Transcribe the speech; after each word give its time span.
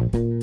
thank 0.00 0.14
you 0.14 0.39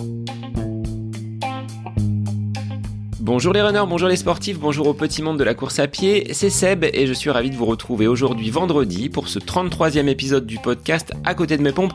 Bonjour 3.28 3.52
les 3.52 3.62
runners, 3.62 3.84
bonjour 3.90 4.08
les 4.08 4.16
sportifs, 4.16 4.58
bonjour 4.58 4.88
au 4.88 4.94
petit 4.94 5.22
monde 5.22 5.38
de 5.38 5.44
la 5.44 5.54
course 5.54 5.79
à 5.79 5.88
pied, 5.88 6.29
c'est 6.31 6.50
Seb 6.50 6.86
et 6.86 7.08
je 7.08 7.12
suis 7.12 7.29
ravi 7.29 7.50
de 7.50 7.58
vous 7.58 7.65
retrouver 7.65 8.08
aujourd'hui 8.08 8.50
vendredi 8.52 9.10
pour 9.10 9.28
ce 9.28 9.38
33e 9.38 10.08
épisode 10.08 10.46
du 10.46 10.60
podcast 10.60 11.12
à 11.26 11.34
côté 11.34 11.58
de 11.58 11.62
mes 11.62 11.74
pompes. 11.74 11.92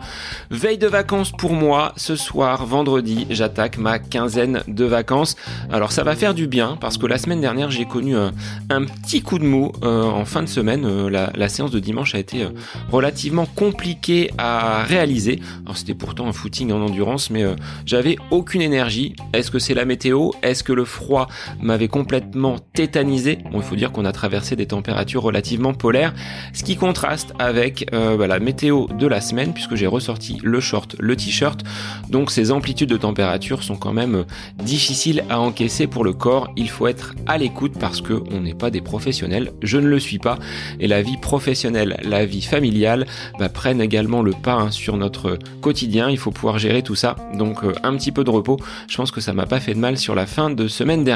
Veille 0.50 0.76
de 0.76 0.86
vacances 0.86 1.32
pour 1.32 1.54
moi, 1.54 1.94
ce 1.96 2.16
soir 2.16 2.66
vendredi 2.66 3.26
j'attaque 3.30 3.78
ma 3.78 3.98
quinzaine 3.98 4.62
de 4.68 4.84
vacances. 4.84 5.36
Alors 5.70 5.90
ça 5.90 6.04
va 6.04 6.16
faire 6.16 6.34
du 6.34 6.48
bien 6.48 6.76
parce 6.78 6.98
que 6.98 7.06
la 7.06 7.16
semaine 7.16 7.40
dernière 7.40 7.70
j'ai 7.70 7.86
connu 7.86 8.14
un, 8.14 8.32
petit 8.68 9.22
coup 9.22 9.38
de 9.38 9.44
mou 9.46 9.72
euh, 9.82 10.02
en 10.02 10.26
fin 10.26 10.42
de 10.42 10.48
semaine. 10.48 10.84
Euh, 10.84 11.08
la, 11.08 11.48
séance 11.48 11.70
de 11.70 11.78
dimanche 11.78 12.14
a 12.14 12.18
été 12.18 12.42
euh, 12.42 12.50
relativement 12.90 13.46
compliquée 13.46 14.30
à 14.36 14.82
réaliser. 14.82 15.40
Alors 15.64 15.78
c'était 15.78 15.94
pourtant 15.94 16.28
un 16.28 16.34
footing 16.34 16.72
en 16.72 16.82
endurance 16.82 17.30
mais 17.30 17.46
j'avais 17.86 18.18
aucune 18.30 18.60
énergie. 18.60 19.16
Est-ce 19.32 19.50
que 19.50 19.58
c'est 19.58 19.72
la 19.72 19.86
météo? 19.86 20.28
Est-ce 20.42 20.62
que 20.62 20.74
le 20.74 20.84
froid 20.84 21.21
m'avait 21.60 21.88
complètement 21.88 22.56
tétanisé. 22.72 23.38
Bon, 23.50 23.58
il 23.58 23.62
faut 23.62 23.76
dire 23.76 23.92
qu'on 23.92 24.04
a 24.04 24.12
traversé 24.12 24.56
des 24.56 24.66
températures 24.66 25.22
relativement 25.22 25.74
polaires, 25.74 26.14
ce 26.52 26.62
qui 26.62 26.76
contraste 26.76 27.34
avec 27.38 27.92
euh, 27.92 28.16
bah, 28.16 28.26
la 28.26 28.38
météo 28.38 28.86
de 28.86 29.06
la 29.06 29.20
semaine, 29.20 29.52
puisque 29.52 29.74
j'ai 29.74 29.86
ressorti 29.86 30.38
le 30.42 30.60
short, 30.60 30.96
le 30.98 31.16
t-shirt. 31.16 31.62
Donc 32.08 32.30
ces 32.30 32.50
amplitudes 32.50 32.88
de 32.88 32.96
température 32.96 33.62
sont 33.62 33.76
quand 33.76 33.92
même 33.92 34.14
euh, 34.16 34.24
difficiles 34.62 35.24
à 35.30 35.40
encaisser 35.40 35.86
pour 35.86 36.04
le 36.04 36.12
corps. 36.12 36.50
Il 36.56 36.68
faut 36.68 36.86
être 36.86 37.14
à 37.26 37.38
l'écoute 37.38 37.74
parce 37.78 38.00
que 38.00 38.22
on 38.30 38.40
n'est 38.40 38.54
pas 38.54 38.70
des 38.70 38.80
professionnels. 38.80 39.52
Je 39.62 39.78
ne 39.78 39.86
le 39.86 39.98
suis 39.98 40.18
pas. 40.18 40.38
Et 40.80 40.86
la 40.86 41.02
vie 41.02 41.16
professionnelle, 41.16 42.00
la 42.02 42.24
vie 42.24 42.42
familiale, 42.42 43.06
bah, 43.38 43.48
prennent 43.48 43.80
également 43.80 44.22
le 44.22 44.32
pas 44.32 44.54
hein, 44.54 44.70
sur 44.70 44.96
notre 44.96 45.38
quotidien. 45.60 46.10
Il 46.10 46.18
faut 46.18 46.30
pouvoir 46.30 46.58
gérer 46.58 46.82
tout 46.82 46.94
ça. 46.94 47.16
Donc 47.34 47.64
euh, 47.64 47.72
un 47.82 47.96
petit 47.96 48.12
peu 48.12 48.24
de 48.24 48.30
repos. 48.30 48.58
Je 48.88 48.96
pense 48.96 49.10
que 49.10 49.20
ça 49.20 49.32
m'a 49.32 49.46
pas 49.46 49.60
fait 49.60 49.74
de 49.74 49.78
mal 49.78 49.98
sur 49.98 50.14
la 50.14 50.26
fin 50.26 50.50
de 50.50 50.68
semaine 50.68 51.04
dernière 51.04 51.11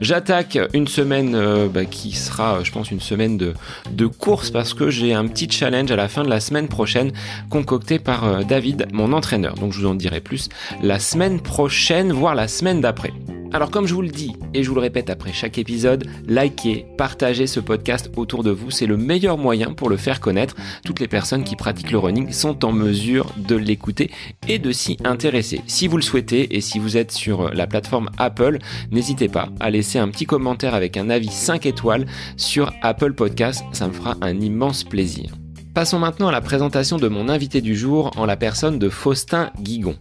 J'attaque 0.00 0.58
une 0.72 0.88
semaine 0.88 1.34
euh, 1.34 1.68
bah, 1.68 1.84
qui 1.84 2.12
sera, 2.12 2.62
je 2.64 2.72
pense, 2.72 2.90
une 2.90 3.00
semaine 3.00 3.36
de, 3.36 3.54
de 3.90 4.06
course 4.06 4.50
parce 4.50 4.74
que 4.74 4.90
j'ai 4.90 5.14
un 5.14 5.26
petit 5.26 5.48
challenge 5.50 5.90
à 5.90 5.96
la 5.96 6.08
fin 6.08 6.24
de 6.24 6.30
la 6.30 6.40
semaine 6.40 6.68
prochaine 6.68 7.12
concocté 7.50 7.98
par 7.98 8.24
euh, 8.24 8.42
David, 8.42 8.88
mon 8.92 9.12
entraîneur. 9.12 9.54
Donc 9.54 9.72
je 9.72 9.80
vous 9.80 9.86
en 9.86 9.94
dirai 9.94 10.20
plus 10.20 10.48
la 10.82 10.98
semaine 10.98 11.40
prochaine, 11.40 12.12
voire 12.12 12.34
la 12.34 12.48
semaine 12.48 12.80
d'après. 12.80 13.12
Alors 13.54 13.70
comme 13.70 13.86
je 13.86 13.92
vous 13.92 14.00
le 14.00 14.08
dis 14.08 14.34
et 14.54 14.62
je 14.62 14.68
vous 14.70 14.74
le 14.74 14.80
répète 14.80 15.10
après 15.10 15.32
chaque 15.34 15.58
épisode, 15.58 16.06
likez, 16.26 16.86
partagez 16.96 17.46
ce 17.46 17.60
podcast 17.60 18.10
autour 18.16 18.42
de 18.42 18.50
vous, 18.50 18.70
c'est 18.70 18.86
le 18.86 18.96
meilleur 18.96 19.36
moyen 19.36 19.74
pour 19.74 19.90
le 19.90 19.98
faire 19.98 20.20
connaître. 20.20 20.56
Toutes 20.86 21.00
les 21.00 21.08
personnes 21.08 21.44
qui 21.44 21.54
pratiquent 21.54 21.90
le 21.90 21.98
running 21.98 22.32
sont 22.32 22.64
en 22.64 22.72
mesure 22.72 23.30
de 23.36 23.54
l'écouter 23.54 24.10
et 24.48 24.58
de 24.58 24.72
s'y 24.72 24.96
intéresser. 25.04 25.60
Si 25.66 25.86
vous 25.86 25.98
le 25.98 26.02
souhaitez 26.02 26.56
et 26.56 26.62
si 26.62 26.78
vous 26.78 26.96
êtes 26.96 27.12
sur 27.12 27.52
la 27.52 27.66
plateforme 27.66 28.08
Apple, 28.16 28.56
n'hésitez 28.90 29.11
pas 29.30 29.48
à 29.60 29.70
laisser 29.70 29.98
un 29.98 30.08
petit 30.08 30.26
commentaire 30.26 30.74
avec 30.74 30.96
un 30.96 31.10
avis 31.10 31.28
5 31.28 31.66
étoiles 31.66 32.06
sur 32.36 32.72
Apple 32.82 33.12
Podcast, 33.12 33.64
ça 33.72 33.86
me 33.86 33.92
fera 33.92 34.16
un 34.20 34.40
immense 34.40 34.84
plaisir. 34.84 35.32
Passons 35.74 35.98
maintenant 35.98 36.28
à 36.28 36.32
la 36.32 36.40
présentation 36.40 36.96
de 36.96 37.08
mon 37.08 37.28
invité 37.28 37.60
du 37.60 37.76
jour 37.76 38.10
en 38.16 38.26
la 38.26 38.36
personne 38.36 38.78
de 38.78 38.88
Faustin 38.88 39.50
Guigon. 39.60 39.96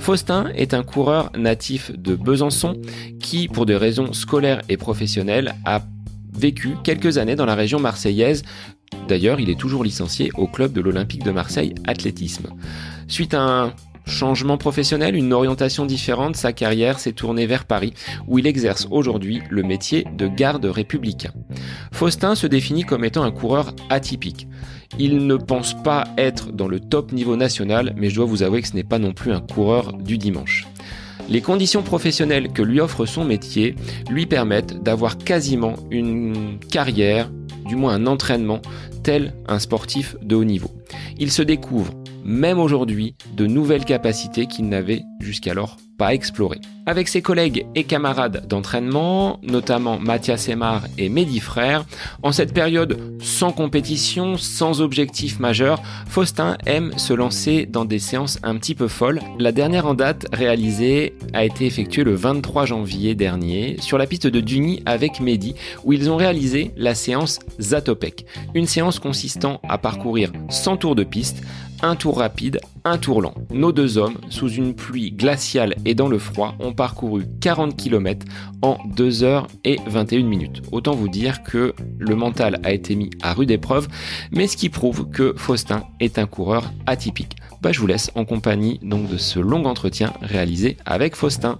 Faustin 0.00 0.50
est 0.54 0.74
un 0.74 0.82
coureur 0.82 1.30
natif 1.36 1.90
de 1.92 2.14
Besançon 2.14 2.74
qui, 3.20 3.48
pour 3.48 3.66
des 3.66 3.76
raisons 3.76 4.12
scolaires 4.12 4.62
et 4.68 4.76
professionnelles, 4.76 5.54
a 5.64 5.82
vécu 6.32 6.76
quelques 6.84 7.18
années 7.18 7.36
dans 7.36 7.46
la 7.46 7.54
région 7.54 7.80
marseillaise. 7.80 8.42
D'ailleurs, 9.08 9.40
il 9.40 9.50
est 9.50 9.58
toujours 9.58 9.84
licencié 9.84 10.30
au 10.36 10.46
club 10.46 10.72
de 10.72 10.80
l'Olympique 10.80 11.24
de 11.24 11.30
Marseille 11.30 11.74
Athlétisme. 11.86 12.48
Suite 13.08 13.34
à 13.34 13.40
un 13.40 13.72
changement 14.08 14.56
professionnel, 14.56 15.14
une 15.14 15.32
orientation 15.32 15.86
différente, 15.86 16.36
sa 16.36 16.52
carrière 16.52 16.98
s'est 16.98 17.12
tournée 17.12 17.46
vers 17.46 17.64
Paris, 17.64 17.94
où 18.26 18.38
il 18.38 18.46
exerce 18.46 18.88
aujourd'hui 18.90 19.42
le 19.50 19.62
métier 19.62 20.04
de 20.16 20.26
garde 20.26 20.64
républicain. 20.64 21.32
Faustin 21.92 22.34
se 22.34 22.46
définit 22.46 22.84
comme 22.84 23.04
étant 23.04 23.22
un 23.22 23.30
coureur 23.30 23.74
atypique. 23.90 24.48
Il 24.98 25.26
ne 25.26 25.36
pense 25.36 25.80
pas 25.82 26.04
être 26.16 26.50
dans 26.50 26.68
le 26.68 26.80
top 26.80 27.12
niveau 27.12 27.36
national, 27.36 27.94
mais 27.96 28.10
je 28.10 28.16
dois 28.16 28.24
vous 28.24 28.42
avouer 28.42 28.62
que 28.62 28.68
ce 28.68 28.74
n'est 28.74 28.84
pas 28.84 28.98
non 28.98 29.12
plus 29.12 29.32
un 29.32 29.40
coureur 29.40 29.92
du 29.92 30.18
dimanche. 30.18 30.66
Les 31.28 31.42
conditions 31.42 31.82
professionnelles 31.82 32.48
que 32.52 32.62
lui 32.62 32.80
offre 32.80 33.04
son 33.04 33.24
métier 33.24 33.74
lui 34.10 34.24
permettent 34.24 34.82
d'avoir 34.82 35.18
quasiment 35.18 35.74
une 35.90 36.58
carrière, 36.70 37.30
du 37.66 37.76
moins 37.76 37.94
un 37.94 38.06
entraînement, 38.06 38.62
tel 39.02 39.34
un 39.46 39.58
sportif 39.58 40.16
de 40.22 40.34
haut 40.34 40.44
niveau. 40.44 40.70
Il 41.18 41.30
se 41.30 41.42
découvre, 41.42 41.92
même 42.28 42.60
aujourd'hui, 42.60 43.14
de 43.34 43.46
nouvelles 43.46 43.86
capacités 43.86 44.46
qu'il 44.46 44.68
n'avait 44.68 45.02
jusqu'alors 45.18 45.78
pas 45.96 46.14
exploré. 46.14 46.60
Avec 46.86 47.08
ses 47.08 47.22
collègues 47.22 47.66
et 47.74 47.84
camarades 47.84 48.46
d'entraînement, 48.46 49.40
notamment 49.42 49.98
Mathias 49.98 50.48
Emar 50.48 50.84
et 50.96 51.08
Mehdi 51.08 51.40
Frère, 51.40 51.84
en 52.22 52.30
cette 52.30 52.54
période 52.54 52.98
sans 53.20 53.50
compétition, 53.50 54.36
sans 54.36 54.80
objectif 54.80 55.40
majeur, 55.40 55.82
Faustin 56.06 56.56
aime 56.66 56.96
se 56.96 57.12
lancer 57.12 57.66
dans 57.66 57.84
des 57.84 57.98
séances 57.98 58.38
un 58.42 58.56
petit 58.56 58.74
peu 58.74 58.88
folles. 58.88 59.20
La 59.38 59.50
dernière 59.50 59.86
en 59.86 59.94
date 59.94 60.26
réalisée 60.32 61.14
a 61.34 61.44
été 61.44 61.66
effectuée 61.66 62.04
le 62.04 62.14
23 62.14 62.64
janvier 62.64 63.14
dernier 63.14 63.76
sur 63.80 63.98
la 63.98 64.06
piste 64.06 64.28
de 64.28 64.40
Duny 64.40 64.82
avec 64.86 65.20
Mehdi, 65.20 65.56
où 65.84 65.92
ils 65.92 66.10
ont 66.10 66.16
réalisé 66.16 66.70
la 66.76 66.94
séance 66.94 67.40
Zatopek, 67.60 68.24
une 68.54 68.66
séance 68.66 68.98
consistant 69.00 69.60
à 69.68 69.78
parcourir 69.78 70.30
100 70.48 70.76
tours 70.76 70.94
de 70.94 71.04
piste 71.04 71.42
un 71.82 71.96
tour 71.96 72.18
rapide, 72.18 72.60
un 72.84 72.98
tour 72.98 73.22
lent. 73.22 73.34
Nos 73.50 73.72
deux 73.72 73.98
hommes, 73.98 74.18
sous 74.30 74.48
une 74.48 74.74
pluie 74.74 75.12
glaciale 75.12 75.74
et 75.84 75.94
dans 75.94 76.08
le 76.08 76.18
froid, 76.18 76.54
ont 76.60 76.72
parcouru 76.72 77.24
40 77.40 77.76
km 77.76 78.26
en 78.62 78.78
2 78.96 79.22
heures 79.22 79.46
et 79.64 79.78
21 79.86 80.24
minutes. 80.24 80.62
Autant 80.72 80.94
vous 80.94 81.08
dire 81.08 81.42
que 81.42 81.74
le 81.98 82.14
mental 82.14 82.60
a 82.64 82.72
été 82.72 82.94
mis 82.94 83.10
à 83.22 83.34
rude 83.34 83.50
épreuve, 83.50 83.88
mais 84.32 84.46
ce 84.46 84.56
qui 84.56 84.68
prouve 84.68 85.08
que 85.10 85.34
Faustin 85.36 85.84
est 86.00 86.18
un 86.18 86.26
coureur 86.26 86.72
atypique. 86.86 87.36
Bah, 87.60 87.72
je 87.72 87.80
vous 87.80 87.86
laisse 87.86 88.10
en 88.14 88.24
compagnie 88.24 88.78
donc 88.82 89.08
de 89.08 89.16
ce 89.16 89.40
long 89.40 89.64
entretien 89.64 90.12
réalisé 90.22 90.76
avec 90.86 91.16
Faustin. 91.16 91.58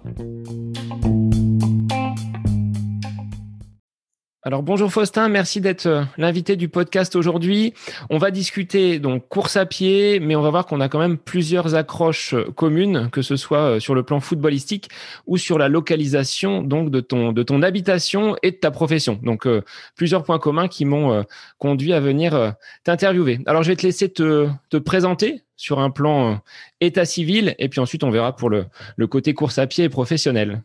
Alors 4.44 4.62
bonjour 4.62 4.93
Faustin, 4.93 5.28
merci 5.28 5.60
d'être 5.60 5.87
euh, 5.87 6.04
l'invité 6.16 6.54
du 6.54 6.69
podcast 6.69 7.16
aujourd'hui. 7.16 7.75
On 8.09 8.19
va 8.19 8.31
discuter 8.31 9.00
donc 9.00 9.28
course 9.28 9.56
à 9.56 9.66
pied, 9.66 10.21
mais 10.21 10.37
on 10.37 10.43
va 10.43 10.50
voir 10.50 10.65
qu'on 10.65 10.81
a 10.81 10.88
quand 10.88 11.00
même 11.00 11.19
plusieurs 11.19 11.75
accroches 11.75 12.34
euh, 12.34 12.44
communes, 12.53 13.10
que 13.10 13.21
ce 13.21 13.34
soit 13.34 13.62
euh, 13.62 13.81
sur 13.81 13.97
le 13.97 14.04
plan 14.04 14.21
footballistique 14.21 14.91
ou 15.27 15.38
sur 15.38 15.59
la 15.59 15.66
localisation 15.69 16.62
donc 16.62 16.91
de 16.93 17.00
ton 17.00 17.62
habitation 17.62 18.37
et 18.44 18.53
de 18.53 18.56
ta 18.56 18.71
profession. 18.71 19.19
Donc 19.25 19.48
plusieurs 19.97 20.22
points 20.22 20.38
communs 20.38 20.69
qui 20.69 20.84
m'ont 20.84 21.25
conduit 21.59 21.93
à 21.93 21.98
venir 21.98 22.54
t'interviewer. 22.84 23.41
Alors 23.47 23.65
je 23.65 23.71
vais 23.71 23.77
te 23.77 23.84
laisser 23.84 24.09
te, 24.09 24.48
te 24.71 24.77
présenter 24.77 25.43
sur 25.56 25.81
un 25.81 25.91
plan 25.91 26.41
état 26.81 27.04
civil 27.04 27.56
et 27.59 27.69
puis 27.69 27.81
ensuite 27.81 28.04
on 28.04 28.10
verra 28.10 28.37
pour 28.37 28.50
le, 28.50 28.66
le 28.97 29.06
côté 29.06 29.34
course 29.34 29.59
à 29.59 29.66
pied 29.66 29.84
et 29.84 29.88
professionnel. 29.88 30.62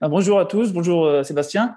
Ah, 0.00 0.08
bonjour 0.08 0.38
à 0.38 0.46
tous, 0.46 0.72
bonjour 0.72 1.24
Sébastien. 1.24 1.76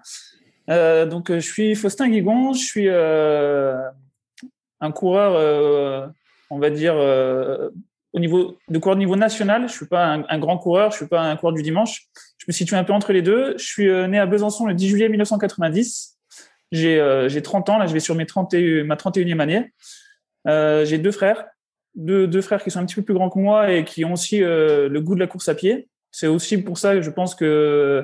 Euh, 0.72 1.06
donc, 1.06 1.30
euh, 1.30 1.40
je 1.40 1.52
suis 1.52 1.76
Faustin 1.76 2.10
Guigon, 2.10 2.54
je 2.54 2.64
suis 2.64 2.88
euh, 2.88 3.78
un 4.80 4.92
coureur, 4.92 6.14
on 6.50 6.60
va 6.60 6.70
dire, 6.70 6.96
au 8.14 8.20
niveau 8.20 8.58
de 8.70 8.80
coureur 8.80 8.96
de 8.96 9.00
niveau 9.00 9.16
national. 9.16 9.68
Je 9.68 9.74
suis 9.74 9.86
pas 9.86 10.24
un, 10.28 10.40
grand 10.40 10.58
coureur, 10.58 10.92
je 10.92 10.98
suis 10.98 11.08
pas 11.08 11.22
un 11.22 11.36
coureur 11.36 11.54
du 11.54 11.62
dimanche. 11.62 12.08
Je 12.38 12.46
me 12.48 12.54
situe 12.54 12.76
un 12.76 12.84
peu 12.84 12.94
entre 12.94 13.14
les 13.14 13.22
deux. 13.22 13.56
Je 13.58 13.66
suis 13.66 14.08
né 14.08 14.18
à 14.18 14.26
Besançon 14.26 14.66
le 14.66 14.74
10 14.74 14.88
juillet 14.88 15.10
1990. 15.10 16.18
J'ai 16.72 17.42
30 17.44 17.70
ans, 17.70 17.78
là 17.78 17.86
je 17.86 17.94
vais 17.94 18.00
sur 18.00 18.16
mes 18.16 18.26
30 18.26 18.54
ma 18.86 18.96
31e 18.96 19.40
année. 19.40 19.72
J'ai 20.46 20.98
deux 20.98 21.12
frères, 21.12 21.46
deux, 21.94 22.42
frères 22.42 22.64
qui 22.64 22.72
sont 22.72 22.80
un 22.80 22.86
petit 22.86 22.96
peu 22.96 23.04
plus 23.04 23.14
grands 23.14 23.30
que 23.30 23.38
moi 23.38 23.72
et 23.72 23.86
qui 23.86 24.04
ont 24.04 24.14
aussi 24.14 24.40
le 24.40 24.98
goût 25.00 25.14
de 25.14 25.20
la 25.20 25.28
course 25.28 25.48
à 25.48 25.54
pied. 25.54 25.90
C'est 26.12 26.28
aussi 26.28 26.58
pour 26.58 26.78
ça 26.78 26.94
que 26.94 27.02
je 27.02 27.10
pense 27.10 27.36
que 27.36 27.46
euh, 27.46 28.04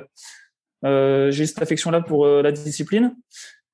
j'ai 0.82 1.46
cette 1.46 1.62
affection-là 1.62 2.00
pour 2.00 2.26
euh, 2.26 2.42
la 2.42 2.52
discipline. 2.52 3.14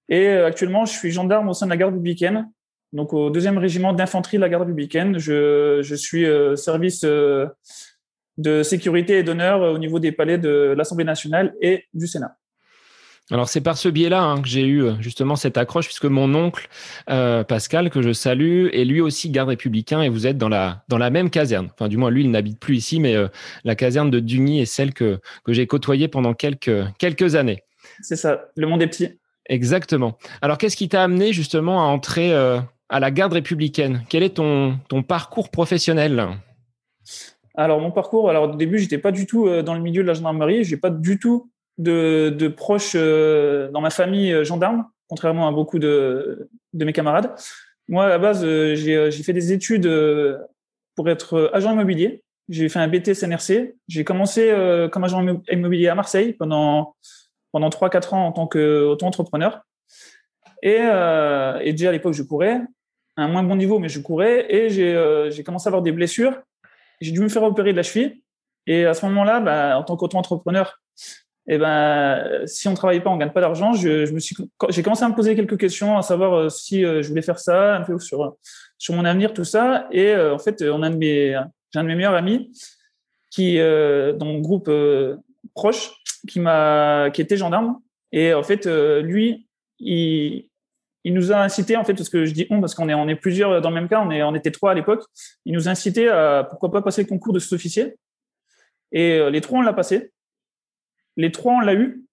Et 0.09 0.29
euh, 0.29 0.47
actuellement, 0.47 0.85
je 0.85 0.93
suis 0.93 1.11
gendarme 1.11 1.49
au 1.49 1.55
sein 1.55 1.67
de 1.67 1.71
la 1.71 1.77
garde 1.77 1.93
républicaine, 1.93 2.51
donc 2.93 3.13
au 3.13 3.31
deuxième 3.31 3.59
régiment 3.59 3.93
d'infanterie 3.93 4.37
de 4.37 4.43
la 4.43 4.49
garde 4.49 4.63
républicaine. 4.63 5.19
Je, 5.19 5.81
je 5.83 5.95
suis 5.95 6.27
service 6.57 7.05
de 7.05 8.63
sécurité 8.63 9.19
et 9.19 9.23
d'honneur 9.23 9.61
au 9.63 9.79
niveau 9.79 9.99
des 9.99 10.13
palais 10.13 10.39
de 10.39 10.75
l'Assemblée 10.77 11.05
nationale 11.05 11.55
et 11.61 11.85
du 11.95 12.07
Sénat. 12.07 12.37
Alors 13.31 13.49
c'est 13.49 13.63
par 13.63 13.79
ce 13.79 13.89
biais-là 13.89 14.23
hein, 14.23 14.43
que 14.43 14.49
j'ai 14.49 14.67
eu 14.67 14.83
euh, 14.83 14.95
justement 15.01 15.35
cette 15.35 15.57
accroche, 15.57 15.87
puisque 15.87 16.05
mon 16.05 16.35
oncle 16.35 16.69
euh, 17.09 17.43
Pascal, 17.43 17.89
que 17.89 18.03
je 18.03 18.13
salue, 18.13 18.67
est 18.73 18.85
lui 18.85 19.01
aussi 19.01 19.31
garde 19.31 19.49
républicain 19.49 20.03
et 20.03 20.11
vous 20.11 20.27
êtes 20.27 20.37
dans 20.37 20.51
la, 20.51 20.85
dans 20.89 20.99
la 20.99 21.09
même 21.09 21.31
caserne. 21.31 21.71
Enfin 21.73 21.89
du 21.89 21.97
moins 21.97 22.11
lui, 22.11 22.23
il 22.23 22.31
n'habite 22.31 22.61
plus 22.61 22.77
ici, 22.77 23.01
mais 23.01 23.15
euh, 23.15 23.29
la 23.65 23.77
caserne 23.77 24.11
de 24.11 24.21
Dugny 24.21 24.61
est 24.61 24.67
celle 24.67 24.93
que, 24.93 25.21
que 25.45 25.55
j'ai 25.55 25.67
côtoyée 25.67 26.07
pendant 26.07 26.35
quelques, 26.35 26.85
quelques 26.99 27.35
années. 27.35 27.63
C'est 28.03 28.17
ça, 28.17 28.49
le 28.57 28.67
monde 28.67 28.83
est 28.83 28.89
petit. 28.89 29.19
Exactement. 29.47 30.19
Alors 30.43 30.59
qu'est-ce 30.59 30.77
qui 30.77 30.91
t'a 30.91 31.03
amené 31.03 31.33
justement 31.33 31.81
à 31.81 31.85
entrer 31.87 32.35
à 32.35 33.01
la 33.01 33.11
garde 33.11 33.35
républicaine? 33.35 34.03
Quel 34.09 34.23
est 34.23 34.37
ton, 34.37 34.79
ton 34.89 35.03
parcours 35.03 35.51
professionnel? 35.51 36.29
Alors 37.55 37.79
mon 37.81 37.91
parcours, 37.91 38.31
alors 38.31 38.51
au 38.51 38.55
début, 38.55 38.79
j'étais 38.79 38.97
pas 38.97 39.13
du 39.13 39.27
tout 39.27 39.49
dans 39.63 39.75
le 39.75 39.81
milieu 39.81 40.03
de 40.03 40.09
la 40.09 40.15
gendarmerie. 40.15 40.65
J'ai 40.65 40.79
pas 40.79 40.89
du 40.89 41.19
tout 41.19 41.51
de, 41.79 42.49
proches 42.49 42.95
dans 42.95 43.81
ma 43.81 43.91
famille 43.91 44.45
gendarme, 44.45 44.87
contrairement 45.09 45.49
à 45.49 45.53
beaucoup 45.53 45.79
de, 45.79 46.49
mes 46.73 46.93
camarades. 46.93 47.35
Moi, 47.89 48.07
à 48.07 48.09
la 48.09 48.19
base, 48.19 48.45
j'ai 48.45 49.11
fait 49.11 49.33
des 49.33 49.53
études 49.53 49.91
pour 50.95 51.09
être 51.09 51.51
agent 51.53 51.73
immobilier. 51.73 52.23
J'ai 52.49 52.69
fait 52.69 52.79
un 52.79 52.89
BT 52.89 53.15
CNRC. 53.15 53.75
J'ai 53.89 54.05
commencé 54.05 54.53
comme 54.93 55.05
agent 55.05 55.25
immobilier 55.51 55.89
à 55.89 55.95
Marseille 55.95 56.33
pendant 56.35 56.95
pendant 57.55 57.69
3-4 57.69 58.15
ans 58.17 58.27
en 58.27 58.33
tant 58.33 58.49
qu'auto-entrepreneur. 58.49 59.63
Et, 60.61 60.79
euh, 60.81 61.61
et, 61.61 61.71
déjà 61.71 61.91
à 61.91 61.93
l'époque, 61.93 62.13
je 62.13 62.25
courais, 62.25 62.61
à 63.17 63.23
un 63.23 63.29
moins 63.29 63.45
bon 63.45 63.55
niveau, 63.55 63.79
mais 63.79 63.89
je 63.89 64.01
courais. 64.01 64.53
Et 64.53 64.71
j'ai 64.71 65.45
commencé 65.45 65.69
à 65.69 65.71
avoir 65.71 65.83
des 65.83 65.93
blessures. 65.93 66.37
J'ai 67.01 67.13
dû 67.13 67.21
me 67.21 67.29
faire 67.29 67.45
opérer 67.45 67.71
de 67.71 67.77
la 67.77 67.85
cheville. 67.85 68.25
Et 68.67 68.87
à 68.87 68.93
ce 68.93 69.07
moment-là, 69.07 69.39
bah, 69.39 69.79
en 69.79 69.85
tant 69.85 69.97
qu'auto-entrepreneur, 69.97 70.81
eh 71.47 71.59
ben, 71.59 72.47
si 72.47 72.69
on 72.69 72.75
travaille 72.75 73.03
pas, 73.03 73.11
on 73.11 73.17
gagne 73.17 73.31
pas 73.31 73.41
d'argent. 73.43 73.75
Je, 73.75 74.11
me 74.13 74.19
suis, 74.19 74.35
j'ai 74.71 74.83
commencé 74.83 75.05
à 75.05 75.09
me 75.09 75.15
poser 75.15 75.37
quelques 75.37 75.59
questions, 75.59 75.99
à 75.99 76.03
savoir 76.03 76.35
euh, 76.35 76.49
si 76.49 76.85
euh, 76.85 77.03
je 77.03 77.09
voulais 77.09 77.23
faire 77.23 77.39
ça, 77.39 77.77
un 77.77 77.83
peu 77.83 77.99
sur 77.99 78.37
sur 78.79 78.95
mon 78.95 79.05
avenir, 79.05 79.35
tout 79.35 79.45
ça. 79.45 79.87
Et 79.93 80.09
euh, 80.09 80.35
en 80.35 80.39
fait, 80.39 80.63
on 80.63 80.83
a 80.83 80.91
de 80.91 80.97
mes, 80.97 81.39
j'ai 81.71 81.79
un 81.79 81.83
de 81.83 81.89
mes 81.89 81.95
meilleurs 81.95 82.15
amis 82.15 82.51
qui, 83.31 83.59
dans 83.59 84.27
mon 84.27 84.39
groupe 84.39 84.71
proche, 85.55 85.91
qui 86.29 86.39
m'a, 86.39 87.11
qui 87.13 87.21
était 87.21 87.37
gendarme. 87.37 87.81
Et 88.13 88.33
en 88.33 88.45
fait, 88.45 88.67
lui, 88.67 89.49
il, 89.81 90.49
il 91.03 91.15
nous 91.15 91.33
a 91.33 91.39
incité, 91.39 91.77
en 91.77 91.85
fait, 91.85 91.95
parce 91.95 92.09
que 92.09 92.25
je 92.25 92.33
dis 92.33 92.47
on, 92.51 92.61
parce 92.61 92.75
qu'on 92.75 92.89
est, 92.89 92.95
on 92.95 93.09
est 93.09 93.17
plusieurs 93.17 93.61
dans 93.61 93.71
le 93.71 93.75
même 93.75 93.89
cas, 93.89 94.01
on, 94.01 94.11
est, 94.11 94.23
on 94.23 94.35
était 94.35 94.53
trois 94.53 94.71
à 94.71 94.75
l'époque, 94.75 95.03
il 95.45 95.53
nous 95.53 95.67
a 95.69 95.73
incité 95.73 96.09
à 96.09 96.47
pourquoi 96.49 96.71
pas 96.71 96.81
passer 96.81 97.03
le 97.03 97.09
concours 97.09 97.33
de 97.33 97.41
sous-officier. 97.41 97.97
Et 98.93 99.19
les 99.31 99.41
trois, 99.41 99.59
on 99.59 99.63
l'a 99.63 99.73
passé. 99.73 100.13
Les 101.17 101.33
trois, 101.33 101.55
on 101.55 101.61
l'a 101.61 101.75
eu. 101.75 102.05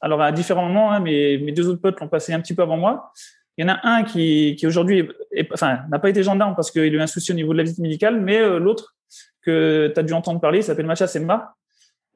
Alors, 0.00 0.20
à 0.20 0.32
différents 0.32 0.66
moments, 0.66 0.92
hein, 0.92 1.00
mes, 1.00 1.38
mes 1.38 1.52
deux 1.52 1.68
autres 1.68 1.80
potes 1.80 2.00
l'ont 2.00 2.08
passé 2.08 2.32
un 2.32 2.40
petit 2.40 2.54
peu 2.54 2.62
avant 2.62 2.76
moi. 2.76 3.12
Il 3.56 3.64
y 3.64 3.70
en 3.70 3.72
a 3.72 3.80
un 3.84 4.02
qui, 4.02 4.56
qui 4.58 4.66
aujourd'hui, 4.66 5.08
enfin, 5.52 5.80
n'a 5.88 5.98
pas 5.98 6.10
été 6.10 6.22
gendarme 6.22 6.54
parce 6.56 6.70
qu'il 6.70 6.82
a 6.82 6.86
eu 6.86 7.00
un 7.00 7.06
souci 7.06 7.32
au 7.32 7.34
niveau 7.34 7.52
de 7.52 7.58
la 7.58 7.64
visite 7.64 7.78
médicale, 7.78 8.20
mais 8.20 8.38
euh, 8.38 8.58
l'autre 8.58 8.94
que 9.42 9.92
tu 9.94 10.00
as 10.00 10.02
dû 10.02 10.12
entendre 10.12 10.40
parler, 10.40 10.58
il 10.58 10.64
s'appelle 10.64 10.86
Macha 10.86 11.06
Semma, 11.06 11.54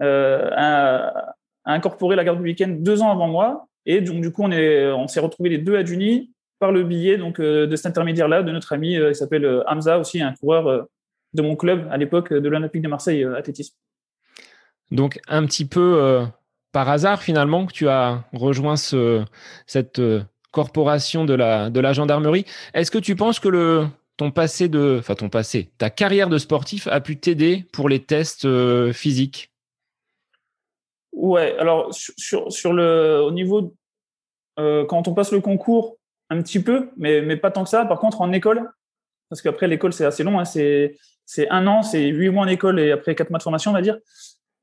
euh, 0.02 0.50
a, 0.54 1.34
incorporé 1.64 2.16
la 2.16 2.24
garde 2.24 2.38
républicaine 2.38 2.82
deux 2.82 3.02
ans 3.02 3.10
avant 3.10 3.28
moi. 3.28 3.66
Et 3.84 4.00
donc, 4.00 4.20
du 4.20 4.32
coup, 4.32 4.42
on 4.42 4.50
est, 4.50 4.90
on 4.90 5.06
s'est 5.06 5.20
retrouvés 5.20 5.50
les 5.50 5.58
deux 5.58 5.76
à 5.76 5.84
Juni 5.84 6.32
par 6.58 6.72
le 6.72 6.82
billet 6.82 7.18
donc 7.18 7.38
euh, 7.38 7.66
de 7.66 7.76
cet 7.76 7.86
intermédiaire-là, 7.86 8.42
de 8.42 8.50
notre 8.50 8.72
ami, 8.72 8.96
euh, 8.96 9.10
il 9.10 9.14
s'appelle 9.14 9.62
Hamza 9.66 9.98
aussi, 9.98 10.20
un 10.20 10.34
coureur 10.34 10.86
de 11.34 11.42
mon 11.42 11.56
club 11.56 11.86
à 11.90 11.96
l'époque 11.96 12.32
de 12.32 12.48
l'Olympique 12.48 12.82
de 12.82 12.88
Marseille 12.88 13.24
athlétisme. 13.24 13.76
Donc 14.90 15.20
un 15.28 15.44
petit 15.46 15.66
peu 15.66 16.00
euh, 16.00 16.24
par 16.72 16.88
hasard 16.88 17.22
finalement 17.22 17.66
que 17.66 17.72
tu 17.72 17.88
as 17.88 18.24
rejoint 18.32 18.76
ce, 18.76 19.24
cette 19.66 19.98
euh, 19.98 20.22
corporation 20.50 21.24
de 21.24 21.34
la, 21.34 21.92
gendarmerie. 21.92 22.46
Est-ce 22.74 22.90
que 22.90 22.98
tu 22.98 23.16
penses 23.16 23.38
que 23.38 23.86
ton 24.16 24.30
passé 24.30 24.68
de, 24.68 24.96
enfin 24.98 25.14
ton 25.14 25.28
passé, 25.28 25.70
ta 25.78 25.90
carrière 25.90 26.28
de 26.28 26.38
sportif 26.38 26.86
a 26.88 27.00
pu 27.00 27.18
t'aider 27.18 27.66
pour 27.72 27.88
les 27.88 28.02
tests 28.02 28.44
euh, 28.44 28.92
physiques? 28.92 29.52
Ouais, 31.12 31.56
alors 31.58 31.92
sur, 31.92 32.72
le, 32.72 33.20
au 33.22 33.32
niveau, 33.32 33.74
quand 34.56 35.08
on 35.08 35.14
passe 35.14 35.32
le 35.32 35.40
concours, 35.40 35.96
un 36.30 36.42
petit 36.42 36.62
peu, 36.62 36.90
mais, 36.96 37.36
pas 37.36 37.50
tant 37.50 37.64
que 37.64 37.70
ça. 37.70 37.84
Par 37.86 37.98
contre, 37.98 38.20
en 38.20 38.32
école, 38.32 38.70
parce 39.28 39.42
qu'après 39.42 39.66
l'école 39.66 39.92
c'est 39.92 40.04
assez 40.04 40.22
long, 40.22 40.38
hein, 40.38 40.44
c'est 40.44 40.96
c'est 41.26 41.48
un 41.50 41.66
an, 41.66 41.82
c'est 41.82 42.06
huit 42.06 42.30
mois 42.30 42.44
en 42.44 42.48
école 42.48 42.80
et 42.80 42.90
après 42.90 43.14
quatre 43.14 43.30
mois 43.30 43.38
de 43.38 43.42
formation, 43.42 43.70
on 43.70 43.74
va 43.74 43.82
dire. 43.82 43.98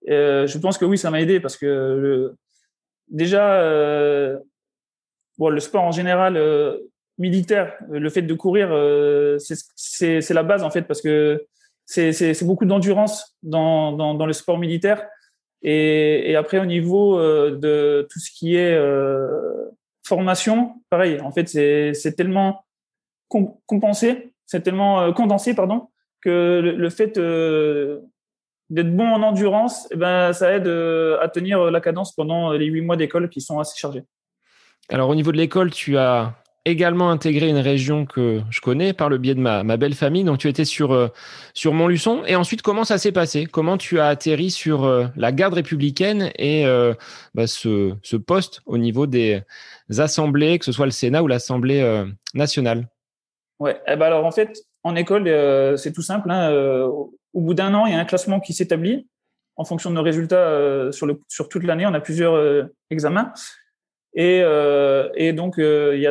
Euh, 0.09 0.47
je 0.47 0.57
pense 0.57 0.77
que 0.77 0.85
oui, 0.85 0.97
ça 0.97 1.09
m'a 1.09 1.21
aidé 1.21 1.39
parce 1.39 1.57
que 1.57 2.33
déjà, 3.07 3.61
euh, 3.61 4.37
le 5.39 5.59
sport 5.59 5.83
en 5.83 5.91
général 5.91 6.37
euh, 6.37 6.77
militaire, 7.17 7.73
le 7.89 8.09
fait 8.09 8.21
de 8.21 8.33
courir, 8.33 8.69
c'est 9.39 10.33
la 10.33 10.43
base 10.43 10.63
en 10.63 10.69
fait 10.69 10.83
parce 10.83 11.01
que 11.01 11.45
c'est 11.85 12.43
beaucoup 12.43 12.65
d'endurance 12.65 13.37
dans, 13.41 14.25
le 14.25 14.33
sport 14.33 14.57
militaire. 14.57 15.07
Et, 15.61 16.35
après, 16.35 16.59
au 16.59 16.65
niveau 16.65 17.19
de 17.19 18.07
tout 18.11 18.19
ce 18.19 18.29
qui 18.31 18.55
est 18.55 18.77
formation, 20.05 20.81
pareil, 20.89 21.19
en 21.21 21.31
fait, 21.31 21.47
c'est 21.47 22.15
tellement 22.15 22.65
compensé, 23.65 24.33
c'est 24.45 24.61
tellement 24.61 25.11
condensé, 25.13 25.55
pardon, 25.55 25.87
que 26.21 26.59
le 26.59 26.89
fait 26.89 27.17
d'être 28.69 28.95
bon 28.95 29.07
en 29.07 29.21
endurance, 29.21 29.87
eh 29.91 29.95
ben, 29.95 30.33
ça 30.33 30.51
aide 30.53 30.67
euh, 30.67 31.19
à 31.21 31.27
tenir 31.27 31.71
la 31.71 31.81
cadence 31.81 32.13
pendant 32.13 32.51
les 32.51 32.65
huit 32.65 32.81
mois 32.81 32.97
d'école 32.97 33.29
qui 33.29 33.41
sont 33.41 33.59
assez 33.59 33.77
chargés. 33.77 34.03
Alors 34.89 35.09
au 35.09 35.15
niveau 35.15 35.31
de 35.31 35.37
l'école, 35.37 35.71
tu 35.71 35.97
as 35.97 36.33
également 36.67 37.11
intégré 37.11 37.47
une 37.47 37.59
région 37.59 38.07
que 38.07 38.41
je 38.49 38.59
connais 38.59 38.93
par 38.93 39.07
le 39.07 39.19
biais 39.19 39.35
de 39.35 39.39
ma, 39.39 39.63
ma 39.63 39.77
belle 39.77 39.93
famille. 39.93 40.23
Donc 40.23 40.39
tu 40.39 40.47
étais 40.47 40.65
sur, 40.65 40.93
euh, 40.93 41.09
sur 41.53 41.73
Montluçon. 41.73 42.23
Et 42.25 42.35
ensuite, 42.35 42.63
comment 42.63 42.83
ça 42.83 42.97
s'est 42.97 43.11
passé? 43.11 43.45
Comment 43.45 43.77
tu 43.77 43.99
as 43.99 44.07
atterri 44.07 44.49
sur 44.49 44.83
euh, 44.83 45.05
la 45.15 45.31
garde 45.31 45.53
républicaine 45.53 46.31
et 46.39 46.65
bah, 47.35 47.45
ce, 47.45 47.93
ce, 48.01 48.15
poste 48.15 48.61
au 48.65 48.79
niveau 48.79 49.05
des 49.05 49.43
assemblées, 49.97 50.57
que 50.57 50.65
ce 50.65 50.71
soit 50.71 50.85
le 50.85 50.91
Sénat 50.91 51.21
ou 51.21 51.27
l'Assemblée 51.27 52.03
nationale? 52.33 52.87
Ouais, 53.59 53.79
eh 53.87 53.95
ben 53.95 54.07
alors 54.07 54.25
en 54.25 54.31
fait, 54.31 54.57
en 54.83 54.95
école, 54.95 55.25
c'est 55.77 55.93
tout 55.93 56.01
simple. 56.01 56.29
Hein, 56.31 56.51
au 57.35 57.41
bout 57.41 57.53
d'un 57.53 57.73
an, 57.73 57.85
il 57.85 57.91
y 57.91 57.95
a 57.95 57.99
un 57.99 58.05
classement 58.05 58.39
qui 58.39 58.53
s'établit 58.53 59.07
en 59.57 59.65
fonction 59.65 59.89
de 59.89 59.95
nos 59.95 60.01
résultats 60.01 60.47
euh, 60.47 60.91
sur, 60.91 61.49
toute 61.49 61.63
l'année. 61.63 61.85
On 61.85 61.93
a 61.93 61.99
plusieurs 61.99 62.33
euh, 62.33 62.63
examens. 62.89 63.33
Et, 64.13 64.41
euh, 64.41 65.33
donc, 65.33 65.55
il, 65.57 65.99
y 65.99 66.07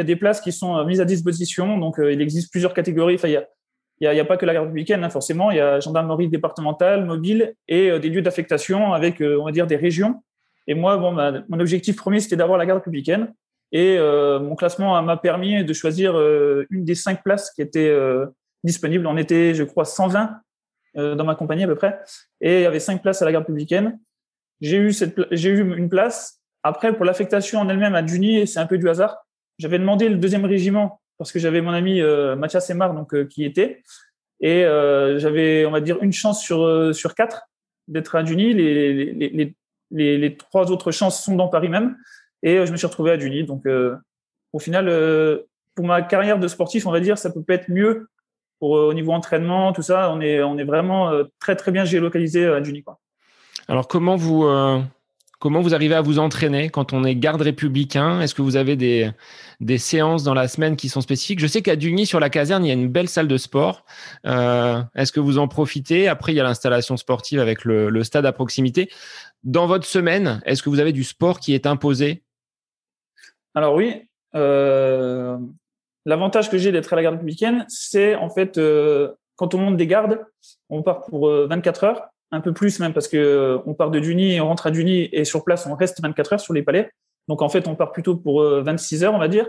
a 0.00 0.04
des 0.04 0.16
places 0.16 0.40
qui 0.40 0.52
sont 0.52 0.84
mises 0.84 1.00
à 1.00 1.04
disposition. 1.04 1.78
Donc, 1.78 1.96
il 1.98 2.20
existe 2.20 2.50
plusieurs 2.50 2.74
catégories. 2.74 3.14
Enfin, 3.14 3.28
il 3.28 3.40
n'y 4.00 4.20
a, 4.20 4.24
pas 4.24 4.36
que 4.36 4.44
la 4.44 4.54
garde 4.54 4.66
républicaine, 4.66 5.04
hein, 5.04 5.10
forcément. 5.10 5.52
Il 5.52 5.58
y 5.58 5.60
a 5.60 5.78
gendarmerie 5.78 6.28
départementale, 6.28 7.04
mobile 7.04 7.54
et 7.68 7.96
des 8.00 8.08
lieux 8.08 8.22
d'affectation 8.22 8.92
avec, 8.92 9.20
on 9.20 9.44
va 9.44 9.52
dire, 9.52 9.68
des 9.68 9.76
régions. 9.76 10.22
Et 10.66 10.74
moi, 10.74 10.96
mon 10.96 11.60
objectif 11.60 11.94
premier, 11.94 12.18
c'était 12.18 12.34
d'avoir 12.34 12.58
la 12.58 12.66
garde 12.66 12.80
républicaine. 12.80 13.32
Et 13.70 13.96
mon 13.98 14.56
classement 14.56 15.00
m'a 15.00 15.16
permis 15.16 15.64
de 15.64 15.72
choisir 15.72 16.18
une 16.70 16.84
des 16.84 16.96
cinq 16.96 17.22
places 17.22 17.52
qui 17.52 17.62
étaient 17.62 17.96
disponibles. 18.64 19.06
On 19.06 19.16
était, 19.16 19.54
je 19.54 19.62
crois, 19.62 19.84
120 19.84 20.24
euh, 20.24 20.28
dans 20.96 21.24
ma 21.24 21.34
compagnie 21.34 21.64
à 21.64 21.66
peu 21.66 21.74
près, 21.74 22.00
et 22.40 22.60
il 22.60 22.62
y 22.62 22.66
avait 22.66 22.80
cinq 22.80 23.02
places 23.02 23.20
à 23.22 23.26
la 23.26 23.32
garde 23.32 23.44
républicaine. 23.44 23.98
J'ai 24.60 24.78
eu 24.78 24.92
cette, 24.92 25.20
j'ai 25.30 25.50
eu 25.50 25.76
une 25.76 25.88
place. 25.88 26.40
Après, 26.62 26.96
pour 26.96 27.04
l'affectation 27.04 27.60
en 27.60 27.68
elle-même 27.68 27.94
à 27.94 28.04
Juni, 28.04 28.46
c'est 28.46 28.58
un 28.58 28.66
peu 28.66 28.78
du 28.78 28.88
hasard. 28.88 29.18
J'avais 29.58 29.78
demandé 29.78 30.08
le 30.08 30.16
deuxième 30.16 30.44
régiment 30.44 31.00
parce 31.18 31.32
que 31.32 31.38
j'avais 31.38 31.60
mon 31.60 31.72
ami 31.72 32.00
euh, 32.00 32.36
Mathias 32.36 32.66
Semar 32.66 32.94
donc 32.94 33.14
euh, 33.14 33.24
qui 33.24 33.44
était, 33.44 33.82
et 34.40 34.64
euh, 34.64 35.18
j'avais, 35.18 35.64
on 35.66 35.70
va 35.70 35.80
dire, 35.80 35.98
une 36.02 36.12
chance 36.12 36.42
sur 36.42 36.64
euh, 36.64 36.92
sur 36.92 37.14
quatre 37.14 37.48
d'être 37.88 38.14
à 38.14 38.24
Juni. 38.24 38.52
Les 38.52 39.12
les, 39.12 39.54
les, 39.90 40.18
les, 40.18 40.36
trois 40.36 40.70
autres 40.70 40.90
chances 40.90 41.22
sont 41.22 41.36
dans 41.36 41.48
Paris 41.48 41.68
même, 41.68 41.96
et 42.42 42.66
je 42.66 42.72
me 42.72 42.76
suis 42.76 42.86
retrouvé 42.86 43.12
à 43.12 43.18
Juni. 43.18 43.44
Donc, 43.44 43.64
au 44.52 44.58
final, 44.58 44.90
pour 45.74 45.86
ma 45.86 46.02
carrière 46.02 46.38
de 46.38 46.48
sportif, 46.48 46.86
on 46.86 46.90
va 46.90 47.00
dire, 47.00 47.16
ça 47.16 47.30
peut 47.30 47.42
pas 47.42 47.54
être 47.54 47.70
mieux 47.70 48.08
pour, 48.58 48.76
euh, 48.76 48.88
au 48.88 48.94
niveau 48.94 49.12
entraînement, 49.12 49.72
tout 49.72 49.82
ça, 49.82 50.10
on 50.12 50.20
est, 50.20 50.42
on 50.42 50.58
est 50.58 50.64
vraiment 50.64 51.10
euh, 51.10 51.24
très, 51.40 51.56
très 51.56 51.72
bien 51.72 51.84
géolocalisé 51.84 52.44
euh, 52.44 52.56
à 52.56 52.62
Juni. 52.62 52.82
Quoi. 52.82 52.98
Alors, 53.68 53.88
comment 53.88 54.16
vous, 54.16 54.46
comment 55.40 55.60
vous 55.60 55.74
arrivez 55.74 55.94
à 55.94 56.00
vous 56.00 56.18
entraîner 56.18 56.68
quand 56.68 56.92
on 56.92 57.04
est 57.04 57.16
garde 57.16 57.42
républicain? 57.42 58.20
Est-ce 58.20 58.34
que 58.34 58.42
vous 58.42 58.56
avez 58.56 58.76
des, 58.76 59.10
des 59.60 59.78
séances 59.78 60.22
dans 60.22 60.34
la 60.34 60.46
semaine 60.46 60.76
qui 60.76 60.88
sont 60.88 61.00
spécifiques? 61.00 61.40
Je 61.40 61.46
sais 61.46 61.62
qu'à 61.62 61.74
Duny, 61.74 62.06
sur 62.06 62.20
la 62.20 62.30
caserne, 62.30 62.64
il 62.64 62.68
y 62.68 62.70
a 62.70 62.74
une 62.74 62.88
belle 62.88 63.08
salle 63.08 63.26
de 63.26 63.36
sport. 63.36 63.84
Euh, 64.24 64.82
Est-ce 64.94 65.10
que 65.10 65.20
vous 65.20 65.38
en 65.38 65.48
profitez? 65.48 66.06
Après, 66.06 66.32
il 66.32 66.36
y 66.36 66.40
a 66.40 66.44
l'installation 66.44 66.96
sportive 66.96 67.40
avec 67.40 67.64
le, 67.64 67.90
le, 67.90 68.04
stade 68.04 68.24
à 68.24 68.32
proximité. 68.32 68.88
Dans 69.42 69.66
votre 69.66 69.86
semaine, 69.86 70.40
est-ce 70.46 70.62
que 70.62 70.70
vous 70.70 70.80
avez 70.80 70.92
du 70.92 71.02
sport 71.02 71.40
qui 71.40 71.54
est 71.54 71.66
imposé? 71.66 72.22
Alors 73.54 73.74
oui. 73.74 74.02
Euh, 74.34 75.38
L'avantage 76.06 76.48
que 76.50 76.56
j'ai 76.56 76.70
d'être 76.70 76.92
à 76.92 76.96
la 76.96 77.02
garde 77.02 77.16
républicaine, 77.16 77.64
c'est 77.68 78.14
en 78.14 78.30
fait 78.30 78.58
euh, 78.58 79.12
quand 79.34 79.54
on 79.54 79.58
monte 79.58 79.76
des 79.76 79.88
gardes, 79.88 80.24
on 80.70 80.84
part 80.84 81.02
pour 81.02 81.28
24 81.28 81.82
euh, 81.82 81.86
heures, 81.88 82.02
un 82.30 82.40
peu 82.40 82.52
plus 82.52 82.78
même 82.78 82.92
parce 82.92 83.08
que 83.08 83.16
euh, 83.16 83.58
on 83.66 83.74
part 83.74 83.90
de 83.90 83.98
Duny, 83.98 84.40
on 84.40 84.46
rentre 84.46 84.68
à 84.68 84.70
Duny 84.70 85.08
et 85.10 85.24
sur 85.24 85.42
place 85.42 85.66
on 85.66 85.74
reste 85.74 86.00
24 86.00 86.34
heures 86.34 86.40
sur 86.40 86.54
les 86.54 86.62
palais. 86.62 86.92
Donc 87.26 87.42
en 87.42 87.48
fait 87.48 87.66
on 87.66 87.74
part 87.74 87.90
plutôt 87.90 88.14
pour 88.14 88.40
26 88.40 89.02
heures 89.02 89.14
on 89.14 89.18
va 89.18 89.26
dire. 89.26 89.48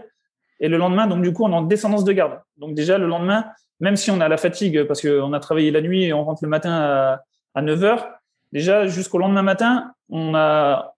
Et 0.59 0.67
le 0.67 0.77
lendemain 0.77 1.05
donc 1.05 1.21
du 1.21 1.31
coup 1.31 1.43
on 1.43 1.51
est 1.51 1.55
en 1.55 1.61
descendance 1.61 2.03
de 2.03 2.11
garde. 2.11 2.39
Donc 2.57 2.73
déjà 2.73 2.97
le 2.97 3.05
lendemain, 3.05 3.45
même 3.79 3.95
si 3.95 4.09
on 4.09 4.19
a 4.19 4.27
la 4.27 4.37
fatigue 4.37 4.83
parce 4.85 5.03
qu'on 5.03 5.33
a 5.33 5.39
travaillé 5.39 5.69
la 5.69 5.81
nuit 5.81 6.05
et 6.05 6.13
on 6.13 6.25
rentre 6.25 6.43
le 6.43 6.49
matin 6.49 6.71
à, 6.71 7.21
à 7.53 7.61
9 7.61 7.83
heures, 7.83 8.07
déjà 8.51 8.87
jusqu'au 8.87 9.19
lendemain 9.19 9.43
matin 9.43 9.93
on 10.09 10.33
a 10.33 10.95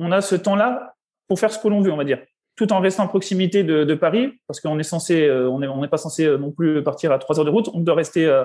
ce 0.00 0.34
temps-là 0.34 0.96
pour 1.28 1.38
faire 1.38 1.52
ce 1.52 1.60
que 1.60 1.68
l'on 1.68 1.82
veut 1.82 1.92
on 1.92 1.96
va 1.96 2.04
dire 2.04 2.18
tout 2.58 2.72
en 2.72 2.80
restant 2.80 3.04
à 3.04 3.08
proximité 3.08 3.62
de, 3.62 3.94
Paris, 3.94 4.32
parce 4.48 4.60
qu'on 4.60 4.78
est 4.80 4.82
censé, 4.82 5.22
euh, 5.22 5.48
on 5.48 5.60
n'est 5.60 5.68
on 5.68 5.86
pas 5.86 5.96
censé 5.96 6.26
euh, 6.26 6.38
non 6.38 6.50
plus 6.50 6.82
partir 6.82 7.12
à 7.12 7.18
trois 7.18 7.38
heures 7.38 7.44
de 7.44 7.50
route. 7.50 7.70
On 7.72 7.78
doit 7.78 7.94
rester 7.94 8.26
euh, 8.26 8.44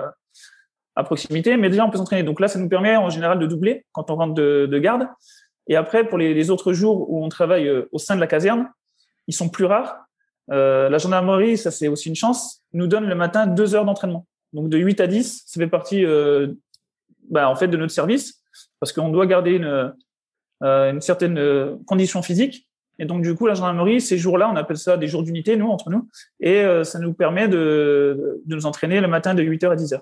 à 0.96 1.04
proximité, 1.04 1.58
mais 1.58 1.70
déjà 1.72 1.84
on 1.84 1.90
peut 1.90 1.98
s'entraîner. 1.98 2.22
Donc 2.22 2.40
là, 2.40 2.48
ça 2.48 2.60
nous 2.60 2.70
permet 2.70 2.96
en 2.96 3.10
général 3.10 3.40
de 3.40 3.48
doubler 3.48 3.86
quand 3.92 4.12
on 4.12 4.16
rentre 4.16 4.36
de, 4.36 4.80
garde. 4.80 5.08
Et 5.66 5.76
après, 5.76 6.08
pour 6.08 6.20
les, 6.20 6.52
autres 6.52 6.74
jours 6.74 7.10
où 7.10 7.26
on 7.26 7.30
travaille 7.30 7.68
au 7.92 7.98
sein 7.98 8.14
de 8.16 8.20
la 8.20 8.28
caserne, 8.28 8.70
ils 9.28 9.34
sont 9.34 9.50
plus 9.50 9.66
rares. 9.66 9.98
La 10.50 10.98
gendarmerie, 11.00 11.58
ça 11.58 11.72
c'est 11.72 11.88
aussi 11.88 12.10
une 12.10 12.16
chance, 12.16 12.62
nous 12.74 12.86
donne 12.86 13.08
le 13.08 13.16
matin 13.16 13.48
deux 13.48 13.74
heures 13.74 13.86
d'entraînement. 13.86 14.28
Donc 14.52 14.70
de 14.70 14.78
8 14.78 15.02
à 15.02 15.08
10, 15.08 15.44
ça 15.48 15.60
fait 15.60 15.68
partie 15.68 16.06
bah, 17.32 17.50
en 17.50 17.56
fait 17.56 17.68
de 17.68 17.78
notre 17.78 17.94
service 17.94 18.44
parce 18.80 18.94
qu'on 18.94 19.10
doit 19.10 19.26
garder 19.26 19.54
une, 19.54 19.94
une 20.62 21.02
certaine 21.02 21.80
condition 21.88 22.22
physique. 22.22 22.68
Et 23.00 23.06
donc 23.06 23.24
du 23.24 23.36
coup, 23.36 23.48
la 23.48 23.56
gendarmerie, 23.56 24.02
ces 24.02 24.18
jours-là, 24.18 24.50
on 24.52 24.56
appelle 24.56 24.78
ça 24.78 24.98
des 24.98 25.08
jours 25.08 25.24
d'unité, 25.24 25.56
nous, 25.56 25.68
entre 25.68 25.90
nous, 25.90 26.08
et 26.40 26.64
ça 26.84 27.00
nous 27.00 27.14
permet 27.14 27.48
de, 27.48 28.42
de 28.46 28.56
nous 28.56 28.66
entraîner 28.66 29.02
le 29.02 29.08
matin 29.08 29.34
de 29.34 29.42
8h 29.42 29.72
à 29.72 29.76
10h. 29.76 30.00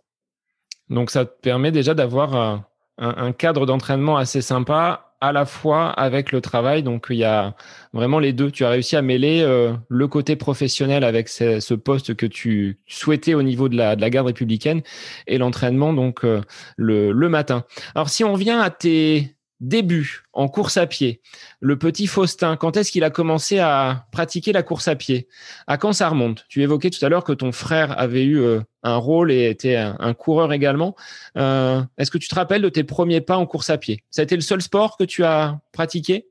Donc 0.90 1.10
ça 1.10 1.26
te 1.26 1.40
permet 1.42 1.72
déjà 1.72 1.94
d'avoir 1.94 2.66
un, 2.98 3.32
cadre 3.32 3.66
d'entraînement 3.66 4.18
assez 4.18 4.42
sympa 4.42 5.16
à 5.22 5.32
la 5.32 5.46
fois 5.46 5.90
avec 5.90 6.32
le 6.32 6.42
travail. 6.42 6.84
Donc 6.84 7.08
il 7.10 7.18
y 7.18 7.24
a 7.24 7.56
vraiment 7.94 8.20
les 8.20 8.34
deux. 8.34 8.52
Tu 8.52 8.66
as 8.66 8.70
réussi 8.70 8.96
à 8.96 9.02
mêler 9.02 9.42
euh, 9.42 9.74
le 9.88 10.08
côté 10.08 10.36
professionnel 10.36 11.04
avec 11.04 11.30
ce, 11.30 11.74
poste 11.74 12.16
que 12.16 12.26
tu 12.26 12.80
souhaitais 12.88 13.34
au 13.34 13.42
niveau 13.42 13.70
de 13.70 13.78
la, 13.78 13.96
de 13.96 14.02
la 14.02 14.10
garde 14.10 14.28
républicaine 14.28 14.82
et 15.28 15.38
l'entraînement 15.38 15.94
donc 15.94 16.24
euh, 16.24 16.42
le, 16.76 17.12
le 17.12 17.30
matin. 17.30 17.64
Alors 17.96 18.10
si 18.10 18.24
on 18.24 18.36
vient 18.36 18.60
à 18.60 18.70
tes 18.70 19.36
début 19.62 20.24
en 20.34 20.50
course 20.50 20.75
à 20.75 20.88
pied, 20.88 21.22
le 21.60 21.77
petit 21.77 22.08
Faustin, 22.08 22.58
quand 22.58 22.75
est-ce 22.75 22.91
qu'il 22.91 23.03
a 23.03 23.12
commencé 23.12 23.60
à 23.60 24.08
pratiquer 24.12 24.51
la 24.51 24.63
course 24.63 24.88
à 24.88 24.96
pied? 24.96 25.27
À 25.68 25.77
quand 25.77 25.94
ça 25.94 26.10
remonte? 26.10 26.46
Tu 26.50 26.63
évoquais 26.63 26.89
tout 26.89 27.03
à 27.06 27.10
l'heure 27.10 27.24
que 27.24 27.32
ton 27.32 27.51
frère 27.51 27.98
avait 27.98 28.24
eu 28.24 28.39
euh, 28.39 28.60
un 28.84 28.98
rôle 28.98 29.32
et 29.32 29.50
était 29.50 29.75
un, 29.75 30.13
coureur 30.13 30.51
également. 30.51 30.96
Euh, 31.38 31.82
est-ce 31.98 32.12
que 32.12 32.18
tu 32.18 32.27
te 32.27 32.36
rappelles 32.36 32.63
de 32.63 32.70
tes 32.70 32.84
premiers 32.84 33.22
pas 33.22 33.38
en 33.38 33.46
course 33.46 33.70
à 33.70 33.77
pied? 33.77 34.03
Ça 34.10 34.22
a 34.22 34.24
été 34.24 34.36
le 34.36 34.41
seul 34.41 34.62
sport 34.62 34.98
que 34.98 35.03
tu 35.03 35.24
as 35.24 35.60
pratiqué? 35.72 36.27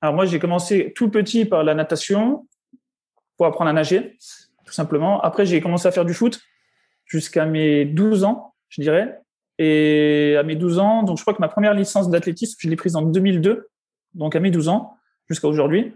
Alors 0.00 0.14
moi, 0.14 0.26
j'ai 0.26 0.40
commencé 0.40 0.92
tout 0.96 1.08
petit 1.08 1.44
par 1.44 1.62
la 1.62 1.74
natation 1.74 2.46
pour 3.36 3.46
apprendre 3.46 3.70
à 3.70 3.72
nager, 3.72 4.18
tout 4.66 4.72
simplement. 4.72 5.20
Après, 5.20 5.46
j'ai 5.46 5.60
commencé 5.60 5.86
à 5.86 5.92
faire 5.92 6.04
du 6.04 6.12
foot 6.12 6.40
jusqu'à 7.06 7.46
mes 7.46 7.84
12 7.84 8.24
ans, 8.24 8.54
je 8.68 8.82
dirais. 8.82 9.21
Et 9.58 10.36
à 10.38 10.42
mes 10.42 10.56
12 10.56 10.78
ans, 10.78 11.02
donc 11.02 11.18
je 11.18 11.22
crois 11.22 11.34
que 11.34 11.40
ma 11.40 11.48
première 11.48 11.74
licence 11.74 12.10
d'athlétisme, 12.10 12.56
je 12.58 12.68
l'ai 12.68 12.76
prise 12.76 12.96
en 12.96 13.02
2002, 13.02 13.68
donc 14.14 14.34
à 14.34 14.40
mes 14.40 14.50
12 14.50 14.68
ans, 14.68 14.96
jusqu'à 15.28 15.48
aujourd'hui. 15.48 15.94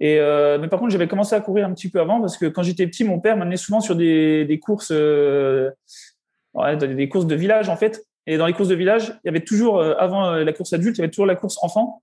Et 0.00 0.18
euh, 0.18 0.58
mais 0.58 0.68
par 0.68 0.80
contre, 0.80 0.90
j'avais 0.90 1.06
commencé 1.06 1.34
à 1.34 1.40
courir 1.40 1.66
un 1.66 1.72
petit 1.74 1.88
peu 1.88 2.00
avant 2.00 2.20
parce 2.20 2.36
que 2.36 2.46
quand 2.46 2.62
j'étais 2.64 2.86
petit, 2.86 3.04
mon 3.04 3.20
père 3.20 3.36
m'amenait 3.36 3.56
souvent 3.56 3.80
sur 3.80 3.94
des, 3.94 4.44
des 4.44 4.58
courses, 4.58 4.90
euh, 4.90 5.70
ouais, 6.54 6.76
des 6.76 7.08
courses 7.08 7.26
de 7.26 7.36
village 7.36 7.68
en 7.68 7.76
fait. 7.76 8.04
Et 8.26 8.36
dans 8.36 8.46
les 8.46 8.52
courses 8.52 8.68
de 8.68 8.74
village, 8.74 9.18
il 9.22 9.26
y 9.26 9.28
avait 9.28 9.44
toujours, 9.44 9.78
euh, 9.78 9.94
avant 9.98 10.32
la 10.32 10.52
course 10.52 10.72
adulte, 10.72 10.96
il 10.96 11.00
y 11.00 11.04
avait 11.04 11.10
toujours 11.10 11.26
la 11.26 11.36
course 11.36 11.56
enfant. 11.62 12.02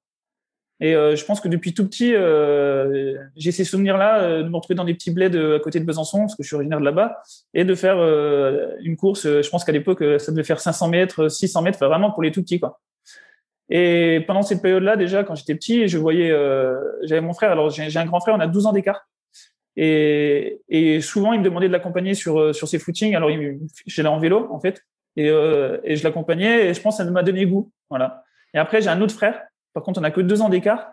Et 0.82 0.96
euh, 0.96 1.16
je 1.16 1.26
pense 1.26 1.42
que 1.42 1.50
depuis 1.50 1.74
tout 1.74 1.86
petit, 1.86 2.14
euh, 2.16 3.18
j'ai 3.36 3.52
ces 3.52 3.66
souvenirs-là 3.66 4.22
euh, 4.22 4.44
de 4.44 4.50
me 4.50 4.56
retrouver 4.56 4.76
dans 4.76 4.86
des 4.86 4.94
petits 4.94 5.12
bleds 5.12 5.38
à 5.56 5.60
côté 5.60 5.80
de 5.80 5.86
Besançon, 5.86 6.20
parce 6.20 6.36
que 6.36 6.44
je 6.44 6.48
suis 6.48 6.56
originaire 6.56 6.80
de 6.80 6.86
là-bas, 6.86 7.22
et 7.54 7.66
de 7.66 7.76
faire 7.76 7.98
une 8.82 8.96
course. 8.96 9.24
Je 9.24 9.50
pense 9.50 9.66
qu'à 9.66 9.72
l'époque, 9.72 10.04
ça 10.20 10.32
devait 10.32 10.44
faire 10.44 10.60
500 10.60 10.88
mètres, 10.90 11.28
600 11.28 11.62
mètres, 11.64 11.86
vraiment 11.86 12.12
pour 12.12 12.24
les 12.24 12.32
tout 12.32 12.42
petits. 12.42 12.62
Et 13.70 14.24
pendant 14.26 14.42
cette 14.42 14.62
période-là, 14.62 14.96
déjà, 14.96 15.24
quand 15.24 15.36
j'étais 15.36 15.54
petit, 15.54 15.88
je 15.88 15.98
voyais, 15.98 16.30
j'avais 17.04 17.22
mon 17.22 17.34
frère. 17.34 17.52
Alors 17.52 17.70
j'ai 17.70 17.98
un 17.98 18.06
grand 18.06 18.22
frère, 18.22 18.36
on 18.36 18.40
a 18.40 18.48
12 18.48 18.66
ans 18.66 18.74
d'écart. 18.74 19.08
Et, 19.76 21.00
souvent, 21.02 21.34
il 21.34 21.40
me 21.40 21.46
demandait 21.46 21.68
de 21.68 21.74
l'accompagner 21.74 22.14
sur 22.14 22.56
ses 22.56 22.80
footings. 22.80 23.16
Alors, 23.16 23.30
j'allais 23.86 24.10
en 24.10 24.20
vélo, 24.20 24.48
en 24.52 24.60
fait, 24.62 24.82
et, 25.18 25.28
et 25.28 25.96
je 25.98 26.04
l'accompagnais. 26.04 26.68
Et 26.68 26.74
je 26.74 26.82
pense 26.82 26.98
que 26.98 27.04
ça 27.04 27.12
m'a 27.12 27.24
donné 27.24 27.46
goût, 27.46 27.70
voilà. 27.90 28.24
Et 28.54 28.58
après, 28.58 28.82
j'ai 28.82 28.90
un 28.90 29.02
autre 29.02 29.14
frère 29.14 29.42
par 29.74 29.84
contre, 29.84 30.00
on 30.00 30.02
n'a 30.02 30.12
que 30.12 30.22
deux 30.22 30.42
ans 30.42 30.50
d'écart. 30.50 30.92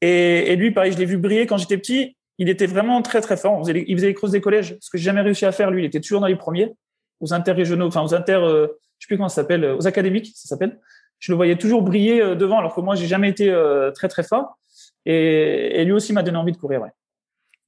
Et, 0.00 0.54
lui, 0.56 0.70
pareil, 0.72 0.92
je 0.92 0.98
l'ai 0.98 1.04
vu 1.04 1.16
briller 1.16 1.46
quand 1.46 1.56
j'étais 1.56 1.78
petit. 1.78 2.16
Il 2.38 2.48
était 2.48 2.66
vraiment 2.66 3.00
très, 3.02 3.20
très 3.20 3.36
fort. 3.36 3.62
il 3.68 3.96
faisait 3.96 4.08
les 4.08 4.14
crosses 4.14 4.32
des 4.32 4.40
collèges, 4.40 4.76
ce 4.80 4.90
que 4.90 4.98
j'ai 4.98 5.04
jamais 5.04 5.22
réussi 5.22 5.46
à 5.46 5.52
faire. 5.52 5.70
Lui, 5.70 5.82
il 5.82 5.86
était 5.86 6.00
toujours 6.00 6.20
dans 6.20 6.26
les 6.26 6.36
premiers, 6.36 6.74
aux 7.20 7.32
interrégionaux, 7.32 7.86
enfin, 7.86 8.02
aux 8.02 8.14
inter, 8.14 8.34
euh, 8.34 8.66
je 8.98 9.04
sais 9.04 9.08
plus 9.08 9.16
comment 9.16 9.30
ça 9.30 9.36
s'appelle, 9.36 9.64
aux 9.64 9.86
académiques, 9.86 10.32
ça 10.34 10.48
s'appelle. 10.48 10.78
Je 11.18 11.32
le 11.32 11.36
voyais 11.36 11.56
toujours 11.56 11.80
briller 11.80 12.20
euh, 12.20 12.34
devant, 12.34 12.58
alors 12.58 12.74
que 12.74 12.80
moi, 12.82 12.94
j'ai 12.94 13.06
jamais 13.06 13.30
été 13.30 13.48
euh, 13.48 13.90
très, 13.90 14.08
très 14.08 14.22
fort. 14.22 14.58
Et, 15.06 15.82
lui 15.84 15.92
aussi 15.92 16.12
m'a 16.12 16.22
donné 16.22 16.36
envie 16.36 16.52
de 16.52 16.58
courir, 16.58 16.82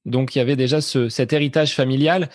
Donc, 0.05 0.35
il 0.35 0.39
y 0.39 0.41
avait 0.41 0.55
déjà 0.55 0.81
cet 0.81 1.33
héritage 1.33 1.73
familial. 1.73 2.29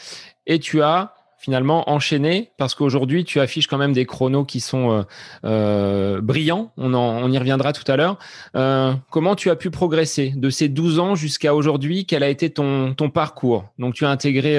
Et 0.47 0.59
tu 0.59 0.83
as 0.83 1.15
finalement 1.45 1.91
enchaîné 1.91 2.53
parce 2.57 2.75
qu'aujourd'hui 2.75 3.25
tu 3.25 3.39
affiches 3.39 3.67
quand 3.67 3.77
même 3.77 3.93
des 3.93 4.07
chronos 4.07 4.47
qui 4.47 4.61
sont 4.61 4.93
euh, 4.93 5.03
euh, 5.45 6.21
brillants. 6.23 6.73
On, 6.79 7.31
y 7.31 7.39
reviendra 7.39 7.75
tout 7.75 7.85
à 7.87 7.97
l'heure. 7.97 8.19
Euh, 8.57 8.95
comment 9.11 9.37
tu 9.37 9.51
as 9.51 9.57
pu 9.57 9.71
progresser 9.71 10.33
de 10.37 10.49
ces 10.49 10.71
12 10.71 11.01
ans 11.01 11.15
jusqu'à 11.15 11.55
aujourd'hui? 11.55 12.07
Quel 12.07 12.23
a 12.23 12.31
été 12.31 12.49
ton, 12.49 12.95
parcours? 13.13 13.67
Donc 13.79 13.93
tu 13.93 14.07
as 14.07 14.09
intégré 14.09 14.59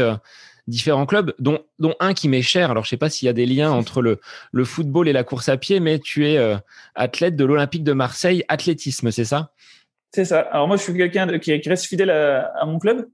différents 0.67 1.07
clubs, 1.07 1.33
dont, 1.39 1.59
un 1.99 2.13
qui 2.13 2.29
m'est 2.29 2.43
cher. 2.43 2.69
Alors 2.69 2.83
je 2.83 2.89
sais 2.89 2.97
pas 2.97 3.09
s'il 3.09 3.25
y 3.25 3.29
a 3.29 3.33
des 3.33 3.47
liens 3.47 3.71
entre 3.71 4.03
le, 4.03 4.19
football 4.63 5.07
et 5.07 5.13
la 5.13 5.23
course 5.23 5.49
à 5.49 5.57
pied, 5.57 5.79
mais 5.79 5.97
tu 5.97 6.27
es 6.27 6.37
athlète 6.93 7.35
de 7.35 7.45
l'Olympique 7.45 7.83
de 7.83 7.93
Marseille, 7.93 8.43
athlétisme, 8.47 9.09
c'est 9.09 9.25
ça? 9.25 9.53
C'est 10.13 10.25
ça. 10.25 10.41
Alors 10.51 10.67
moi 10.67 10.77
je 10.77 10.83
suis 10.83 10.93
quelqu'un 10.93 11.39
qui, 11.39 11.59
reste 11.67 11.85
fidèle 11.85 12.11
à 12.11 12.65
mon 12.67 12.77
club 12.77 13.07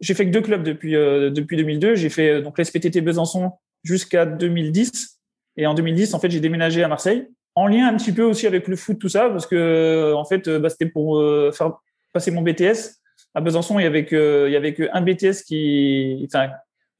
j'ai 0.00 0.14
fait 0.14 0.26
que 0.26 0.30
deux 0.30 0.40
clubs 0.40 0.62
depuis 0.62 0.96
euh, 0.96 1.30
depuis 1.30 1.56
2002. 1.56 1.94
J'ai 1.94 2.08
fait 2.08 2.30
euh, 2.30 2.40
donc 2.42 2.58
l'SPTT 2.58 3.00
Besançon 3.00 3.52
jusqu'à 3.82 4.26
2010. 4.26 5.18
Et 5.56 5.66
en 5.66 5.74
2010, 5.74 6.14
en 6.14 6.20
fait, 6.20 6.30
j'ai 6.30 6.40
déménagé 6.40 6.84
à 6.84 6.88
Marseille, 6.88 7.26
en 7.56 7.66
lien 7.66 7.88
un 7.88 7.96
petit 7.96 8.12
peu 8.12 8.22
aussi 8.22 8.46
avec 8.46 8.68
le 8.68 8.76
foot, 8.76 8.98
tout 8.98 9.08
ça, 9.08 9.28
parce 9.28 9.46
que 9.46 10.12
en 10.14 10.24
fait, 10.24 10.48
bah, 10.48 10.68
c'était 10.68 10.86
pour 10.86 11.18
euh, 11.18 11.50
faire 11.52 11.72
passer 12.12 12.30
mon 12.30 12.42
BTS. 12.42 13.00
À 13.34 13.40
Besançon, 13.40 13.78
il 13.80 13.82
y 13.82 13.86
avait 13.86 14.04
que 14.04 14.44
il 14.46 14.52
y 14.52 14.56
avait 14.56 14.74
que 14.74 14.88
un 14.92 15.00
BTS 15.00 15.42
qui, 15.44 16.28
enfin, 16.32 16.50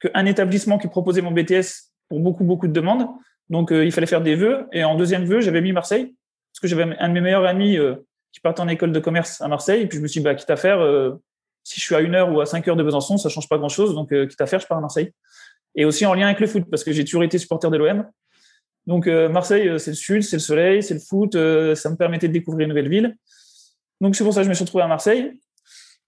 que 0.00 0.08
un 0.14 0.26
établissement 0.26 0.78
qui 0.78 0.88
proposait 0.88 1.22
mon 1.22 1.30
BTS 1.30 1.92
pour 2.08 2.18
beaucoup 2.20 2.44
beaucoup 2.44 2.66
de 2.66 2.72
demandes. 2.72 3.06
Donc, 3.48 3.70
il 3.70 3.92
fallait 3.92 4.06
faire 4.06 4.20
des 4.20 4.34
vœux. 4.34 4.66
Et 4.72 4.84
en 4.84 4.94
deuxième 4.94 5.24
vœu, 5.24 5.40
j'avais 5.40 5.62
mis 5.62 5.72
Marseille, 5.72 6.14
parce 6.52 6.60
que 6.60 6.68
j'avais 6.68 6.96
un 6.98 7.08
de 7.08 7.14
mes 7.14 7.20
meilleurs 7.20 7.46
amis 7.46 7.78
qui 8.32 8.40
partait 8.40 8.60
en 8.60 8.68
école 8.68 8.92
de 8.92 9.00
commerce 9.00 9.40
à 9.40 9.48
Marseille. 9.48 9.82
Et 9.82 9.86
puis 9.86 9.98
je 9.98 10.02
me 10.02 10.08
suis 10.08 10.20
dit, 10.20 10.24
bah, 10.24 10.34
quitte 10.34 10.50
à 10.50 10.56
faire, 10.56 10.80
si 11.68 11.80
je 11.80 11.84
suis 11.84 11.94
à 11.94 12.00
une 12.00 12.14
heure 12.14 12.32
ou 12.32 12.40
à 12.40 12.46
cinq 12.46 12.66
heures 12.66 12.76
de 12.76 12.82
Besançon, 12.82 13.18
ça 13.18 13.28
change 13.28 13.46
pas 13.46 13.58
grand 13.58 13.68
chose. 13.68 13.94
Donc, 13.94 14.10
euh, 14.12 14.26
quitte 14.26 14.40
à 14.40 14.46
faire, 14.46 14.58
je 14.58 14.66
pars 14.66 14.78
à 14.78 14.80
Marseille. 14.80 15.12
Et 15.74 15.84
aussi 15.84 16.06
en 16.06 16.14
lien 16.14 16.24
avec 16.24 16.40
le 16.40 16.46
foot, 16.46 16.64
parce 16.70 16.82
que 16.82 16.92
j'ai 16.92 17.04
toujours 17.04 17.24
été 17.24 17.36
supporter 17.36 17.70
de 17.70 17.76
l'OM. 17.76 18.06
Donc, 18.86 19.06
euh, 19.06 19.28
Marseille, 19.28 19.68
euh, 19.68 19.76
c'est 19.76 19.90
le 19.90 19.96
sud, 19.96 20.22
c'est 20.22 20.36
le 20.36 20.40
soleil, 20.40 20.82
c'est 20.82 20.94
le 20.94 21.00
foot. 21.00 21.34
ça 21.34 21.90
me 21.90 21.96
permettait 21.96 22.28
de 22.28 22.32
découvrir 22.32 22.64
une 22.64 22.70
nouvelle 22.70 22.88
ville. 22.88 23.16
Donc, 24.00 24.16
c'est 24.16 24.24
pour 24.24 24.32
ça 24.32 24.40
que 24.40 24.44
je 24.44 24.48
me 24.48 24.54
suis 24.54 24.64
retrouvé 24.64 24.82
à 24.82 24.86
Marseille. 24.86 25.38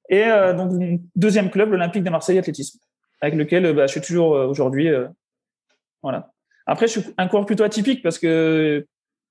Et 0.08 0.24
donc, 0.56 1.00
deuxième 1.14 1.50
club, 1.50 1.70
l'Olympique 1.70 2.02
de 2.02 2.10
Marseille 2.10 2.38
Athlétisme, 2.38 2.78
avec 3.20 3.34
lequel 3.34 3.72
bah, 3.74 3.86
je 3.86 3.92
suis 3.92 4.00
toujours 4.00 4.30
aujourd'hui. 4.30 4.88
voilà. 6.02 6.32
Après, 6.66 6.88
je 6.88 6.98
suis 6.98 7.10
un 7.16 7.28
coureur 7.28 7.46
plutôt 7.46 7.62
atypique 7.62 8.02
parce 8.02 8.18
que 8.18 8.84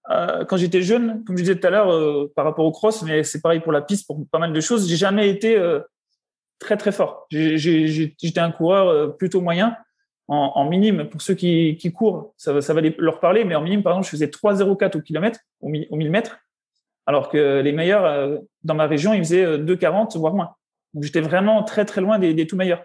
quand 0.07 0.55
j'étais 0.55 0.81
jeune, 0.81 1.23
comme 1.25 1.35
je 1.35 1.43
disais 1.43 1.59
tout 1.59 1.67
à 1.67 1.69
l'heure, 1.69 2.29
par 2.33 2.45
rapport 2.45 2.65
au 2.65 2.71
cross, 2.71 3.01
mais 3.01 3.23
c'est 3.23 3.41
pareil 3.41 3.59
pour 3.59 3.73
la 3.73 3.81
piste, 3.81 4.07
pour 4.07 4.25
pas 4.29 4.39
mal 4.39 4.53
de 4.53 4.61
choses, 4.61 4.87
j'ai 4.87 4.95
jamais 4.95 5.29
été 5.29 5.57
très 6.59 6.77
très 6.77 6.91
fort. 6.91 7.25
J'étais 7.31 8.39
un 8.39 8.51
coureur 8.51 8.87
euh, 8.89 9.07
plutôt 9.07 9.41
moyen 9.41 9.77
en, 10.27 10.69
minime. 10.69 11.09
Pour 11.09 11.21
ceux 11.21 11.33
qui, 11.33 11.75
qui 11.77 11.91
courent, 11.91 12.33
ça, 12.37 12.61
ça 12.61 12.73
va 12.75 12.81
leur 12.99 13.19
parler, 13.19 13.45
mais 13.45 13.55
en 13.55 13.61
minime, 13.61 13.81
par 13.81 13.93
exemple, 13.93 14.05
je 14.05 14.11
faisais 14.11 14.27
3,04 14.27 14.97
au 14.97 15.01
kilomètre, 15.01 15.39
au, 15.61 15.69
au 15.69 15.95
1000 15.95 16.11
mètres, 16.11 16.39
alors 17.07 17.29
que 17.29 17.61
les 17.61 17.71
meilleurs 17.71 18.05
euh, 18.05 18.37
dans 18.63 18.75
ma 18.75 18.85
région, 18.85 19.13
ils 19.13 19.23
faisaient 19.23 19.57
2,40 19.57 20.15
euh, 20.15 20.19
voire 20.19 20.35
moins. 20.35 20.55
Donc 20.93 21.03
j'étais 21.03 21.21
vraiment 21.21 21.63
très 21.63 21.85
très 21.85 22.01
loin 22.01 22.19
des, 22.19 22.35
des, 22.35 22.45
tout 22.45 22.55
meilleurs. 22.55 22.83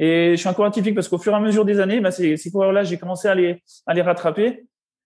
Et 0.00 0.32
je 0.32 0.36
suis 0.36 0.48
un 0.48 0.54
coureur 0.54 0.72
typique 0.72 0.96
parce 0.96 1.08
qu'au 1.08 1.18
fur 1.18 1.32
et 1.32 1.36
à 1.36 1.40
mesure 1.40 1.64
des 1.64 1.78
années, 1.78 2.00
bah, 2.00 2.10
ces, 2.10 2.36
ces 2.36 2.50
coureurs-là, 2.50 2.82
j'ai 2.82 2.98
commencé 2.98 3.28
à 3.28 3.36
les, 3.36 3.62
à 3.86 3.94
les 3.94 4.02
rattraper. 4.02 4.64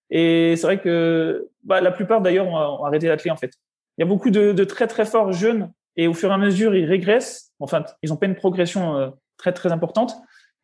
Et 0.08 0.54
c'est 0.56 0.66
vrai 0.66 0.80
que 0.80 1.48
bah, 1.64 1.82
la 1.82 1.90
plupart 1.90 2.22
d'ailleurs 2.22 2.46
ont, 2.46 2.84
arrêté 2.84 3.08
d'atteler 3.08 3.30
en 3.30 3.36
fait. 3.36 3.52
Il 3.98 4.02
y 4.02 4.04
a 4.04 4.06
beaucoup 4.06 4.30
de, 4.30 4.52
de 4.52 4.64
très 4.64 4.86
très 4.86 5.04
forts 5.04 5.32
jeunes 5.32 5.70
et 5.96 6.06
au 6.06 6.14
fur 6.14 6.30
et 6.30 6.34
à 6.34 6.38
mesure, 6.38 6.74
ils 6.74 6.84
régressent. 6.84 7.52
Enfin, 7.58 7.84
ils 8.02 8.10
n'ont 8.10 8.16
pas 8.16 8.26
une 8.26 8.34
progression 8.34 8.96
euh, 8.96 9.08
très, 9.38 9.52
très 9.52 9.72
importante. 9.72 10.14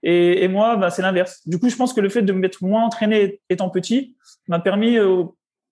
Et, 0.05 0.49
moi, 0.49 0.77
bah, 0.77 0.91
c'est 0.91 1.03
l'inverse. 1.03 1.47
Du 1.47 1.61
coup, 1.61 1.69
je 1.69 1.77
pense 1.77 1.93
que 1.93 2.01
le 2.01 2.09
fait 2.09 2.23
de 2.23 2.33
me 2.33 2.41
mettre 2.41 2.65
moins 2.65 2.85
entraîné 2.85 3.41
étant 3.49 3.71
petit 3.71 4.17
m'a 4.49 4.59
permis 4.59 4.99
euh, 4.99 5.23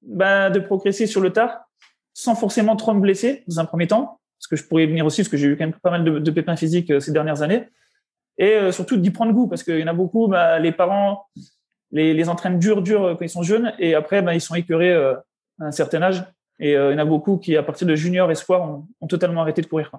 bah, 0.02 0.50
de 0.50 0.60
progresser 0.60 1.08
sur 1.08 1.20
le 1.20 1.32
tard 1.32 1.62
sans 2.14 2.36
forcément 2.36 2.76
trop 2.76 2.94
me 2.94 3.00
blesser 3.00 3.42
dans 3.48 3.58
un 3.58 3.64
premier 3.64 3.88
temps. 3.88 4.20
Parce 4.38 4.46
que 4.46 4.56
je 4.56 4.64
pourrais 4.64 4.86
venir 4.86 5.04
aussi, 5.04 5.22
parce 5.22 5.28
que 5.28 5.36
j'ai 5.36 5.48
eu 5.48 5.56
quand 5.56 5.64
même 5.64 5.74
pas 5.82 5.90
mal 5.90 6.04
de, 6.04 6.30
pépins 6.30 6.56
physiques 6.56 6.90
euh, 6.92 7.00
ces 7.00 7.10
dernières 7.10 7.42
années. 7.42 7.68
Et 8.38 8.72
surtout 8.72 8.96
d'y 8.96 9.10
prendre 9.10 9.32
goût, 9.32 9.48
parce 9.48 9.62
qu'il 9.62 9.78
y 9.78 9.84
en 9.84 9.86
a 9.86 9.92
beaucoup, 9.92 10.26
bah, 10.26 10.58
les 10.58 10.72
parents 10.72 11.26
les, 11.90 12.28
entraînent 12.30 12.58
dur, 12.58 12.80
dur 12.80 13.16
quand 13.18 13.24
ils 13.24 13.28
sont 13.28 13.42
jeunes, 13.42 13.74
et 13.78 13.94
après, 13.94 14.24
ils 14.34 14.40
sont 14.40 14.54
écœurés 14.54 14.94
à 14.94 15.22
un 15.58 15.70
certain 15.72 16.00
âge. 16.00 16.24
Et 16.60 16.76
euh, 16.76 16.90
il 16.90 16.92
y 16.92 16.96
en 16.96 17.02
a 17.02 17.04
beaucoup 17.04 17.38
qui, 17.38 17.56
à 17.56 17.62
partir 17.62 17.86
de 17.86 17.96
junior 17.96 18.30
espoir, 18.30 18.62
ont, 18.62 18.86
ont 19.00 19.06
totalement 19.06 19.40
arrêté 19.40 19.62
de 19.62 19.66
courir. 19.66 19.90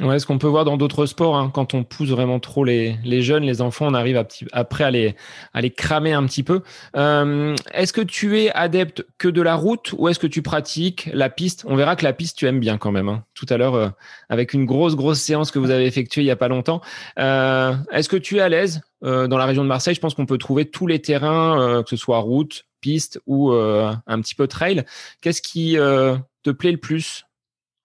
Ouais, 0.00 0.20
ce 0.20 0.26
qu'on 0.26 0.38
peut 0.38 0.46
voir 0.46 0.64
dans 0.64 0.76
d'autres 0.76 1.06
sports, 1.06 1.36
hein, 1.36 1.50
quand 1.52 1.74
on 1.74 1.82
pousse 1.82 2.10
vraiment 2.10 2.38
trop 2.38 2.62
les, 2.62 2.96
jeunes, 3.20 3.42
les 3.42 3.60
enfants, 3.60 3.88
on 3.88 3.94
arrive 3.94 4.16
à 4.16 4.24
après 4.52 4.84
à 4.84 4.92
les, 4.92 5.16
à 5.52 5.60
les 5.60 5.70
cramer 5.70 6.12
un 6.12 6.24
petit 6.24 6.44
peu. 6.44 6.62
Euh, 6.94 7.56
est-ce 7.74 7.92
que 7.92 8.00
tu 8.00 8.38
es 8.38 8.52
adepte 8.52 9.04
que 9.18 9.26
de 9.26 9.42
la 9.42 9.56
route 9.56 9.92
ou 9.98 10.06
est-ce 10.06 10.20
que 10.20 10.28
tu 10.28 10.40
pratiques 10.40 11.10
la 11.12 11.28
piste? 11.28 11.64
On 11.66 11.74
verra 11.74 11.96
que 11.96 12.04
la 12.04 12.12
piste, 12.12 12.38
tu 12.38 12.46
aimes 12.46 12.60
bien 12.60 12.78
quand 12.78 12.92
même. 12.92 13.08
Hein. 13.08 13.24
Tout 13.34 13.46
à 13.48 13.56
l'heure, 13.56 13.74
euh, 13.74 13.88
avec 14.28 14.54
une 14.54 14.66
grosse, 14.66 14.94
grosse 14.94 15.18
séance 15.18 15.50
que 15.50 15.58
vous 15.58 15.70
avez 15.70 15.86
effectuée 15.86 16.22
il 16.22 16.26
y 16.26 16.30
a 16.30 16.36
pas 16.36 16.48
longtemps. 16.48 16.80
Est-ce 17.16 18.08
que 18.08 18.16
tu 18.16 18.36
es 18.36 18.40
à 18.40 18.48
l'aise 18.48 18.82
dans 19.02 19.36
la 19.36 19.46
région 19.46 19.64
de 19.64 19.68
Marseille? 19.68 19.96
Je 19.96 20.00
pense 20.00 20.14
qu'on 20.14 20.26
peut 20.26 20.38
trouver 20.38 20.66
tous 20.66 20.86
les 20.86 21.00
terrains, 21.00 21.82
que 21.82 21.90
ce 21.90 21.96
soit 21.96 22.18
route, 22.18 22.67
piste 22.80 23.20
ou 23.26 23.52
un 23.52 24.20
petit 24.20 24.34
peu 24.34 24.46
trail. 24.46 24.84
Qu'est-ce 25.20 25.42
qui 25.42 25.74
te 25.74 26.50
plaît 26.50 26.72
le 26.72 26.78
plus 26.78 27.26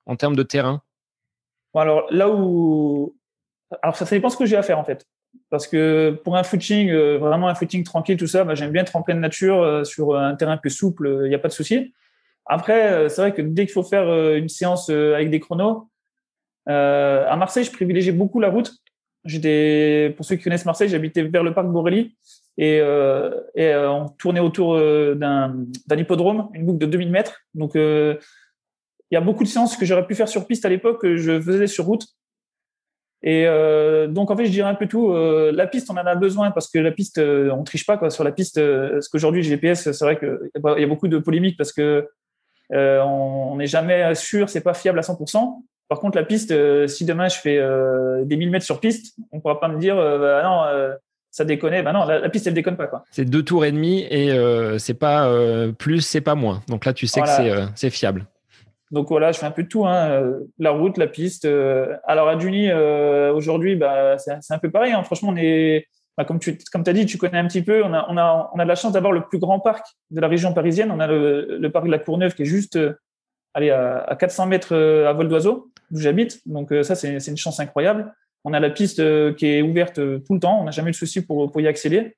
en 0.06 0.16
termes 0.16 0.36
de 0.36 0.44
terrain? 0.44 0.82
Alors 1.76 2.06
là 2.12 2.30
où, 2.30 3.16
alors 3.82 3.96
ça, 3.96 4.06
dépend 4.06 4.30
ce 4.30 4.38
que 4.38 4.46
j'ai 4.46 4.58
à 4.58 4.64
faire 4.64 4.80
en 4.80 4.84
fait. 4.84 5.06
Parce 5.50 5.68
que 5.68 6.20
pour 6.24 6.38
un 6.38 6.44
footing, 6.44 6.90
euh, 6.90 7.18
vraiment 7.18 7.48
un 7.48 7.56
footing 7.56 7.84
tranquille, 7.84 8.18
tout 8.18 8.28
ça, 8.28 8.44
bah, 8.44 8.54
j'aime 8.56 8.72
bien 8.72 8.84
être 8.84 8.96
en 8.96 9.02
pleine 9.02 9.20
nature 9.20 9.62
euh, 9.62 9.84
sur 9.84 10.16
un 10.16 10.36
terrain 10.36 10.58
plus 10.58 10.70
souple, 10.70 11.22
il 11.24 11.30
n'y 11.30 11.36
a 11.36 11.40
pas 11.40 11.48
de 11.48 11.54
souci. 11.54 11.94
Après, 12.46 12.92
euh, 12.92 13.10
c'est 13.10 13.22
vrai 13.22 13.34
que 13.34 13.42
dès 13.42 13.66
qu'il 13.66 13.74
faut 13.74 13.84
faire 13.84 14.36
une 14.36 14.50
séance 14.50 14.90
avec 14.90 15.30
des 15.30 15.40
chronos, 15.40 15.90
à 16.68 17.36
Marseille, 17.36 17.64
je 17.64 17.72
privilégiais 17.72 18.12
beaucoup 18.12 18.40
la 18.40 18.50
route. 18.50 18.74
J'étais, 19.26 20.14
pour 20.16 20.26
ceux 20.26 20.36
qui 20.36 20.44
connaissent 20.44 20.66
Marseille, 20.66 20.90
j'habitais 20.90 21.24
vers 21.24 21.44
le 21.44 21.54
parc 21.54 21.68
Borély 21.68 22.16
et, 22.58 22.78
et 23.56 23.76
on 23.76 24.10
tournait 24.10 24.40
autour 24.40 24.78
d'un, 24.78 25.56
d'un 25.88 25.98
hippodrome, 25.98 26.50
une 26.54 26.66
boucle 26.66 26.80
de 26.80 26.86
2000 26.86 27.12
mètres. 27.12 27.42
Donc 27.54 27.72
il 27.76 28.18
y 29.12 29.18
a 29.18 29.22
beaucoup 29.22 29.44
de 29.44 29.50
séances 29.50 29.78
que 29.78 29.86
j'aurais 29.86 30.08
pu 30.08 30.16
faire 30.16 30.28
sur 30.28 30.48
piste 30.48 30.66
à 30.66 30.70
l'époque 30.70 31.02
que 31.02 31.18
je 31.18 31.40
faisais 31.40 31.68
sur 31.68 31.86
route. 31.86 32.06
Et 33.24 33.46
euh, 33.48 34.08
donc 34.08 34.32
en 34.32 34.38
fait, 34.38 34.46
je 34.46 34.52
dirais 34.52 34.70
un 34.70 34.76
peu 34.76 34.88
tout. 34.88 35.12
Euh, 35.12 35.52
la 35.54 35.66
piste, 35.66 35.90
on 35.90 35.94
en 35.94 36.06
a 36.06 36.16
besoin 36.16 36.52
parce 36.52 36.70
que 36.70 36.78
la 36.78 36.92
piste, 36.92 37.20
euh, 37.20 37.50
on 37.52 37.64
triche 37.64 37.86
pas 37.86 37.98
quoi 37.98 38.10
sur 38.10 38.26
la 38.26 38.34
piste. 38.34 38.60
parce 38.60 39.08
qu'aujourd'hui, 39.08 39.42
GPS, 39.42 39.92
c'est 39.92 40.04
vrai 40.04 40.20
qu'il 40.20 40.38
y 40.56 40.84
a 40.84 40.88
beaucoup 40.88 41.08
de 41.08 41.18
polémiques 41.18 41.58
parce 41.58 41.72
que 41.72 42.08
on 42.70 43.56
n'est 43.58 43.68
jamais 43.68 44.14
sûr, 44.16 44.50
c'est 44.50 44.62
pas 44.62 44.74
fiable 44.74 45.00
à 45.00 45.04
100%. 45.04 45.64
Par 45.88 46.00
contre, 46.00 46.18
la 46.18 46.24
piste, 46.24 46.54
si 46.88 47.06
demain 47.06 47.30
je 47.30 47.38
fais 47.38 47.62
des 48.26 48.36
1000 48.36 48.50
mètres 48.50 48.66
sur 48.66 48.80
piste, 48.80 49.16
on 49.32 49.40
pourra 49.40 49.60
pas 49.60 49.70
me 49.70 49.80
dire 49.80 49.96
bah, 49.96 50.44
non, 50.44 50.96
ça 51.34 51.44
déconne. 51.44 51.82
Bah 51.84 51.92
non, 51.92 52.06
la, 52.06 52.30
piste 52.30 52.48
elle 52.48 52.54
déconne 52.54 52.78
pas 52.78 52.88
quoi. 52.88 53.04
C'est 53.12 53.26
deux 53.26 53.44
tours 53.44 53.66
et 53.66 53.72
demi 53.74 54.06
et 54.10 54.32
c'est 54.80 54.94
pas 54.94 55.30
plus, 55.78 56.00
c'est 56.02 56.22
pas 56.22 56.36
moins. 56.36 56.62
Donc 56.70 56.86
là, 56.86 56.94
tu 56.94 57.08
sais 57.08 57.22
que 57.22 57.68
c'est 57.76 57.90
fiable. 57.90 58.26
Donc 58.94 59.10
voilà, 59.10 59.32
je 59.32 59.40
fais 59.40 59.48
un 59.48 59.52
peu 59.52 59.64
de 59.64 59.68
tout, 59.68 59.88
hein. 59.88 60.08
Euh, 60.12 60.42
la 60.60 60.70
route, 60.70 61.00
la 61.00 61.08
piste. 61.08 61.46
Euh. 61.46 61.98
Alors 62.06 62.30
à 62.30 62.36
Duny, 62.36 62.70
euh, 62.70 63.34
aujourd'hui, 63.34 63.76
bah, 63.76 64.20
c'est 64.20 64.54
un 64.54 64.60
peu 64.60 64.70
pareil. 64.70 64.94
Hein. 64.94 65.02
Franchement, 65.02 65.30
on 65.30 65.36
est, 65.36 65.88
bah, 66.16 66.26
comme 66.26 66.38
tu 66.38 66.60
comme 66.72 66.84
as 66.86 66.94
dit, 66.94 67.08
tu 67.08 67.18
connais 67.18 67.40
un 67.40 67.48
petit 67.48 67.64
peu. 67.64 67.84
On 67.84 67.92
a, 67.92 68.06
on 68.08 68.18
a, 68.18 68.52
on 68.54 68.60
a 68.60 68.64
de 68.64 68.70
la 68.70 68.76
chance 68.76 68.94
d'avoir 68.94 69.12
le 69.12 69.24
plus 69.26 69.40
grand 69.40 69.60
parc 69.60 69.84
de 70.12 70.22
la 70.22 70.28
région 70.28 70.54
parisienne. 70.54 70.92
On 70.92 71.00
a 71.00 71.08
le, 71.08 71.58
le 71.58 71.72
parc 71.72 71.88
de 71.88 71.92
la 71.92 71.98
Courneuve 71.98 72.36
qui 72.36 72.44
est 72.44 72.46
juste 72.46 72.78
allez, 73.56 73.72
à, 73.72 74.16
400 74.20 74.46
mètres 74.46 74.76
à 74.76 75.14
vol 75.14 75.28
d'oiseau, 75.28 75.72
où 75.92 75.98
j'habite. 75.98 76.48
Donc 76.48 76.72
ça, 76.84 76.94
c'est 76.94 77.18
une 77.18 77.38
chance 77.38 77.60
incroyable. 77.60 78.14
On 78.44 78.54
a 78.54 78.60
la 78.60 78.70
piste 78.70 79.02
qui 79.36 79.48
est 79.48 79.62
ouverte 79.62 79.96
tout 79.96 80.34
le 80.34 80.40
temps. 80.40 80.62
On 80.62 80.66
n'a 80.66 80.72
jamais 80.72 80.90
eu 80.90 80.92
de 80.92 80.98
souci 80.98 81.26
pour, 81.26 81.52
pour 81.52 81.62
y 81.62 81.68
accéder. 81.68 82.16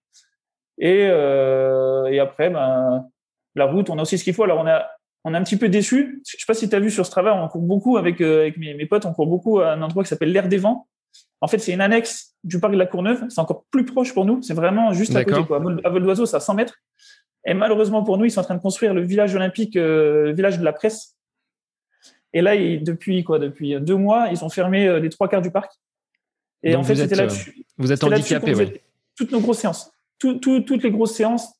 Et, 0.80 1.02
et 1.04 2.20
après, 2.20 2.50
ben, 2.50 3.06
la 3.54 3.66
route, 3.66 3.90
on 3.90 4.00
a 4.00 4.02
aussi 4.02 4.18
ce 4.18 4.24
qu'il 4.24 4.34
faut. 4.34 4.44
Alors 4.44 4.60
on 4.60 4.68
a 4.68 4.88
on 5.26 5.34
est 5.34 5.38
un 5.38 5.44
petit 5.44 5.58
peu 5.58 5.70
déçu. 5.70 6.22
Je 6.26 6.38
sais 6.38 6.46
pas 6.48 6.54
si 6.54 6.70
tu 6.70 6.76
as 6.76 6.80
vu 6.80 6.92
sur 6.92 7.06
Strava, 7.06 7.36
on 7.36 7.48
court 7.48 7.62
beaucoup 7.62 7.98
avec, 7.98 8.22
euh, 8.22 8.42
avec 8.42 8.58
mes, 8.58 8.76
mes, 8.76 8.86
potes, 8.86 9.06
on 9.06 9.14
court 9.14 9.26
beaucoup 9.26 9.60
à 9.60 9.72
un 9.72 9.82
endroit 9.82 10.04
qui 10.04 10.10
s'appelle 10.10 10.32
l'Air 10.32 10.48
des 10.48 10.58
Vents. 10.58 10.88
En 11.42 11.48
fait, 11.48 11.58
c'est 11.58 11.74
une 11.74 11.82
annexe 11.82 12.36
du 12.44 12.60
parc 12.60 12.74
de 12.74 12.78
la 12.78 12.86
Courneuve. 12.86 13.26
C'est 13.30 13.42
encore 13.42 13.66
plus 13.72 13.86
proche 13.86 14.14
pour 14.14 14.26
nous. 14.26 14.44
C'est 14.44 14.54
vraiment 14.54 14.94
juste 14.94 15.16
à 15.16 15.26
côté. 15.26 15.44
Quoi. 15.44 15.58
À 15.84 15.90
vol 15.90 16.04
d'oiseau, 16.04 16.28
c'est 16.28 16.38
à 16.38 16.40
100 16.40 16.54
mètres. 16.54 16.76
Et 17.44 17.56
malheureusement 17.56 18.04
pour 18.04 18.20
nous, 18.20 18.26
ils 18.26 18.32
sont 18.32 18.40
en 18.40 18.44
train 18.44 18.56
de 18.56 18.62
construire 18.62 18.94
le 18.94 19.02
village 19.02 19.36
olympique, 19.36 19.76
euh, 19.76 20.26
le 20.26 20.34
village 20.36 20.60
de 20.60 20.64
la 20.64 20.74
presse. 20.74 21.16
Et 22.34 22.42
là, 22.42 22.56
depuis 22.56 23.24
quoi 23.24 23.40
Depuis 23.40 23.80
deux 23.82 23.96
mois, 23.96 24.28
ils 24.32 24.44
ont 24.46 24.50
fermé 24.50 24.88
euh, 24.88 25.00
les 25.00 25.10
trois 25.10 25.28
quarts 25.28 25.42
du 25.42 25.52
parc. 25.52 25.72
Et 26.66 26.76
en 26.76 26.84
fait, 26.84 26.96
c'était 26.96 27.16
là 27.16 27.28
Vous 27.78 27.92
êtes 27.92 28.04
handicapé, 28.04 28.54
oui. 28.56 28.74
Toutes 29.16 29.32
nos 29.32 29.40
grosses 29.40 29.60
séances. 29.60 29.92
toutes 30.20 30.84
les 30.84 30.92
grosses 30.92 31.14
séances, 31.14 31.54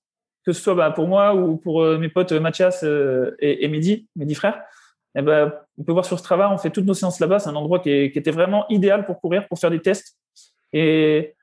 que 0.46 0.52
ce 0.52 0.62
soit 0.62 0.76
bah, 0.76 0.92
pour 0.92 1.08
moi 1.08 1.34
ou 1.36 1.58
pour 1.58 1.84
euh, 1.84 1.98
mes 1.98 2.10
potes 2.10 2.34
Mathias 2.34 2.84
euh, 2.84 3.36
et, 3.40 3.64
et 3.64 3.68
Mehdi, 3.68 4.08
mes 4.16 4.26
dix 4.26 4.36
frères, 4.36 4.62
eh 5.16 5.22
ben, 5.22 5.54
on 5.78 5.84
peut 5.84 5.94
voir 5.94 6.06
sur 6.06 6.20
Strava, 6.20 6.52
on 6.52 6.58
fait 6.58 6.72
toutes 6.72 6.86
nos 6.86 6.94
séances 6.94 7.20
là-bas. 7.20 7.40
C'est 7.40 7.50
un 7.50 7.56
endroit 7.56 7.80
qui, 7.80 7.90
était 7.90 8.32
vraiment 8.32 8.68
idéal 8.70 9.06
pour 9.06 9.22
courir, 9.22 9.48
pour 9.48 9.58
faire 9.58 9.72
des 9.72 9.82
tests 9.82 10.18
et 10.74 11.36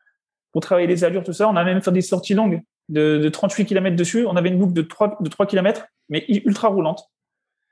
pour 0.52 0.60
travailler 0.60 0.86
les 0.86 1.04
allures, 1.04 1.24
tout 1.24 1.32
ça. 1.32 1.48
On 1.48 1.56
a 1.56 1.64
même 1.64 1.80
fait 1.80 1.92
des 1.92 2.02
sorties 2.02 2.34
longues 2.34 2.60
de, 2.90 3.28
38 3.28 3.64
km 3.64 3.96
dessus. 3.96 4.26
On 4.26 4.36
avait 4.36 4.50
une 4.50 4.58
boucle 4.58 4.74
de 4.74 4.82
3, 4.82 5.18
de 5.20 5.28
3 5.28 5.46
km, 5.46 5.86
mais 6.10 6.24
ultra 6.28 6.68
roulante. 6.68 7.04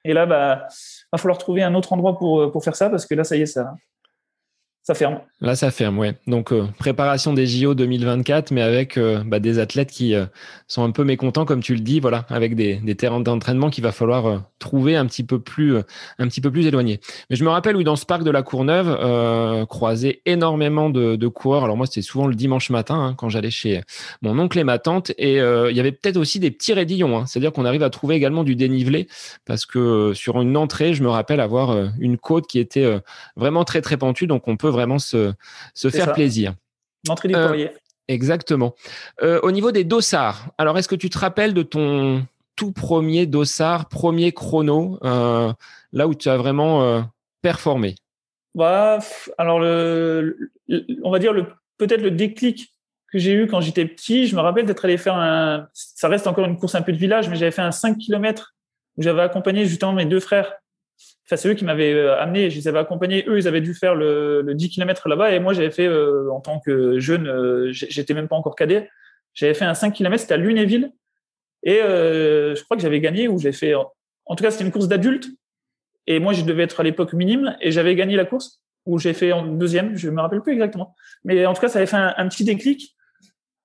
Et 0.04 0.14
là, 0.14 0.24
bah, 0.24 0.66
va 1.12 1.18
falloir 1.18 1.36
trouver 1.36 1.62
un 1.62 1.74
autre 1.74 1.92
endroit 1.92 2.16
pour, 2.16 2.50
pour 2.50 2.64
faire 2.64 2.76
ça 2.76 2.88
parce 2.88 3.04
que 3.04 3.14
là, 3.14 3.24
ça 3.24 3.36
y 3.36 3.42
est, 3.42 3.46
ça, 3.46 3.74
ça 4.82 4.94
ferme. 4.94 5.20
Là, 5.42 5.56
ça 5.56 5.70
ferme, 5.70 5.98
ouais. 5.98 6.14
Donc, 6.26 6.52
euh, 6.52 6.66
préparation 6.78 7.34
des 7.34 7.46
JO 7.46 7.74
2024, 7.74 8.50
mais 8.50 8.62
avec 8.62 8.96
euh, 8.96 9.22
bah, 9.24 9.38
des 9.38 9.58
athlètes 9.58 9.90
qui 9.90 10.14
euh, 10.14 10.24
sont 10.68 10.82
un 10.82 10.90
peu 10.90 11.04
mécontents, 11.04 11.44
comme 11.44 11.62
tu 11.62 11.74
le 11.74 11.80
dis, 11.80 12.00
voilà, 12.00 12.24
avec 12.30 12.54
des, 12.54 12.80
terrains 12.96 13.20
d'entraînement 13.20 13.68
qu'il 13.68 13.84
va 13.84 13.92
falloir 13.92 14.42
trouver 14.58 14.96
un 14.96 15.04
petit 15.06 15.22
peu 15.22 15.38
plus, 15.38 15.76
éloignés. 16.66 17.00
Mais 17.28 17.36
je 17.36 17.44
me 17.44 17.50
rappelle, 17.50 17.76
oui, 17.76 17.84
dans 17.84 17.96
ce 17.96 18.06
parc 18.06 18.22
de 18.22 18.30
la 18.30 18.42
Courneuve, 18.42 19.66
croiser 19.66 20.22
énormément 20.24 20.88
de, 20.90 21.16
de, 21.16 21.28
coureurs. 21.28 21.64
Alors 21.64 21.76
moi, 21.76 21.86
c'était 21.86 22.02
souvent 22.02 22.26
le 22.26 22.34
dimanche 22.34 22.70
matin, 22.70 22.96
hein, 22.96 23.14
quand 23.16 23.28
j'allais 23.28 23.50
chez 23.50 23.82
mon 24.22 24.38
oncle 24.38 24.58
et 24.58 24.64
ma 24.64 24.78
tante, 24.78 25.10
et 25.18 25.36
il 25.36 25.76
y 25.76 25.80
avait 25.80 25.92
peut-être 25.92 26.16
aussi 26.16 26.40
des 26.40 26.50
petits 26.50 26.72
raidillons. 26.72 27.18
Hein. 27.18 27.26
C'est-à-dire 27.26 27.52
qu'on 27.52 27.64
arrive 27.64 27.82
à 27.82 27.90
trouver 27.90 28.14
également 28.16 28.44
du 28.44 28.56
dénivelé, 28.56 29.08
parce 29.46 29.66
que 29.66 30.12
sur 30.14 30.40
une 30.40 30.56
entrée, 30.56 30.94
je 30.94 31.02
me 31.02 31.08
rappelle 31.08 31.40
avoir 31.40 31.76
une 31.98 32.18
côte 32.18 32.46
qui 32.46 32.58
était 32.58 33.00
vraiment 33.36 33.64
très 33.64 33.80
très 33.82 33.96
pentue, 33.96 34.26
donc 34.26 34.48
on 34.48 34.56
peut 34.56 34.69
vraiment 34.70 34.98
se, 34.98 35.32
se 35.74 35.90
faire 35.90 36.12
plaisir. 36.12 36.54
L'entrée 37.06 37.28
du 37.28 37.34
euh, 37.34 37.68
Exactement. 38.08 38.74
Euh, 39.22 39.40
au 39.42 39.52
niveau 39.52 39.70
des 39.72 39.84
dossards, 39.84 40.48
alors 40.58 40.76
est-ce 40.78 40.88
que 40.88 40.96
tu 40.96 41.10
te 41.10 41.18
rappelles 41.18 41.54
de 41.54 41.62
ton 41.62 42.26
tout 42.56 42.72
premier 42.72 43.26
dossard, 43.26 43.88
premier 43.88 44.32
chrono, 44.32 44.98
euh, 45.04 45.52
là 45.92 46.08
où 46.08 46.14
tu 46.14 46.28
as 46.28 46.36
vraiment 46.36 47.08
performé? 47.40 47.94
Bah, 48.54 48.98
Alors, 49.38 49.60
le, 49.60 50.50
on 51.02 51.10
va 51.10 51.20
dire 51.20 51.32
le, 51.32 51.46
peut-être 51.78 52.02
le 52.02 52.10
déclic 52.10 52.72
que 53.12 53.18
j'ai 53.18 53.32
eu 53.32 53.46
quand 53.46 53.60
j'étais 53.60 53.86
petit, 53.86 54.26
je 54.26 54.36
me 54.36 54.40
rappelle 54.40 54.66
d'être 54.66 54.84
allé 54.84 54.96
faire 54.96 55.16
un, 55.16 55.68
ça 55.72 56.08
reste 56.08 56.26
encore 56.26 56.44
une 56.44 56.58
course 56.58 56.74
un 56.74 56.82
peu 56.82 56.92
de 56.92 56.96
village, 56.98 57.28
mais 57.28 57.36
j'avais 57.36 57.50
fait 57.50 57.62
un 57.62 57.72
5 57.72 57.98
km 57.98 58.54
où 58.96 59.02
j'avais 59.02 59.22
accompagné 59.22 59.66
justement 59.66 59.92
mes 59.92 60.04
deux 60.04 60.20
frères 60.20 60.52
c'est 61.36 61.48
eux 61.48 61.54
qui 61.54 61.64
m'avaient 61.64 61.92
euh, 61.92 62.18
amené, 62.18 62.50
je 62.50 62.56
les 62.56 62.68
avais 62.68 62.78
accompagnés. 62.78 63.24
Eux, 63.28 63.38
ils 63.38 63.48
avaient 63.48 63.60
dû 63.60 63.74
faire 63.74 63.94
le, 63.94 64.42
10 64.54 64.70
km 64.70 65.08
là-bas 65.08 65.32
et 65.32 65.40
moi, 65.40 65.52
j'avais 65.52 65.70
fait, 65.70 65.86
euh, 65.86 66.30
en 66.30 66.40
tant 66.40 66.60
que 66.60 66.98
jeune, 66.98 67.28
euh, 67.28 67.68
j'étais 67.72 68.14
même 68.14 68.28
pas 68.28 68.36
encore 68.36 68.56
cadet, 68.56 68.90
j'avais 69.34 69.54
fait 69.54 69.64
un 69.64 69.74
5 69.74 69.92
km, 69.92 70.20
c'était 70.20 70.34
à 70.34 70.36
Lunéville 70.36 70.92
et 71.62 71.78
je 71.78 72.62
crois 72.64 72.76
que 72.76 72.82
j'avais 72.82 73.00
gagné 73.00 73.28
ou 73.28 73.38
j'ai 73.38 73.52
fait, 73.52 73.74
en 73.74 74.34
tout 74.34 74.42
cas, 74.42 74.50
c'était 74.50 74.64
une 74.64 74.72
course 74.72 74.88
d'adultes 74.88 75.28
et 76.06 76.18
moi, 76.18 76.32
je 76.32 76.42
devais 76.42 76.62
être 76.62 76.80
à 76.80 76.82
l'époque 76.82 77.12
minime 77.12 77.56
et 77.60 77.70
j'avais 77.70 77.94
gagné 77.94 78.16
la 78.16 78.24
course 78.24 78.62
où 78.86 78.98
j'ai 78.98 79.12
fait 79.12 79.32
en 79.32 79.44
deuxième, 79.46 79.96
je 79.96 80.08
me 80.08 80.20
rappelle 80.20 80.40
plus 80.40 80.54
exactement. 80.54 80.94
Mais 81.22 81.44
en 81.44 81.52
tout 81.52 81.60
cas, 81.60 81.68
ça 81.68 81.78
avait 81.78 81.86
fait 81.86 81.96
un 81.96 82.28
petit 82.28 82.44
déclic. 82.44 82.96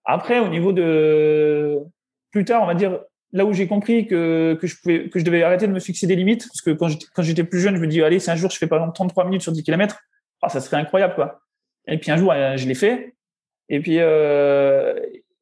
Après, 0.04 0.40
au 0.40 0.50
niveau 0.50 0.74
de 0.74 1.80
plus 2.32 2.44
tard, 2.44 2.62
on 2.64 2.68
va 2.68 2.76
dire 2.76 3.00
là 3.36 3.46
où 3.46 3.52
j'ai 3.52 3.68
compris 3.68 4.08
que, 4.08 4.58
que, 4.60 4.66
je 4.66 5.24
devais 5.24 5.44
arrêter 5.44 5.68
de 5.68 5.74
me 5.74 5.82
fixer 5.82 6.08
des 6.08 6.16
limites, 6.16 6.48
parce 6.48 6.62
que 6.62 6.72
quand 6.72 7.22
j'étais 7.22 7.44
plus 7.44 7.60
jeune, 7.60 7.76
je 7.76 7.82
me 7.82 7.88
dis, 7.88 8.02
allez, 8.02 8.20
si 8.20 8.32
un 8.32 8.36
jour 8.38 8.50
je 8.50 8.58
fais 8.58 8.66
par 8.66 8.80
exemple 8.80 8.96
33 8.96 9.26
minutes 9.26 9.42
sur 9.42 9.52
10 9.52 9.62
km, 9.62 10.00
ah, 10.42 10.48
ça 10.50 10.62
serait 10.62 10.78
incroyable, 10.78 11.16
quoi. 11.16 11.42
Et 11.88 11.98
puis 11.98 12.12
un 12.12 12.18
jour, 12.18 12.32
euh, 12.32 12.56
je 12.56 12.66
l'ai 12.66 12.76
fait. 12.76 13.14
Et 13.68 13.82
puis, 13.82 13.98
euh, 14.00 14.98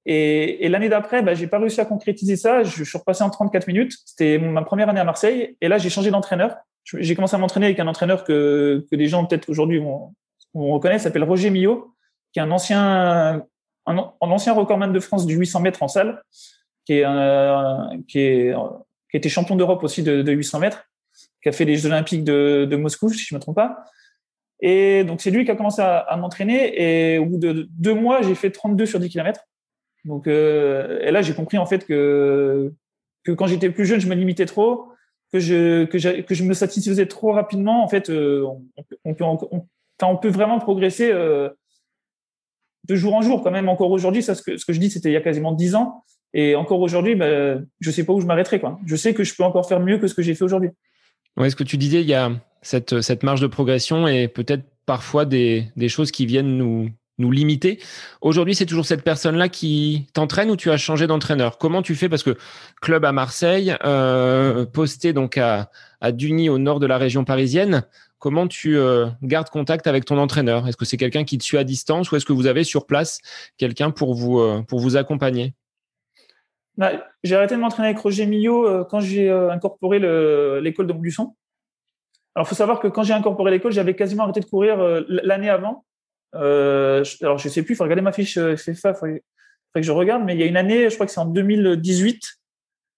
et, 0.07 0.67
l'année 0.69 0.89
d'après, 0.89 1.21
bah, 1.21 1.35
j'ai 1.35 1.45
pas 1.45 1.59
réussi 1.59 1.81
à 1.81 1.85
concrétiser 1.85 2.35
ça. 2.35 2.63
Je, 2.63 2.83
suis 2.83 2.97
repassé 2.97 3.23
en 3.23 3.29
34 3.29 3.67
minutes. 3.67 3.93
C'était 4.05 4.39
ma 4.39 4.63
première 4.63 4.89
année 4.89 4.99
à 4.99 5.03
Marseille. 5.03 5.55
Et 5.61 5.67
là, 5.67 5.77
j'ai 5.77 5.91
changé 5.91 6.09
d'entraîneur. 6.09 6.55
J'ai 6.83 7.15
commencé 7.15 7.35
à 7.35 7.39
m'entraîner 7.39 7.67
avec 7.67 7.79
un 7.79 7.87
entraîneur 7.87 8.23
que, 8.23 8.85
que 8.89 8.95
les 8.95 9.07
gens 9.07 9.25
peut-être 9.25 9.49
aujourd'hui 9.49 9.77
vont, 9.77 10.13
vont 10.53 10.81
s'appelle 10.97 11.23
Roger 11.23 11.49
Millot, 11.49 11.93
qui 12.33 12.39
est 12.39 12.41
un 12.41 12.51
ancien, 12.51 13.43
un 13.85 14.13
ancien 14.19 14.53
recordman 14.53 14.91
de 14.91 14.99
France 14.99 15.25
du 15.25 15.35
800 15.35 15.61
mètres 15.61 15.83
en 15.83 15.87
salle 15.87 16.21
qui 16.85 16.99
est, 16.99 17.05
qui 18.07 18.19
est 18.19 18.53
qui 19.13 19.17
était 19.17 19.29
champion 19.29 19.55
d'Europe 19.55 19.83
aussi 19.83 20.01
de, 20.01 20.23
de, 20.23 20.31
800 20.31 20.59
mètres, 20.59 20.89
qui 21.43 21.47
a 21.47 21.51
fait 21.51 21.65
les 21.65 21.75
Jeux 21.75 21.85
Olympiques 21.85 22.23
de, 22.23 22.75
Moscou, 22.75 23.09
si 23.09 23.23
je 23.23 23.35
me 23.35 23.39
trompe 23.39 23.57
pas. 23.57 23.83
Et 24.59 25.03
donc 25.03 25.21
c'est 25.21 25.29
lui 25.29 25.45
qui 25.45 25.51
a 25.51 25.55
commencé 25.55 25.83
à, 25.83 26.17
m'entraîner. 26.17 27.13
Et 27.13 27.19
au 27.19 27.27
bout 27.27 27.37
de 27.37 27.67
deux 27.69 27.93
mois, 27.93 28.23
j'ai 28.23 28.33
fait 28.33 28.49
32 28.49 28.87
sur 28.87 28.99
10 28.99 29.09
km. 29.09 29.41
Donc 30.03 30.25
euh, 30.25 30.99
et 31.01 31.11
là 31.11 31.21
j'ai 31.21 31.33
compris 31.33 31.57
en 31.59 31.65
fait 31.65 31.85
que 31.85 32.73
que 33.23 33.31
quand 33.31 33.45
j'étais 33.45 33.69
plus 33.69 33.85
jeune, 33.85 34.01
je 34.01 34.07
me 34.07 34.15
limitais 34.15 34.47
trop, 34.47 34.89
que 35.31 35.39
je 35.39 35.85
que, 35.85 36.21
que 36.21 36.33
je 36.33 36.43
me 36.43 36.55
satisfaisais 36.55 37.05
trop 37.05 37.33
rapidement. 37.33 37.83
En 37.83 37.87
fait, 37.87 38.09
euh, 38.09 38.47
on, 39.05 39.37
on, 40.01 40.17
peut 40.17 40.29
vraiment 40.29 40.59
progresser 40.59 41.11
de 41.11 42.95
jour 42.95 43.13
en 43.13 43.21
jour, 43.21 43.43
quand 43.43 43.51
même. 43.51 43.69
Encore 43.69 43.91
aujourd'hui, 43.91 44.23
ça, 44.23 44.33
ce 44.33 44.41
que, 44.41 44.57
ce 44.57 44.65
que 44.65 44.73
je 44.73 44.79
dis, 44.79 44.89
c'était 44.89 45.09
il 45.09 45.13
y 45.13 45.17
a 45.17 45.21
quasiment 45.21 45.51
dix 45.51 45.75
ans. 45.75 46.03
Et 46.33 46.55
encore 46.55 46.79
aujourd'hui, 46.79 47.15
ben, 47.15 47.65
je 47.79 47.91
sais 47.91 48.05
pas 48.05 48.13
où 48.13 48.21
je 48.21 48.25
m'arrêterai. 48.25 48.61
Je 48.85 48.95
sais 48.95 49.13
que 49.13 49.23
je 49.23 49.35
peux 49.35 49.43
encore 49.43 49.67
faire 49.67 49.79
mieux 49.79 49.97
que 49.97 50.07
ce 50.07 50.13
que 50.13 50.21
j'ai 50.21 50.33
fait 50.33 50.43
aujourd'hui. 50.43 50.69
Oui, 51.37 51.49
ce 51.49 51.55
que 51.55 51.63
tu 51.63 51.77
disais, 51.77 52.01
il 52.01 52.07
y 52.07 52.13
a 52.13 52.31
cette, 52.61 53.23
marge 53.23 53.41
de 53.41 53.47
progression 53.47 54.07
et 54.07 54.27
peut-être 54.27 54.63
parfois 54.85 55.25
des, 55.25 55.71
choses 55.87 56.11
qui 56.11 56.25
viennent 56.25 56.57
nous, 56.57 56.89
limiter. 57.31 57.79
Aujourd'hui, 58.21 58.53
c'est 58.53 58.65
toujours 58.65 58.85
cette 58.85 59.03
personne-là 59.03 59.47
qui 59.47 60.07
t'entraîne 60.13 60.49
ou 60.49 60.57
tu 60.57 60.71
as 60.71 60.77
changé 60.77 61.07
d'entraîneur? 61.07 61.57
Comment 61.57 61.81
tu 61.81 61.95
fais? 61.95 62.09
Parce 62.09 62.23
que 62.23 62.35
club 62.81 63.05
à 63.05 63.13
Marseille, 63.13 63.75
euh, 63.85 64.65
posté 64.65 65.13
donc 65.13 65.37
à, 65.37 65.69
à 66.01 66.11
Duny 66.11 66.49
au 66.49 66.57
nord 66.57 66.81
de 66.81 66.85
la 66.85 66.97
région 66.97 67.23
parisienne, 67.23 67.83
comment 68.19 68.47
tu 68.47 68.77
euh, 68.77 69.07
gardes 69.21 69.49
contact 69.49 69.87
avec 69.87 70.05
ton 70.05 70.17
entraîneur? 70.17 70.67
Est-ce 70.67 70.77
que 70.77 70.85
c'est 70.85 70.97
quelqu'un 70.97 71.23
qui 71.23 71.37
te 71.37 71.43
suit 71.43 71.57
à 71.57 71.63
distance 71.63 72.11
ou 72.11 72.15
est-ce 72.15 72.25
que 72.25 72.33
vous 72.33 72.47
avez 72.47 72.63
sur 72.63 72.85
place 72.85 73.19
quelqu'un 73.57 73.91
pour 73.91 74.15
vous, 74.15 74.39
euh, 74.39 74.61
pour 74.61 74.79
vous 74.79 74.97
accompagner? 74.97 75.53
Bah, 76.77 76.91
J'ai 77.23 77.35
arrêté 77.35 77.55
de 77.55 77.59
m'entraîner 77.59 77.89
avec 77.89 77.99
Roger 77.99 78.25
Millot 78.25 78.67
euh, 78.67 78.83
quand 78.83 78.99
j'ai 78.99 79.29
incorporé 79.29 79.99
l'école 80.61 80.87
de 80.87 80.93
Montluçon. 80.93 81.35
Alors, 82.35 82.47
il 82.47 82.49
faut 82.49 82.55
savoir 82.55 82.79
que 82.79 82.87
quand 82.87 83.03
j'ai 83.03 83.13
incorporé 83.13 83.51
l'école, 83.51 83.71
j'avais 83.71 83.95
quasiment 83.95 84.23
arrêté 84.23 84.39
de 84.39 84.45
courir 84.45 84.77
l'année 85.07 85.49
avant. 85.49 85.85
alors, 86.33 87.37
je 87.37 87.49
sais 87.49 87.63
plus, 87.63 87.73
il 87.73 87.75
faut 87.75 87.83
regarder 87.83 88.01
ma 88.01 88.11
fiche 88.11 88.39
FFA, 88.39 88.89
il 88.89 88.95
faudrait, 88.95 89.23
que 89.75 89.81
je 89.81 89.91
regarde, 89.91 90.23
mais 90.23 90.33
il 90.33 90.39
y 90.39 90.43
a 90.43 90.45
une 90.45 90.57
année, 90.57 90.89
je 90.89 90.95
crois 90.95 91.05
que 91.05 91.11
c'est 91.11 91.19
en 91.19 91.25
2018, 91.25 92.21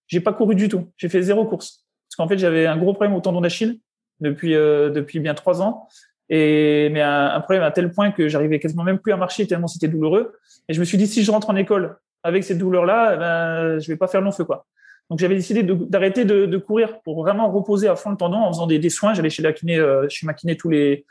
j'ai 0.08 0.20
pas 0.20 0.34
couru 0.34 0.56
du 0.56 0.70
tout. 0.70 0.92
J'ai 0.98 1.10
fait 1.10 1.22
zéro 1.22 1.46
course. 1.46 1.86
Parce 2.08 2.16
qu'en 2.18 2.28
fait, 2.28 2.38
j'avais 2.38 2.66
un 2.66 2.78
gros 2.78 2.94
problème 2.94 3.16
au 3.16 3.22
tendon 3.22 3.42
d'Achille 3.42 3.80
depuis, 4.20 4.56
euh, 4.56 4.90
depuis 4.90 5.20
bien 5.20 5.34
trois 5.34 5.62
ans. 5.62 5.88
Et, 6.30 6.90
mais 6.92 7.02
un, 7.02 7.40
problème 7.42 7.64
à 7.64 7.72
tel 7.72 7.92
point 7.92 8.12
que 8.12 8.28
j'arrivais 8.28 8.60
quasiment 8.60 8.84
même 8.84 8.98
plus 8.98 9.14
à 9.14 9.18
marcher 9.18 9.46
tellement 9.46 9.68
c'était 9.68 9.88
douloureux. 9.88 10.38
Et 10.68 10.74
je 10.74 10.80
me 10.80 10.86
suis 10.86 10.98
dit, 10.98 11.08
si 11.08 11.24
je 11.24 11.32
rentre 11.32 11.50
en 11.50 11.56
école 11.56 11.98
avec 12.26 12.44
cette 12.44 12.58
douleur-là, 12.58 13.12
eh 13.14 13.18
ben, 13.18 13.80
je 13.80 13.88
vais 13.88 13.98
pas 13.98 14.08
faire 14.08 14.22
long 14.22 14.32
feu, 14.32 14.44
quoi. 14.44 14.66
Donc 15.10 15.20
j'avais 15.20 15.36
décidé 15.36 15.62
d'arrêter 15.64 16.26
de, 16.26 16.58
courir 16.58 17.00
pour 17.02 17.22
vraiment 17.22 17.52
reposer 17.52 17.88
à 17.88 17.96
fond 17.96 18.10
le 18.10 18.18
tendon 18.18 18.38
en 18.38 18.52
faisant 18.52 18.66
des, 18.66 18.90
soins. 18.90 19.14
J'allais 19.14 19.30
chez 19.30 19.44
la 19.44 19.54
kiné, 19.54 19.78
euh, 19.78 20.08
chez 20.10 20.26
ma 20.26 20.34
tous 20.34 20.70
les, 20.70 21.06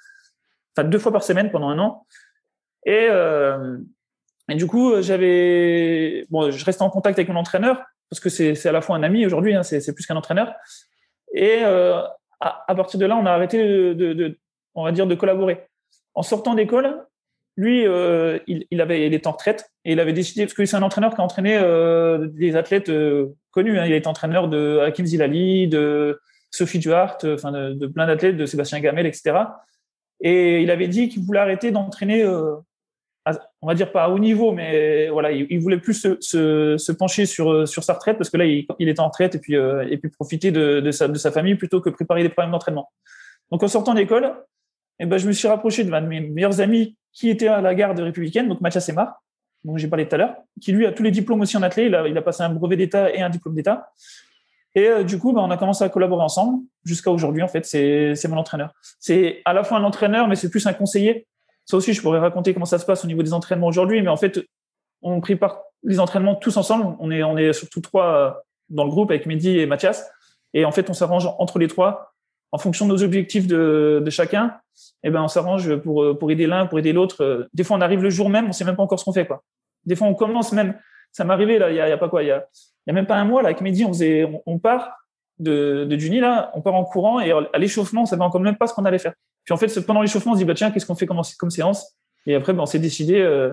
enfin 0.77 0.87
deux 0.88 0.98
fois 0.98 1.12
par 1.12 1.22
semaine 1.22 1.53
pendant 1.53 1.68
un 1.68 1.79
an. 1.79 2.05
Et, 2.85 3.07
euh, 3.09 3.79
et 4.48 4.57
du 4.57 4.66
coup 4.66 5.00
j'avais, 5.00 6.27
bon, 6.29 6.50
je 6.50 6.64
restais 6.64 6.83
en 6.83 6.90
contact 6.90 7.18
avec 7.18 7.29
mon 7.29 7.37
entraîneur 7.37 7.85
parce 8.11 8.18
que 8.18 8.29
c'est 8.29 8.66
à 8.66 8.72
la 8.72 8.81
fois 8.81 8.96
un 8.96 9.05
ami 9.05 9.24
aujourd'hui, 9.24 9.55
hein, 9.55 9.62
c'est 9.62 9.94
plus 9.94 10.07
qu'un 10.07 10.16
entraîneur. 10.16 10.55
Et 11.33 11.61
euh, 11.62 12.00
à, 12.40 12.74
partir 12.74 12.98
de 12.98 13.07
là, 13.07 13.16
on 13.16 13.27
a 13.27 13.31
arrêté 13.31 13.59
de, 13.94 14.38
on 14.74 14.85
va 14.85 14.92
dire, 14.92 15.07
de 15.07 15.14
collaborer. 15.14 15.68
En 16.14 16.22
sortant 16.22 16.55
d'école, 16.55 17.07
lui, 17.57 17.87
euh, 17.87 18.38
il, 18.47 18.81
avait, 18.81 19.07
il 19.07 19.14
était 19.14 19.27
en 19.27 19.33
retraite 19.33 19.71
et 19.85 19.93
il 19.93 20.01
avait 20.01 20.12
décidé, 20.12 20.45
parce 20.45 20.55
que 20.55 20.64
c'est 20.64 20.77
un 20.77 20.83
entraîneur 20.83 21.14
qui 21.14 21.21
a 21.21 21.25
entraîné 21.25 21.57
euh, 21.57 22.27
des 22.29 22.57
athlètes 22.57 22.88
euh, 22.88 23.35
connus. 23.51 23.79
Hein. 23.79 23.87
Il 23.87 23.93
été 23.93 24.09
entraîneur 24.09 24.49
de 24.49 24.81
Hakim 24.81 25.07
Zilali, 25.07 25.69
de 25.69 26.21
Sophie 26.51 26.79
Duhart, 26.79 27.19
enfin 27.25 27.53
de, 27.53 27.87
plein 27.87 28.07
d'athlètes, 28.07 28.37
de 28.37 28.47
Sébastien 28.47 28.81
Gamel, 28.81 29.07
etc. 29.07 29.38
Et 30.21 30.62
il 30.62 30.71
avait 30.71 30.88
dit 30.88 31.09
qu'il 31.09 31.23
voulait 31.23 31.40
arrêter 31.40 31.71
d'entraîner 31.71 32.25
on 33.62 33.67
va 33.67 33.75
dire 33.75 33.90
pas 33.90 34.05
à 34.05 34.09
haut 34.11 34.19
niveau, 34.19 34.53
mais 34.53 35.09
voilà, 35.09 35.33
il, 35.33 35.59
voulait 35.61 35.79
plus 35.79 35.95
se, 35.95 36.93
pencher 36.93 37.25
sur, 37.25 37.67
sur 37.67 37.83
sa 37.83 37.95
retraite 37.95 38.19
parce 38.19 38.29
que 38.29 38.37
là, 38.37 38.45
il, 38.45 38.67
il 38.79 38.88
était 38.88 39.01
en 39.01 39.09
retraite 39.09 39.35
et 39.35 39.38
puis, 39.38 39.57
euh, 39.57 39.87
et 39.88 39.97
puis 39.97 40.11
profiter 40.11 40.53
de, 40.53 40.90
sa, 40.90 41.09
de 41.09 41.17
sa 41.17 41.33
famille 41.33 41.55
plutôt 41.55 41.81
que 41.81 41.88
préparer 41.88 42.23
des 42.23 42.29
problèmes 42.29 42.53
d'entraînement. 42.53 42.93
Donc, 43.51 43.62
en 43.62 43.69
sortant 43.69 43.95
d'école, 43.95 44.35
eh 44.99 45.07
ben, 45.07 45.17
je 45.17 45.27
me 45.27 45.33
suis 45.33 45.49
rapproché 45.49 45.85
de 45.85 45.90
de 45.90 46.07
mes 46.07 46.21
meilleurs 46.21 46.61
amis 46.61 46.97
qui 47.14 47.31
était 47.31 47.48
à 47.48 47.61
la 47.61 47.74
garde 47.74 47.98
républicaine, 47.98 48.48
donc 48.48 48.61
Mathias 48.61 48.87
Semar, 48.87 49.22
dont 49.64 49.79
j'ai 49.79 49.88
parlé 49.88 50.07
tout 50.07 50.14
à 50.16 50.18
l'heure, 50.18 50.37
qui 50.61 50.72
lui 50.72 50.85
a 50.85 50.92
tous 50.92 51.03
les 51.03 51.11
diplômes 51.11 51.40
aussi 51.40 51.57
en 51.57 51.62
athlète. 51.62 51.87
Il 51.87 51.94
a, 51.94 52.07
il 52.07 52.18
a 52.18 52.22
passé 52.22 52.42
un 52.42 52.50
brevet 52.50 52.77
d'État 52.77 53.11
et 53.14 53.22
un 53.22 53.31
diplôme 53.31 53.55
d'État. 53.55 53.88
Et 54.74 54.88
euh, 54.88 55.05
du 55.05 55.18
coup, 55.18 55.33
ben, 55.33 55.40
on 55.40 55.50
a 55.50 55.57
commencé 55.57 55.85
à 55.85 55.88
collaborer 55.88 56.24
ensemble 56.24 56.64
jusqu'à 56.85 57.11
aujourd'hui. 57.11 57.42
En 57.42 57.48
fait, 57.48 57.64
c'est 57.64 58.29
mon 58.29 58.37
entraîneur. 58.37 58.74
C'est 59.00 59.40
à 59.46 59.55
la 59.55 59.64
fois 59.64 59.79
un 59.79 59.85
entraîneur, 59.85 60.29
mais 60.29 60.35
c'est 60.37 60.50
plus 60.50 60.66
un 60.66 60.74
conseiller 60.74 61.27
ça 61.64 61.77
aussi, 61.77 61.94
je 61.94 62.03
pourrais 62.03 62.18
raconter 62.18 62.53
comment 62.53 62.66
ça 62.66 62.79
se 62.79 62.85
passe 62.85 63.05
au 63.05 63.07
niveau 63.07 63.22
des 63.22 63.33
entraînements 63.33 63.68
aujourd'hui, 63.68 64.03
mais 64.03 64.09
en 64.09 64.16
fait, 64.16 64.40
on 65.03 65.20
prépare 65.20 65.62
les 65.83 65.98
entraînements 65.98 66.35
tous 66.35 66.57
ensemble. 66.57 66.96
On 66.98 67.11
est, 67.11 67.22
on 67.22 67.37
est 67.37 67.53
surtout 67.53 67.81
trois 67.81 68.07
euh, 68.07 68.31
dans 68.68 68.85
le 68.85 68.90
groupe 68.90 69.11
avec 69.11 69.27
Mehdi 69.27 69.59
et 69.59 69.66
Mathias. 69.66 70.07
Et 70.53 70.64
en 70.64 70.72
fait, 70.72 70.90
on 70.90 70.94
s'arrange 70.94 71.29
entre 71.38 71.59
les 71.59 71.68
trois 71.68 72.13
en 72.55 72.59
fonction 72.59 72.87
de 72.87 72.93
nos 72.93 73.03
objectifs 73.03 73.49
de, 73.49 74.01
de 74.05 74.11
chacun. 74.11 74.57
Eh 75.03 75.11
ben, 75.11 75.23
on 75.23 75.29
s'arrange 75.29 75.75
pour, 75.79 76.05
euh, 76.05 76.17
pour 76.17 76.31
aider 76.31 76.47
l'un, 76.47 76.67
pour 76.67 76.79
aider 76.79 76.93
l'autre. 76.93 77.49
Des 77.53 77.64
fois, 77.64 77.77
on 77.77 77.81
arrive 77.81 78.01
le 78.01 78.11
jour 78.11 78.31
même, 78.31 78.47
on 78.49 78.53
sait 78.53 78.64
même 78.64 78.77
pas 78.77 78.85
encore 78.85 79.01
ce 79.01 79.05
qu'on 79.05 79.12
fait, 79.12 79.27
quoi. 79.27 79.43
Des 79.85 79.97
fois, 79.97 80.07
on 80.07 80.14
commence 80.14 80.53
même. 80.53 80.79
Ça 81.11 81.25
m'est 81.25 81.33
arrivé, 81.33 81.59
là, 81.59 81.71
il 81.71 81.77
y 81.77 81.81
a, 81.81 81.88
y 81.88 81.93
a, 81.93 81.99
pas 81.99 82.09
quoi, 82.09 82.23
il 82.23 82.29
y 82.29 82.31
a, 82.31 82.47
y 82.87 82.90
a 82.90 82.93
même 82.93 83.07
pas 83.07 83.17
un 83.17 83.25
mois, 83.25 83.43
là, 83.43 83.49
avec 83.49 83.61
Mehdi, 83.61 83.85
on 83.85 83.88
faisait, 83.88 84.25
on, 84.47 84.59
part 84.61 84.93
de, 85.40 85.85
de 85.85 85.97
Juni, 85.99 86.21
là, 86.21 86.53
on 86.55 86.61
part 86.61 86.75
en 86.75 86.85
courant 86.85 87.19
et 87.19 87.33
à 87.33 87.59
l'échauffement, 87.59 88.03
on 88.03 88.07
savait 88.07 88.23
encore 88.23 88.40
même 88.40 88.57
pas 88.57 88.69
ce 88.69 88.75
qu'on 88.75 88.85
allait 88.85 89.01
faire. 89.01 89.14
Puis 89.45 89.53
en 89.53 89.57
fait, 89.57 89.81
pendant 89.85 90.01
l'échauffement, 90.01 90.33
on 90.33 90.35
se 90.35 90.38
dit, 90.38 90.45
bah, 90.45 90.55
tiens, 90.55 90.71
qu'est-ce 90.71 90.87
qu'on 90.87 90.95
fait 90.95 91.07
comme, 91.07 91.21
comme 91.38 91.51
séance? 91.51 91.97
Et 92.27 92.37
après, 92.37 92.53
bah, 92.53 92.62
on 92.62 92.67
s'est 92.67 92.79
décidé 92.79 93.21
euh, 93.21 93.53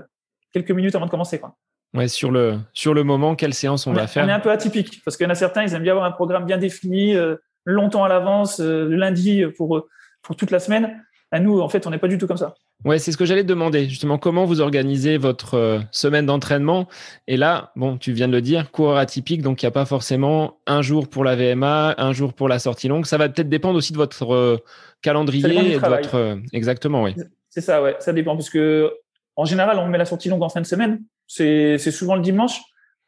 quelques 0.54 0.72
minutes 0.72 0.94
avant 0.96 1.08
de 1.08 1.12
commencer. 1.12 1.40
Quoi. 1.40 1.56
Ouais, 1.96 2.08
sur 2.08 2.30
le, 2.30 2.60
sur 2.72 2.94
le 2.94 3.04
moment, 3.04 3.36
quelle 3.36 3.56
séance 3.56 3.88
on, 3.88 3.94
va 3.94 4.06
faire? 4.06 4.26
On 4.26 4.30
est 4.30 4.32
un 4.32 4.40
peu 4.40 4.52
atypique 4.52 5.02
parce 5.04 5.18
qu'il 5.18 5.26
y 5.26 5.28
en 5.28 5.32
a 5.32 5.36
certains, 5.36 5.64
ils 5.64 5.74
aiment 5.74 5.84
bien 5.84 5.94
avoir 5.94 6.06
un 6.06 6.12
programme 6.12 6.46
bien 6.46 6.58
défini, 6.58 7.16
euh, 7.16 7.36
longtemps 7.65 8.04
à 8.04 8.10
l'avance, 8.10 8.60
euh, 8.60 8.88
le 8.88 8.95
lundi 8.95 9.43
pour, 9.58 9.88
pour 10.21 10.36
toute 10.36 10.52
la 10.52 10.60
semaine. 10.60 11.04
À 11.32 11.39
nous, 11.39 11.62
en 11.62 11.69
fait, 11.69 11.88
on 11.88 11.91
n'est 11.91 11.97
pas 11.97 12.10
du 12.10 12.17
tout 12.17 12.28
comme 12.28 12.38
ça. 12.38 12.56
Ouais, 12.84 13.00
c'est 13.00 13.13
ce 13.13 13.17
que 13.17 13.24
j'allais 13.24 13.43
te 13.43 13.47
demander. 13.47 13.88
Justement, 13.88 14.17
comment 14.17 14.43
vous 14.43 14.60
organisez 14.60 15.17
votre 15.17 15.82
semaine 15.91 16.26
d'entraînement? 16.26 16.89
Et 17.28 17.38
là, 17.38 17.71
bon, 17.78 17.97
tu 17.97 18.12
viens 18.12 18.28
de 18.28 18.34
le 18.34 18.41
dire, 18.41 18.71
coureur 18.71 18.97
atypique, 18.97 19.41
donc 19.41 19.62
il 19.62 19.65
n'y 19.65 19.69
a 19.69 19.71
pas 19.71 19.86
forcément 19.86 20.58
un 20.67 20.82
jour 20.82 21.08
pour 21.08 21.24
la 21.24 21.38
VMA, 21.38 21.95
un 21.97 22.12
jour 22.12 22.34
pour 22.34 22.50
la 22.50 22.60
sortie 22.60 22.89
longue. 22.89 23.06
Ça 23.06 23.17
va 23.17 23.30
peut-être 23.30 23.47
dépendre 23.47 23.78
aussi 23.78 23.93
de 23.93 23.97
votre 23.97 24.62
calendrier 25.02 25.74
et 25.74 25.78
votre. 25.78 26.15
Euh, 26.15 26.36
exactement, 26.54 27.04
oui. 27.04 27.15
C'est 27.50 27.62
ça, 27.62 27.82
ouais. 27.82 27.95
Ça 28.00 28.13
dépend. 28.13 28.36
Parce 28.36 28.50
que, 28.50 28.91
en 29.36 29.45
général, 29.45 29.78
on 29.80 29.88
met 29.88 29.97
la 29.97 30.06
sortie 30.06 30.28
longue 30.28 30.43
en 30.43 30.50
fin 30.50 30.62
de 30.62 30.65
semaine. 30.65 31.02
C'est 31.28 31.78
souvent 31.78 32.15
le 32.15 32.21
dimanche. 32.21 32.62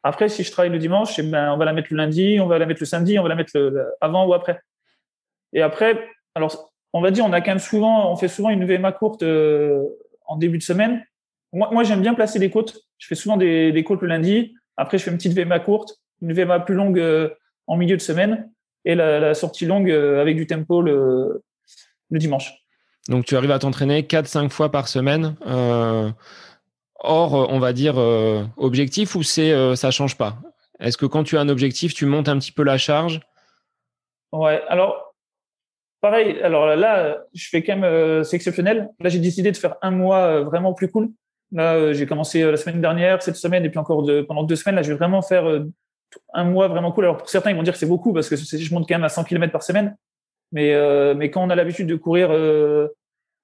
Après, 0.06 0.28
si 0.28 0.44
je 0.44 0.52
travaille 0.52 0.70
le 0.70 0.78
dimanche, 0.78 1.18
eh 1.18 1.22
ben, 1.22 1.50
on 1.52 1.56
va 1.56 1.64
la 1.64 1.72
mettre 1.72 1.88
le 1.90 1.96
lundi, 1.96 2.38
on 2.38 2.46
va 2.46 2.58
la 2.58 2.66
mettre 2.66 2.80
le 2.80 2.86
samedi, 2.86 3.18
on 3.18 3.22
va 3.22 3.30
la 3.30 3.34
mettre 3.34 3.52
avant 4.02 4.26
ou 4.26 4.34
après. 4.34 4.60
Et 5.54 5.62
après, 5.62 5.98
alors, 6.34 6.70
on 6.92 7.00
va 7.00 7.10
dire, 7.10 7.24
on 7.24 7.32
a 7.32 7.40
quand 7.40 7.52
même 7.52 7.58
souvent, 7.58 8.12
on 8.12 8.16
fait 8.16 8.28
souvent 8.28 8.50
une 8.50 8.66
VMA 8.66 8.92
courte 8.92 9.22
euh, 9.22 9.82
en 10.26 10.36
début 10.36 10.58
de 10.58 10.62
semaine. 10.62 11.02
Moi, 11.54 11.84
j'aime 11.84 12.02
bien 12.02 12.14
placer 12.14 12.38
des 12.38 12.50
côtes. 12.50 12.76
Je 12.98 13.06
fais 13.06 13.14
souvent 13.14 13.36
des, 13.36 13.84
côtes 13.86 14.02
le 14.02 14.08
lundi. 14.08 14.54
Après, 14.76 14.98
je 14.98 15.04
fais 15.04 15.10
une 15.10 15.16
petite 15.16 15.32
VMA 15.32 15.60
courte, 15.60 15.96
une 16.20 16.32
VMA 16.32 16.60
plus 16.60 16.74
longue 16.74 16.98
euh, 16.98 17.30
en 17.66 17.76
milieu 17.76 17.96
de 17.96 18.02
semaine 18.02 18.50
et 18.84 18.94
la, 18.94 19.32
sortie 19.34 19.64
longue 19.64 19.90
avec 19.90 20.36
du 20.36 20.46
tempo 20.46 20.82
le, 20.82 21.42
dimanche. 22.10 22.52
Donc 23.08 23.24
tu 23.24 23.36
arrives 23.36 23.50
à 23.50 23.58
t'entraîner 23.58 24.02
4-5 24.02 24.50
fois 24.50 24.70
par 24.70 24.88
semaine 24.88 25.36
euh, 25.46 26.10
hors, 27.00 27.32
on 27.50 27.58
va 27.58 27.72
dire, 27.72 27.98
euh, 27.98 28.44
objectif 28.56 29.14
ou 29.14 29.22
c'est 29.22 29.52
euh, 29.52 29.74
ça 29.74 29.90
change 29.90 30.16
pas? 30.16 30.38
Est-ce 30.80 30.96
que 30.96 31.06
quand 31.06 31.24
tu 31.24 31.36
as 31.36 31.40
un 31.40 31.48
objectif, 31.48 31.94
tu 31.94 32.06
montes 32.06 32.28
un 32.28 32.38
petit 32.38 32.52
peu 32.52 32.62
la 32.62 32.78
charge? 32.78 33.20
Ouais, 34.32 34.62
alors 34.68 35.14
pareil, 36.00 36.40
alors 36.42 36.76
là, 36.76 37.18
je 37.32 37.48
fais 37.48 37.62
quand 37.62 37.76
même, 37.76 38.24
c'est 38.24 38.36
exceptionnel. 38.36 38.90
Là, 39.00 39.08
j'ai 39.08 39.20
décidé 39.20 39.52
de 39.52 39.56
faire 39.56 39.76
un 39.82 39.92
mois 39.92 40.40
vraiment 40.40 40.74
plus 40.74 40.90
cool. 40.90 41.10
Là, 41.52 41.92
j'ai 41.92 42.04
commencé 42.04 42.42
la 42.42 42.56
semaine 42.56 42.80
dernière, 42.80 43.22
cette 43.22 43.36
semaine, 43.36 43.64
et 43.64 43.70
puis 43.70 43.78
encore 43.78 44.04
pendant 44.26 44.42
deux 44.42 44.56
semaines. 44.56 44.74
Là, 44.74 44.82
je 44.82 44.90
vais 44.90 44.98
vraiment 44.98 45.22
faire 45.22 45.44
un 46.32 46.44
mois 46.44 46.68
vraiment 46.68 46.92
cool. 46.92 47.04
Alors 47.04 47.18
pour 47.18 47.28
certains, 47.28 47.50
ils 47.50 47.56
vont 47.56 47.62
dire 47.62 47.72
que 47.72 47.78
c'est 47.78 47.86
beaucoup 47.86 48.12
parce 48.12 48.28
que 48.28 48.36
je 48.36 48.74
monte 48.74 48.88
quand 48.88 48.96
même 48.96 49.04
à 49.04 49.08
100 49.08 49.24
km 49.24 49.52
par 49.52 49.62
semaine. 49.62 49.96
Mais, 50.52 50.72
euh, 50.74 51.14
mais 51.14 51.30
quand 51.30 51.42
on 51.42 51.50
a 51.50 51.54
l'habitude 51.54 51.86
de 51.86 51.96
courir 51.96 52.28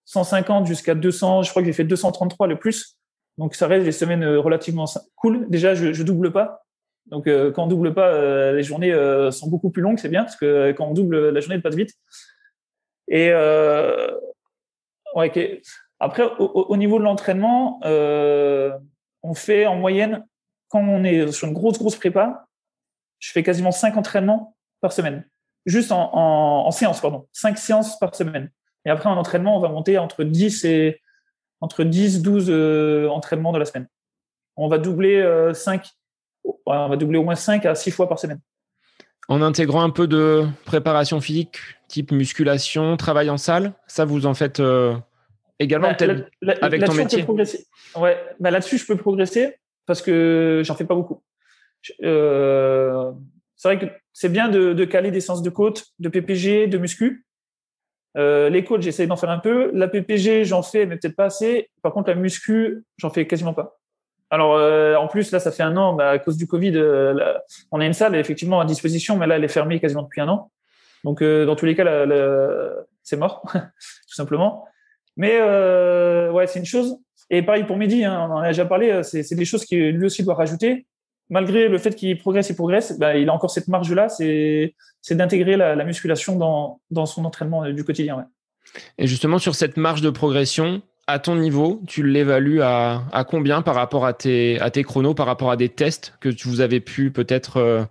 150 0.04 0.62
euh, 0.62 0.66
jusqu'à 0.66 0.94
200, 0.94 1.42
je 1.42 1.50
crois 1.50 1.62
que 1.62 1.66
j'ai 1.66 1.72
fait 1.72 1.84
233 1.84 2.46
le 2.46 2.56
plus. 2.56 2.96
Donc 3.40 3.54
ça 3.56 3.66
reste 3.66 3.84
des 3.84 3.92
semaines 3.92 4.22
euh, 4.22 4.38
relativement 4.38 4.84
cool. 5.16 5.48
Déjà, 5.48 5.74
je, 5.74 5.92
je 5.92 6.02
double 6.04 6.32
pas. 6.32 6.64
Donc 7.06 7.24
quand 7.24 7.64
on 7.64 7.66
double 7.66 7.92
pas, 7.92 8.52
les 8.52 8.62
journées 8.62 8.94
sont 9.32 9.48
beaucoup 9.48 9.70
plus 9.70 9.82
longues, 9.82 9.98
c'est 9.98 10.10
bien 10.10 10.22
parce 10.22 10.36
que 10.36 10.70
quand 10.72 10.86
on 10.86 10.94
double, 10.94 11.30
la 11.30 11.40
journée 11.40 11.58
passe 11.58 11.74
vite. 11.74 11.90
Et 13.08 13.32
ouais, 15.16 15.60
après, 15.98 16.22
au, 16.38 16.76
niveau 16.76 17.00
de 17.00 17.02
l'entraînement, 17.02 17.80
on 17.82 19.34
fait 19.34 19.66
en 19.66 19.74
moyenne, 19.74 20.24
quand 20.68 20.82
on 20.82 21.02
est 21.02 21.32
sur 21.32 21.48
une 21.48 21.54
grosse 21.54 21.80
grosse 21.80 21.96
prépa, 21.96 22.46
je 23.18 23.32
fais 23.32 23.42
quasiment 23.42 23.72
5 23.72 23.96
entraînements 23.96 24.54
par 24.80 24.92
semaine 24.92 25.24
juste 25.66 25.92
en, 25.92 26.10
en, 26.12 26.70
séance, 26.70 27.00
pardon, 27.00 27.26
5 27.32 27.58
séances 27.58 27.98
par 27.98 28.14
semaine. 28.14 28.50
Et 28.84 28.90
après, 28.90 29.08
en 29.08 29.16
entraînement, 29.16 29.56
on 29.56 29.60
va 29.60 29.68
monter 29.68 29.98
entre 29.98 30.24
10 30.24 30.64
et 30.64 31.00
entre 31.60 31.84
10, 31.84 32.22
12 32.22 32.46
euh, 32.48 33.08
entraînements 33.08 33.52
de 33.52 33.58
la 33.58 33.64
semaine. 33.64 33.86
On 34.56 34.68
va 34.68 34.78
doubler 34.78 35.22
5, 35.54 35.86
euh, 36.46 36.50
on 36.66 36.88
va 36.88 36.96
doubler 36.96 37.18
au 37.18 37.24
moins 37.24 37.34
5 37.34 37.64
à 37.66 37.74
6 37.74 37.90
fois 37.90 38.08
par 38.08 38.18
semaine. 38.18 38.40
En 39.28 39.42
intégrant 39.42 39.82
un 39.82 39.90
peu 39.90 40.08
de 40.08 40.44
préparation 40.64 41.20
physique, 41.20 41.58
type 41.88 42.10
musculation, 42.12 42.96
travail 42.96 43.30
en 43.30 43.36
salle, 43.36 43.72
ça 43.86 44.04
vous 44.04 44.26
en 44.26 44.34
faites 44.34 44.58
euh, 44.60 44.96
également 45.58 45.92
Bah, 45.98 46.06
là- 46.42 46.54
avec 46.62 46.84
ton 46.84 46.94
métier? 46.94 47.24
Ouais, 47.96 48.18
bah, 48.40 48.50
là-dessus, 48.50 48.78
je 48.78 48.86
peux 48.86 48.96
progresser 48.96 49.56
parce 49.86 50.02
que 50.02 50.62
j'en 50.64 50.74
fais 50.74 50.84
pas 50.84 50.94
beaucoup. 50.94 51.22
Euh, 52.02 53.12
c'est 53.56 53.68
vrai 53.68 53.78
que 53.78 53.92
c'est 54.12 54.28
bien 54.30 54.48
de, 54.48 54.72
de 54.72 54.84
caler 54.84 55.10
des 55.10 55.20
séances 55.20 55.42
de 55.42 55.50
côte, 55.50 55.86
de 55.98 56.08
PPG, 56.08 56.66
de 56.66 56.78
muscu. 56.78 57.24
Euh, 58.16 58.48
les 58.48 58.64
côtes, 58.64 58.82
j'essaie 58.82 59.06
d'en 59.06 59.16
faire 59.16 59.30
un 59.30 59.38
peu. 59.38 59.70
La 59.72 59.88
PPG, 59.88 60.44
j'en 60.44 60.62
fais, 60.62 60.86
mais 60.86 60.96
peut-être 60.96 61.16
pas 61.16 61.26
assez. 61.26 61.70
Par 61.82 61.92
contre, 61.92 62.08
la 62.08 62.16
muscu, 62.16 62.84
j'en 62.98 63.10
fais 63.10 63.26
quasiment 63.26 63.54
pas. 63.54 63.80
Alors, 64.30 64.54
euh, 64.54 64.94
en 64.94 65.08
plus, 65.08 65.32
là, 65.32 65.40
ça 65.40 65.50
fait 65.50 65.64
un 65.64 65.76
an, 65.76 65.94
bah, 65.94 66.10
à 66.10 66.18
cause 66.18 66.36
du 66.36 66.46
Covid, 66.46 66.72
euh, 66.76 67.34
on 67.72 67.80
a 67.80 67.86
une 67.86 67.92
salle 67.92 68.14
effectivement 68.14 68.60
à 68.60 68.64
disposition, 68.64 69.16
mais 69.16 69.26
là, 69.26 69.36
elle 69.36 69.44
est 69.44 69.48
fermée 69.48 69.80
quasiment 69.80 70.02
depuis 70.02 70.20
un 70.20 70.28
an. 70.28 70.50
Donc, 71.02 71.20
euh, 71.20 71.44
dans 71.46 71.56
tous 71.56 71.66
les 71.66 71.74
cas, 71.74 71.84
c'est 73.02 73.16
mort, 73.16 73.42
tout 73.52 74.14
simplement. 74.14 74.66
Mais 75.16 75.38
euh, 75.40 76.30
ouais, 76.30 76.46
c'est 76.46 76.60
une 76.60 76.64
chose. 76.64 76.98
Et 77.28 77.42
pareil 77.42 77.64
pour 77.64 77.76
Mehdi, 77.76 78.04
hein, 78.04 78.28
on 78.28 78.34
en 78.34 78.38
a 78.38 78.48
déjà 78.48 78.64
parlé, 78.64 79.02
c'est 79.02 79.34
des 79.34 79.44
choses 79.44 79.64
qu'il 79.64 79.90
lui 79.90 80.06
aussi 80.06 80.22
doit 80.22 80.34
rajouter. 80.34 80.86
Malgré 81.30 81.68
le 81.68 81.78
fait 81.78 81.94
qu'il 81.94 82.18
progresse 82.18 82.50
et 82.50 82.56
progresse, 82.56 82.98
bah, 82.98 83.16
il 83.16 83.28
a 83.28 83.32
encore 83.32 83.50
cette 83.50 83.68
marge-là, 83.68 84.08
c'est 84.08 84.74
d'intégrer 85.10 85.56
la, 85.56 85.74
la 85.76 85.84
musculation 85.84 86.36
dans, 86.36 86.80
dans 86.90 87.06
son 87.06 87.24
entraînement 87.24 87.64
euh, 87.64 87.72
du 87.72 87.84
quotidien. 87.84 88.16
Ouais. 88.16 88.24
Et 88.98 89.06
justement, 89.06 89.38
sur 89.38 89.54
cette 89.54 89.76
marge 89.76 90.02
de 90.02 90.10
progression, 90.10 90.82
à 91.06 91.18
ton 91.18 91.36
niveau, 91.36 91.80
tu 91.86 92.06
l'évalues 92.06 92.62
à, 92.62 93.02
à 93.12 93.24
combien 93.24 93.62
par 93.62 93.74
rapport 93.74 94.04
à 94.06 94.12
tes, 94.12 94.60
à 94.60 94.70
tes 94.70 94.82
chronos, 94.84 95.14
par 95.14 95.26
rapport 95.26 95.50
à 95.50 95.56
des 95.56 95.68
tests 95.68 96.14
que 96.20 96.28
tu- 96.28 96.46
vous 96.48 96.60
avez 96.60 96.80
pu 96.80 97.10
peut-être 97.10 97.56
euh, 97.56 97.84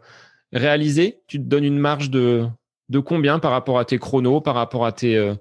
réaliser? 0.54 1.22
Tu 1.28 1.38
te 1.38 1.44
donnes 1.44 1.66
une 1.66 1.80
marge 1.80 2.10
de, 2.10 2.46
de 2.90 3.00
combien 3.00 3.40
par 3.40 3.52
rapport 3.52 3.80
à 3.80 3.86
tes 3.86 3.98
chronos, 4.00 4.42
par 4.42 4.56
rapport 4.56 4.86
à 4.86 4.92
tes 4.92 5.18
euh, 5.18 5.34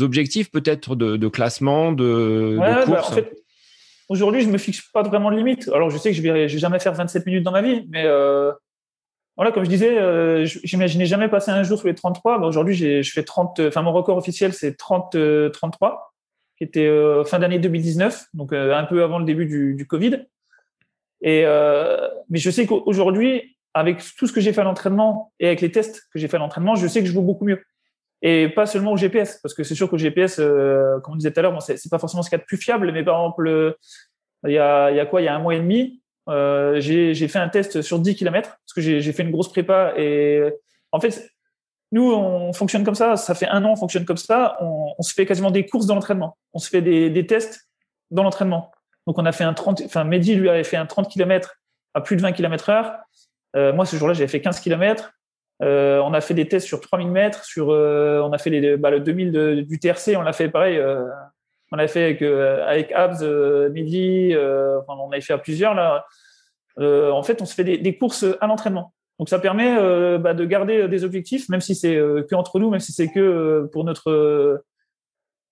objectifs 0.00 0.50
peut-être 0.50 0.94
de, 0.94 1.16
de 1.16 1.28
classement, 1.28 1.92
de, 1.92 2.56
Ouais, 2.60 2.86
de 2.86 2.90
bah, 2.90 3.02
en 3.04 3.12
fait, 3.12 3.32
aujourd'hui, 4.08 4.42
je 4.42 4.48
me 4.48 4.58
fixe 4.58 4.82
pas 4.92 5.02
vraiment 5.02 5.30
de 5.30 5.36
limite. 5.36 5.68
Alors, 5.68 5.90
je 5.90 5.98
sais 5.98 6.10
que 6.10 6.16
je 6.16 6.22
vais, 6.22 6.32
vais 6.32 6.48
jamais 6.48 6.78
faire 6.78 6.94
27 6.94 7.26
minutes 7.26 7.44
dans 7.44 7.52
ma 7.52 7.62
vie, 7.62 7.86
mais 7.90 8.04
euh, 8.04 8.52
voilà, 9.36 9.52
comme 9.52 9.64
je 9.64 9.68
disais, 9.68 9.98
euh, 9.98 10.46
j'imaginais 10.46 11.04
jamais 11.04 11.28
passer 11.28 11.50
un 11.50 11.62
jour 11.62 11.78
sous 11.78 11.86
les 11.86 11.94
33. 11.94 12.38
Bah, 12.38 12.46
aujourd'hui, 12.46 12.74
je 12.74 13.12
fais 13.12 13.22
30. 13.22 13.60
Enfin, 13.60 13.82
mon 13.82 13.92
record 13.92 14.16
officiel, 14.16 14.52
c'est 14.54 14.76
30, 14.76 15.14
euh, 15.14 15.50
33, 15.50 16.14
qui 16.56 16.64
était 16.64 16.86
euh, 16.86 17.22
fin 17.24 17.38
d'année 17.38 17.58
2019, 17.58 18.28
donc 18.32 18.52
euh, 18.52 18.74
un 18.74 18.84
peu 18.84 19.02
avant 19.02 19.18
le 19.18 19.26
début 19.26 19.44
du, 19.44 19.74
du 19.74 19.86
Covid. 19.86 20.26
Et 21.20 21.44
mais 22.28 22.38
je 22.38 22.50
sais 22.50 22.66
qu'aujourd'hui, 22.66 23.56
avec 23.74 24.02
tout 24.16 24.26
ce 24.26 24.32
que 24.32 24.40
j'ai 24.40 24.52
fait 24.52 24.60
à 24.60 24.64
l'entraînement 24.64 25.32
et 25.40 25.46
avec 25.46 25.60
les 25.60 25.72
tests 25.72 26.08
que 26.12 26.18
j'ai 26.18 26.28
fait 26.28 26.36
à 26.36 26.40
l'entraînement, 26.40 26.74
je 26.74 26.86
sais 26.86 27.00
que 27.00 27.06
je 27.06 27.12
vaux 27.12 27.22
beaucoup 27.22 27.44
mieux. 27.44 27.62
Et 28.22 28.48
pas 28.48 28.66
seulement 28.66 28.92
au 28.92 28.96
GPS, 28.96 29.38
parce 29.42 29.54
que 29.54 29.62
c'est 29.62 29.74
sûr 29.74 29.90
qu'au 29.90 29.98
GPS, 29.98 30.38
euh, 30.38 30.98
comme 31.00 31.14
on 31.14 31.16
disait 31.16 31.32
tout 31.32 31.38
à 31.38 31.42
l'heure, 31.42 31.52
bon, 31.52 31.60
c'est 31.60 31.90
pas 31.90 31.98
forcément 31.98 32.22
ce 32.22 32.30
qu'il 32.30 32.36
y 32.36 32.40
a 32.40 32.42
de 32.42 32.46
plus 32.46 32.56
fiable, 32.56 32.90
mais 32.92 33.04
par 33.04 33.16
exemple, 33.18 33.46
euh, 33.46 33.72
il 34.46 34.52
y 34.52 34.58
a, 34.58 34.90
il 34.90 34.96
y 34.96 35.00
a 35.00 35.06
quoi 35.06 35.20
Il 35.20 35.24
y 35.24 35.28
a 35.28 35.34
un 35.34 35.38
mois 35.38 35.54
et 35.54 35.60
demi, 35.60 36.00
euh, 36.28 36.80
j'ai 36.80 37.28
fait 37.28 37.38
un 37.38 37.48
test 37.48 37.82
sur 37.82 37.98
10 37.98 38.16
km, 38.16 38.50
parce 38.50 38.72
que 38.74 38.80
j'ai 38.80 39.00
j'ai 39.00 39.12
fait 39.12 39.22
une 39.22 39.30
grosse 39.30 39.50
prépa. 39.50 39.92
Et 39.96 40.42
en 40.92 41.00
fait, 41.00 41.30
nous, 41.92 42.10
on 42.10 42.52
fonctionne 42.52 42.84
comme 42.84 42.94
ça, 42.94 43.16
ça 43.16 43.34
fait 43.34 43.48
un 43.48 43.64
an, 43.64 43.72
on 43.72 43.76
fonctionne 43.76 44.04
comme 44.04 44.16
ça, 44.16 44.56
on, 44.60 44.94
on 44.98 45.02
se 45.02 45.12
fait 45.12 45.26
quasiment 45.26 45.50
des 45.50 45.66
courses 45.66 45.86
dans 45.86 45.94
l'entraînement, 45.94 46.36
on 46.54 46.58
se 46.58 46.68
fait 46.68 46.82
des, 46.82 47.10
des 47.10 47.26
tests 47.26 47.68
dans 48.10 48.22
l'entraînement. 48.22 48.72
Donc, 49.06 49.18
on 49.18 49.26
a 49.26 49.32
fait 49.32 49.44
un 49.44 49.54
30, 49.54 49.82
enfin, 49.84 50.04
Mehdi, 50.04 50.34
lui, 50.34 50.48
avait 50.48 50.64
fait 50.64 50.76
un 50.76 50.86
30 50.86 51.08
km 51.10 51.56
à 51.94 52.00
plus 52.00 52.16
de 52.16 52.22
20 52.22 52.32
km 52.32 52.70
heure. 52.70 52.96
Euh, 53.54 53.72
moi, 53.72 53.86
ce 53.86 53.96
jour-là, 53.96 54.14
j'avais 54.14 54.28
fait 54.28 54.40
15 54.40 54.60
km. 54.60 55.12
Euh, 55.62 56.00
on 56.00 56.12
a 56.12 56.20
fait 56.20 56.34
des 56.34 56.46
tests 56.48 56.66
sur 56.66 56.80
3000 56.80 57.08
mètres, 57.10 57.44
sur, 57.44 57.70
euh, 57.70 58.20
on 58.20 58.32
a 58.32 58.38
fait 58.38 58.50
les, 58.50 58.76
bah, 58.76 58.90
le 58.90 59.00
2000 59.00 59.32
de- 59.32 59.60
du 59.62 59.78
TRC, 59.78 60.16
on 60.16 60.22
l'a 60.22 60.32
fait 60.32 60.48
pareil. 60.50 60.76
euh, 60.78 61.04
on 61.72 61.76
l'a 61.76 61.88
fait 61.88 62.04
avec, 62.04 62.22
euh, 62.22 62.64
avec 62.66 62.92
Abs, 62.92 63.22
euh, 63.22 63.70
Midi, 63.70 64.30
euh, 64.34 64.78
enfin, 64.80 65.00
on 65.00 65.10
avait 65.10 65.20
fait 65.20 65.32
à 65.32 65.38
plusieurs 65.38 65.74
là. 65.74 66.04
En 66.78 67.22
fait, 67.22 67.40
on 67.42 67.46
se 67.46 67.54
fait 67.54 67.64
des, 67.64 67.78
des 67.78 67.96
courses 67.96 68.24
à 68.40 68.46
l'entraînement. 68.46 68.92
Donc 69.18 69.30
ça 69.30 69.38
permet 69.38 69.74
bah, 70.18 70.34
de 70.34 70.44
garder 70.44 70.88
des 70.88 71.04
objectifs, 71.04 71.48
même 71.48 71.62
si 71.62 71.74
c'est 71.74 71.94
que 71.94 72.34
entre 72.34 72.58
nous, 72.60 72.68
même 72.70 72.80
si 72.80 72.92
c'est 72.92 73.10
que 73.10 73.68
pour 73.72 73.84
notre 73.84 74.62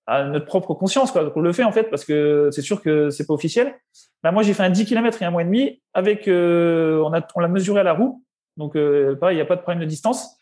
notre 0.07 0.45
propre 0.45 0.75
conscience, 0.75 1.11
quoi. 1.13 1.25
Donc, 1.25 1.35
on 1.37 1.41
le 1.41 1.53
fait 1.53 1.65
en 1.65 1.73
fait 1.73 1.85
parce 1.85 2.05
que 2.05 2.51
c'est 2.53 2.61
sûr 2.63 2.83
que 2.83 3.09
c'est 3.09 3.27
pas 3.27 3.33
officiel. 3.33 3.75
Bah, 4.23 4.33
moi, 4.33 4.43
j'ai 4.43 4.53
fait 4.53 4.63
un 4.63 4.71
10 4.71 4.85
km 4.85 5.23
et 5.23 5.25
un 5.25 5.31
mois 5.31 5.41
et 5.43 5.47
demi 5.47 5.81
avec, 5.95 6.25
on 6.29 7.13
a, 7.15 7.27
on 7.35 7.41
l'a 7.41 7.49
mesuré 7.49 7.81
à 7.81 7.85
la 7.85 7.95
roue. 7.95 8.23
Donc, 8.57 8.77
euh, 8.77 9.17
il 9.31 9.35
n'y 9.35 9.41
a 9.41 9.45
pas 9.45 9.57
de 9.57 9.63
problème 9.63 9.81
de 9.81 9.89
distance. 9.89 10.39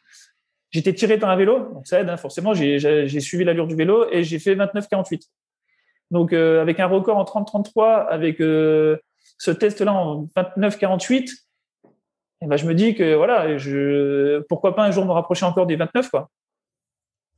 J'étais 0.70 0.94
tiré 0.94 1.18
par 1.18 1.30
un 1.30 1.36
vélo, 1.36 1.70
donc 1.74 1.86
ça 1.86 2.00
aide, 2.00 2.08
hein, 2.08 2.16
forcément. 2.16 2.54
J'ai, 2.54 3.20
suivi 3.20 3.44
l'allure 3.44 3.66
du 3.66 3.74
vélo 3.74 4.06
et 4.10 4.24
j'ai 4.24 4.38
fait 4.38 4.54
29-48. 4.54 5.28
Donc, 6.10 6.32
euh, 6.32 6.60
avec 6.62 6.80
un 6.80 6.86
record 6.86 7.18
en 7.18 7.24
30-33, 7.24 8.06
avec 8.08 8.40
euh, 8.40 8.96
ce 9.38 9.50
test-là 9.50 9.92
en 9.92 10.24
29-48, 10.36 11.30
eh 12.42 12.46
ben, 12.46 12.56
je 12.56 12.66
me 12.66 12.74
dis 12.74 12.94
que 12.94 13.14
voilà, 13.14 13.46
pourquoi 14.48 14.74
pas 14.74 14.84
un 14.84 14.90
jour 14.90 15.04
me 15.04 15.12
rapprocher 15.12 15.44
encore 15.44 15.66
des 15.66 15.76
29, 15.76 16.10
quoi. 16.10 16.28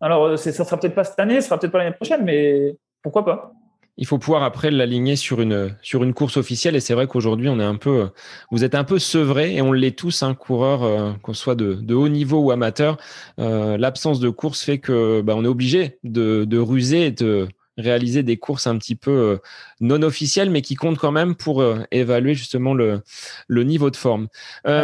Alors, 0.00 0.24
euh, 0.24 0.36
ça 0.36 0.52
sera 0.52 0.78
peut-être 0.78 0.94
pas 0.94 1.04
cette 1.04 1.18
année, 1.18 1.40
ça 1.40 1.48
sera 1.48 1.58
peut-être 1.58 1.72
pas 1.72 1.78
l'année 1.78 1.94
prochaine, 1.94 2.24
mais 2.24 2.76
pourquoi 3.02 3.24
pas 3.24 3.52
il 3.96 4.06
faut 4.06 4.18
pouvoir 4.18 4.42
après 4.42 4.70
l'aligner 4.70 5.16
sur 5.16 5.40
une 5.40 5.76
sur 5.82 6.02
une 6.02 6.14
course 6.14 6.36
officielle. 6.36 6.76
Et 6.76 6.80
c'est 6.80 6.94
vrai 6.94 7.06
qu'aujourd'hui 7.06 7.48
on 7.48 7.60
est 7.60 7.64
un 7.64 7.76
peu 7.76 8.08
vous 8.50 8.64
êtes 8.64 8.74
un 8.74 8.84
peu 8.84 8.98
sevré 8.98 9.54
et 9.54 9.62
on 9.62 9.72
l'est 9.72 9.96
tous 9.96 10.22
un 10.22 10.34
coureur 10.34 10.82
euh, 10.82 11.12
qu'on 11.22 11.34
soit 11.34 11.54
de, 11.54 11.74
de 11.74 11.94
haut 11.94 12.08
niveau 12.08 12.38
ou 12.38 12.50
amateur 12.50 12.96
euh, 13.38 13.76
l'absence 13.76 14.20
de 14.20 14.30
course 14.30 14.62
fait 14.62 14.78
que 14.78 15.20
bah, 15.20 15.34
on 15.36 15.44
est 15.44 15.48
obligé 15.48 15.98
de, 16.02 16.44
de 16.44 16.58
ruser 16.58 17.06
et 17.06 17.10
de 17.10 17.48
réaliser 17.76 18.22
des 18.22 18.36
courses 18.36 18.66
un 18.66 18.78
petit 18.78 18.94
peu 18.96 19.10
euh, 19.10 19.36
non 19.80 20.02
officielles 20.02 20.50
mais 20.50 20.62
qui 20.62 20.74
comptent 20.74 20.98
quand 20.98 21.12
même 21.12 21.34
pour 21.34 21.62
euh, 21.62 21.82
évaluer 21.90 22.34
justement 22.34 22.74
le 22.74 23.00
le 23.48 23.64
niveau 23.64 23.90
de 23.90 23.96
forme. 23.96 24.28
Ah, 24.64 24.82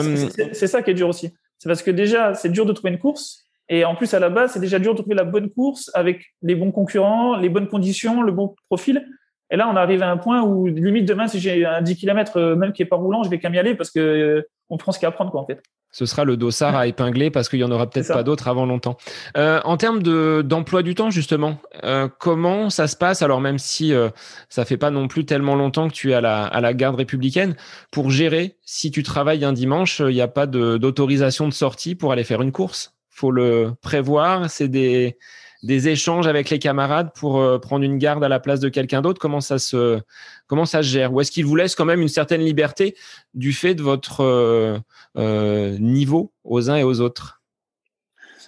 c'est 0.52 0.66
ça 0.66 0.82
qui 0.82 0.90
est 0.90 0.94
dur 0.94 1.08
aussi. 1.08 1.30
C'est 1.58 1.68
parce 1.68 1.82
que 1.82 1.90
déjà 1.90 2.34
c'est 2.34 2.48
dur 2.48 2.64
de 2.64 2.72
trouver 2.72 2.92
une 2.92 2.98
course 2.98 3.49
et 3.70 3.86
en 3.86 3.94
plus 3.94 4.12
à 4.12 4.18
la 4.18 4.28
base 4.28 4.52
c'est 4.52 4.60
déjà 4.60 4.78
dur 4.78 4.94
de 4.94 5.00
trouver 5.00 5.14
la 5.14 5.24
bonne 5.24 5.48
course 5.48 5.90
avec 5.94 6.26
les 6.42 6.54
bons 6.54 6.72
concurrents 6.72 7.36
les 7.36 7.48
bonnes 7.48 7.68
conditions 7.68 8.20
le 8.20 8.32
bon 8.32 8.54
profil 8.68 9.06
et 9.50 9.56
là 9.56 9.66
on 9.72 9.76
arrive 9.76 10.02
à 10.02 10.10
un 10.10 10.18
point 10.18 10.42
où 10.42 10.66
limite 10.66 11.06
demain 11.06 11.26
si 11.26 11.40
j'ai 11.40 11.64
un 11.64 11.80
10 11.80 11.96
km 11.96 12.36
euh, 12.36 12.56
même 12.56 12.72
qui 12.72 12.82
est 12.82 12.86
pas 12.86 12.96
roulant 12.96 13.22
je 13.22 13.30
vais 13.30 13.38
quand 13.38 13.48
même 13.48 13.56
y 13.56 13.58
aller 13.58 13.74
parce 13.74 13.90
que 13.90 14.00
euh, 14.00 14.42
on 14.68 14.76
prend 14.76 14.92
ce 14.92 14.98
qu'il 14.98 15.06
y 15.06 15.06
a 15.06 15.10
à 15.10 15.12
prendre 15.12 15.30
quoi 15.30 15.40
en 15.40 15.46
fait 15.46 15.62
ce 15.92 16.06
sera 16.06 16.24
le 16.24 16.36
dossard 16.36 16.76
à 16.76 16.86
épingler 16.86 17.30
parce 17.30 17.48
qu'il 17.48 17.58
y 17.58 17.64
en 17.64 17.70
aura 17.70 17.88
peut-être 17.88 18.12
pas 18.12 18.22
d'autres 18.22 18.48
avant 18.48 18.66
longtemps. 18.66 18.96
Euh, 19.36 19.60
en 19.64 19.76
termes 19.76 20.02
de 20.02 20.42
d'emploi 20.44 20.82
du 20.82 20.94
temps 20.94 21.10
justement, 21.10 21.58
euh, 21.84 22.08
comment 22.18 22.70
ça 22.70 22.86
se 22.86 22.96
passe? 22.96 23.22
Alors 23.22 23.40
même 23.40 23.58
si 23.58 23.92
euh, 23.92 24.10
ça 24.48 24.64
fait 24.64 24.76
pas 24.76 24.90
non 24.90 25.08
plus 25.08 25.24
tellement 25.24 25.56
longtemps 25.56 25.88
que 25.88 25.94
tu 25.94 26.12
es 26.12 26.14
à 26.14 26.20
la 26.20 26.44
à 26.44 26.60
la 26.60 26.74
garde 26.74 26.96
républicaine, 26.96 27.56
pour 27.90 28.10
gérer 28.10 28.56
si 28.64 28.90
tu 28.90 29.02
travailles 29.02 29.44
un 29.44 29.52
dimanche, 29.52 30.00
il 30.00 30.14
n'y 30.14 30.20
a 30.20 30.28
pas 30.28 30.46
de 30.46 30.76
d'autorisation 30.76 31.48
de 31.48 31.52
sortie 31.52 31.94
pour 31.94 32.12
aller 32.12 32.24
faire 32.24 32.42
une 32.42 32.52
course? 32.52 32.94
Faut 33.20 33.32
le 33.32 33.72
prévoir. 33.82 34.48
C'est 34.48 34.68
des 34.68 35.18
échanges 35.62 36.26
avec 36.26 36.48
les 36.48 36.58
camarades 36.58 37.12
pour 37.14 37.38
euh, 37.38 37.58
prendre 37.58 37.84
une 37.84 37.98
garde 37.98 38.24
à 38.24 38.30
la 38.30 38.40
place 38.40 38.60
de 38.60 38.70
quelqu'un 38.70 39.02
d'autre. 39.02 39.20
Comment 39.20 39.42
ça 39.42 39.58
se 39.58 40.00
comment 40.46 40.64
ça 40.64 40.82
se 40.82 40.88
gère? 40.88 41.12
Ou 41.12 41.20
est-ce 41.20 41.30
qu'ils 41.30 41.44
vous 41.44 41.54
laissent 41.54 41.74
quand 41.74 41.84
même 41.84 42.00
une 42.00 42.08
certaine 42.08 42.40
liberté 42.40 42.96
du 43.34 43.52
fait 43.52 43.74
de 43.74 43.82
votre 43.82 44.22
euh, 44.22 44.78
euh, 45.18 45.76
niveau 45.78 46.32
aux 46.44 46.70
uns 46.70 46.76
et 46.76 46.82
aux 46.82 47.02
autres? 47.02 47.42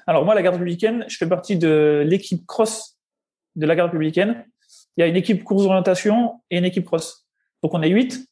Alors 0.07 0.25
moi 0.25 0.35
la 0.35 0.41
garde 0.41 0.55
républicaine 0.55 1.05
je 1.07 1.19
fais 1.19 1.29
partie 1.29 1.59
de 1.59 2.03
l'équipe 2.07 2.47
cross 2.47 2.97
de 3.57 3.67
la 3.67 3.77
garde 3.77 3.91
républicaine 3.91 4.47
il 4.97 5.03
y 5.03 5.05
a 5.05 5.07
une 5.07 5.17
équipe 5.17 5.45
course 5.45 5.65
d'orientation 5.65 6.41
et 6.51 6.57
une 6.57 6.65
équipe 6.65 6.87
cross 6.87 7.27
donc 7.63 7.75
on 7.75 7.83
est 7.83 7.91
huit 7.91 8.27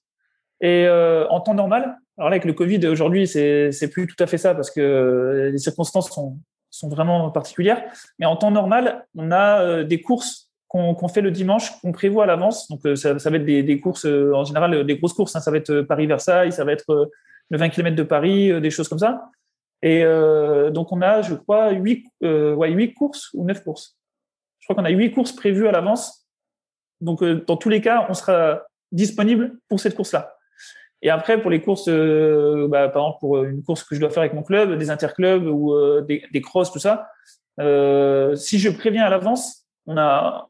et 0.63 0.89
en 0.89 1.41
temps 1.41 1.55
normal 1.55 1.99
alors 2.19 2.31
là 2.31 2.35
avec 2.35 2.45
le 2.45 2.53
covid 2.53 2.87
aujourd'hui 2.87 3.27
c'est 3.27 3.91
plus 3.91 4.07
tout 4.07 4.23
à 4.23 4.27
fait 4.27 4.39
ça 4.39 4.55
parce 4.55 4.71
que 4.71 4.81
euh, 4.81 5.51
les 5.51 5.59
circonstances 5.59 6.11
sont 6.11 6.89
vraiment 6.89 7.31
particulières. 7.31 7.83
Mais 8.19 8.27
en 8.27 8.37
temps 8.37 8.51
normal 8.51 9.07
on 9.17 9.31
a 9.31 9.63
euh, 9.63 9.85
des 9.85 10.01
courses 10.01 10.51
qu'on 10.71 11.09
fait 11.09 11.21
le 11.21 11.33
dimanche 11.33 11.81
qu'on 11.81 11.91
prévoit 11.91 12.23
à 12.23 12.27
l'avance. 12.29 12.69
Donc 12.69 12.87
euh, 12.87 12.95
ça, 12.95 13.13
va 13.13 13.37
être 13.37 13.45
des, 13.45 13.81
courses 13.81 14.05
en 14.05 14.45
général 14.45 14.85
des 14.85 14.97
grosses 14.99 15.15
courses 15.15 15.35
hein, 15.35 15.41
ça 15.41 15.51
va 15.51 15.57
être 15.57 15.71
euh, 15.71 15.83
Paris 15.83 16.07
Versailles 16.07 16.53
ça 16.53 16.65
va 16.65 16.71
être 16.71 17.11
le 17.51 17.59
20 17.59 17.71
km 17.71 17.97
de 17.97 18.05
Paris 18.05 18.61
des 18.61 18.71
choses 18.71 18.89
comme 18.89 19.01
ça. 19.01 19.31
Et 19.83 20.05
donc 20.71 20.93
on 20.93 21.03
a 21.03 21.23
je 21.23 21.35
crois 21.35 21.73
huit 21.73 22.07
euh, 22.23 22.55
ouais 22.55 22.71
huit 22.71 22.95
courses 22.95 23.31
ou 23.35 23.45
neuf 23.45 23.65
courses. 23.65 23.97
Je 24.61 24.67
crois 24.67 24.77
qu'on 24.77 24.85
a 24.85 24.91
huit 24.91 25.11
courses 25.11 25.33
prévues 25.33 25.67
à 25.67 25.73
l'avance. 25.73 26.29
Donc 27.01 27.25
dans 27.25 27.57
tous 27.57 27.71
les 27.71 27.81
cas 27.81 28.07
on 28.09 28.15
sera 28.15 28.63
disponible 28.93 29.59
pour 29.69 29.81
cette 29.81 29.97
course 29.97 30.13
là 30.13 30.37
et 31.03 31.11
après, 31.11 31.41
pour 31.41 31.51
les 31.51 31.63
courses, 31.63 31.89
euh, 31.89 32.69
bah, 32.69 32.89
par 32.89 33.03
exemple, 33.03 33.19
pour 33.21 33.43
une 33.43 33.63
course 33.63 33.85
que 33.85 33.95
je 33.95 34.01
dois 34.01 34.11
faire 34.11 34.23
avec 34.23 34.35
mon 34.35 34.43
club, 34.43 34.77
des 34.77 34.91
interclubs 34.91 35.47
ou 35.47 35.75
euh, 35.75 36.03
des, 36.03 36.23
des 36.31 36.41
crosses, 36.41 36.73
tout 36.73 36.79
ça, 36.79 37.09
euh, 37.61 38.35
si 38.37 38.59
je 38.59 38.69
préviens 38.69 39.05
à 39.05 39.11
l'avance, 39.11 39.67
on 39.87 39.97
a, 39.97 40.49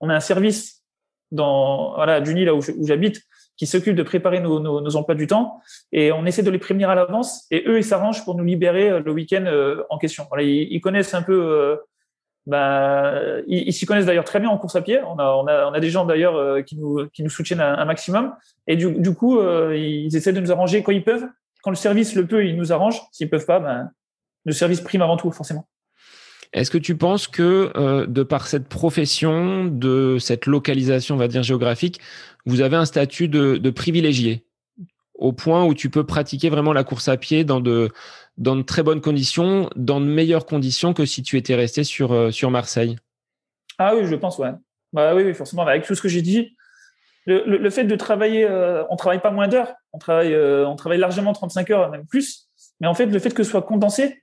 on 0.00 0.08
a 0.08 0.14
un 0.14 0.20
service 0.20 0.84
dans 1.30 1.94
voilà, 1.94 2.20
là 2.20 2.54
où 2.54 2.62
j'habite, 2.86 3.20
qui 3.56 3.66
s'occupe 3.66 3.96
de 3.96 4.04
préparer 4.04 4.40
nos, 4.40 4.60
nos, 4.60 4.96
emplois 4.96 5.16
du 5.16 5.26
temps. 5.26 5.60
Et 5.90 6.12
on 6.12 6.24
essaie 6.26 6.44
de 6.44 6.50
les 6.50 6.58
prévenir 6.58 6.90
à 6.90 6.94
l'avance. 6.94 7.46
Et 7.50 7.64
eux, 7.66 7.78
ils 7.78 7.84
s'arrangent 7.84 8.24
pour 8.24 8.36
nous 8.36 8.44
libérer 8.44 9.00
le 9.00 9.12
week-end 9.12 9.44
en 9.90 9.98
question. 9.98 10.26
Ils, 10.38 10.80
connaissent 10.80 11.12
un 11.12 11.22
peu 11.22 11.76
bah, 12.48 13.20
ils, 13.46 13.74
s'y 13.74 13.84
connaissent 13.84 14.06
d'ailleurs 14.06 14.24
très 14.24 14.40
bien 14.40 14.48
en 14.48 14.56
course 14.56 14.74
à 14.74 14.80
pied. 14.80 15.00
On 15.02 15.18
a, 15.18 15.80
des 15.80 15.90
gens 15.90 16.06
d'ailleurs 16.06 16.34
euh, 16.36 16.62
qui, 16.62 16.76
nous, 16.76 17.28
soutiennent 17.28 17.60
un, 17.60 17.84
maximum. 17.84 18.32
Et 18.66 18.76
du, 18.76 19.14
coup, 19.14 19.38
euh, 19.38 19.76
ils 19.76 20.16
essaient 20.16 20.32
de 20.32 20.40
nous 20.40 20.50
arranger 20.50 20.82
quand 20.82 20.92
ils 20.92 21.04
peuvent. 21.04 21.26
Quand 21.62 21.70
le 21.70 21.76
service 21.76 22.14
le 22.14 22.26
peut, 22.26 22.46
ils 22.46 22.56
nous 22.56 22.72
arrangent. 22.72 23.02
S'ils 23.12 23.28
peuvent 23.28 23.44
pas, 23.44 23.60
ben, 23.60 23.90
le 24.46 24.52
service 24.52 24.80
prime 24.80 25.02
avant 25.02 25.18
tout, 25.18 25.30
forcément. 25.30 25.68
Est-ce 26.54 26.70
que 26.70 26.78
tu 26.78 26.96
penses 26.96 27.28
que, 27.28 27.70
euh, 27.76 28.06
de 28.06 28.22
par 28.22 28.46
cette 28.46 28.66
profession, 28.66 29.66
de 29.66 30.16
cette 30.18 30.46
localisation, 30.46 31.16
on 31.16 31.18
va 31.18 31.28
dire 31.28 31.42
géographique, 31.42 32.00
vous 32.46 32.62
avez 32.62 32.76
un 32.76 32.86
statut 32.86 33.28
de 33.28 33.70
privilégié 33.70 34.46
au 35.18 35.32
point 35.32 35.64
où 35.64 35.74
tu 35.74 35.90
peux 35.90 36.04
pratiquer 36.04 36.48
vraiment 36.48 36.72
la 36.72 36.84
course 36.84 37.08
à 37.08 37.16
pied 37.16 37.44
dans 37.44 37.60
de, 37.60 37.90
dans 38.38 38.54
de 38.56 38.62
très 38.62 38.82
bonnes 38.82 39.00
conditions, 39.00 39.68
dans 39.76 40.00
de 40.00 40.06
meilleures 40.06 40.46
conditions 40.46 40.94
que 40.94 41.04
si 41.04 41.22
tu 41.22 41.36
étais 41.36 41.56
resté 41.56 41.84
sur, 41.84 42.12
euh, 42.12 42.30
sur 42.30 42.50
Marseille 42.50 42.96
Ah 43.78 43.94
oui, 43.94 44.06
je 44.06 44.14
pense. 44.14 44.40
Bah, 44.92 45.14
oui, 45.14 45.34
forcément, 45.34 45.62
avec 45.62 45.84
tout 45.84 45.94
ce 45.94 46.00
que 46.00 46.08
j'ai 46.08 46.22
dit, 46.22 46.56
le, 47.26 47.44
le, 47.44 47.70
fait 47.70 47.84
de 47.84 47.96
travailler, 47.96 48.44
euh, 48.44 48.84
on 48.88 48.96
travaille 48.96 49.20
pas 49.20 49.32
moins 49.32 49.48
d'heures, 49.48 49.74
on 49.92 49.98
travaille, 49.98 50.32
euh, 50.32 50.66
on 50.66 50.76
travaille 50.76 50.98
largement 50.98 51.32
35 51.34 51.70
heures, 51.70 51.90
même 51.90 52.06
plus. 52.06 52.48
Mais 52.80 52.86
en 52.86 52.94
fait, 52.94 53.06
le 53.06 53.18
fait 53.18 53.34
que 53.34 53.42
ce 53.42 53.50
soit 53.50 53.62
condensé, 53.62 54.22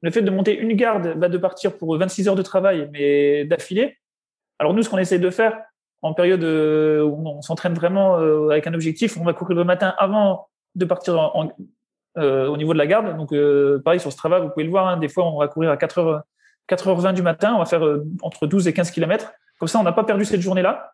le 0.00 0.10
fait 0.10 0.22
de 0.22 0.30
monter 0.30 0.56
une 0.56 0.72
garde, 0.72 1.18
bah, 1.18 1.28
de 1.28 1.36
partir 1.36 1.76
pour 1.76 1.98
26 1.98 2.28
heures 2.28 2.34
de 2.34 2.42
travail, 2.42 2.88
mais 2.92 3.44
d'affilée. 3.44 3.98
Alors 4.58 4.72
nous, 4.72 4.82
ce 4.82 4.88
qu'on 4.88 4.98
essaie 4.98 5.18
de 5.18 5.28
faire 5.28 5.58
en 6.02 6.14
période 6.14 6.44
où 6.44 7.28
on 7.28 7.42
s'entraîne 7.42 7.74
vraiment 7.74 8.14
avec 8.48 8.66
un 8.66 8.74
objectif, 8.74 9.18
on 9.18 9.24
va 9.24 9.32
courir 9.32 9.56
le 9.56 9.64
matin 9.64 9.94
avant 9.98 10.48
de 10.76 10.84
partir 10.84 11.18
en, 11.18 11.50
euh, 12.18 12.46
au 12.46 12.56
niveau 12.56 12.72
de 12.72 12.78
la 12.78 12.86
garde. 12.86 13.14
Donc, 13.16 13.32
euh, 13.32 13.78
pareil, 13.84 14.00
sur 14.00 14.10
ce 14.10 14.16
travail, 14.16 14.40
vous 14.40 14.48
pouvez 14.48 14.64
le 14.64 14.70
voir, 14.70 14.86
hein, 14.86 14.96
des 14.96 15.08
fois, 15.08 15.26
on 15.26 15.38
va 15.38 15.48
courir 15.48 15.70
à 15.70 15.76
4h, 15.76 16.22
4h20 16.66 17.12
du 17.12 17.20
matin, 17.20 17.54
on 17.54 17.58
va 17.58 17.66
faire 17.66 17.84
euh, 17.84 18.06
entre 18.22 18.46
12 18.46 18.68
et 18.68 18.72
15 18.72 18.90
km. 18.90 19.32
Comme 19.58 19.68
ça, 19.68 19.78
on 19.78 19.82
n'a 19.82 19.92
pas 19.92 20.04
perdu 20.04 20.24
cette 20.24 20.40
journée-là. 20.40 20.92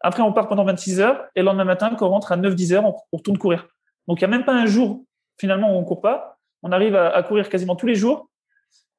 Après, 0.00 0.22
on 0.22 0.32
part 0.32 0.48
pendant 0.48 0.64
26 0.64 1.00
heures 1.00 1.24
et 1.36 1.40
le 1.40 1.46
lendemain 1.46 1.64
matin, 1.64 1.94
quand 1.96 2.08
on 2.08 2.10
rentre 2.10 2.32
à 2.32 2.36
9-10 2.36 2.74
heures, 2.74 2.84
on, 2.84 3.16
retourne 3.16 3.38
courir. 3.38 3.68
Donc, 4.08 4.20
il 4.20 4.26
n'y 4.26 4.34
a 4.34 4.36
même 4.36 4.44
pas 4.44 4.52
un 4.52 4.66
jour, 4.66 5.04
finalement, 5.38 5.72
où 5.72 5.76
on 5.76 5.82
ne 5.82 5.86
court 5.86 6.00
pas. 6.00 6.38
On 6.64 6.72
arrive 6.72 6.96
à, 6.96 7.22
courir 7.22 7.48
quasiment 7.48 7.76
tous 7.76 7.86
les 7.86 7.94
jours. 7.94 8.28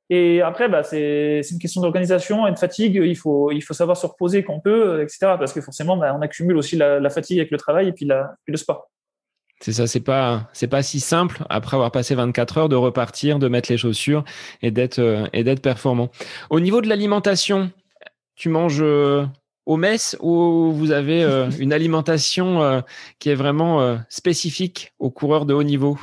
Et 0.10 0.42
après, 0.42 0.70
bah, 0.70 0.84
c'est 0.84 1.42
une 1.52 1.60
question 1.60 1.82
d'organisation 1.82 2.48
et 2.48 2.52
de 2.52 2.58
fatigue. 2.58 2.96
Il 3.04 3.18
faut, 3.18 3.52
il 3.52 3.62
faut 3.62 3.74
savoir 3.74 3.98
se 3.98 4.06
reposer 4.06 4.44
quand 4.44 4.54
on 4.54 4.60
peut, 4.62 5.02
etc. 5.02 5.18
Parce 5.38 5.52
que 5.52 5.62
forcément, 5.62 5.98
bah, 5.98 6.16
on 6.16 6.22
accumule 6.22 6.56
aussi 6.56 6.78
la, 6.78 7.10
fatigue 7.10 7.40
avec 7.40 7.52
le 7.52 7.58
travail 7.58 7.90
et 7.90 7.92
puis 7.92 8.08
le 8.08 8.58
sport. 8.58 8.90
C'est 9.66 9.72
ça, 9.72 9.88
c'est 9.88 10.00
pas 10.00 10.48
c'est 10.54 10.68
pas 10.68 10.84
si 10.84 11.00
simple 11.00 11.44
après 11.50 11.76
avoir 11.76 11.90
passé 11.90 12.14
24 12.14 12.60
heures 12.60 12.70
de 12.70 12.76
repartir, 12.76 13.40
de 13.40 13.48
mettre 13.48 13.72
les 13.72 13.80
chaussures 13.80 14.24
et 14.62 14.70
d'être 14.70 15.00
euh, 15.00 15.26
et 15.34 15.44
d'être 15.44 15.60
performant. 15.60 16.12
Au 16.52 16.60
niveau 16.60 16.82
de 16.82 16.88
l'alimentation, 16.88 17.72
tu 18.36 18.50
manges 18.50 18.84
euh, 18.84 19.26
au 19.66 19.78
mess 19.78 20.18
ou 20.20 20.72
vous 20.72 20.92
avez 20.92 21.24
euh, 21.24 21.50
une 21.60 21.74
alimentation 21.74 22.84
qui 23.18 23.32
est 23.32 23.34
vraiment 23.34 23.98
spécifique 24.08 24.94
aux 25.00 25.10
coureurs 25.10 25.48
de 25.48 25.56
haut 25.56 25.64
niveau? 25.64 25.98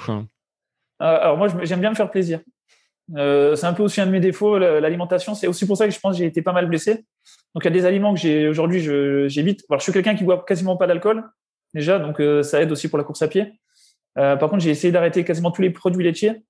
Alors 0.99 1.37
moi 1.37 1.47
j'aime 1.63 1.79
bien 1.79 1.91
me 1.91 1.95
faire 1.95 2.11
plaisir. 2.11 2.41
c'est 3.15 3.65
un 3.65 3.75
peu 3.75 3.85
aussi 3.85 4.01
un 4.01 4.07
de 4.07 4.11
mes 4.11 4.19
défauts 4.19 4.59
l'alimentation. 4.59 5.37
C'est 5.37 5.47
aussi 5.47 5.69
pour 5.69 5.77
ça 5.77 5.87
que 5.87 5.95
je 5.95 6.01
pense 6.01 6.17
que 6.17 6.19
j'ai 6.19 6.27
été 6.27 6.43
pas 6.43 6.53
mal 6.53 6.67
blessé. 6.67 7.05
Donc 7.55 7.63
il 7.63 7.67
y 7.67 7.69
a 7.69 7.71
des 7.71 7.85
aliments 7.85 8.13
que 8.13 8.19
j'ai 8.19 8.49
aujourd'hui 8.49 8.81
j'évite. 9.29 9.63
je 9.71 9.79
suis 9.79 9.93
quelqu'un 9.93 10.17
qui 10.17 10.25
boit 10.25 10.45
quasiment 10.45 10.77
pas 10.77 10.89
d'alcool 10.89 11.23
déjà, 11.75 11.99
donc 11.99 12.21
euh, 12.21 12.43
ça 12.43 12.61
aide 12.61 12.73
aussi 12.73 12.89
pour 12.89 12.99
la 12.99 13.05
course 13.05 13.23
à 13.23 13.29
pied. 13.29 13.53
Euh, 14.19 14.37
par 14.37 14.51
contre, 14.51 14.63
j'ai 14.63 14.71
essayé 14.71 14.93
d'arrêter 14.93 15.25
quasiment 15.25 15.51
tous 15.51 15.63
les 15.63 15.71
produits 15.71 16.05
laitiers, 16.05 16.45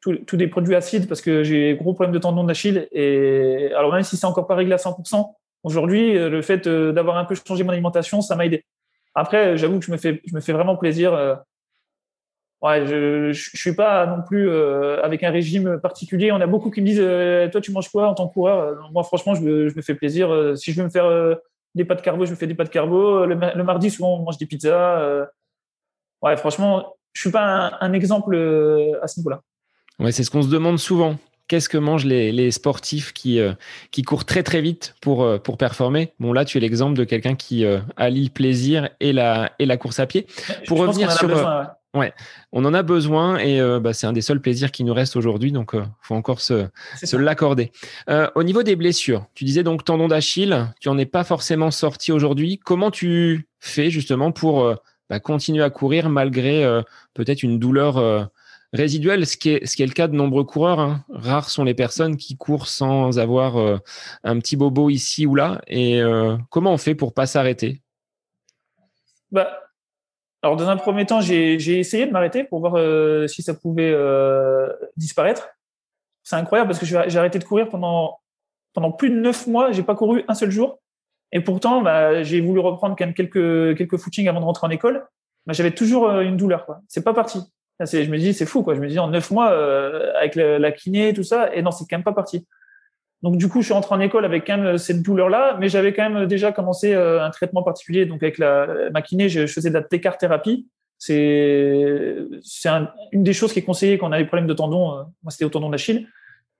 tous 0.00 0.36
des 0.36 0.48
produits 0.48 0.74
acides 0.74 1.06
parce 1.06 1.20
que 1.20 1.44
j'ai 1.44 1.76
gros 1.76 1.94
problème 1.94 2.12
de 2.12 2.18
tendon 2.18 2.42
d'Achille. 2.42 2.88
Et 2.90 3.70
alors 3.76 3.92
même 3.92 4.02
si 4.02 4.16
c'est 4.16 4.26
encore 4.26 4.48
pas 4.48 4.56
réglé 4.56 4.72
à 4.72 4.76
100%, 4.76 5.32
aujourd'hui, 5.62 6.18
euh, 6.18 6.28
le 6.28 6.42
fait 6.42 6.68
d'avoir 6.68 7.16
un 7.16 7.24
peu 7.24 7.34
changé 7.34 7.62
mon 7.64 7.70
alimentation, 7.70 8.20
ça 8.20 8.34
m'a 8.34 8.46
aidé. 8.46 8.64
Après, 9.14 9.56
j'avoue 9.56 9.78
que 9.78 9.84
je 9.84 9.92
me 9.92 9.96
fais, 9.96 10.20
je 10.26 10.34
me 10.34 10.40
fais 10.40 10.52
vraiment 10.52 10.76
plaisir. 10.76 11.12
Ouais, 12.62 12.86
je, 12.86 13.32
je, 13.32 13.56
suis 13.56 13.74
pas 13.74 14.06
non 14.06 14.22
plus 14.22 14.50
avec 14.50 15.22
un 15.22 15.30
régime 15.30 15.78
particulier. 15.80 16.32
On 16.32 16.40
a 16.40 16.46
beaucoup 16.46 16.70
qui 16.70 16.80
me 16.80 16.86
disent, 16.86 17.50
toi, 17.52 17.60
tu 17.60 17.72
manges 17.72 17.90
quoi 17.90 18.08
en 18.08 18.14
tant 18.14 18.26
que 18.26 18.32
coureur? 18.32 18.90
Moi, 18.90 19.02
franchement, 19.02 19.34
je 19.34 19.42
me, 19.42 19.68
je 19.68 19.76
me, 19.76 19.82
fais 19.82 19.94
plaisir. 19.94 20.56
si 20.56 20.72
je 20.72 20.78
veux 20.78 20.84
me 20.84 20.90
faire 20.90 21.36
des 21.74 21.84
pâtes 21.84 22.02
carbo, 22.02 22.26
je 22.26 22.30
me 22.30 22.36
fais 22.36 22.46
des 22.46 22.54
pâtes 22.54 22.70
carbo. 22.70 23.24
Le, 23.26 23.34
mardi, 23.62 23.90
souvent, 23.90 24.16
on 24.16 24.22
mange 24.22 24.38
des 24.38 24.46
pizzas. 24.46 25.00
Euh. 25.00 25.26
Ouais, 26.20 26.36
franchement, 26.36 26.96
je 27.12 27.20
suis 27.20 27.30
pas 27.30 27.78
un, 27.80 27.92
exemple 27.92 28.34
euh, 28.34 29.02
à 29.02 29.06
ce 29.08 29.20
niveau-là. 29.20 29.42
Ouais, 29.98 30.12
c'est 30.12 30.24
ce 30.24 30.30
qu'on 30.30 30.42
se 30.42 30.48
demande 30.48 30.78
souvent. 30.78 31.16
Qu'est-ce 31.48 31.68
que 31.68 31.78
mangent 31.78 32.06
les, 32.06 32.50
sportifs 32.50 33.12
qui, 33.12 33.40
euh, 33.40 33.52
qui 33.90 34.02
courent 34.02 34.24
très 34.24 34.42
très 34.42 34.60
vite 34.60 34.94
pour, 35.00 35.28
pour 35.42 35.58
performer? 35.58 36.12
Bon, 36.18 36.32
là, 36.32 36.44
tu 36.44 36.56
es 36.56 36.60
l'exemple 36.60 36.96
de 36.96 37.04
quelqu'un 37.04 37.34
qui 37.34 37.64
allie 37.96 38.24
le 38.24 38.30
plaisir 38.30 38.88
et 39.00 39.12
la, 39.12 39.52
et 39.58 39.66
la 39.66 39.76
course 39.76 39.98
à 39.98 40.06
pied. 40.06 40.26
Pour 40.66 40.78
revenir 40.78 41.12
sur. 41.12 41.28
Ouais, 41.28 41.64
on 41.94 42.64
en 42.64 42.74
a 42.74 42.82
besoin 42.82 43.38
et 43.38 43.60
euh, 43.60 43.80
bah, 43.80 43.92
c'est 43.92 44.06
un 44.06 44.12
des 44.12 44.22
seuls 44.22 44.40
plaisirs 44.40 44.72
qui 44.72 44.84
nous 44.84 44.94
reste 44.94 45.16
aujourd'hui, 45.16 45.52
donc 45.52 45.70
il 45.74 45.80
euh, 45.80 45.84
faut 46.00 46.14
encore 46.14 46.40
se, 46.40 46.66
se 47.02 47.16
l'accorder. 47.16 47.72
Euh, 48.08 48.28
au 48.34 48.42
niveau 48.42 48.62
des 48.62 48.76
blessures, 48.76 49.26
tu 49.34 49.44
disais 49.44 49.62
donc 49.62 49.84
tendon 49.84 50.08
d'Achille, 50.08 50.68
tu 50.80 50.88
en 50.88 50.98
es 50.98 51.06
pas 51.06 51.24
forcément 51.24 51.70
sorti 51.70 52.12
aujourd'hui. 52.12 52.58
Comment 52.58 52.90
tu 52.90 53.48
fais 53.60 53.90
justement 53.90 54.32
pour 54.32 54.74
bah, 55.10 55.20
continuer 55.20 55.62
à 55.62 55.70
courir 55.70 56.08
malgré 56.08 56.82
peut-être 57.14 57.42
une 57.42 57.58
douleur 57.58 58.30
résiduelle, 58.72 59.26
ce 59.26 59.36
qui, 59.36 59.50
est, 59.50 59.66
ce 59.66 59.76
qui 59.76 59.82
est 59.82 59.86
le 59.86 59.92
cas 59.92 60.08
de 60.08 60.14
nombreux 60.14 60.44
coureurs. 60.44 60.80
Hein. 60.80 61.04
Rares 61.10 61.50
sont 61.50 61.62
les 61.62 61.74
personnes 61.74 62.16
qui 62.16 62.36
courent 62.36 62.66
sans 62.66 63.18
avoir 63.18 63.56
un 64.24 64.38
petit 64.38 64.56
bobo 64.56 64.90
ici 64.90 65.26
ou 65.26 65.34
là. 65.34 65.60
Et 65.68 66.00
comment 66.50 66.72
on 66.72 66.78
fait 66.78 66.94
pour 66.94 67.12
pas 67.12 67.26
s'arrêter? 67.26 67.82
Bah, 69.30 69.61
alors, 70.42 70.56
dans 70.56 70.68
un 70.68 70.76
premier 70.76 71.06
temps, 71.06 71.20
j'ai 71.20 71.78
essayé 71.78 72.04
de 72.04 72.10
m'arrêter 72.10 72.42
pour 72.42 72.58
voir 72.58 72.74
euh, 72.76 73.28
si 73.28 73.42
ça 73.42 73.54
pouvait 73.54 73.92
euh, 73.94 74.68
disparaître. 74.96 75.48
C'est 76.24 76.34
incroyable 76.34 76.68
parce 76.68 76.80
que 76.80 76.86
j'ai 76.86 77.18
arrêté 77.18 77.38
de 77.38 77.44
courir 77.44 77.68
pendant 77.68 78.18
pendant 78.72 78.90
plus 78.90 79.10
de 79.10 79.16
neuf 79.16 79.46
mois. 79.46 79.70
J'ai 79.70 79.84
pas 79.84 79.94
couru 79.94 80.24
un 80.26 80.34
seul 80.34 80.50
jour. 80.50 80.80
Et 81.30 81.40
pourtant, 81.40 81.80
bah, 81.80 82.22
j'ai 82.24 82.40
voulu 82.40 82.58
reprendre 82.58 82.96
quand 82.96 83.04
même 83.04 83.14
quelques 83.14 83.76
quelques 83.76 83.96
footings 83.96 84.28
avant 84.28 84.40
de 84.40 84.44
rentrer 84.44 84.66
en 84.66 84.70
école. 84.70 85.06
Bah, 85.46 85.52
j'avais 85.52 85.70
toujours 85.70 86.08
euh, 86.08 86.22
une 86.22 86.36
douleur. 86.36 86.66
C'est 86.88 87.04
pas 87.04 87.14
parti. 87.14 87.40
Je 87.80 88.10
me 88.10 88.18
dis, 88.18 88.34
c'est 88.34 88.46
fou. 88.46 88.62
Quoi. 88.64 88.74
Je 88.74 88.80
me 88.80 88.88
dis, 88.88 88.98
en 88.98 89.08
neuf 89.08 89.30
mois, 89.30 89.48
avec 90.16 90.36
la, 90.36 90.58
la 90.58 90.72
kiné, 90.72 91.12
tout 91.12 91.24
ça, 91.24 91.52
et 91.52 91.62
non, 91.62 91.72
c'est 91.72 91.84
quand 91.88 91.96
même 91.96 92.04
pas 92.04 92.12
parti. 92.12 92.46
Donc 93.22 93.36
du 93.36 93.48
coup, 93.48 93.60
je 93.60 93.66
suis 93.66 93.74
rentré 93.74 93.94
en 93.94 94.00
école 94.00 94.24
avec 94.24 94.46
quand 94.46 94.56
même 94.56 94.66
euh, 94.74 94.78
cette 94.78 95.02
douleur-là, 95.02 95.56
mais 95.60 95.68
j'avais 95.68 95.92
quand 95.92 96.08
même 96.10 96.26
déjà 96.26 96.50
commencé 96.50 96.92
euh, 96.92 97.24
un 97.24 97.30
traitement 97.30 97.62
particulier. 97.62 98.04
Donc 98.04 98.22
avec 98.22 98.38
la, 98.38 98.90
ma 98.92 99.00
kiné, 99.00 99.28
je 99.28 99.46
faisais 99.46 99.68
de 99.68 99.74
la 99.74 99.82
técar 99.82 100.18
thérapie. 100.18 100.66
C'est 100.98 102.16
c'est 102.42 102.68
une 103.12 103.22
des 103.22 103.32
choses 103.32 103.52
qui 103.52 103.60
est 103.60 103.64
conseillée 103.64 103.98
quand 103.98 104.08
on 104.08 104.12
a 104.12 104.18
des 104.18 104.24
problèmes 104.24 104.46
de 104.46 104.54
tendon. 104.54 104.92
Euh, 104.92 105.02
moi, 105.22 105.30
c'était 105.30 105.44
au 105.44 105.50
tendon 105.50 105.70
d'Achille. 105.70 106.08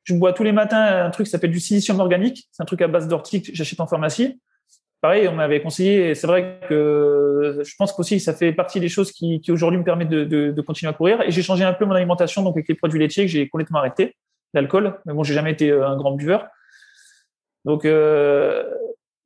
Je 0.04 0.14
bois 0.14 0.32
tous 0.32 0.42
les 0.42 0.52
matins 0.52 1.04
un 1.04 1.10
truc 1.10 1.26
qui 1.26 1.30
s'appelle 1.30 1.50
du 1.50 1.60
silicium 1.60 1.98
organique. 2.00 2.48
C'est 2.52 2.62
un 2.62 2.66
truc 2.66 2.82
à 2.82 2.88
base 2.88 3.08
d'ortie 3.08 3.42
que 3.42 3.54
j'achète 3.54 3.80
en 3.80 3.86
pharmacie. 3.86 4.40
Pareil, 5.00 5.26
on 5.26 5.34
m'avait 5.34 5.60
conseillé. 5.60 6.10
Et 6.10 6.14
c'est 6.14 6.28
vrai 6.28 6.60
que 6.68 7.60
je 7.64 7.74
pense 7.76 7.92
qu'aussi 7.92 8.20
ça 8.20 8.34
fait 8.34 8.52
partie 8.52 8.78
des 8.78 8.88
choses 8.88 9.10
qui, 9.12 9.40
aujourd'hui 9.48 9.78
me 9.78 9.84
permettent 9.84 10.08
de, 10.08 10.60
continuer 10.62 10.90
à 10.90 10.92
courir. 10.92 11.22
Et 11.22 11.30
j'ai 11.32 11.42
changé 11.42 11.64
un 11.64 11.72
peu 11.72 11.84
mon 11.84 11.94
alimentation, 11.94 12.42
donc 12.42 12.56
avec 12.56 12.68
les 12.68 12.74
produits 12.74 13.00
laitiers 13.00 13.24
que 13.24 13.30
j'ai 13.30 13.48
complètement 13.48 13.78
arrêté 13.78 14.16
l'alcool, 14.54 14.98
mais 15.06 15.12
bon, 15.12 15.22
j'ai 15.22 15.34
jamais 15.34 15.52
été 15.52 15.70
euh, 15.70 15.86
un 15.86 15.96
grand 15.96 16.12
buveur. 16.12 16.48
Donc, 17.64 17.84
euh, 17.84 18.64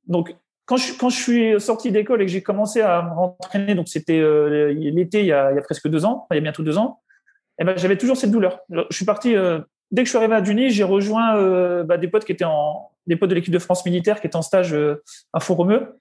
donc 0.07 0.37
quand 0.67 0.77
je, 0.77 0.97
quand 0.99 1.09
je 1.09 1.17
suis 1.17 1.61
sorti 1.61 1.91
d'école 1.91 2.23
et 2.23 2.27
que 2.27 2.33
j'ai 2.33 2.43
commencé 2.43 2.81
à 2.81 3.03
m'entraîner, 3.03 3.75
donc 3.75 3.89
c'était 3.89 4.19
euh, 4.19 4.73
l'été 4.73 5.21
il, 5.21 5.27
y 5.27 5.33
a, 5.33 5.53
il 5.53 5.57
y 5.57 5.59
a 5.59 5.63
presque 5.63 5.89
deux 5.89 6.05
ans, 6.05 6.27
il 6.31 6.35
y 6.35 6.39
a 6.39 6.41
bientôt 6.41 6.63
deux 6.63 6.79
ans, 6.79 7.01
eh 7.59 7.65
ben 7.65 7.77
j'avais 7.77 7.97
toujours 7.97 8.17
cette 8.17 8.31
douleur. 8.31 8.61
Je 8.71 8.85
suis 8.91 9.07
parti 9.07 9.35
dès 9.91 10.03
que 10.03 10.07
je 10.07 10.11
suis 10.11 10.19
arrivé 10.19 10.35
à 10.35 10.41
Duny, 10.41 10.71
j'ai 10.71 10.85
rejoint 10.85 11.83
bah, 11.85 11.97
des 11.97 12.09
potes 12.09 12.25
qui 12.25 12.33
étaient 12.33 12.45
en 12.45 12.91
des 13.07 13.17
potes 13.17 13.31
de 13.31 13.35
l'équipe 13.37 13.53
de 13.53 13.59
France 13.59 13.87
militaire 13.87 14.21
qui 14.21 14.27
étaient 14.27 14.37
en 14.37 14.43
stage 14.43 14.77
à 15.33 15.41
Font-Romeu. 15.41 15.99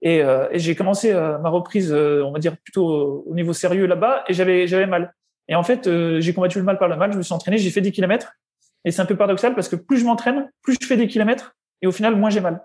Et, 0.00 0.22
j'ai 0.54 0.74
commencé 0.74 1.12
ma 1.12 1.50
reprise, 1.50 1.92
on 1.92 2.32
va 2.32 2.38
dire 2.38 2.56
plutôt 2.56 3.24
au 3.26 3.34
niveau 3.34 3.52
sérieux 3.52 3.84
là-bas, 3.86 4.24
et 4.28 4.32
j'avais 4.32 4.86
mal. 4.86 5.12
Et 5.48 5.54
en 5.54 5.62
fait, 5.62 5.90
j'ai 6.20 6.32
combattu 6.32 6.58
le 6.58 6.64
mal 6.64 6.78
par 6.78 6.88
le 6.88 6.96
mal. 6.96 7.12
Je 7.12 7.18
me 7.18 7.22
suis 7.22 7.34
entraîné, 7.34 7.58
j'ai 7.58 7.70
fait 7.70 7.82
des 7.82 7.92
kilomètres. 7.92 8.32
Et 8.84 8.90
c'est 8.90 9.02
un 9.02 9.06
peu 9.06 9.16
paradoxal 9.16 9.54
parce 9.54 9.68
que 9.68 9.76
plus 9.76 9.98
je 9.98 10.04
m'entraîne, 10.04 10.50
plus 10.62 10.76
je 10.80 10.86
fais 10.86 10.96
des 10.96 11.06
kilomètres 11.06 11.54
et 11.82 11.86
au 11.86 11.92
final, 11.92 12.16
moins 12.16 12.30
j'ai 12.30 12.40
mal. 12.40 12.64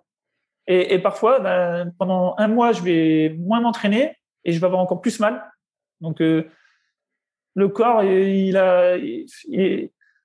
Et, 0.67 0.97
parfois, 0.97 1.39
ben, 1.39 1.93
pendant 1.99 2.33
un 2.39 2.47
mois, 2.47 2.71
je 2.71 2.81
vais 2.81 3.35
moins 3.37 3.61
m'entraîner 3.61 4.17
et 4.43 4.51
je 4.51 4.59
vais 4.59 4.65
avoir 4.65 4.81
encore 4.81 4.99
plus 4.99 5.19
mal. 5.19 5.43
Donc, 6.01 6.21
euh, 6.21 6.49
le 7.53 7.69
corps, 7.69 8.03
il 8.03 8.57
a, 8.57 8.97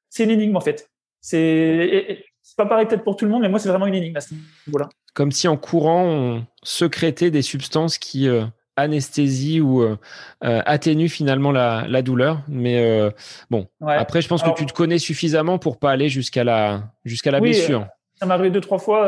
c'est 0.08 0.24
une 0.24 0.30
énigme 0.30 0.56
en 0.56 0.60
fait. 0.60 0.90
C'est, 1.20 2.24
pas 2.56 2.66
pareil 2.66 2.86
peut-être 2.86 3.04
pour 3.04 3.16
tout 3.16 3.24
le 3.24 3.30
monde, 3.30 3.42
mais 3.42 3.48
moi, 3.48 3.58
c'est 3.58 3.68
vraiment 3.68 3.86
une 3.86 3.94
énigme 3.94 4.16
à 4.16 4.20
ce 4.20 4.34
niveau-là. 4.66 4.88
Comme 5.14 5.30
si 5.30 5.46
en 5.46 5.56
courant, 5.56 6.04
on 6.04 6.46
sécrétait 6.62 7.30
des 7.30 7.42
substances 7.42 7.98
qui 7.98 8.28
euh, 8.28 8.44
anesthésie 8.80 9.60
ou 9.60 9.82
euh, 9.82 9.96
euh, 10.44 10.62
atténue 10.66 11.08
finalement 11.08 11.52
la, 11.52 12.02
douleur. 12.02 12.42
Mais 12.48 12.78
euh, 12.78 13.10
bon, 13.50 13.66
après, 13.80 14.20
je 14.20 14.28
pense 14.28 14.42
que 14.42 14.54
tu 14.54 14.66
te 14.66 14.72
connais 14.72 14.98
suffisamment 14.98 15.58
pour 15.58 15.78
pas 15.78 15.90
aller 15.90 16.08
jusqu'à 16.08 16.44
la, 16.44 16.84
jusqu'à 17.04 17.30
la 17.30 17.40
blessure. 17.40 17.86
ça 18.14 18.26
m'est 18.26 18.34
arrivé 18.34 18.50
deux, 18.50 18.60
trois 18.60 18.78
fois 18.78 19.06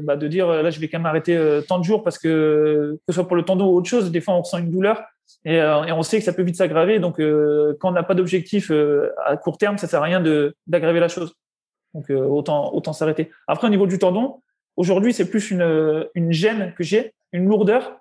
bah, 0.00 0.16
de 0.16 0.28
dire 0.28 0.48
là, 0.48 0.70
je 0.70 0.80
vais 0.80 0.88
quand 0.88 0.98
même 0.98 1.06
arrêter 1.06 1.38
tant 1.68 1.78
de 1.78 1.84
jours 1.84 2.02
parce 2.02 2.18
que, 2.18 2.98
que 3.06 3.12
ce 3.12 3.14
soit 3.14 3.26
pour 3.26 3.36
le 3.36 3.44
tendon 3.44 3.66
ou 3.66 3.76
autre 3.76 3.88
chose, 3.88 4.10
des 4.10 4.20
fois, 4.20 4.34
on 4.34 4.42
ressent 4.42 4.58
une 4.58 4.70
douleur 4.70 5.02
et, 5.44 5.56
et 5.56 5.92
on 5.92 6.02
sait 6.02 6.18
que 6.18 6.24
ça 6.24 6.32
peut 6.32 6.42
vite 6.42 6.56
s'aggraver. 6.56 6.98
Donc, 6.98 7.16
quand 7.16 7.88
on 7.88 7.92
n'a 7.92 8.02
pas 8.02 8.14
d'objectif 8.14 8.70
à 9.24 9.36
court 9.36 9.58
terme, 9.58 9.78
ça 9.78 9.86
sert 9.86 10.00
à 10.00 10.04
rien 10.04 10.22
d'aggraver 10.66 11.00
la 11.00 11.08
chose. 11.08 11.34
Donc, 11.94 12.10
autant, 12.10 12.72
autant 12.74 12.92
s'arrêter. 12.92 13.30
Après, 13.48 13.66
au 13.66 13.70
niveau 13.70 13.86
du 13.86 13.98
tendon, 13.98 14.42
aujourd'hui, 14.76 15.12
c'est 15.12 15.28
plus 15.28 15.50
une, 15.50 16.08
une 16.14 16.32
gêne 16.32 16.74
que 16.76 16.84
j'ai, 16.84 17.12
une 17.32 17.46
lourdeur 17.46 18.00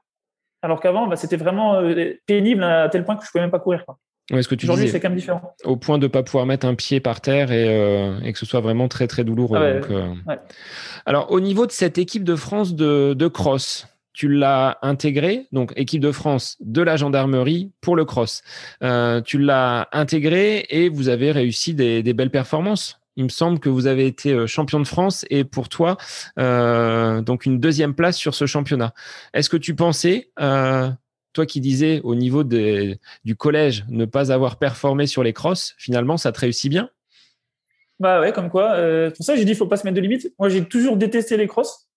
alors 0.61 0.79
qu'avant, 0.79 1.07
bah, 1.07 1.15
c'était 1.15 1.37
vraiment 1.37 1.75
euh, 1.75 2.13
pénible 2.25 2.63
à 2.63 2.89
tel 2.89 3.05
point 3.05 3.15
que 3.15 3.25
je 3.25 3.31
pouvais 3.31 3.43
même 3.43 3.51
pas 3.51 3.59
courir. 3.59 3.85
ce 4.29 4.47
que 4.47 4.55
tu 4.55 4.65
Aujourd'hui, 4.65 4.89
c'est 4.89 4.99
quand 4.99 5.09
même 5.09 5.17
différent. 5.17 5.53
Au 5.63 5.77
point 5.77 5.97
de 5.97 6.03
ne 6.03 6.07
pas 6.07 6.23
pouvoir 6.23 6.45
mettre 6.45 6.65
un 6.65 6.75
pied 6.75 6.99
par 6.99 7.21
terre 7.21 7.51
et, 7.51 7.67
euh, 7.67 8.19
et, 8.21 8.33
que 8.33 8.39
ce 8.39 8.45
soit 8.45 8.59
vraiment 8.59 8.87
très 8.87 9.07
très 9.07 9.23
douloureux. 9.23 9.57
Ah 9.57 9.91
euh, 9.91 10.13
Alors, 11.05 11.31
au 11.31 11.39
niveau 11.39 11.65
de 11.65 11.71
cette 11.71 11.97
équipe 11.97 12.23
de 12.23 12.35
France 12.35 12.75
de, 12.75 13.13
de 13.13 13.27
cross, 13.27 13.87
tu 14.11 14.27
l'as 14.27 14.77
intégré, 14.81 15.47
donc 15.53 15.71
équipe 15.77 16.01
de 16.01 16.11
France 16.11 16.57
de 16.59 16.81
la 16.81 16.97
gendarmerie 16.97 17.71
pour 17.79 17.95
le 17.95 18.03
cross. 18.03 18.41
tu 19.23 19.37
l'as 19.39 19.87
intégré 19.93 20.65
et 20.69 20.89
vous 20.89 21.07
avez 21.07 21.31
réussi 21.31 21.73
des, 21.73 22.03
des 22.03 22.13
belles 22.13 22.31
performances 22.31 22.98
il 23.15 23.23
me 23.25 23.29
semble 23.29 23.59
que 23.59 23.69
vous 23.69 23.87
avez 23.87 24.07
été 24.07 24.31
euh, 24.31 24.47
champion 24.47 24.79
de 24.79 24.87
France 24.87 25.25
et 25.29 25.43
pour 25.43 25.69
toi, 25.69 25.97
euh, 26.39 27.21
donc 27.21 27.45
une 27.45 27.59
deuxième 27.59 27.93
place 27.93 28.17
sur 28.17 28.33
ce 28.33 28.45
championnat. 28.45 28.93
Est-ce 29.33 29.49
que 29.49 29.57
tu 29.57 29.75
pensais, 29.75 30.31
euh, 30.39 30.89
toi 31.33 31.45
qui 31.45 31.59
disais 31.59 32.01
au 32.03 32.15
niveau 32.15 32.43
du 32.43 33.35
collège 33.37 33.85
ne 33.89 34.05
pas 34.05 34.31
avoir 34.31 34.57
performé 34.57 35.05
sur 35.05 35.21
les 35.21 35.33
crosses, 35.33 35.75
finalement, 35.77 36.17
ça 36.17 36.31
te 36.31 36.39
réussit 36.39 36.69
bien? 36.69 36.89
Bah 37.99 38.21
ouais, 38.21 38.31
comme 38.31 38.49
quoi. 38.49 38.77
pour 39.15 39.25
ça, 39.25 39.35
j'ai 39.35 39.43
dit, 39.43 39.53
faut 39.53 39.67
pas 39.67 39.75
se 39.75 39.85
mettre 39.85 39.97
de 39.97 40.01
limites. 40.01 40.33
Moi, 40.39 40.47
j'ai 40.47 40.63
toujours 40.63 40.95
détesté 40.95 41.35
les 41.35 41.47
crosses. 41.47 41.89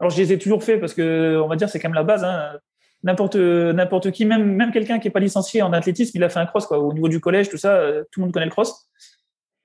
Alors, 0.00 0.10
je 0.10 0.16
les 0.16 0.32
ai 0.32 0.38
toujours 0.38 0.64
fait 0.64 0.78
parce 0.78 0.94
que, 0.94 1.38
on 1.44 1.48
va 1.48 1.56
dire, 1.56 1.68
c'est 1.68 1.78
quand 1.78 1.90
même 1.90 1.94
la 1.94 2.02
base. 2.02 2.24
Hein. 2.24 2.58
N'importe 3.02 3.36
n'importe 3.36 4.10
qui, 4.10 4.24
même 4.24 4.44
même 4.44 4.72
quelqu'un 4.72 4.98
qui 4.98 5.08
est 5.08 5.10
pas 5.10 5.20
licencié 5.20 5.60
en 5.60 5.72
athlétisme, 5.72 6.12
il 6.14 6.24
a 6.24 6.30
fait 6.30 6.40
un 6.40 6.46
cross 6.46 6.66
quoi. 6.66 6.78
Au 6.78 6.92
niveau 6.92 7.08
du 7.08 7.20
collège, 7.20 7.50
tout 7.50 7.58
ça, 7.58 7.82
tout 8.10 8.20
le 8.20 8.24
monde 8.24 8.32
connaît 8.32 8.46
le 8.46 8.50
cross. 8.50 8.88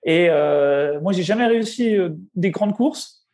Et 0.05 0.27
euh, 0.29 0.99
moi, 1.01 1.11
j'ai 1.11 1.23
jamais 1.23 1.47
réussi 1.47 1.97
euh, 1.97 2.09
des 2.35 2.51
grandes 2.51 2.75
courses, 2.75 3.25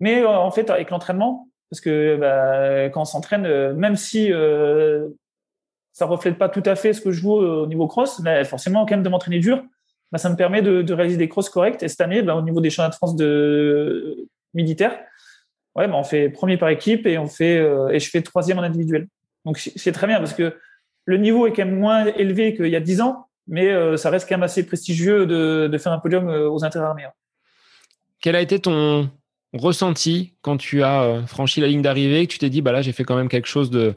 mais 0.00 0.22
euh, 0.22 0.28
en 0.28 0.50
fait, 0.50 0.70
avec 0.70 0.90
l'entraînement, 0.90 1.48
parce 1.70 1.80
que 1.80 2.16
bah, 2.16 2.86
quand 2.90 3.02
on 3.02 3.04
s'entraîne, 3.04 3.46
euh, 3.46 3.74
même 3.74 3.94
si 3.94 4.32
euh, 4.32 5.08
ça 5.92 6.06
reflète 6.06 6.36
pas 6.36 6.48
tout 6.48 6.62
à 6.64 6.74
fait 6.74 6.92
ce 6.94 7.00
que 7.00 7.12
je 7.12 7.22
vois 7.22 7.62
au 7.62 7.66
niveau 7.66 7.86
cross, 7.86 8.20
bah, 8.22 8.42
forcément, 8.44 8.86
quand 8.86 8.94
même 8.94 9.04
de 9.04 9.08
m'entraîner 9.08 9.38
dur, 9.38 9.62
bah, 10.10 10.18
ça 10.18 10.30
me 10.30 10.36
permet 10.36 10.62
de, 10.62 10.92
réaliser 10.92 11.18
des 11.18 11.28
crosses 11.28 11.50
correctes. 11.50 11.82
Et 11.82 11.88
cette 11.88 12.00
année, 12.00 12.22
bah, 12.22 12.34
au 12.34 12.42
niveau 12.42 12.60
des 12.60 12.70
championnats 12.70 12.90
de 12.90 12.94
France 12.94 13.14
de 13.14 14.26
militaire, 14.54 14.98
ouais, 15.76 15.86
bah, 15.86 15.94
on 15.94 16.02
fait 16.02 16.30
premier 16.30 16.56
par 16.56 16.70
équipe 16.70 17.06
et 17.06 17.18
on 17.18 17.28
fait 17.28 17.58
et 17.92 18.00
je 18.00 18.10
fais 18.10 18.22
troisième 18.22 18.58
en 18.58 18.62
individuel. 18.62 19.06
Donc 19.44 19.58
c'est 19.58 19.92
très 19.92 20.06
bien 20.06 20.18
parce 20.18 20.34
que 20.34 20.56
le 21.04 21.16
niveau 21.16 21.46
est 21.46 21.52
quand 21.52 21.64
même 21.64 21.78
moins 21.78 22.06
élevé 22.06 22.54
qu'il 22.54 22.66
y 22.66 22.76
a 22.76 22.80
dix 22.80 23.00
ans, 23.00 23.28
mais 23.50 23.72
euh, 23.72 23.96
ça 23.96 24.10
reste 24.10 24.28
quand 24.28 24.36
même 24.36 24.44
assez 24.44 24.64
prestigieux 24.64 25.26
de, 25.26 25.78
faire 25.78 25.92
un 25.92 25.98
podium 25.98 26.28
euh, 26.28 26.48
aux 26.48 26.64
interarmées. 26.64 27.04
Hein. 27.04 27.12
Quel 28.20 28.36
a 28.36 28.40
été 28.40 28.60
ton 28.60 29.10
ressenti 29.52 30.34
quand 30.40 30.56
tu 30.56 30.84
as 30.84 31.02
euh, 31.02 31.26
franchi 31.26 31.60
la 31.60 31.66
ligne 31.66 31.82
d'arrivée, 31.82 32.26
que 32.26 32.32
tu 32.32 32.38
t'es 32.38 32.48
dit, 32.48 32.62
bah 32.62 32.70
là, 32.70 32.80
j'ai 32.80 32.92
fait 32.92 33.02
quand 33.02 33.16
même 33.16 33.28
quelque 33.28 33.48
chose 33.48 33.70
de, 33.70 33.96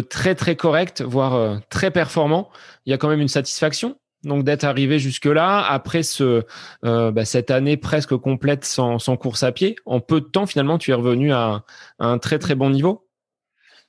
très, 0.00 0.34
très 0.34 0.56
correct, 0.56 1.02
voire 1.02 1.60
très 1.68 1.90
performant? 1.90 2.48
Il 2.86 2.90
y 2.90 2.94
a 2.94 2.98
quand 2.98 3.08
même 3.08 3.20
une 3.20 3.28
satisfaction 3.28 3.96
donc 4.24 4.42
d'être 4.42 4.64
arrivé 4.64 4.98
jusque-là, 4.98 5.60
après 5.60 6.02
ce, 6.02 6.42
bah, 6.82 7.24
cette 7.24 7.52
année 7.52 7.76
presque 7.76 8.16
complète 8.16 8.64
sans, 8.64 8.98
course 9.16 9.44
à 9.44 9.52
pied, 9.52 9.76
en 9.84 10.00
peu 10.00 10.20
de 10.20 10.26
temps, 10.26 10.46
finalement, 10.46 10.78
tu 10.78 10.90
es 10.90 10.94
revenu 10.94 11.32
à, 11.32 11.64
un 12.00 12.18
très, 12.18 12.40
très 12.40 12.56
bon 12.56 12.70
niveau? 12.70 13.06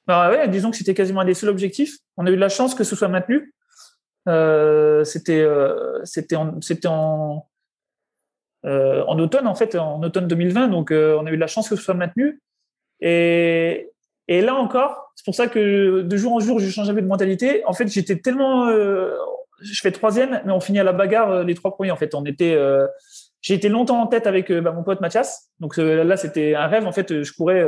Bah 0.05 0.29
ouais, 0.29 0.47
disons 0.47 0.69
que 0.69 0.77
c'était 0.77 0.93
quasiment 0.93 1.21
un 1.21 1.25
des 1.25 1.33
seuls 1.33 1.49
objectifs. 1.49 1.97
On 2.17 2.27
a 2.27 2.29
eu 2.29 2.35
de 2.35 2.41
la 2.41 2.49
chance 2.49 2.75
que 2.75 2.83
ce 2.83 2.95
soit 2.95 3.07
maintenu. 3.07 3.55
Euh, 4.27 5.03
c'était 5.03 5.39
euh, 5.39 6.03
c'était 6.03 6.35
en, 6.35 6.59
en, 6.85 7.47
euh, 8.65 9.03
en 9.07 9.19
automne 9.19 9.47
en 9.47 9.55
fait, 9.55 9.75
en 9.75 10.01
automne 10.03 10.27
2020. 10.27 10.67
Donc 10.67 10.91
on 10.91 11.25
a 11.25 11.31
eu 11.31 11.35
de 11.35 11.41
la 11.41 11.47
chance 11.47 11.69
que 11.69 11.75
ce 11.75 11.81
soit 11.81 11.93
maintenu. 11.93 12.41
Et, 12.99 13.91
et 14.27 14.41
là 14.41 14.55
encore, 14.55 15.11
c'est 15.15 15.25
pour 15.25 15.35
ça 15.35 15.47
que 15.47 16.01
de 16.01 16.17
jour 16.17 16.33
en 16.33 16.39
jour, 16.39 16.59
je 16.59 16.69
changeais 16.69 16.93
de 16.93 17.01
mentalité. 17.01 17.63
En 17.65 17.73
fait, 17.73 17.87
j'étais 17.87 18.17
tellement, 18.17 18.69
je 18.69 19.81
fais 19.81 19.91
troisième, 19.91 20.41
mais 20.45 20.51
on 20.51 20.59
finit 20.59 20.79
à 20.79 20.83
la 20.83 20.93
bagarre 20.93 21.43
les 21.43 21.55
trois 21.55 21.75
premiers. 21.75 21.91
En 21.91 21.95
fait, 21.95 22.13
on 22.15 22.25
était, 22.25 22.57
j'ai 23.41 23.53
été 23.53 23.69
longtemps 23.69 24.01
en 24.01 24.07
tête 24.07 24.27
avec 24.27 24.51
bah, 24.51 24.71
mon 24.71 24.83
pote 24.83 24.99
Mathias. 24.99 25.49
Donc 25.59 25.77
là, 25.77 26.17
c'était 26.17 26.55
un 26.55 26.67
rêve. 26.67 26.85
En 26.87 26.91
fait, 26.91 27.23
je 27.23 27.33
courais, 27.33 27.63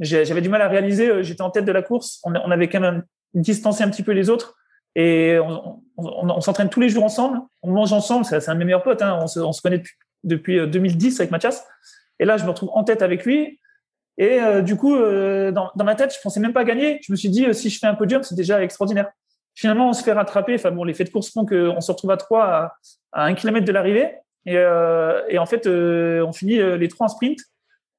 j'avais 0.00 0.40
du 0.40 0.48
mal 0.48 0.62
à 0.62 0.68
réaliser. 0.68 1.22
J'étais 1.22 1.42
en 1.42 1.50
tête 1.50 1.66
de 1.66 1.72
la 1.72 1.82
course. 1.82 2.20
On, 2.24 2.32
on 2.34 2.50
avait 2.50 2.68
quand 2.68 2.80
même 2.80 3.04
distancé 3.34 3.84
un 3.84 3.90
petit 3.90 4.02
peu 4.02 4.12
les 4.12 4.30
autres. 4.30 4.56
Et 4.96 5.38
on, 5.96 6.40
s'entraîne 6.40 6.68
tous 6.68 6.80
les 6.80 6.88
jours 6.88 7.04
ensemble, 7.04 7.40
on 7.62 7.72
mange 7.72 7.92
ensemble, 7.92 8.24
c'est 8.24 8.48
un 8.48 8.54
de 8.54 8.58
mes 8.58 8.64
meilleurs 8.64 8.82
potes, 8.82 9.02
hein, 9.02 9.18
on, 9.20 9.26
se, 9.26 9.40
on, 9.40 9.52
se, 9.52 9.60
connaît 9.60 9.82
depuis, 10.22 10.58
depuis, 10.58 10.68
2010 10.68 11.14
euh, 11.14 11.22
avec 11.22 11.30
Mathias. 11.30 11.66
Et 12.18 12.24
là, 12.24 12.36
je 12.36 12.44
me 12.44 12.50
retrouve 12.50 12.70
en 12.72 12.84
tête 12.84 13.02
avec 13.02 13.24
lui. 13.24 13.60
Et 14.16 14.40
euh, 14.40 14.62
du 14.62 14.76
coup, 14.76 14.94
euh, 14.94 15.50
dans, 15.50 15.72
ma 15.76 15.94
tête, 15.96 16.14
je 16.14 16.20
pensais 16.22 16.38
même 16.38 16.52
pas 16.52 16.64
gagner. 16.64 17.00
Je 17.02 17.12
me 17.12 17.16
suis 17.16 17.28
dit, 17.28 17.52
si 17.54 17.70
je 17.70 17.78
fais 17.78 17.88
un 17.88 17.94
podium, 17.94 18.22
c'est 18.22 18.36
déjà 18.36 18.62
extraordinaire. 18.62 19.10
Finalement, 19.56 19.88
on 19.88 19.92
se 19.92 20.04
fait 20.04 20.12
rattraper. 20.12 20.54
Enfin 20.54 20.70
bon, 20.70 20.84
les 20.84 20.94
faits 20.94 21.08
de 21.08 21.12
course 21.12 21.32
font 21.32 21.44
qu'on 21.44 21.80
se 21.80 21.90
retrouve 21.90 22.12
à 22.12 22.16
trois 22.16 22.44
à, 22.44 22.76
à 23.12 23.24
un 23.24 23.34
kilomètre 23.34 23.66
de 23.66 23.72
l'arrivée. 23.72 24.14
Et, 24.46 24.58
en 25.38 25.46
fait, 25.46 25.66
on 25.66 26.32
finit 26.32 26.58
les 26.78 26.88
trois 26.88 27.06
en 27.06 27.08
sprint. 27.08 27.38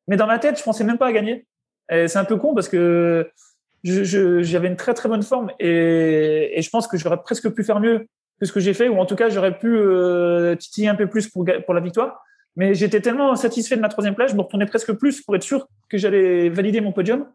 Mais 0.08 0.16
dans 0.16 0.28
ma 0.28 0.39
tête, 0.39 0.58
je 0.58 0.64
pensais 0.64 0.84
même 0.84 0.98
pas 0.98 1.12
gagner. 1.12 1.46
Et 1.91 2.08
c'est 2.08 2.20
un 2.20 2.26
peu 2.26 2.38
con 2.38 2.54
parce 2.54 2.70
que 2.70 3.30
j'avais 3.86 4.68
une 4.68 4.76
très 4.76 4.94
très 4.94 5.08
bonne 5.08 5.24
forme 5.24 5.52
et, 5.60 6.58
et 6.58 6.62
je 6.62 6.70
pense 6.70 6.88
que 6.88 6.98
j'aurais 6.98 7.22
presque 7.22 7.50
pu 7.50 7.64
faire 7.64 7.80
mieux 7.80 8.08
que 8.40 8.46
ce 8.46 8.52
que 8.52 8.60
j'ai 8.60 8.74
fait, 8.74 8.90
ou 8.90 9.00
en 9.00 9.06
tout 9.06 9.16
cas 9.16 9.30
j'aurais 9.30 9.58
pu 9.58 9.78
euh, 9.78 10.56
titiller 10.56 10.88
un 10.88 10.96
peu 10.96 11.08
plus 11.08 11.30
pour, 11.30 11.46
pour 11.66 11.74
la 11.74 11.82
victoire. 11.82 12.22
Mais 12.58 12.74
j'étais 12.74 13.02
tellement 13.02 13.36
satisfait 13.36 13.76
de 13.76 13.82
ma 13.82 13.90
troisième 13.90 14.16
place, 14.16 14.32
je 14.32 14.36
me 14.36 14.42
retournais 14.42 14.66
presque 14.66 14.94
plus 14.94 15.22
pour 15.22 15.36
être 15.36 15.44
sûr 15.44 15.68
que 15.90 15.98
j'allais 15.98 16.50
valider 16.50 16.82
mon 16.82 16.92
podium. 16.92 17.28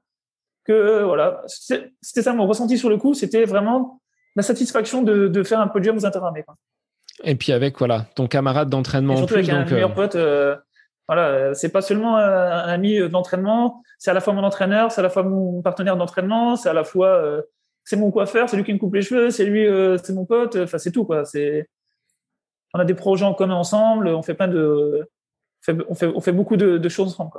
Que 0.64 0.72
euh, 0.72 1.05
voilà, 1.05 1.42
c'était 1.46 2.22
ça 2.22 2.32
mon 2.32 2.46
ressenti 2.46 2.76
sur 2.78 2.90
le 2.90 2.96
coup, 2.96 3.14
c'était 3.14 3.44
vraiment 3.44 4.01
la 4.36 4.42
satisfaction 4.42 5.03
de, 5.03 5.28
de 5.28 5.42
faire 5.42 5.61
un 5.61 5.68
podium 5.68 5.96
aux 5.96 6.07
interarmées. 6.07 6.44
Et 7.24 7.34
puis 7.34 7.53
avec 7.53 7.78
voilà 7.78 8.07
ton 8.14 8.26
camarade 8.26 8.68
d'entraînement 8.70 9.14
en 9.14 9.26
plus, 9.26 9.36
avec 9.36 9.48
un 9.51 9.64
meilleur 9.64 9.90
euh, 9.90 9.94
pote. 9.94 10.14
Euh, 10.16 10.57
voilà, 11.11 11.54
c'est 11.54 11.70
pas 11.70 11.82
seulement 11.82 12.18
un, 12.18 12.68
ami 12.68 13.08
d'entraînement, 13.08 13.82
c'est 13.98 14.12
à 14.12 14.14
la 14.14 14.20
fois 14.20 14.32
mon 14.32 14.44
entraîneur, 14.44 14.92
c'est 14.92 15.00
à 15.00 15.02
la 15.02 15.11
fois 15.11 15.24
mon 15.24 15.61
partenaire 15.61 15.96
d'entraînement, 15.96 16.54
c'est 16.54 16.68
à 16.68 16.72
la 16.72 16.84
fois 16.84 17.08
euh, 17.08 17.42
c'est 17.82 17.96
mon 17.96 18.12
coiffeur, 18.12 18.48
c'est 18.48 18.56
lui 18.56 18.62
qui 18.62 18.72
me 18.72 18.78
coupe 18.78 18.94
les 18.94 19.02
cheveux, 19.02 19.30
c'est 19.30 19.44
lui, 19.44 19.66
euh, 19.66 19.98
c'est 19.98 20.12
mon 20.12 20.24
pote, 20.24 20.54
enfin 20.54 20.78
c'est 20.78 20.92
tout 20.92 21.04
quoi. 21.04 21.24
C'est 21.24 21.68
on 22.74 22.78
a 22.78 22.84
des 22.84 22.94
projets 22.94 23.24
en 23.24 23.34
commun 23.34 23.56
ensemble, 23.56 24.06
on 24.06 24.22
fait 24.22 24.34
plein 24.34 24.46
de, 24.46 25.08
on 25.88 25.96
fait, 25.96 26.06
on 26.14 26.20
fait, 26.20 26.30
beaucoup 26.30 26.56
de, 26.56 26.88
choses 26.88 27.08
ensemble. 27.08 27.32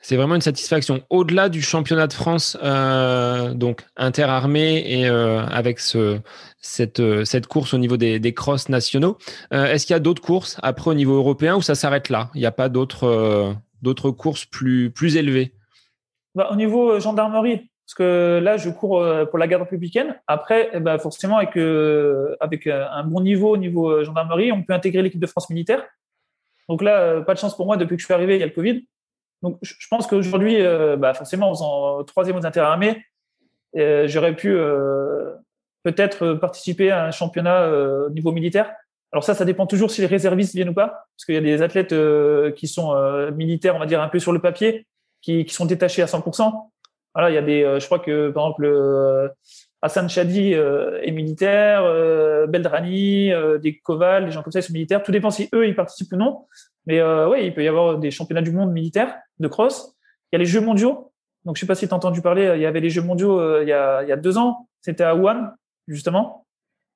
C'est 0.00 0.16
vraiment 0.16 0.34
une 0.34 0.40
satisfaction. 0.40 1.04
Au-delà 1.10 1.48
du 1.48 1.62
championnat 1.62 2.08
de 2.08 2.12
France, 2.12 2.58
euh, 2.60 3.54
donc 3.54 3.86
interarmé 3.96 4.82
et 4.84 5.08
euh, 5.08 5.44
avec 5.46 5.78
ce, 5.78 6.18
cette, 6.60 7.00
euh, 7.00 7.24
cette 7.24 7.46
course 7.46 7.74
au 7.74 7.78
niveau 7.78 7.96
des, 7.96 8.18
des 8.18 8.34
crosses 8.34 8.68
nationaux, 8.68 9.18
euh, 9.52 9.66
est-ce 9.66 9.86
qu'il 9.86 9.94
y 9.94 9.96
a 9.96 10.00
d'autres 10.00 10.22
courses 10.22 10.58
après 10.62 10.90
au 10.90 10.94
niveau 10.94 11.16
européen 11.16 11.56
ou 11.56 11.62
ça 11.62 11.74
s'arrête 11.74 12.08
là? 12.08 12.30
Il 12.34 12.40
n'y 12.40 12.46
a 12.46 12.52
pas 12.52 12.68
d'autres 12.68 13.04
euh, 13.04 14.12
courses 14.12 14.44
plus, 14.44 15.16
élevées? 15.16 15.54
Bah, 16.34 16.48
Au 16.50 16.56
niveau 16.56 16.98
gendarmerie, 17.00 17.70
parce 17.86 17.94
que 17.94 18.40
là, 18.42 18.56
je 18.56 18.70
cours 18.70 19.04
pour 19.30 19.38
la 19.38 19.46
garde 19.46 19.62
républicaine. 19.62 20.20
Après, 20.26 20.70
eh 20.72 20.80
ben, 20.80 20.98
forcément, 20.98 21.38
avec, 21.38 21.56
un 21.56 23.04
bon 23.04 23.20
niveau 23.20 23.50
au 23.50 23.56
niveau 23.56 24.04
gendarmerie, 24.04 24.52
on 24.52 24.62
peut 24.62 24.74
intégrer 24.74 25.02
l'équipe 25.02 25.20
de 25.20 25.26
France 25.26 25.48
militaire. 25.48 25.84
Donc 26.68 26.82
là, 26.82 27.22
pas 27.22 27.32
de 27.32 27.38
chance 27.38 27.56
pour 27.56 27.64
moi, 27.64 27.78
depuis 27.78 27.96
que 27.96 28.02
je 28.02 28.04
suis 28.04 28.14
arrivé, 28.14 28.36
il 28.36 28.40
y 28.40 28.42
a 28.42 28.46
le 28.46 28.52
Covid. 28.52 28.86
Donc, 29.42 29.58
je 29.62 29.86
pense 29.88 30.06
qu'aujourd'hui, 30.06 30.60
bah, 30.98 31.14
forcément, 31.14 31.50
en 31.50 31.54
faisant 31.54 32.04
troisième 32.04 32.36
aux 32.36 32.44
interarmées, 32.44 33.02
euh, 33.76 34.08
j'aurais 34.08 34.34
pu 34.34 34.56
peut-être 35.92 36.34
participer 36.34 36.90
à 36.90 37.06
un 37.06 37.10
championnat 37.10 37.68
au 38.06 38.10
niveau 38.10 38.32
militaire. 38.32 38.72
Alors 39.12 39.24
ça, 39.24 39.34
ça 39.34 39.44
dépend 39.44 39.66
toujours 39.66 39.90
si 39.90 40.00
les 40.00 40.06
réservistes 40.06 40.54
viennent 40.54 40.68
ou 40.68 40.74
pas, 40.74 41.06
parce 41.16 41.24
qu'il 41.24 41.34
y 41.34 41.38
a 41.38 41.40
des 41.40 41.62
athlètes 41.62 41.94
qui 42.54 42.68
sont 42.68 42.94
militaires, 43.32 43.76
on 43.76 43.78
va 43.78 43.86
dire 43.86 44.02
un 44.02 44.08
peu 44.08 44.18
sur 44.18 44.32
le 44.32 44.40
papier, 44.40 44.86
qui, 45.22 45.44
qui 45.44 45.54
sont 45.54 45.64
détachés 45.64 46.02
à 46.02 46.06
100%. 46.06 46.52
Voilà, 47.14 47.30
il 47.30 47.34
y 47.34 47.38
a 47.38 47.42
des, 47.42 47.80
je 47.80 47.86
crois 47.86 47.98
que 47.98 48.30
par 48.30 48.44
exemple 48.44 49.32
Hassan 49.80 50.08
Chadi 50.08 50.52
est 50.52 51.10
militaire, 51.10 51.82
Beldrani, 52.48 53.32
des 53.62 53.78
Koval, 53.78 54.26
des 54.26 54.30
gens 54.30 54.42
comme 54.42 54.52
ça 54.52 54.60
ils 54.60 54.64
sont 54.64 54.74
militaires. 54.74 55.02
Tout 55.02 55.12
dépend 55.12 55.30
si 55.30 55.48
eux 55.54 55.66
ils 55.66 55.74
participent 55.74 56.12
ou 56.12 56.16
non. 56.16 56.44
Mais 56.88 57.00
euh, 57.00 57.28
oui, 57.28 57.44
il 57.44 57.54
peut 57.54 57.62
y 57.62 57.68
avoir 57.68 57.98
des 57.98 58.10
championnats 58.10 58.42
du 58.42 58.50
monde 58.50 58.72
militaire 58.72 59.14
de 59.38 59.46
cross. 59.46 59.94
Il 60.32 60.34
y 60.34 60.36
a 60.36 60.38
les 60.38 60.46
Jeux 60.46 60.62
mondiaux. 60.62 61.12
Donc, 61.44 61.56
je 61.56 61.60
sais 61.60 61.66
pas 61.66 61.74
si 61.74 61.86
tu 61.86 61.92
as 61.92 61.96
entendu 61.96 62.22
parler, 62.22 62.50
il 62.56 62.62
y 62.62 62.66
avait 62.66 62.80
les 62.80 62.88
Jeux 62.88 63.02
mondiaux 63.02 63.38
euh, 63.38 63.60
il, 63.62 63.68
y 63.68 63.72
a, 63.72 64.02
il 64.02 64.08
y 64.08 64.12
a 64.12 64.16
deux 64.16 64.38
ans. 64.38 64.66
C'était 64.80 65.04
à 65.04 65.14
Wuhan, 65.14 65.50
justement. 65.88 66.46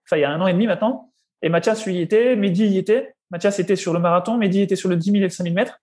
Enfin, 0.07 0.18
il 0.18 0.20
y 0.20 0.24
a 0.24 0.30
un 0.30 0.40
an 0.40 0.47
et 0.47 0.53
demi 0.53 0.66
maintenant. 0.66 1.12
Et 1.43 1.49
Mathias, 1.49 1.84
lui, 1.84 1.97
y 1.97 2.01
était. 2.01 2.36
Mehdi 2.36 2.66
y 2.66 2.78
était. 2.78 3.14
Mathias 3.30 3.59
était 3.59 3.76
sur 3.76 3.93
le 3.93 3.99
marathon. 3.99 4.36
Mehdi 4.36 4.61
était 4.61 4.76
sur 4.76 4.88
le 4.88 4.97
10 4.97 5.11
000 5.11 5.16
et 5.16 5.20
le 5.22 5.30
5 5.30 5.45
000 5.45 5.55
mètres. 5.55 5.80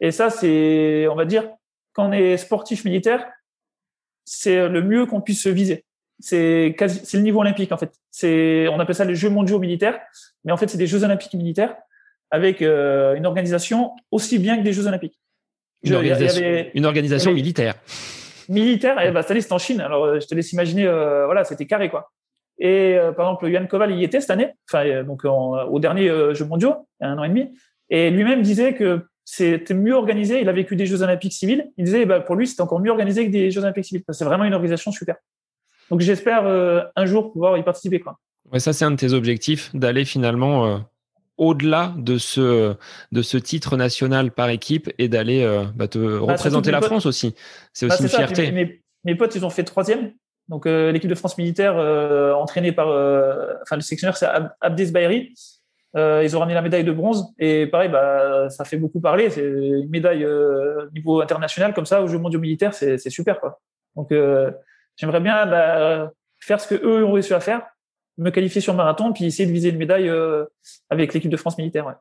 Et 0.00 0.10
ça, 0.10 0.30
c'est, 0.30 1.06
on 1.08 1.14
va 1.14 1.24
dire, 1.26 1.50
quand 1.92 2.08
on 2.08 2.12
est 2.12 2.36
sportif 2.36 2.84
militaire, 2.84 3.26
c'est 4.24 4.68
le 4.68 4.82
mieux 4.82 5.06
qu'on 5.06 5.20
puisse 5.20 5.42
se 5.42 5.48
viser. 5.48 5.84
C'est 6.18 6.74
quasi, 6.78 7.00
c'est 7.04 7.16
le 7.16 7.22
niveau 7.22 7.40
olympique 7.40 7.72
en 7.72 7.76
fait. 7.76 7.92
C'est, 8.10 8.68
on 8.68 8.78
appelle 8.78 8.94
ça 8.94 9.04
les 9.04 9.16
Jeux 9.16 9.30
mondiaux 9.30 9.58
militaires, 9.58 10.00
mais 10.44 10.52
en 10.52 10.56
fait 10.56 10.68
c'est 10.68 10.78
des 10.78 10.86
Jeux 10.86 11.02
olympiques 11.02 11.34
militaires 11.34 11.74
avec 12.30 12.62
euh, 12.62 13.14
une 13.14 13.26
organisation 13.26 13.92
aussi 14.10 14.38
bien 14.38 14.56
que 14.56 14.62
des 14.62 14.72
Jeux 14.72 14.86
olympiques. 14.86 15.18
Une, 15.82 15.94
organisation, 15.94 16.70
une 16.74 16.86
organisation 16.86 17.32
militaire. 17.32 17.74
Militaire, 18.48 19.00
et 19.00 19.10
bah, 19.10 19.22
ça 19.22 19.34
c'était 19.34 19.52
en 19.52 19.58
Chine. 19.58 19.80
Alors 19.80 20.20
je 20.20 20.26
te 20.26 20.34
laisse 20.34 20.52
imaginer, 20.52 20.86
euh, 20.86 21.26
voilà, 21.26 21.44
c'était 21.44 21.66
carré 21.66 21.90
quoi. 21.90 22.12
Et 22.64 22.96
euh, 22.96 23.10
par 23.12 23.26
exemple, 23.26 23.50
Yann 23.50 23.66
Koval 23.66 23.90
y 23.92 24.04
était 24.04 24.20
cette 24.20 24.30
année, 24.30 24.54
enfin 24.70 25.02
donc 25.02 25.24
au 25.24 25.78
dernier 25.80 26.08
Jeux 26.32 26.46
mondiaux, 26.46 26.86
il 27.00 27.04
y 27.04 27.06
a 27.06 27.10
un 27.10 27.18
an 27.18 27.24
et 27.24 27.28
demi, 27.28 27.50
et 27.90 28.10
lui-même 28.10 28.40
disait 28.40 28.74
que 28.74 29.02
c'était 29.24 29.74
mieux 29.74 29.94
organisé. 29.94 30.40
Il 30.40 30.48
a 30.48 30.52
vécu 30.52 30.76
des 30.76 30.86
Jeux 30.86 31.02
Olympiques 31.02 31.32
civils. 31.32 31.70
Il 31.76 31.84
disait, 31.84 32.06
bah, 32.06 32.20
pour 32.20 32.34
lui, 32.34 32.46
c'était 32.46 32.62
encore 32.62 32.80
mieux 32.80 32.90
organisé 32.90 33.26
que 33.26 33.30
des 33.30 33.50
Jeux 33.50 33.62
Olympiques 33.62 33.84
civils. 33.84 34.02
C'est 34.10 34.24
vraiment 34.24 34.44
une 34.44 34.54
organisation 34.54 34.92
super. 34.92 35.16
Donc, 35.90 36.00
j'espère 36.00 36.46
euh, 36.46 36.82
un 36.96 37.06
jour 37.06 37.32
pouvoir 37.32 37.56
y 37.58 37.62
participer. 37.62 38.00
Quoi. 38.00 38.18
Ouais, 38.52 38.60
ça, 38.60 38.72
c'est 38.72 38.84
un 38.84 38.90
de 38.90 38.96
tes 38.96 39.12
objectifs, 39.12 39.74
d'aller 39.74 40.04
finalement 40.04 40.66
euh, 40.66 40.78
au-delà 41.36 41.94
de 41.96 42.18
ce, 42.18 42.74
de 43.12 43.22
ce 43.22 43.36
titre 43.36 43.76
national 43.76 44.32
par 44.32 44.48
équipe 44.48 44.90
et 44.98 45.08
d'aller 45.08 45.42
euh, 45.42 45.64
bah, 45.74 45.88
te 45.88 45.98
bah, 45.98 46.32
représenter 46.32 46.70
la 46.70 46.80
France 46.80 47.06
aussi. 47.06 47.34
C'est 47.72 47.86
aussi 47.86 48.02
une 48.02 48.08
fierté. 48.08 48.80
Mes, 49.04 49.14
potes, 49.16 49.34
ils 49.34 49.44
ont 49.44 49.50
fait 49.50 49.64
troisième. 49.64 50.12
Donc, 50.52 50.66
l'équipe 50.66 51.08
de 51.08 51.14
France 51.14 51.38
militaire, 51.38 51.76
entraînée 52.36 52.72
par, 52.72 52.88
enfin, 53.62 53.76
le 53.76 53.80
sectionneur, 53.80 54.16
c'est 54.16 54.28
Abdes 54.60 54.92
Bayri. 54.92 55.32
Euh, 55.94 56.22
ils 56.24 56.34
ont 56.36 56.40
ramené 56.40 56.54
la 56.54 56.62
médaille 56.62 56.84
de 56.84 56.92
bronze 56.92 57.34
et 57.38 57.66
pareil, 57.66 57.90
bah, 57.90 58.48
ça 58.48 58.64
fait 58.64 58.78
beaucoup 58.78 59.00
parler. 59.00 59.28
C'est 59.28 59.44
une 59.44 59.90
médaille 59.90 60.24
euh, 60.24 60.88
niveau 60.94 61.20
international 61.20 61.74
comme 61.74 61.84
ça 61.84 62.02
aux 62.02 62.06
Jeux 62.06 62.18
mondiaux 62.18 62.40
militaires, 62.40 62.72
c'est 62.72 62.98
super 63.10 63.40
quoi. 63.40 63.60
Donc 63.94 64.10
euh, 64.10 64.50
j'aimerais 64.96 65.20
bien 65.20 65.44
bah, 65.46 66.10
faire 66.40 66.60
ce 66.60 66.66
que 66.66 66.82
eux 66.82 67.04
ont 67.04 67.12
réussi 67.12 67.34
à 67.34 67.40
faire, 67.40 67.62
me 68.16 68.30
qualifier 68.30 68.62
sur 68.62 68.72
marathon 68.72 69.12
puis 69.12 69.26
essayer 69.26 69.46
de 69.46 69.52
viser 69.52 69.68
une 69.68 69.76
médaille 69.76 70.08
euh, 70.08 70.46
avec 70.88 71.12
l'équipe 71.12 71.30
de 71.30 71.36
France 71.36 71.58
militaire. 71.58 71.86
Ouais. 71.86 71.94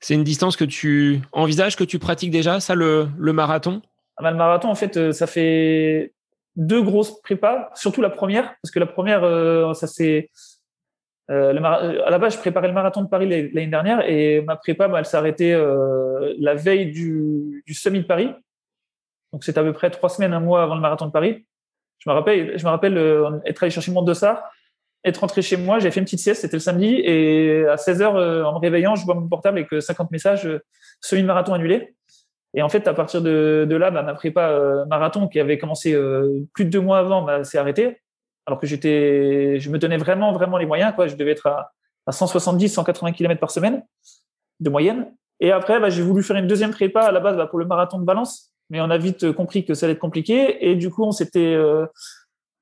C'est 0.00 0.14
une 0.14 0.24
distance 0.24 0.56
que 0.56 0.64
tu 0.64 1.20
envisages, 1.30 1.76
que 1.76 1.84
tu 1.84 2.00
pratiques 2.00 2.32
déjà, 2.32 2.58
ça 2.58 2.74
le, 2.74 3.08
le 3.16 3.32
marathon? 3.32 3.80
Ah 4.16 4.24
bah, 4.24 4.32
Le 4.32 4.36
marathon, 4.36 4.68
en 4.68 4.74
fait, 4.74 5.12
ça 5.12 5.26
fait 5.26 6.12
deux 6.56 6.82
grosses 6.82 7.20
prépas, 7.22 7.70
surtout 7.74 8.02
la 8.02 8.10
première, 8.10 8.54
parce 8.62 8.70
que 8.72 8.78
la 8.78 8.86
première, 8.86 9.22
ça 9.74 9.86
c'est 9.86 10.30
euh, 11.30 11.54
euh, 11.54 12.02
à 12.04 12.10
la 12.10 12.18
base, 12.18 12.34
je 12.34 12.38
préparais 12.38 12.66
le 12.66 12.74
marathon 12.74 13.02
de 13.02 13.08
Paris 13.08 13.28
l'année 13.28 13.68
dernière 13.68 14.00
et 14.08 14.40
ma 14.40 14.56
prépa, 14.56 14.88
bah, 14.88 14.98
elle 14.98 15.06
s'est 15.06 15.16
arrêtée 15.16 15.54
euh, 15.54 16.34
la 16.38 16.54
veille 16.54 16.90
du, 16.90 17.62
du 17.66 17.74
Summit 17.74 18.00
de 18.00 18.06
Paris. 18.06 18.30
Donc, 19.32 19.44
c'est 19.44 19.56
à 19.56 19.62
peu 19.62 19.72
près 19.72 19.90
trois 19.90 20.08
semaines, 20.08 20.32
un 20.32 20.40
mois 20.40 20.62
avant 20.62 20.74
le 20.74 20.80
marathon 20.80 21.06
de 21.06 21.12
Paris. 21.12 21.46
Je 21.98 22.10
me 22.10 22.14
rappelle, 22.14 22.58
je 22.58 22.64
me 22.64 22.70
rappelle 22.70 22.98
être 23.44 23.62
allé 23.62 23.70
chercher 23.70 23.92
mon 23.92 24.02
dossard, 24.02 24.42
être 25.04 25.18
rentré 25.18 25.42
chez 25.42 25.56
moi, 25.56 25.78
j'ai 25.78 25.90
fait 25.90 26.00
une 26.00 26.06
petite 26.06 26.20
sieste, 26.20 26.40
c'était 26.40 26.56
le 26.56 26.60
samedi, 26.60 27.00
et 27.04 27.66
à 27.66 27.76
16 27.76 28.02
heures, 28.02 28.46
en 28.46 28.54
me 28.54 28.58
réveillant, 28.58 28.96
je 28.96 29.04
vois 29.04 29.14
mon 29.14 29.28
portable 29.28 29.58
avec 29.58 29.82
50 29.82 30.10
messages, 30.10 30.48
semi 31.00 31.22
marathon 31.22 31.52
annulé. 31.52 31.94
Et 32.54 32.62
en 32.62 32.68
fait, 32.68 32.88
à 32.88 32.94
partir 32.94 33.22
de, 33.22 33.66
là, 33.70 33.90
bah, 33.90 34.02
ma 34.02 34.14
prépa 34.14 34.84
marathon 34.88 35.28
qui 35.28 35.38
avait 35.38 35.58
commencé 35.58 35.96
plus 36.52 36.64
de 36.64 36.70
deux 36.70 36.80
mois 36.80 36.98
avant, 36.98 37.22
bah, 37.22 37.44
s'est 37.44 37.58
arrêtée 37.58 37.98
alors 38.50 38.58
que 38.58 38.66
j'étais, 38.66 39.60
je 39.60 39.70
me 39.70 39.78
donnais 39.78 39.96
vraiment, 39.96 40.32
vraiment 40.32 40.58
les 40.58 40.66
moyens. 40.66 40.92
Quoi. 40.94 41.06
Je 41.06 41.14
devais 41.14 41.32
être 41.32 41.46
à, 41.46 41.72
170, 42.10 42.70
180 42.70 43.12
km 43.12 43.38
par 43.38 43.52
semaine 43.52 43.84
de 44.58 44.70
moyenne. 44.70 45.14
Et 45.38 45.52
après, 45.52 45.78
bah, 45.78 45.88
j'ai 45.88 46.02
voulu 46.02 46.22
faire 46.22 46.36
une 46.36 46.48
deuxième 46.48 46.72
prépa 46.72 47.02
à 47.02 47.12
la 47.12 47.20
base 47.20 47.38
pour 47.48 47.58
le 47.60 47.66
marathon 47.66 48.00
de 48.00 48.04
Valence, 48.04 48.52
mais 48.68 48.80
on 48.80 48.90
a 48.90 48.98
vite 48.98 49.30
compris 49.32 49.64
que 49.64 49.74
ça 49.74 49.86
allait 49.86 49.92
être 49.92 50.00
compliqué. 50.00 50.68
Et 50.68 50.74
du 50.74 50.90
coup, 50.90 51.04
on 51.04 51.12
s'était, 51.12 51.54
euh, 51.54 51.86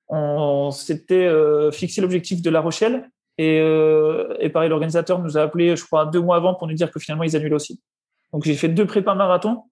on 0.09 0.71
s'était 0.71 1.27
euh, 1.27 1.71
fixé 1.71 2.03
l'objectif 2.03 2.43
de 2.43 2.51
La 2.51 2.61
Rochelle. 2.61 3.09
Et, 3.39 3.61
euh, 3.61 4.37
et 4.41 4.51
pareil, 4.51 4.69
l'organisateur 4.69 5.21
nous 5.21 5.39
a 5.39 5.43
appelé, 5.43 5.75
je 5.75 5.85
crois, 5.85 6.05
deux 6.05 6.21
mois 6.21 6.37
avant 6.37 6.55
pour 6.55 6.67
nous 6.67 6.75
dire 6.75 6.91
que 6.91 7.01
finalement, 7.01 7.25
ils 7.25 7.35
annulaient 7.35 7.55
aussi. 7.55 7.81
Donc, 8.33 8.45
j'ai 8.45 8.55
fait 8.55 8.69
deux 8.69 8.85
prépas 8.85 9.15
marathon, 9.15 9.63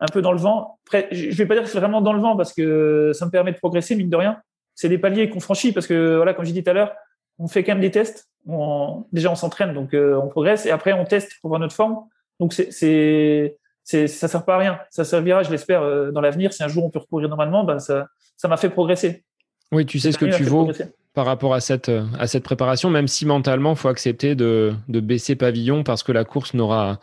un 0.00 0.06
peu 0.06 0.22
dans 0.22 0.32
le 0.32 0.38
vent. 0.38 0.78
Après, 0.86 1.08
je 1.10 1.36
vais 1.36 1.46
pas 1.46 1.54
dire 1.54 1.64
que 1.64 1.68
c'est 1.68 1.78
vraiment 1.78 2.00
dans 2.00 2.12
le 2.12 2.20
vent 2.20 2.36
parce 2.36 2.52
que 2.52 3.12
ça 3.14 3.26
me 3.26 3.30
permet 3.30 3.52
de 3.52 3.58
progresser, 3.58 3.96
mine 3.96 4.10
de 4.10 4.16
rien 4.16 4.40
c'est 4.76 4.90
des 4.90 4.98
paliers 4.98 5.28
qu'on 5.28 5.40
franchit 5.40 5.72
parce 5.72 5.88
que 5.88 6.16
voilà, 6.16 6.34
comme 6.34 6.44
j'ai 6.44 6.52
dit 6.52 6.62
tout 6.62 6.70
à 6.70 6.74
l'heure, 6.74 6.94
on 7.38 7.48
fait 7.48 7.64
quand 7.64 7.72
même 7.72 7.80
des 7.80 7.90
tests. 7.90 8.28
On, 8.46 9.06
déjà, 9.10 9.32
on 9.32 9.34
s'entraîne, 9.34 9.74
donc 9.74 9.92
euh, 9.92 10.20
on 10.22 10.28
progresse, 10.28 10.66
et 10.66 10.70
après 10.70 10.92
on 10.92 11.04
teste 11.04 11.32
pour 11.40 11.48
voir 11.48 11.60
notre 11.60 11.74
forme. 11.74 11.96
Donc 12.38 12.52
c'est, 12.52 12.70
c'est, 12.70 14.06
ça 14.06 14.28
sert 14.28 14.44
pas 14.44 14.54
à 14.54 14.58
rien. 14.58 14.78
Ça 14.90 15.04
servira, 15.04 15.42
je 15.42 15.50
l'espère, 15.50 15.82
euh, 15.82 16.12
dans 16.12 16.20
l'avenir. 16.20 16.52
Si 16.52 16.62
un 16.62 16.68
jour 16.68 16.84
on 16.84 16.90
peut 16.90 17.00
recourir 17.00 17.28
normalement, 17.28 17.64
ben 17.64 17.80
ça, 17.80 18.06
ça 18.36 18.46
m'a 18.46 18.56
fait 18.56 18.68
progresser. 18.68 19.24
Oui, 19.72 19.84
tu 19.84 19.98
sais 19.98 20.12
ce 20.12 20.18
que 20.18 20.26
tu 20.26 20.44
vaux 20.44 20.70
par 21.16 21.24
rapport 21.24 21.54
à 21.54 21.60
cette, 21.60 21.88
euh, 21.88 22.04
à 22.18 22.26
cette 22.26 22.44
préparation, 22.44 22.90
même 22.90 23.08
si 23.08 23.24
mentalement, 23.24 23.70
il 23.70 23.76
faut 23.76 23.88
accepter 23.88 24.34
de, 24.34 24.74
de, 24.88 25.00
baisser 25.00 25.34
pavillon 25.34 25.82
parce 25.82 26.02
que 26.02 26.12
la 26.12 26.24
course 26.24 26.52
n'aura, 26.52 27.00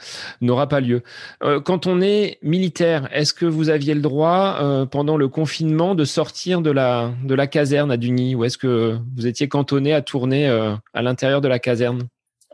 pas 0.69 0.79
lieu. 0.81 1.01
Euh, 1.43 1.59
quand 1.59 1.87
on 1.87 1.99
est 1.99 2.37
militaire, 2.43 3.09
est-ce 3.11 3.33
que 3.33 3.47
vous 3.47 3.71
aviez 3.71 3.95
le 3.95 4.01
droit, 4.01 4.59
euh, 4.61 4.85
pendant 4.85 5.17
le 5.17 5.27
confinement, 5.29 5.95
de 5.95 6.05
sortir 6.05 6.61
de 6.61 6.69
la, 6.69 7.09
de 7.23 7.33
la 7.33 7.47
caserne 7.47 7.89
à 7.89 7.97
Dugny? 7.97 8.35
Ou 8.35 8.43
est-ce 8.43 8.59
que 8.59 8.99
vous 9.17 9.25
étiez 9.25 9.47
cantonné 9.47 9.95
à 9.95 10.03
tourner 10.03 10.47
à 10.93 11.01
l'intérieur 11.01 11.41
de 11.41 11.47
la 11.47 11.57
caserne? 11.57 12.03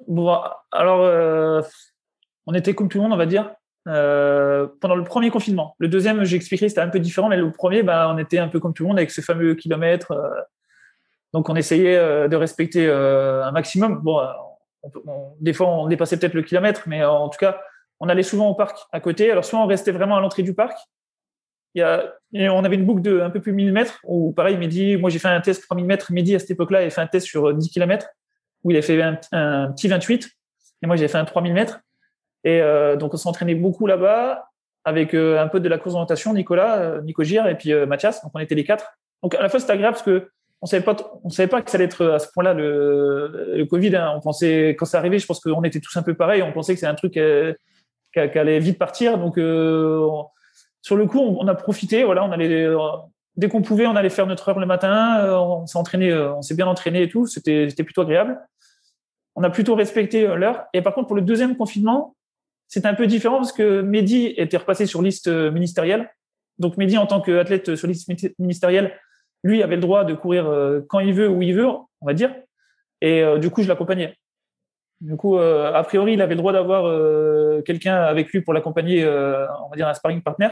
Bon, 0.08 0.40
Alors, 0.72 1.66
on 2.46 2.54
était 2.54 2.74
comme 2.74 2.88
tout 2.88 3.00
le 3.00 3.04
monde, 3.04 3.14
on 3.14 3.18
va 3.18 3.26
dire. 3.26 3.52
pendant 3.84 4.96
le 4.96 5.04
premier 5.04 5.30
confinement. 5.30 5.76
Le 5.78 5.90
deuxième, 5.90 6.24
j'ai 6.24 6.38
expliqué, 6.38 6.70
c'était 6.70 6.80
un 6.80 6.88
peu 6.88 7.02
différent, 7.02 7.28
mais 7.28 7.36
le 7.36 7.52
premier, 7.52 7.84
bah, 7.84 8.10
on 8.16 8.18
était 8.18 8.40
un 8.40 8.48
peu 8.48 8.62
comme 8.62 8.74
tout 8.74 8.84
le 8.84 8.88
monde 8.88 8.98
avec 8.98 9.12
ce 9.12 9.20
fameux 9.20 9.56
kilomètre. 9.56 10.14
Donc 11.34 11.50
on 11.50 11.56
essayait 11.56 11.96
euh, 11.96 12.28
de 12.28 12.36
respecter 12.36 12.88
euh, 12.88 13.44
un 13.44 13.52
maximum. 13.52 14.00
Bon, 14.02 14.20
euh, 14.20 14.26
des 15.40 15.54
fois 15.54 15.68
on 15.68 15.88
dépassait 15.88 16.18
peut-être 16.18 16.34
le 16.34 16.42
kilomètre, 16.42 16.84
mais 16.88 17.04
en 17.04 17.30
tout 17.30 17.38
cas 17.38 17.60
on 18.00 18.08
allait 18.08 18.24
souvent 18.24 18.50
au 18.50 18.56
parc 18.56 18.80
à 18.92 19.00
côté. 19.00 19.32
Alors 19.32 19.46
soit 19.46 19.60
on 19.60 19.68
restait 19.68 19.92
vraiment 19.92 20.18
à 20.18 20.22
l'entrée 20.22 20.44
du 20.44 20.54
parc. 20.54 20.78
Il 21.76 21.82
y 21.82 21.84
a, 21.84 22.16
on 22.52 22.64
avait 22.64 22.76
une 22.76 22.86
boucle 22.86 23.02
de 23.02 23.20
un 23.20 23.30
peu 23.30 23.42
plus 23.42 23.52
de 23.52 23.58
1000 23.58 23.72
mètres 23.72 24.00
où 24.04 24.32
pareil 24.32 24.58
Mehdi, 24.58 24.98
moi 24.98 25.12
j'ai 25.12 25.20
fait 25.20 25.28
un 25.28 25.42
test 25.42 25.64
3000 25.64 25.86
mètres. 25.86 26.12
Mehdi 26.12 26.36
à 26.36 26.40
cette 26.40 26.52
époque-là 26.52 26.84
il 26.84 26.92
fait 26.92 27.02
un 27.02 27.08
test 27.08 27.28
sur 27.28 27.54
10 27.54 27.70
km 27.70 28.08
où 28.64 28.72
il 28.72 28.78
a 28.78 28.82
fait 28.82 29.02
un, 29.02 29.16
petit 29.72 29.88
28 29.88 30.30
et 30.82 30.88
moi 30.88 30.96
j'ai 30.96 31.08
fait 31.08 31.18
un 31.18 31.26
3000 31.26 31.54
mètres. 31.54 31.82
Et 32.44 32.62
donc 32.98 33.14
on 33.14 33.18
s'entraînait 33.18 33.54
beaucoup 33.54 33.86
là-bas 33.86 34.50
avec 34.86 35.14
un 35.14 35.48
peu 35.48 35.60
de 35.60 35.70
la 35.70 35.78
course 35.78 35.94
d'orientation, 35.94 36.34
Nicolas, 36.34 37.02
Nico 37.02 37.24
Gir 37.24 37.46
et 37.48 37.56
puis 37.56 37.74
Mathias. 37.86 38.24
Donc 38.24 38.32
on 38.34 38.40
était 38.40 38.56
les 38.56 38.64
quatre. 38.64 38.98
Donc 39.22 39.36
à 39.36 39.42
la 39.42 39.50
fois 39.50 39.60
c'était 39.60 39.74
agréable 39.74 39.96
parce 39.96 40.06
que 40.06 40.32
on 40.62 40.66
savait 40.66 40.84
pas, 40.84 40.96
on 41.24 41.30
savait 41.30 41.48
pas 41.48 41.62
que 41.62 41.72
ça 41.72 41.78
allait 41.78 41.86
être 41.86 42.06
à 42.06 42.20
ce 42.20 42.28
point-là 42.34 42.54
le, 42.54 43.54
le 43.56 43.66
Covid. 43.66 43.96
Hein. 43.96 44.14
On 44.16 44.20
pensait 44.20 44.70
quand 44.78 44.86
c'est 44.86 44.98
arrivé, 44.98 45.18
je 45.20 45.26
pense 45.26 45.40
qu'on 45.40 45.64
était 45.64 45.80
tous 45.80 45.96
un 45.96 46.04
peu 46.04 46.16
pareil. 46.16 46.42
On 46.42 46.52
pensait 46.52 46.74
que 46.74 46.80
c'est 46.80 46.86
un 46.86 46.96
truc 46.96 47.16
euh, 47.18 47.54
qui, 48.14 48.20
allait 48.20 48.60
vite 48.60 48.78
partir. 48.78 49.18
Donc 49.18 49.38
euh, 49.38 50.06
sur 50.82 50.98
le 50.98 51.06
coup, 51.06 51.20
on, 51.20 51.48
a 51.48 51.56
profité. 51.56 52.04
Voilà, 52.04 52.26
on 52.26 52.32
allait 52.32 52.68
dès 53.38 53.48
qu'on 53.48 53.62
pouvait, 53.62 53.88
on 53.88 53.96
allait 53.96 54.10
faire 54.10 54.28
notre 54.28 54.50
heure 54.50 54.60
le 54.60 54.66
matin. 54.66 55.20
Euh, 55.22 55.38
on 55.38 55.66
s'est 55.66 55.78
entraîné, 55.78 56.14
on 56.14 56.42
s'est 56.42 56.56
bien 56.56 56.68
entraîné 56.68 57.04
et 57.04 57.10
tout. 57.10 57.26
C'était 57.26 57.70
c'était 57.70 57.84
plutôt 57.84 58.02
agréable. 58.02 58.40
On 59.36 59.44
a 59.44 59.50
plutôt 59.50 59.76
respecté 59.76 60.28
l'heure. 60.28 60.66
Et 60.74 60.82
par 60.82 60.94
contre, 60.94 61.08
pour 61.08 61.16
le 61.16 61.22
deuxième 61.22 61.56
confinement, 61.56 62.18
c'est 62.68 62.86
un 62.86 62.94
peu 62.94 63.08
différent 63.08 63.38
parce 63.38 63.54
que 63.54 63.82
Mehdi 63.82 64.34
était 64.36 64.58
repassé 64.58 64.86
sur 64.86 65.02
liste 65.02 65.30
ministérielle. 65.30 66.10
Donc 66.58 66.76
Mehdi, 66.76 66.98
en 66.98 67.08
tant 67.08 67.22
qu'athlète 67.22 67.78
sur 67.78 67.88
liste 67.88 68.12
ministérielle, 68.38 68.94
lui 69.44 69.64
avait 69.64 69.76
le 69.76 69.82
droit 69.82 70.04
de 70.04 70.14
courir 70.14 70.48
euh, 70.48 70.82
quand 70.88 71.00
il 71.00 71.14
veut, 71.14 71.30
où 71.30 71.42
il 71.42 71.56
veut, 71.56 71.68
on 71.68 72.06
va 72.06 72.14
dire. 72.14 72.34
Et 73.02 73.24
euh, 73.24 73.38
du 73.38 73.50
coup, 73.50 73.64
je 73.64 73.68
l'accompagnais. 73.68 74.16
Du 75.02 75.16
coup, 75.16 75.38
euh, 75.38 75.74
a 75.74 75.84
priori, 75.84 76.14
il 76.14 76.22
avait 76.22 76.36
le 76.36 76.40
droit 76.40 76.52
d'avoir 76.52 77.64
quelqu'un 77.64 77.96
avec 77.96 78.32
lui 78.32 78.42
pour 78.42 78.54
l'accompagner, 78.54 79.08
on 79.08 79.70
va 79.70 79.76
dire 79.76 79.88
un 79.88 79.94
sparring 79.94 80.22
partner. 80.22 80.50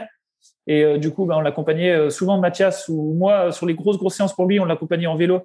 Et 0.66 0.98
du 0.98 1.10
coup, 1.10 1.26
ben, 1.26 1.36
on 1.36 1.40
l'accompagnait 1.40 2.10
souvent 2.10 2.38
Mathias 2.38 2.88
ou 2.88 3.14
moi 3.14 3.52
sur 3.52 3.66
les 3.66 3.74
grosses 3.74 3.98
grosses 3.98 4.14
séances 4.14 4.34
pour 4.34 4.46
lui, 4.46 4.60
on 4.60 4.64
l'accompagnait 4.64 5.06
en 5.06 5.16
vélo 5.16 5.42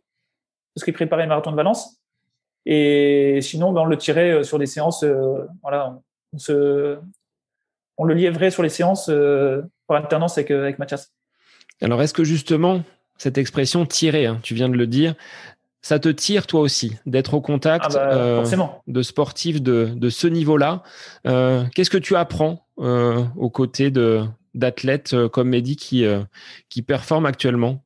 parce 0.73 0.85
qu'il 0.85 0.93
préparait 0.93 1.23
le 1.23 1.29
marathon 1.29 1.51
de 1.51 1.55
Valence. 1.55 1.99
Et 2.65 3.39
sinon, 3.41 3.73
ben, 3.73 3.81
on 3.81 3.85
le 3.85 3.97
tirait 3.97 4.43
sur 4.43 4.57
des 4.57 4.67
séances. 4.67 5.03
on, 5.03 5.47
le 8.05 8.13
liévrait 8.13 8.51
sur 8.51 8.63
les 8.63 8.69
séances 8.69 9.11
par 9.87 9.97
alternance 9.97 10.37
avec 10.37 10.79
Mathias. 10.79 11.13
Alors, 11.81 12.01
est-ce 12.01 12.13
que 12.13 12.23
justement, 12.23 12.83
cette 13.17 13.37
expression 13.37 13.85
tirer, 13.85 14.25
hein, 14.25 14.39
tu 14.43 14.53
viens 14.55 14.69
de 14.69 14.75
le 14.75 14.87
dire, 14.87 15.15
ça 15.83 15.99
te 15.99 16.09
tire 16.09 16.47
toi 16.47 16.61
aussi 16.61 16.97
d'être 17.05 17.33
au 17.33 17.41
contact 17.41 17.85
ah 17.89 17.93
bah, 17.93 18.13
euh, 18.15 18.45
de 18.87 19.01
sportifs 19.01 19.61
de, 19.61 20.09
ce 20.09 20.27
niveau-là. 20.27 20.81
Euh, 21.27 21.65
qu'est-ce 21.75 21.89
que 21.89 21.97
tu 21.97 22.15
apprends 22.15 22.65
euh, 22.79 23.23
aux 23.35 23.49
côtés 23.49 23.91
d'athlètes 24.53 25.15
comme 25.27 25.49
Mehdi 25.49 25.75
qui 25.75 26.05
qui 26.69 26.81
performent 26.81 27.25
actuellement? 27.25 27.83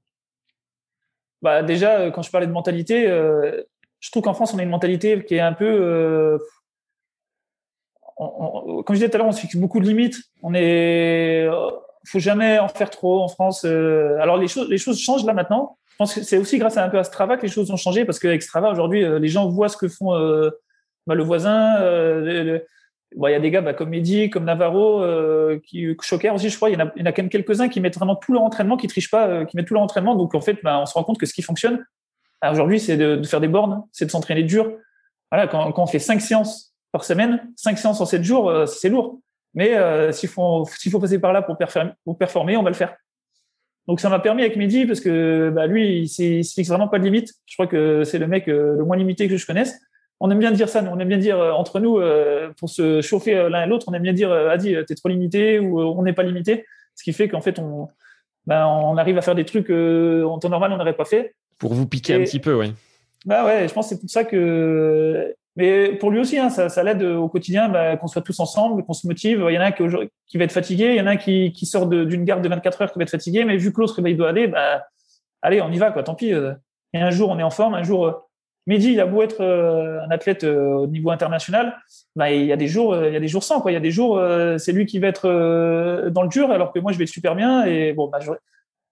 Bah 1.41 1.63
déjà, 1.63 2.09
quand 2.11 2.21
je 2.21 2.31
parlais 2.31 2.47
de 2.47 2.51
mentalité, 2.51 3.07
je 3.07 4.11
trouve 4.11 4.23
qu'en 4.23 4.33
France 4.35 4.53
on 4.53 4.59
a 4.59 4.63
une 4.63 4.69
mentalité 4.69 5.23
qui 5.25 5.35
est 5.35 5.39
un 5.39 5.53
peu 5.53 6.39
comme 8.17 8.83
je 8.89 8.93
disais 8.93 9.09
tout 9.09 9.15
à 9.15 9.17
l'heure, 9.19 9.27
on 9.27 9.31
se 9.31 9.41
fixe 9.41 9.55
beaucoup 9.55 9.79
de 9.79 9.87
limites. 9.87 10.17
On 10.41 10.53
est, 10.55 11.47
faut 12.07 12.19
jamais 12.19 12.59
en 12.59 12.67
faire 12.67 12.89
trop 12.89 13.21
en 13.21 13.27
France. 13.27 13.65
alors 13.65 14.37
les 14.37 14.47
choses, 14.47 14.69
les 14.69 14.77
choses 14.77 14.99
changent 14.99 15.25
là 15.25 15.33
maintenant. 15.33 15.77
Je 15.91 15.95
pense 15.97 16.13
que 16.13 16.21
c'est 16.21 16.37
aussi 16.37 16.57
grâce 16.59 16.77
à 16.77 16.83
un 16.83 16.89
peu 16.89 16.99
à 16.99 17.03
Strava 17.03 17.37
que 17.37 17.41
les 17.41 17.47
choses 17.47 17.71
ont 17.71 17.77
changé 17.77 18.05
parce 18.05 18.19
qu'avec 18.19 18.43
Strava 18.43 18.71
aujourd'hui, 18.71 19.03
les 19.19 19.27
gens 19.27 19.49
voient 19.49 19.69
ce 19.69 19.77
que 19.77 19.87
font 19.87 20.11
bah, 21.07 21.15
le 21.15 21.23
voisin. 21.23 21.75
Il 23.15 23.31
y 23.31 23.33
a 23.33 23.39
des 23.39 23.51
gars 23.51 23.61
bah, 23.61 23.73
comme 23.73 23.89
Mehdi, 23.89 24.29
comme 24.29 24.43
Navarro, 24.43 25.01
euh, 25.01 25.59
qui 25.65 25.95
choquèrent 26.01 26.35
aussi, 26.35 26.49
je 26.49 26.55
crois. 26.55 26.69
Il 26.69 26.77
y 26.77 26.81
en 26.81 26.85
a, 26.85 27.11
quand 27.11 27.21
même 27.21 27.29
quelques-uns 27.29 27.69
qui 27.69 27.79
mettent 27.79 27.95
vraiment 27.95 28.15
tout 28.15 28.33
leur 28.33 28.43
entraînement, 28.43 28.77
qui 28.77 28.87
trichent 28.87 29.09
pas, 29.09 29.27
euh, 29.27 29.45
qui 29.45 29.55
mettent 29.55 29.67
tout 29.67 29.73
leur 29.73 29.83
entraînement. 29.83 30.15
Donc 30.15 30.35
en 30.35 30.41
fait, 30.41 30.57
bah, 30.63 30.79
on 30.79 30.85
se 30.85 30.93
rend 30.93 31.03
compte 31.03 31.17
que 31.17 31.25
ce 31.25 31.33
qui 31.33 31.41
fonctionne 31.41 31.85
aujourd'hui, 32.43 32.79
c'est 32.79 32.97
de, 32.97 33.23
faire 33.23 33.41
des 33.41 33.47
bornes, 33.47 33.83
c'est 33.91 34.05
de 34.05 34.11
s'entraîner 34.11 34.43
dur. 34.43 34.71
Quand, 35.31 35.71
quand, 35.71 35.83
on 35.83 35.87
fait 35.87 35.99
cinq 35.99 36.21
séances 36.21 36.73
par 36.91 37.03
semaine, 37.03 37.51
cinq 37.55 37.77
séances 37.77 37.99
en 37.99 38.05
sept 38.05 38.23
jours, 38.23 38.49
euh, 38.49 38.65
c'est 38.65 38.89
lourd. 38.89 39.19
Mais 39.57 39.75
euh, 39.75 40.13
s'il 40.13 40.29
faut, 40.29 40.65
s'il 40.77 40.91
faut 40.91 41.01
passer 41.01 41.19
par 41.19 41.33
là 41.33 41.41
pour, 41.41 41.57
performer, 41.57 41.91
pour 42.05 42.17
performer, 42.17 42.55
on 42.55 42.63
va 42.63 42.69
le 42.69 42.75
faire. 42.75 42.95
Donc 43.87 43.99
ça 43.99 44.07
m'a 44.07 44.19
permis 44.19 44.43
avec 44.43 44.55
Mehdi 44.55 44.85
parce 44.85 45.01
que 45.01 45.51
bah, 45.53 45.67
lui, 45.67 45.99
il, 45.99 46.03
il 46.03 46.45
se 46.45 46.53
fixe 46.53 46.69
vraiment 46.69 46.87
pas 46.87 46.99
de 46.99 47.03
limite. 47.03 47.33
Je 47.45 47.55
crois 47.55 47.67
que 47.67 48.05
c'est 48.05 48.19
le 48.19 48.27
mec 48.27 48.47
le 48.47 48.83
moins 48.85 48.95
limité 48.95 49.27
que 49.27 49.35
je 49.35 49.45
connaisse 49.45 49.77
on 50.19 50.31
aime 50.31 50.39
bien 50.39 50.51
dire 50.51 50.69
ça, 50.69 50.81
nous. 50.81 50.91
on 50.91 50.99
aime 50.99 51.07
bien 51.07 51.17
dire 51.17 51.39
euh, 51.39 51.51
entre 51.51 51.79
nous, 51.79 51.99
euh, 51.99 52.51
pour 52.57 52.69
se 52.69 53.01
chauffer 53.01 53.35
euh, 53.35 53.49
l'un 53.49 53.63
et 53.63 53.67
l'autre, 53.67 53.85
on 53.89 53.93
aime 53.93 54.01
bien 54.01 54.13
dire 54.13 54.31
Adi, 54.31 54.75
t'es 54.87 54.95
trop 54.95 55.09
limité 55.09 55.59
ou 55.59 55.79
on 55.79 56.01
n'est 56.03 56.13
pas 56.13 56.23
limité, 56.23 56.65
ce 56.95 57.03
qui 57.03 57.13
fait 57.13 57.27
qu'en 57.27 57.41
fait 57.41 57.59
on, 57.59 57.87
on 58.47 58.97
arrive 58.97 59.17
à 59.17 59.21
faire 59.21 59.35
des 59.35 59.45
trucs 59.45 59.69
en 59.69 60.39
temps 60.39 60.49
normal 60.49 60.71
on 60.73 60.77
n'aurait 60.77 60.95
pas 60.95 61.05
fait. 61.05 61.35
Pour 61.57 61.73
vous 61.73 61.87
piquer 61.87 62.15
un 62.15 62.23
petit 62.23 62.39
peu, 62.39 62.53
oui. 62.53 62.73
Bah 63.25 63.45
ouais, 63.45 63.67
je 63.67 63.73
pense 63.73 63.89
que 63.89 63.95
c'est 63.95 64.01
pour 64.01 64.09
ça 64.09 64.23
que. 64.23 65.35
Mais 65.57 65.95
pour 65.95 66.11
lui 66.11 66.19
aussi, 66.19 66.37
hein, 66.37 66.49
ça, 66.49 66.83
l'aide 66.83 67.03
au 67.03 67.27
quotidien 67.27 67.67
bah, 67.67 67.97
qu'on 67.97 68.07
soit 68.07 68.21
tous 68.21 68.39
ensemble, 68.39 68.85
qu'on 68.85 68.93
se 68.93 69.05
motive. 69.07 69.43
Il 69.49 69.53
y 69.53 69.57
en 69.57 69.61
a 69.61 69.65
un 69.65 69.71
qui, 69.71 70.37
va 70.37 70.43
être 70.43 70.51
fatigué, 70.51 70.91
il 70.91 70.95
y 70.95 71.01
en 71.01 71.07
a 71.07 71.11
un 71.11 71.17
qui, 71.17 71.51
sort 71.65 71.87
d'une 71.87 72.23
garde 72.23 72.43
de 72.43 72.49
24 72.49 72.81
heures 72.83 72.91
qui 72.91 72.99
va 72.99 73.03
être 73.03 73.11
fatigué, 73.11 73.43
mais 73.43 73.57
vu 73.57 73.73
que 73.73 73.81
l'autre 73.81 73.99
il 74.07 74.15
doit 74.15 74.29
aller, 74.29 74.47
bah, 74.47 74.85
allez, 75.41 75.59
on 75.61 75.71
y 75.71 75.77
va, 75.77 75.91
quoi. 75.91 76.03
Tant 76.03 76.15
pis. 76.15 76.31
Et 76.93 77.01
un 77.01 77.09
jour 77.09 77.29
on 77.29 77.39
est 77.39 77.43
en 77.43 77.49
forme, 77.49 77.73
un 77.73 77.83
jour 77.83 78.27
Mehdi, 78.67 78.91
il 78.91 78.99
a 78.99 79.05
beau 79.05 79.23
être 79.23 79.39
euh, 79.39 80.01
un 80.03 80.11
athlète 80.11 80.43
euh, 80.43 80.73
au 80.73 80.87
niveau 80.87 81.09
international, 81.09 81.77
bah, 82.17 82.31
il 82.31 82.45
y 82.45 82.51
a 82.51 82.57
des 82.57 82.67
jours, 82.67 82.93
euh, 82.93 83.07
il 83.07 83.13
y 83.13 83.15
a 83.15 83.19
des 83.21 83.29
jours 83.29 83.43
sans 83.43 83.61
quoi. 83.61 83.71
Il 83.71 83.75
y 83.75 83.77
a 83.77 83.81
des 83.81 83.91
jours, 83.91 84.21
c'est 84.59 84.73
lui 84.73 84.85
qui 84.85 84.99
va 84.99 85.07
être 85.07 86.09
dans 86.09 86.21
le 86.21 86.27
dur, 86.27 86.51
alors 86.51 86.73
que 86.73 86.79
moi 86.79 86.91
je 86.91 86.97
vais 86.97 87.05
être 87.05 87.09
super 87.09 87.33
bien. 87.33 87.65
Et 87.65 87.95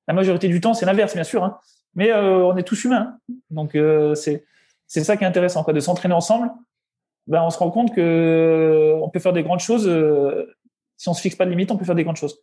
la 0.08 0.14
majorité 0.14 0.48
du 0.48 0.62
temps, 0.62 0.74
c'est 0.74 0.86
l'inverse, 0.86 1.14
bien 1.14 1.26
sûr. 1.26 1.44
Hein. 1.44 1.60
Mais 1.94 2.14
on 2.14 2.56
est 2.56 2.64
tous 2.64 2.86
humains, 2.86 3.18
hein. 3.30 3.36
donc 3.52 3.78
c'est 4.16 4.46
c'est 4.88 5.04
ça 5.04 5.18
qui 5.18 5.24
est 5.24 5.28
intéressant, 5.28 5.64
quoi, 5.64 5.74
de 5.74 5.80
s'entraîner 5.80 6.14
ensemble. 6.14 6.52
Ben, 7.28 7.42
on 7.44 7.50
se 7.50 7.58
rend 7.58 7.72
compte 7.72 7.94
que 7.96 8.94
on 9.02 9.10
peut 9.10 9.20
faire 9.20 9.34
des 9.34 9.44
grandes 9.44 9.60
choses. 9.60 9.90
si 10.98 11.10
on 11.10 11.14
se 11.14 11.22
fixe 11.22 11.36
pas 11.36 11.46
de 11.46 11.50
limite, 11.50 11.72
on 11.72 11.78
peut 11.78 11.86
faire 11.86 11.96
des 11.96 12.04
grandes 12.04 12.18
choses. 12.18 12.40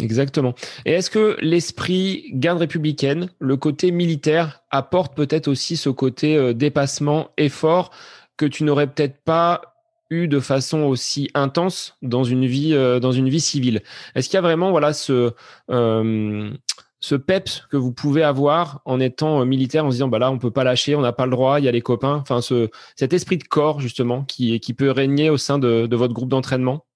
Exactement. 0.00 0.54
Et 0.86 0.92
est-ce 0.92 1.10
que 1.10 1.36
l'esprit 1.40 2.24
garde 2.32 2.58
républicaine, 2.58 3.28
le 3.38 3.56
côté 3.56 3.90
militaire, 3.90 4.62
apporte 4.70 5.14
peut-être 5.14 5.48
aussi 5.48 5.76
ce 5.76 5.90
côté 5.90 6.36
euh, 6.36 6.54
dépassement, 6.54 7.28
effort 7.36 7.90
que 8.38 8.46
tu 8.46 8.64
n'aurais 8.64 8.86
peut-être 8.86 9.22
pas 9.22 9.60
eu 10.08 10.28
de 10.28 10.40
façon 10.40 10.82
aussi 10.82 11.30
intense 11.34 11.96
dans 12.00 12.24
une 12.24 12.46
vie, 12.46 12.72
euh, 12.74 13.00
civile? 13.38 13.82
Est-ce 14.14 14.28
qu'il 14.28 14.36
y 14.36 14.38
a 14.38 14.42
vraiment 14.42 14.70
voilà 14.70 14.94
ce 14.94 15.32
euh, 15.70 16.50
ce 17.02 17.14
peps 17.14 17.66
que 17.70 17.76
vous 17.76 17.92
pouvez 17.92 18.22
avoir 18.22 18.80
en 18.86 18.98
étant 19.00 19.44
militaire, 19.44 19.84
en 19.84 19.90
se 19.90 19.96
disant 19.96 20.08
bah 20.08 20.18
là 20.18 20.30
on 20.30 20.38
peut 20.38 20.50
pas 20.50 20.64
lâcher, 20.64 20.94
on 20.94 21.02
n'a 21.02 21.12
pas 21.12 21.26
le 21.26 21.32
droit, 21.32 21.60
il 21.60 21.64
y 21.64 21.68
a 21.68 21.72
les 21.72 21.82
copains, 21.82 22.14
enfin 22.16 22.40
ce 22.40 22.70
cet 22.96 23.12
esprit 23.12 23.36
de 23.36 23.44
corps 23.44 23.80
justement 23.80 24.24
qui 24.24 24.58
qui 24.60 24.72
peut 24.72 24.90
régner 24.90 25.28
au 25.28 25.36
sein 25.36 25.58
de, 25.58 25.86
de 25.86 25.96
votre 25.96 26.14
groupe 26.14 26.30
d'entraînement 26.30 26.86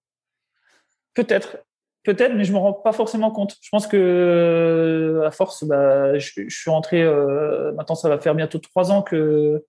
Peut-être. 1.16 1.57
Peut-être, 2.04 2.34
mais 2.34 2.44
je 2.44 2.52
me 2.52 2.59
rends 2.59 2.74
pas 2.74 2.92
forcément 2.92 3.32
compte. 3.32 3.57
Je 3.61 3.68
pense 3.70 3.88
que 3.88 5.22
à 5.26 5.32
force, 5.32 5.64
bah, 5.64 6.16
je, 6.18 6.48
suis 6.48 6.70
rentré. 6.70 7.02
Euh, 7.02 7.72
maintenant, 7.72 7.96
ça 7.96 8.09
va 8.09 8.18
faire 8.18 8.36
bientôt 8.36 8.59
trois 8.59 8.92
ans 8.92 9.02
que 9.02 9.64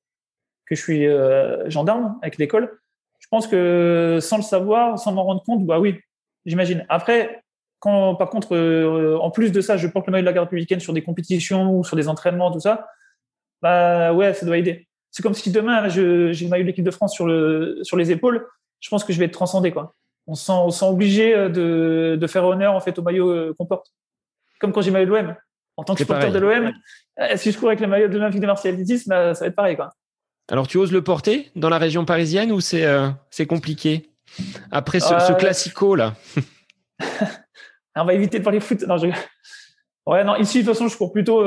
que 0.67 0.75
je 0.75 0.81
suis 0.81 1.07
euh, 1.07 1.67
gendarme 1.69 2.19
avec 2.21 2.37
l'école. 2.37 2.79
Je 3.19 3.27
pense 3.31 3.47
que 3.47 4.19
sans 4.21 4.37
le 4.37 4.43
savoir, 4.43 4.99
sans 4.99 5.13
m'en 5.13 5.23
rendre 5.23 5.41
compte, 5.41 5.65
bah 5.65 5.79
oui, 5.79 5.99
j'imagine. 6.45 6.85
Après, 6.89 7.43
quand 7.79 8.15
par 8.15 8.29
contre, 8.29 8.55
euh, 8.55 9.17
en 9.21 9.31
plus 9.31 9.51
de 9.51 9.61
ça, 9.61 9.77
je 9.77 9.87
porte 9.87 10.07
le 10.07 10.11
maillot 10.11 10.23
de 10.23 10.25
la 10.25 10.33
garde 10.33 10.47
républicaine 10.47 10.79
sur 10.79 10.93
des 10.93 11.03
compétitions 11.03 11.71
ou 11.75 11.83
sur 11.83 11.95
des 11.95 12.07
entraînements, 12.07 12.51
tout 12.51 12.59
ça, 12.59 12.87
bah 13.61 14.13
ouais, 14.13 14.33
ça 14.33 14.45
doit 14.45 14.57
aider. 14.57 14.87
C'est 15.11 15.23
comme 15.23 15.33
si 15.33 15.51
demain, 15.51 15.87
j'ai 15.89 16.01
le 16.03 16.47
maillot 16.49 16.63
de 16.63 16.67
l'équipe 16.67 16.85
de 16.85 16.91
France 16.91 17.13
sur 17.13 17.25
le 17.25 17.79
sur 17.83 17.97
les 17.97 18.11
épaules. 18.11 18.47
Je 18.79 18.89
pense 18.89 19.03
que 19.03 19.13
je 19.13 19.19
vais 19.19 19.25
être 19.25 19.33
transcendé, 19.33 19.71
quoi 19.71 19.95
on 20.27 20.35
se 20.35 20.45
sent, 20.45 20.77
sent 20.77 20.85
obligé 20.85 21.33
euh, 21.33 21.49
de, 21.49 22.17
de, 22.19 22.27
faire 22.27 22.45
honneur 22.45 22.73
en 22.73 22.81
fait 22.81 22.99
au 22.99 23.01
maillot 23.01 23.29
euh, 23.29 23.55
qu'on 23.57 23.65
porte. 23.65 23.93
Comme 24.59 24.73
quand 24.73 24.81
j'ai 24.81 24.91
maillot 24.91 25.05
de 25.05 25.11
l'OM. 25.11 25.35
En 25.77 25.83
tant 25.83 25.93
que 25.93 25.99
supporter 25.99 26.31
de 26.31 26.39
l'OM, 26.39 26.71
si 27.35 27.51
je 27.51 27.57
cours 27.57 27.69
avec 27.69 27.79
le 27.79 27.87
maillot 27.87 28.07
de 28.07 28.17
l'Olympique 28.17 28.41
de 28.41 28.47
Marseille 28.47 28.73
bah, 29.05 29.33
ça 29.35 29.45
va 29.45 29.47
être 29.47 29.55
pareil. 29.55 29.75
Quoi. 29.75 29.93
Alors, 30.49 30.67
tu 30.67 30.77
oses 30.77 30.91
le 30.91 31.03
porter 31.03 31.51
dans 31.55 31.69
la 31.69 31.77
région 31.77 32.03
parisienne 32.03 32.51
ou 32.51 32.61
c'est 32.61 32.85
c'est 33.29 33.45
compliqué? 33.45 34.09
Après 34.71 34.99
ce, 34.99 35.13
ce 35.19 35.33
classico 35.33 35.93
là 35.95 36.15
On 38.01 38.05
va 38.05 38.13
éviter 38.13 38.39
de 38.39 38.43
parler 38.43 38.59
foot. 38.59 38.83
Non, 38.87 38.97
je... 38.97 39.07
Ouais, 40.05 40.23
non, 40.23 40.35
ici, 40.37 40.59
de 40.59 40.63
toute 40.65 40.73
façon, 40.73 40.87
je 40.87 40.97
cours 40.97 41.11
plutôt 41.11 41.41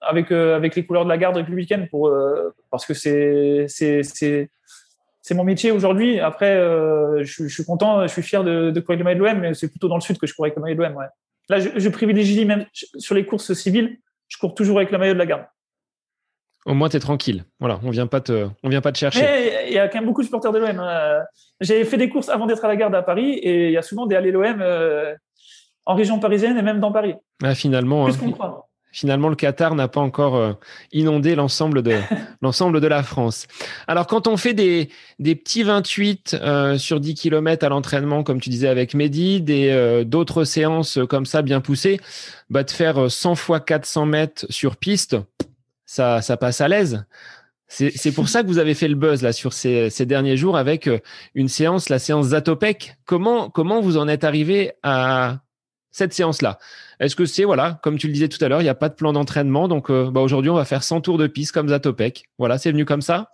avec, 0.00 0.32
avec 0.32 0.74
les 0.74 0.86
couleurs 0.86 1.04
de 1.04 1.10
la 1.10 1.18
garde 1.18 1.36
républicaine 1.36 1.86
pour, 1.88 2.10
parce 2.70 2.86
que 2.86 2.94
c'est 2.94 3.66
c'est 5.26 5.34
mon 5.34 5.42
métier 5.42 5.72
aujourd'hui. 5.72 6.20
Après, 6.20 6.54
euh, 6.54 7.24
je, 7.24 7.48
suis 7.48 7.64
content, 7.64 8.02
je 8.02 8.12
suis 8.12 8.22
fier 8.22 8.44
de, 8.44 8.70
de 8.70 8.80
courir 8.80 9.00
le 9.00 9.04
maillot 9.04 9.18
de 9.18 9.24
l'OM, 9.24 9.40
mais 9.40 9.54
c'est 9.54 9.66
plutôt 9.66 9.88
dans 9.88 9.96
le 9.96 10.00
sud 10.00 10.18
que 10.18 10.26
je 10.28 10.32
cours 10.32 10.44
avec 10.44 10.54
le 10.54 10.62
maillot 10.62 10.76
de 10.76 10.82
l'OM. 10.84 10.94
Ouais. 10.94 11.06
Là, 11.48 11.58
je, 11.58 11.88
privilégie 11.88 12.44
même 12.44 12.64
sur 12.72 13.16
les 13.16 13.26
courses 13.26 13.52
civiles, 13.54 13.98
je 14.28 14.38
cours 14.38 14.54
toujours 14.54 14.76
avec 14.76 14.92
le 14.92 14.98
maillot 14.98 15.14
de 15.14 15.18
la 15.18 15.26
garde. 15.26 15.42
Au 16.66 16.74
moins, 16.74 16.88
tu 16.88 16.96
es 16.96 17.00
tranquille. 17.00 17.44
Voilà, 17.60 17.80
on 17.84 17.90
vient 17.90 18.06
pas 18.06 18.20
te, 18.20 18.48
on 18.62 18.68
vient 18.68 18.80
pas 18.80 18.92
te 18.92 18.98
chercher. 18.98 19.66
Il 19.68 19.72
y 19.72 19.78
a 19.78 19.88
quand 19.88 19.98
même 19.98 20.06
beaucoup 20.06 20.20
de 20.20 20.26
supporters 20.26 20.52
de 20.52 20.58
l'OM. 20.58 20.78
Hein. 20.78 21.22
J'ai 21.60 21.84
fait 21.84 21.96
des 21.96 22.08
courses 22.08 22.28
avant 22.28 22.46
d'être 22.46 22.64
à 22.64 22.68
la 22.68 22.76
garde 22.76 22.94
à 22.94 23.02
Paris 23.02 23.34
et 23.34 23.66
il 23.66 23.72
y 23.72 23.76
a 23.76 23.82
souvent 23.82 24.06
des 24.06 24.16
allées 24.16 24.32
l'OM 24.32 24.60
euh, 24.60 25.14
en 25.86 25.94
région 25.94 26.18
parisienne 26.18 26.58
et 26.58 26.62
même 26.62 26.80
dans 26.80 26.92
Paris. 26.92 27.14
Ah, 27.42 27.54
finalement, 27.54 28.04
Plus 28.04 28.14
hein. 28.14 28.18
qu'on 28.20 28.32
croit? 28.32 28.66
finalement, 28.96 29.28
le 29.28 29.36
Qatar 29.36 29.74
n'a 29.74 29.88
pas 29.88 30.00
encore 30.00 30.36
euh, 30.36 30.52
inondé 30.90 31.34
l'ensemble 31.34 31.82
de, 31.82 31.96
l'ensemble 32.42 32.80
de 32.80 32.86
la 32.86 33.02
France. 33.02 33.46
Alors, 33.86 34.06
quand 34.06 34.26
on 34.26 34.38
fait 34.38 34.54
des, 34.54 34.88
des 35.18 35.34
petits 35.34 35.62
28 35.62 36.36
euh, 36.40 36.78
sur 36.78 36.98
10 36.98 37.14
km 37.14 37.64
à 37.64 37.68
l'entraînement, 37.68 38.22
comme 38.22 38.40
tu 38.40 38.48
disais 38.48 38.68
avec 38.68 38.94
Mehdi, 38.94 39.42
des, 39.42 39.68
euh, 39.68 40.04
d'autres 40.04 40.44
séances 40.44 40.98
comme 41.10 41.26
ça 41.26 41.42
bien 41.42 41.60
poussées, 41.60 42.00
bah, 42.48 42.62
de 42.62 42.70
faire 42.70 43.10
100 43.10 43.34
fois 43.34 43.60
400 43.60 44.06
mètres 44.06 44.46
sur 44.48 44.76
piste, 44.76 45.16
ça, 45.86 46.20
passe 46.38 46.60
à 46.60 46.68
l'aise. 46.68 47.06
C'est, 47.68 48.12
pour 48.14 48.28
ça 48.28 48.42
que 48.42 48.48
vous 48.48 48.58
avez 48.58 48.74
fait 48.74 48.86
le 48.86 48.94
buzz 48.94 49.22
là 49.22 49.32
sur 49.32 49.52
ces, 49.52 49.90
derniers 50.06 50.36
jours 50.36 50.56
avec 50.56 50.88
une 51.34 51.48
séance, 51.48 51.88
la 51.88 51.98
séance 51.98 52.28
Zatopek. 52.28 52.96
Comment, 53.04 53.80
vous 53.80 53.96
en 53.96 54.06
êtes 54.06 54.24
arrivé 54.24 54.72
à 54.82 55.38
cette 55.90 56.12
séance-là? 56.12 56.58
Est-ce 57.00 57.16
que 57.16 57.24
c'est, 57.24 57.44
voilà, 57.44 57.78
comme 57.82 57.98
tu 57.98 58.06
le 58.06 58.12
disais 58.12 58.28
tout 58.28 58.42
à 58.44 58.48
l'heure, 58.48 58.60
il 58.60 58.64
n'y 58.64 58.70
a 58.70 58.74
pas 58.74 58.88
de 58.88 58.94
plan 58.94 59.12
d'entraînement, 59.12 59.68
donc 59.68 59.90
euh, 59.90 60.10
bah, 60.10 60.20
aujourd'hui, 60.20 60.50
on 60.50 60.54
va 60.54 60.64
faire 60.64 60.82
100 60.82 61.02
tours 61.02 61.18
de 61.18 61.26
piste 61.26 61.52
comme 61.52 61.68
Zatopek. 61.68 62.24
Voilà, 62.38 62.56
c'est 62.56 62.70
venu 62.70 62.84
comme 62.84 63.02
ça? 63.02 63.30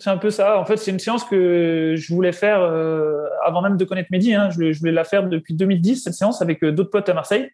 C'est 0.00 0.10
un 0.10 0.18
peu 0.18 0.30
ça. 0.30 0.58
En 0.58 0.64
fait, 0.64 0.76
c'est 0.76 0.90
une 0.90 0.98
séance 0.98 1.22
que 1.22 1.94
je 1.96 2.12
voulais 2.12 2.32
faire 2.32 2.60
euh, 2.60 3.26
avant 3.44 3.62
même 3.62 3.76
de 3.76 3.84
connaître 3.84 4.08
Mehdi. 4.10 4.34
Hein. 4.34 4.50
Je, 4.50 4.76
voulais 4.76 4.92
la 4.92 5.04
faire 5.04 5.28
depuis 5.28 5.54
2010, 5.54 6.02
cette 6.02 6.14
séance, 6.14 6.42
avec 6.42 6.64
euh, 6.64 6.72
d'autres 6.72 6.90
potes 6.90 7.08
à 7.08 7.14
Marseille. 7.14 7.50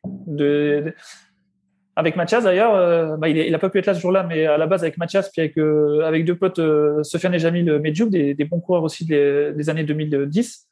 Avec 2.00 2.16
Mathias 2.16 2.44
d'ailleurs, 2.44 3.18
bah, 3.18 3.28
il 3.28 3.50
n'a 3.50 3.58
pas 3.58 3.70
pu 3.70 3.78
être 3.78 3.86
là 3.86 3.94
ce 3.94 4.00
jour-là, 4.00 4.24
mais 4.24 4.46
à 4.46 4.58
la 4.58 4.66
base 4.66 4.82
avec 4.82 4.98
Mathias, 4.98 5.30
puis 5.30 5.40
avec, 5.42 5.56
avec 6.04 6.24
deux 6.24 6.36
potes, 6.36 6.60
Sofiane 7.02 7.34
et 7.34 7.38
Jamil 7.38 7.78
Medjoub, 7.78 8.10
des, 8.10 8.34
bons 8.44 8.60
coureurs 8.60 8.82
aussi 8.82 9.04
des, 9.04 9.70
années 9.70 9.84
2010. 9.84 10.66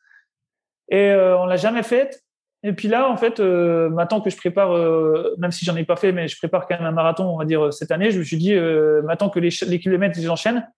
Et 0.90 1.12
on 1.12 1.46
l'a 1.46 1.56
jamais 1.56 1.82
faite. 1.82 2.22
Et 2.64 2.72
puis 2.72 2.88
là, 2.88 3.08
en 3.08 3.16
fait, 3.16 3.38
euh, 3.38 3.88
maintenant 3.88 4.20
que 4.20 4.30
je 4.30 4.36
prépare, 4.36 4.72
euh, 4.72 5.36
même 5.38 5.52
si 5.52 5.64
j'en 5.64 5.76
ai 5.76 5.84
pas 5.84 5.96
fait, 5.96 6.10
mais 6.10 6.26
je 6.26 6.36
prépare 6.36 6.66
quand 6.66 6.76
même 6.76 6.86
un 6.86 6.92
marathon, 6.92 7.24
on 7.24 7.38
va 7.38 7.44
dire 7.44 7.66
euh, 7.66 7.70
cette 7.70 7.92
année, 7.92 8.10
je 8.10 8.18
me 8.18 8.24
suis 8.24 8.36
dit, 8.36 8.52
euh, 8.54 9.00
maintenant 9.02 9.30
que 9.30 9.38
les, 9.38 9.50
les 9.66 9.78
kilomètres 9.78 10.18
ils 10.18 10.28
enchaînent, 10.28 10.68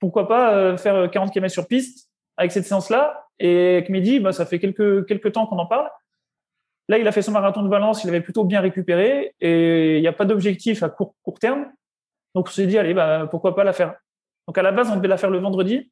pourquoi 0.00 0.26
pas 0.26 0.54
euh, 0.54 0.76
faire 0.78 1.10
40 1.10 1.32
km 1.32 1.52
sur 1.52 1.66
piste 1.66 2.08
avec 2.38 2.52
cette 2.52 2.64
séance-là 2.64 3.26
Et 3.38 3.72
avec 3.74 3.90
Mehdi, 3.90 4.20
bah, 4.20 4.32
ça 4.32 4.46
fait 4.46 4.58
quelques 4.58 5.06
quelques 5.06 5.32
temps 5.32 5.46
qu'on 5.46 5.58
en 5.58 5.66
parle. 5.66 5.90
Là, 6.88 6.98
il 6.98 7.06
a 7.06 7.12
fait 7.12 7.22
son 7.22 7.32
marathon 7.32 7.62
de 7.62 7.68
Valence, 7.68 8.02
il 8.04 8.08
avait 8.08 8.22
plutôt 8.22 8.44
bien 8.44 8.60
récupéré 8.60 9.34
et 9.40 9.96
il 9.98 10.00
n'y 10.00 10.08
a 10.08 10.12
pas 10.12 10.24
d'objectif 10.24 10.82
à 10.82 10.88
court 10.88 11.38
terme. 11.38 11.66
Donc 12.34 12.48
on 12.48 12.50
s'est 12.50 12.66
dit, 12.66 12.78
allez, 12.78 12.94
bah, 12.94 13.28
pourquoi 13.30 13.54
pas 13.54 13.64
la 13.64 13.72
faire. 13.72 13.94
Donc 14.46 14.56
à 14.56 14.62
la 14.62 14.72
base, 14.72 14.90
on 14.90 14.96
devait 14.96 15.08
la 15.08 15.18
faire 15.18 15.30
le 15.30 15.38
vendredi. 15.38 15.90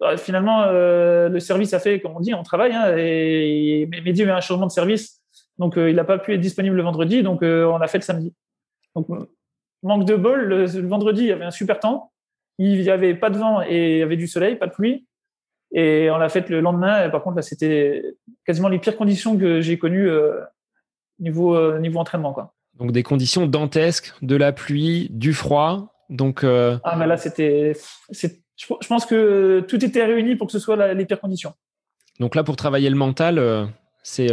Bah, 0.00 0.16
finalement, 0.16 0.62
euh, 0.62 1.28
le 1.28 1.40
service 1.40 1.74
a 1.74 1.78
fait, 1.78 2.00
comme 2.00 2.16
on 2.16 2.20
dit, 2.20 2.34
on 2.34 2.42
travaille. 2.42 2.72
Hein, 2.72 2.94
et 2.96 3.86
Mehdi 3.86 4.24
a 4.24 4.36
un 4.36 4.40
changement 4.40 4.66
de 4.66 4.72
service, 4.72 5.20
donc 5.58 5.76
euh, 5.76 5.90
il 5.90 5.96
n'a 5.96 6.04
pas 6.04 6.18
pu 6.18 6.34
être 6.34 6.40
disponible 6.40 6.76
le 6.76 6.82
vendredi, 6.82 7.22
donc 7.22 7.42
euh, 7.42 7.66
on 7.66 7.80
a 7.80 7.86
fait 7.86 7.98
le 7.98 8.02
samedi. 8.02 8.34
Donc 8.96 9.08
manque 9.82 10.06
de 10.06 10.16
bol, 10.16 10.40
le, 10.40 10.64
vendredi 10.86 11.22
il 11.22 11.28
y 11.28 11.32
avait 11.32 11.44
un 11.44 11.50
super 11.50 11.78
temps, 11.78 12.12
il 12.58 12.80
n'y 12.80 12.90
avait 12.90 13.14
pas 13.14 13.30
de 13.30 13.38
vent 13.38 13.62
et 13.62 13.92
il 13.92 13.98
y 13.98 14.02
avait 14.02 14.16
du 14.16 14.26
soleil, 14.26 14.56
pas 14.56 14.66
de 14.66 14.72
pluie. 14.72 15.06
Et 15.72 16.10
on 16.10 16.18
l'a 16.18 16.28
fait 16.28 16.48
le 16.48 16.60
lendemain. 16.60 17.06
Et 17.06 17.10
par 17.10 17.22
contre, 17.22 17.36
là, 17.36 17.42
c'était 17.42 18.02
quasiment 18.44 18.68
les 18.68 18.78
pires 18.78 18.96
conditions 18.96 19.36
que 19.38 19.60
j'ai 19.60 19.78
connues 19.78 20.10
niveau, 21.18 21.78
niveau 21.78 21.98
entraînement. 21.98 22.32
Quoi. 22.32 22.54
Donc 22.78 22.92
des 22.92 23.02
conditions 23.02 23.46
dantesques, 23.46 24.12
de 24.22 24.36
la 24.36 24.52
pluie, 24.52 25.08
du 25.10 25.32
froid. 25.32 25.94
Donc, 26.08 26.44
Ah, 26.44 26.96
mais 26.96 27.06
là, 27.06 27.16
c'était. 27.16 27.74
Je 28.10 28.86
pense 28.88 29.06
que 29.06 29.60
tout 29.68 29.84
était 29.84 30.04
réuni 30.04 30.36
pour 30.36 30.48
que 30.48 30.52
ce 30.52 30.58
soit 30.58 30.92
les 30.94 31.06
pires 31.06 31.20
conditions. 31.20 31.54
Donc 32.18 32.34
là, 32.34 32.42
pour 32.42 32.56
travailler 32.56 32.90
le 32.90 32.96
mental, 32.96 33.70
c'est 34.02 34.28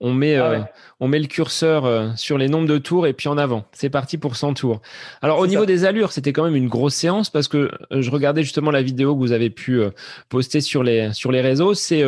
on 0.00 0.12
met, 0.12 0.36
ah 0.36 0.50
euh, 0.50 0.60
on 1.00 1.08
met 1.08 1.18
le 1.18 1.26
curseur 1.26 1.84
euh, 1.84 2.10
sur 2.16 2.36
les 2.36 2.48
nombres 2.48 2.68
de 2.68 2.78
tours 2.78 3.06
et 3.06 3.12
puis 3.12 3.28
en 3.28 3.38
avant. 3.38 3.64
C'est 3.72 3.90
parti 3.90 4.18
pour 4.18 4.36
100 4.36 4.54
tours. 4.54 4.82
Alors 5.22 5.38
au 5.38 5.46
niveau 5.46 5.64
des 5.64 5.84
allures, 5.84 6.12
c'était 6.12 6.32
quand 6.32 6.44
même 6.44 6.56
une 6.56 6.68
grosse 6.68 6.94
séance 6.94 7.30
parce 7.30 7.48
que 7.48 7.70
euh, 7.92 8.02
je 8.02 8.10
regardais 8.10 8.42
justement 8.42 8.70
la 8.70 8.82
vidéo 8.82 9.14
que 9.14 9.20
vous 9.20 9.32
avez 9.32 9.50
pu 9.50 9.82
poster 10.28 10.60
sur 10.60 10.82
les, 10.82 11.12
sur 11.12 11.32
les 11.32 11.40
réseaux. 11.40 11.74
C'est 11.74 12.04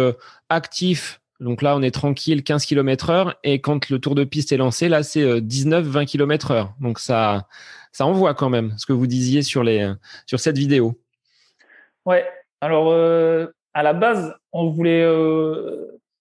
actif. 0.48 1.20
Donc 1.40 1.62
là, 1.62 1.76
on 1.76 1.82
est 1.82 1.92
tranquille, 1.92 2.42
15 2.42 2.66
km 2.66 3.10
heure. 3.10 3.36
Et 3.44 3.60
quand 3.60 3.88
le 3.88 3.98
tour 3.98 4.14
de 4.14 4.24
piste 4.24 4.52
est 4.52 4.56
lancé, 4.56 4.88
là, 4.88 5.02
c'est 5.02 5.40
19, 5.40 5.84
20 5.84 6.04
km 6.04 6.50
heure. 6.50 6.74
Donc 6.80 6.98
ça, 6.98 7.46
ça 7.92 8.04
envoie 8.06 8.34
quand 8.34 8.50
même 8.50 8.74
ce 8.76 8.86
que 8.86 8.92
vous 8.92 9.06
disiez 9.06 9.42
sur, 9.42 9.62
les, 9.62 9.92
sur 10.26 10.40
cette 10.40 10.58
vidéo. 10.58 11.00
Ouais. 12.04 12.26
Alors, 12.60 12.92
à 13.72 13.82
la 13.82 13.92
base, 13.92 14.34
on 14.52 14.68
voulait, 14.68 15.06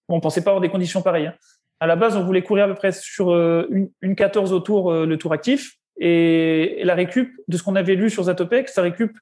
on 0.08 0.20
pensait 0.20 0.42
pas 0.42 0.50
avoir 0.50 0.62
des 0.62 0.70
conditions 0.70 1.02
pareilles. 1.02 1.26
Hein 1.26 1.34
à 1.80 1.86
la 1.86 1.96
base, 1.96 2.16
on 2.16 2.24
voulait 2.24 2.42
courir 2.42 2.64
à 2.64 2.68
peu 2.68 2.74
près 2.74 2.92
sur 2.92 3.32
euh, 3.32 3.68
une, 4.00 4.16
14 4.16 4.52
au 4.52 4.60
tour, 4.60 4.90
euh, 4.90 5.06
le 5.06 5.16
tour 5.16 5.32
actif. 5.32 5.76
Et, 5.98 6.80
la 6.84 6.94
récup, 6.94 7.32
de 7.46 7.56
ce 7.56 7.62
qu'on 7.62 7.76
avait 7.76 7.94
lu 7.94 8.10
sur 8.10 8.24
Zatopek, 8.24 8.68
sa 8.68 8.82
récup, 8.82 9.16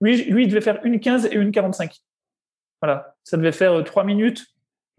lui, 0.00 0.24
lui, 0.24 0.44
il 0.44 0.48
devait 0.48 0.60
faire 0.60 0.80
une 0.84 1.00
15 1.00 1.26
et 1.26 1.34
une 1.34 1.52
45. 1.52 1.96
Voilà, 2.80 3.14
ça 3.24 3.36
devait 3.36 3.52
faire 3.52 3.82
3 3.82 4.02
euh, 4.02 4.06
minutes 4.06 4.46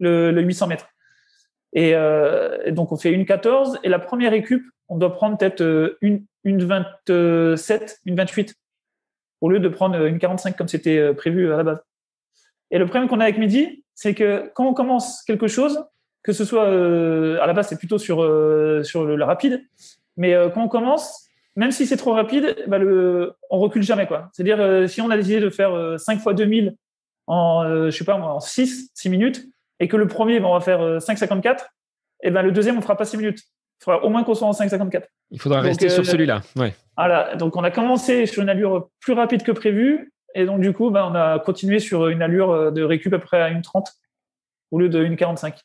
le, 0.00 0.40
800 0.40 0.66
mètres. 0.68 0.88
Et, 1.72 1.92
donc, 2.70 2.92
on 2.92 2.96
fait 2.96 3.10
une 3.10 3.26
14. 3.26 3.80
Et 3.82 3.88
la 3.88 3.98
première 3.98 4.30
récup, 4.30 4.64
on 4.88 4.96
doit 4.96 5.12
prendre 5.12 5.36
peut-être 5.36 5.96
une, 6.02 6.24
une 6.44 6.64
27, 6.64 8.00
une 8.04 8.14
28, 8.14 8.54
au 9.40 9.50
lieu 9.50 9.58
de 9.58 9.68
prendre 9.68 10.04
une 10.04 10.18
45 10.18 10.56
comme 10.56 10.68
c'était 10.68 11.12
prévu 11.14 11.52
à 11.52 11.56
la 11.56 11.64
base. 11.64 11.82
Et 12.70 12.78
le 12.78 12.86
problème 12.86 13.08
qu'on 13.08 13.18
a 13.18 13.24
avec 13.24 13.38
Midi, 13.38 13.84
c'est 13.94 14.14
que 14.14 14.50
quand 14.54 14.66
on 14.66 14.74
commence 14.74 15.22
quelque 15.24 15.48
chose, 15.48 15.84
que 16.24 16.32
ce 16.32 16.44
soit 16.44 16.64
euh, 16.64 17.38
à 17.40 17.46
la 17.46 17.52
base 17.52 17.68
c'est 17.68 17.78
plutôt 17.78 17.98
sur 17.98 18.22
euh, 18.22 18.82
sur 18.82 19.04
le, 19.04 19.22
rapide, 19.22 19.62
mais 20.16 20.34
euh, 20.34 20.48
quand 20.48 20.64
on 20.64 20.68
commence, 20.68 21.26
même 21.54 21.70
si 21.70 21.86
c'est 21.86 21.98
trop 21.98 22.12
rapide, 22.12 22.56
bah 22.66 22.78
le, 22.78 23.34
on 23.50 23.58
recule 23.58 23.82
jamais 23.82 24.06
quoi. 24.06 24.30
C'est-à-dire 24.32 24.88
si 24.88 25.00
on 25.00 25.10
a 25.10 25.16
décidé 25.16 25.38
de 25.38 25.50
faire 25.50 26.00
5 26.00 26.18
fois 26.18 26.34
2000 26.34 26.74
en 27.26 27.64
je 27.86 27.90
sais 27.90 28.04
pas 28.04 28.16
en 28.16 28.40
6 28.40 28.90
6 28.94 29.08
minutes 29.10 29.46
et 29.78 29.86
que 29.86 29.96
le 29.96 30.08
premier 30.08 30.40
bah, 30.40 30.48
on 30.48 30.54
va 30.54 30.60
faire 30.60 30.80
5,54 30.98 31.58
et 32.22 32.30
ben 32.30 32.42
le 32.42 32.50
deuxième 32.50 32.78
on 32.78 32.80
fera 32.80 32.96
pas 32.96 33.04
6 33.04 33.18
minutes. 33.18 33.40
Il 33.80 33.84
faudra 33.84 34.04
au 34.04 34.08
moins 34.08 34.24
qu'on 34.24 34.34
soit 34.34 34.48
en 34.48 34.52
5,54. 34.52 35.02
Il 35.30 35.40
faudra 35.40 35.60
rester 35.60 35.90
sur 35.90 36.06
celui-là. 36.06 36.40
Ouais. 36.56 36.74
Voilà, 36.96 37.36
donc 37.36 37.56
on 37.56 37.64
a 37.64 37.70
commencé 37.70 38.24
sur 38.24 38.42
une 38.42 38.48
allure 38.48 38.88
plus 39.00 39.12
rapide 39.12 39.42
que 39.42 39.52
prévu 39.52 40.12
et 40.34 40.46
donc 40.46 40.60
du 40.60 40.72
coup 40.72 40.90
bah, 40.90 41.06
on 41.10 41.14
a 41.14 41.38
continué 41.38 41.80
sur 41.80 42.08
une 42.08 42.22
allure 42.22 42.72
de 42.72 42.82
récup 42.82 43.12
à 43.12 43.18
peu 43.18 43.26
près 43.26 43.42
à 43.42 43.50
1,30 43.50 43.84
au 44.70 44.80
lieu 44.80 44.88
de 44.88 45.04
1,45. 45.04 45.58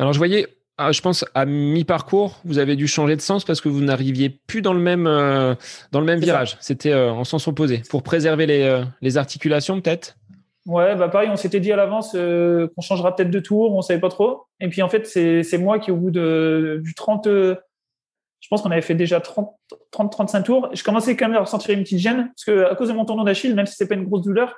Alors, 0.00 0.14
je 0.14 0.18
voyais, 0.18 0.46
ah, 0.78 0.92
je 0.92 1.02
pense, 1.02 1.26
à 1.34 1.44
mi-parcours, 1.44 2.40
vous 2.46 2.56
avez 2.56 2.74
dû 2.74 2.86
changer 2.86 3.16
de 3.16 3.20
sens 3.20 3.44
parce 3.44 3.60
que 3.60 3.68
vous 3.68 3.82
n'arriviez 3.82 4.30
plus 4.30 4.62
dans 4.62 4.72
le 4.72 4.80
même, 4.80 5.06
euh, 5.06 5.54
dans 5.92 6.00
le 6.00 6.06
même 6.06 6.20
virage. 6.20 6.56
C'était 6.60 6.92
euh, 6.92 7.12
en 7.12 7.24
sens 7.24 7.46
opposé. 7.46 7.82
Pour 7.90 8.02
préserver 8.02 8.46
les, 8.46 8.62
euh, 8.62 8.82
les 9.02 9.18
articulations, 9.18 9.78
peut-être? 9.78 10.16
Ouais, 10.64 10.96
bah 10.96 11.10
pareil, 11.10 11.28
on 11.30 11.36
s'était 11.36 11.60
dit 11.60 11.70
à 11.70 11.76
l'avance 11.76 12.12
qu'on 12.12 12.80
changera 12.80 13.14
peut-être 13.14 13.30
de 13.30 13.40
tour, 13.40 13.74
on 13.74 13.82
savait 13.82 14.00
pas 14.00 14.08
trop. 14.08 14.44
Et 14.60 14.68
puis 14.68 14.80
en 14.80 14.88
fait, 14.88 15.06
c'est 15.06 15.58
moi 15.58 15.78
qui, 15.78 15.90
au 15.90 15.96
bout 15.96 16.10
de, 16.10 16.80
du 16.82 16.94
30, 16.94 17.26
je 17.26 17.56
pense 18.48 18.62
qu'on 18.62 18.70
avait 18.70 18.80
fait 18.80 18.94
déjà 18.94 19.18
30-35 19.18 20.42
tours, 20.44 20.70
je 20.72 20.82
commençais 20.82 21.16
quand 21.16 21.28
même 21.28 21.36
à 21.36 21.40
ressentir 21.40 21.74
une 21.74 21.82
petite 21.82 21.98
gêne, 21.98 22.28
parce 22.28 22.44
que 22.44 22.70
à 22.70 22.74
cause 22.74 22.88
de 22.88 22.94
mon 22.94 23.04
tendon 23.04 23.24
d'Achille, 23.24 23.54
même 23.54 23.66
si 23.66 23.74
c'est 23.74 23.88
pas 23.88 23.94
une 23.96 24.04
grosse 24.04 24.22
douleur, 24.22 24.54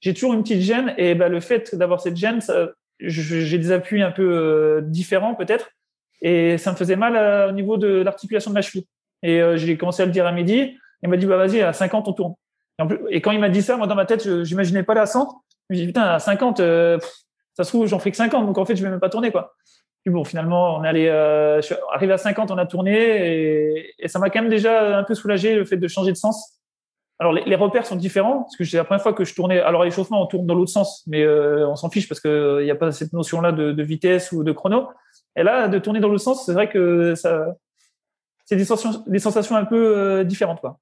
j'ai 0.00 0.14
toujours 0.14 0.32
une 0.32 0.42
petite 0.42 0.60
gêne. 0.60 0.94
Et 0.96 1.14
bah, 1.14 1.28
le 1.28 1.40
fait 1.40 1.74
d'avoir 1.74 2.00
cette 2.00 2.16
gêne, 2.16 2.40
ça, 2.40 2.70
j'ai 3.00 3.58
des 3.58 3.72
appuis 3.72 4.02
un 4.02 4.10
peu 4.10 4.22
euh, 4.22 4.80
différents 4.82 5.34
peut-être, 5.34 5.70
et 6.20 6.58
ça 6.58 6.72
me 6.72 6.76
faisait 6.76 6.96
mal 6.96 7.16
euh, 7.16 7.48
au 7.48 7.52
niveau 7.52 7.76
de 7.76 7.88
l'articulation 7.88 8.50
de 8.50 8.54
ma 8.54 8.62
cheville. 8.62 8.86
Et 9.22 9.40
euh, 9.40 9.56
j'ai 9.56 9.76
commencé 9.76 10.02
à 10.02 10.06
le 10.06 10.12
dire 10.12 10.26
à 10.26 10.32
midi. 10.32 10.76
Il 11.02 11.08
m'a 11.08 11.16
dit 11.16 11.26
bah 11.26 11.36
vas-y 11.36 11.60
à 11.60 11.72
50 11.72 12.08
on 12.08 12.12
tourne. 12.12 12.34
Et, 13.10 13.20
quand 13.20 13.32
il 13.32 13.40
m'a 13.40 13.48
dit 13.48 13.62
ça, 13.62 13.76
moi 13.76 13.86
dans 13.86 13.94
ma 13.94 14.06
tête, 14.06 14.24
je 14.24 14.44
j'imaginais 14.44 14.82
pas 14.82 14.94
la 14.94 15.06
100. 15.06 15.42
Je 15.70 15.74
me 15.74 15.80
dis 15.80 15.86
putain 15.86 16.02
à 16.02 16.18
50, 16.18 16.58
ça 16.58 17.64
se 17.64 17.68
trouve 17.68 17.86
j'en 17.86 17.98
fais 17.98 18.10
que 18.10 18.16
50, 18.16 18.46
donc 18.46 18.58
en 18.58 18.64
fait 18.64 18.76
je 18.76 18.82
vais 18.82 18.90
même 18.90 19.00
pas 19.00 19.10
tourner 19.10 19.30
quoi. 19.30 19.54
Puis 20.04 20.12
bon 20.12 20.24
finalement 20.24 20.76
on 20.76 20.84
est 20.84 20.88
allé, 20.88 21.08
arrivé 21.92 22.12
à 22.12 22.18
50, 22.18 22.50
on 22.50 22.58
a 22.58 22.66
tourné 22.66 22.94
et, 22.94 23.94
et 23.98 24.08
ça 24.08 24.18
m'a 24.18 24.30
quand 24.30 24.40
même 24.40 24.50
déjà 24.50 24.98
un 24.98 25.04
peu 25.04 25.14
soulagé 25.14 25.54
le 25.54 25.64
fait 25.64 25.76
de 25.76 25.88
changer 25.88 26.12
de 26.12 26.16
sens 26.16 26.61
alors 27.22 27.32
les, 27.32 27.54
repères 27.54 27.86
sont 27.86 27.94
différents 27.94 28.42
parce 28.42 28.56
que 28.56 28.64
c'est 28.64 28.76
la 28.76 28.82
première 28.82 29.00
fois 29.00 29.12
que 29.12 29.24
je 29.24 29.32
tournais. 29.32 29.60
Alors 29.60 29.84
l'échauffement 29.84 30.20
on 30.24 30.26
tourne 30.26 30.44
dans 30.44 30.56
l'autre 30.56 30.72
sens, 30.72 31.04
mais 31.06 31.22
euh, 31.22 31.68
on 31.68 31.76
s'en 31.76 31.88
fiche 31.88 32.08
parce 32.08 32.20
que 32.20 32.58
il 32.60 32.64
n'y 32.64 32.70
a 32.70 32.74
pas 32.74 32.90
cette 32.90 33.12
notion-là 33.12 33.52
de, 33.52 33.82
vitesse 33.82 34.32
ou 34.32 34.42
de 34.42 34.50
chrono. 34.50 34.88
Et 35.36 35.44
là, 35.44 35.68
de 35.68 35.78
tourner 35.78 36.00
dans 36.00 36.08
l'autre 36.08 36.24
sens, 36.24 36.44
c'est 36.44 36.52
vrai 36.52 36.68
que 36.68 37.14
ça, 37.14 37.54
c'est 38.44 38.56
des 38.56 38.64
sensations, 38.64 39.04
des 39.06 39.20
sensations 39.20 39.54
un 39.54 39.64
peu 39.64 39.96
euh, 39.96 40.24
différentes, 40.24 40.60
quoi. 40.60 40.80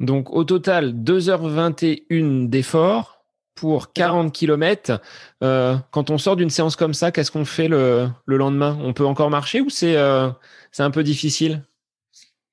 Donc 0.00 0.32
au 0.32 0.44
total, 0.44 0.92
2h21 0.92 2.48
d'effort 2.48 3.26
pour 3.54 3.92
40 3.92 4.32
km. 4.32 5.00
Euh, 5.44 5.76
quand 5.90 6.08
on 6.08 6.16
sort 6.16 6.36
d'une 6.36 6.50
séance 6.50 6.76
comme 6.76 6.94
ça, 6.94 7.12
qu'est-ce 7.12 7.30
qu'on 7.30 7.44
fait 7.44 7.68
le, 7.68 8.08
le, 8.24 8.36
lendemain? 8.38 8.78
On 8.82 8.94
peut 8.94 9.06
encore 9.06 9.28
marcher 9.28 9.60
ou 9.60 9.68
c'est 9.68 9.96
c'est 10.72 10.82
un 10.82 10.90
peu 10.90 11.02
difficile? 11.02 11.62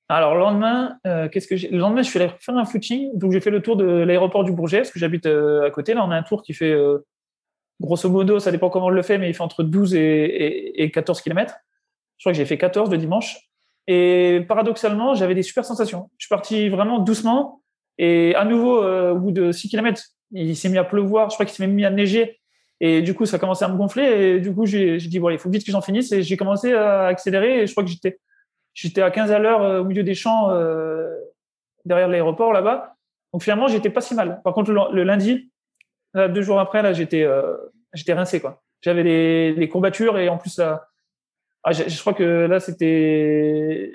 Alors, 0.08 0.34
le 0.34 0.40
lendemain, 0.40 0.98
euh, 1.06 1.28
qu'est-ce 1.28 1.48
que 1.48 1.54
Le 1.54 1.78
lendemain, 1.78 2.02
je 2.02 2.10
suis 2.10 2.20
allé 2.20 2.30
faire 2.38 2.56
un 2.56 2.64
footing. 2.66 3.16
Donc, 3.18 3.32
j'ai 3.32 3.40
fait 3.40 3.50
le 3.50 3.62
tour 3.62 3.76
de 3.76 3.84
l'aéroport 3.84 4.44
du 4.44 4.52
Bourget, 4.52 4.78
parce 4.78 4.90
que 4.90 4.98
j'habite 4.98 5.26
euh, 5.26 5.66
à 5.66 5.70
côté. 5.70 5.94
Là, 5.94 6.04
on 6.04 6.10
a 6.10 6.16
un 6.16 6.22
tour 6.22 6.42
qui 6.42 6.52
fait, 6.52 6.72
euh, 6.72 6.98
grosso 7.80 8.08
modo, 8.10 8.38
ça 8.38 8.52
dépend 8.52 8.68
comment 8.68 8.86
on 8.86 8.90
le 8.90 9.02
fait, 9.02 9.16
mais 9.16 9.30
il 9.30 9.34
fait 9.34 9.42
entre 9.42 9.62
12 9.62 9.94
et, 9.94 10.90
14 10.92 11.22
km. 11.22 11.54
Je 12.18 12.22
crois 12.22 12.32
que 12.32 12.36
j'ai 12.36 12.44
fait 12.44 12.58
14 12.58 12.90
le 12.90 12.98
dimanche. 12.98 13.38
Et 13.86 14.44
paradoxalement, 14.46 15.14
j'avais 15.14 15.34
des 15.34 15.42
super 15.42 15.64
sensations. 15.64 16.10
Je 16.18 16.26
suis 16.26 16.30
parti 16.30 16.68
vraiment 16.68 16.98
doucement. 16.98 17.62
Et 17.96 18.34
à 18.34 18.44
nouveau, 18.44 18.84
au 18.84 19.18
bout 19.18 19.32
de 19.32 19.52
6 19.52 19.68
km, 19.68 20.02
il 20.32 20.56
s'est 20.56 20.68
mis 20.68 20.78
à 20.78 20.84
pleuvoir. 20.84 21.30
Je 21.30 21.36
crois 21.36 21.46
qu'il 21.46 21.54
s'est 21.54 21.66
mis 21.66 21.84
à 21.84 21.90
neiger. 21.90 22.40
Et 22.80 23.02
du 23.02 23.14
coup, 23.14 23.26
ça 23.26 23.36
a 23.36 23.38
commencé 23.38 23.64
à 23.64 23.68
me 23.68 23.76
gonfler. 23.76 24.04
Et 24.04 24.40
du 24.40 24.54
coup, 24.54 24.64
j'ai 24.64 24.96
dit, 24.98 25.18
bon, 25.18 25.30
il 25.30 25.38
faut 25.38 25.50
vite 25.50 25.66
que 25.66 25.72
j'en 25.72 25.82
finisse. 25.82 26.12
Et 26.12 26.22
j'ai 26.22 26.36
commencé 26.36 26.72
à 26.72 27.06
accélérer. 27.06 27.62
Et 27.62 27.66
je 27.66 27.72
crois 27.72 27.84
que 27.84 27.90
j'étais 27.90 28.18
J'étais 28.74 29.02
à 29.02 29.10
15 29.10 29.30
à 29.30 29.38
l'heure 29.38 29.62
euh, 29.62 29.80
au 29.80 29.84
milieu 29.84 30.02
des 30.02 30.14
champs 30.14 30.50
euh, 30.50 31.14
derrière 31.84 32.08
l'aéroport 32.08 32.52
là-bas. 32.52 32.96
Donc 33.32 33.42
finalement, 33.42 33.68
j'étais 33.68 33.90
pas 33.90 34.00
si 34.00 34.14
mal. 34.14 34.40
Par 34.42 34.52
contre, 34.52 34.72
le, 34.72 35.04
lundi, 35.04 35.50
deux 36.14 36.42
jours 36.42 36.60
après, 36.60 36.82
là, 36.82 36.92
j'étais 36.92 37.22
euh, 37.22 37.56
j'étais 37.92 38.12
rincé 38.12 38.40
quoi. 38.40 38.62
J'avais 38.82 39.02
les 39.02 39.68
courbatures 39.68 40.18
et 40.18 40.28
en 40.28 40.36
plus 40.36 40.58
là, 40.58 40.88
ah, 41.62 41.72
je, 41.72 41.98
crois 42.00 42.12
que 42.12 42.22
là 42.22 42.60
c'était 42.60 43.92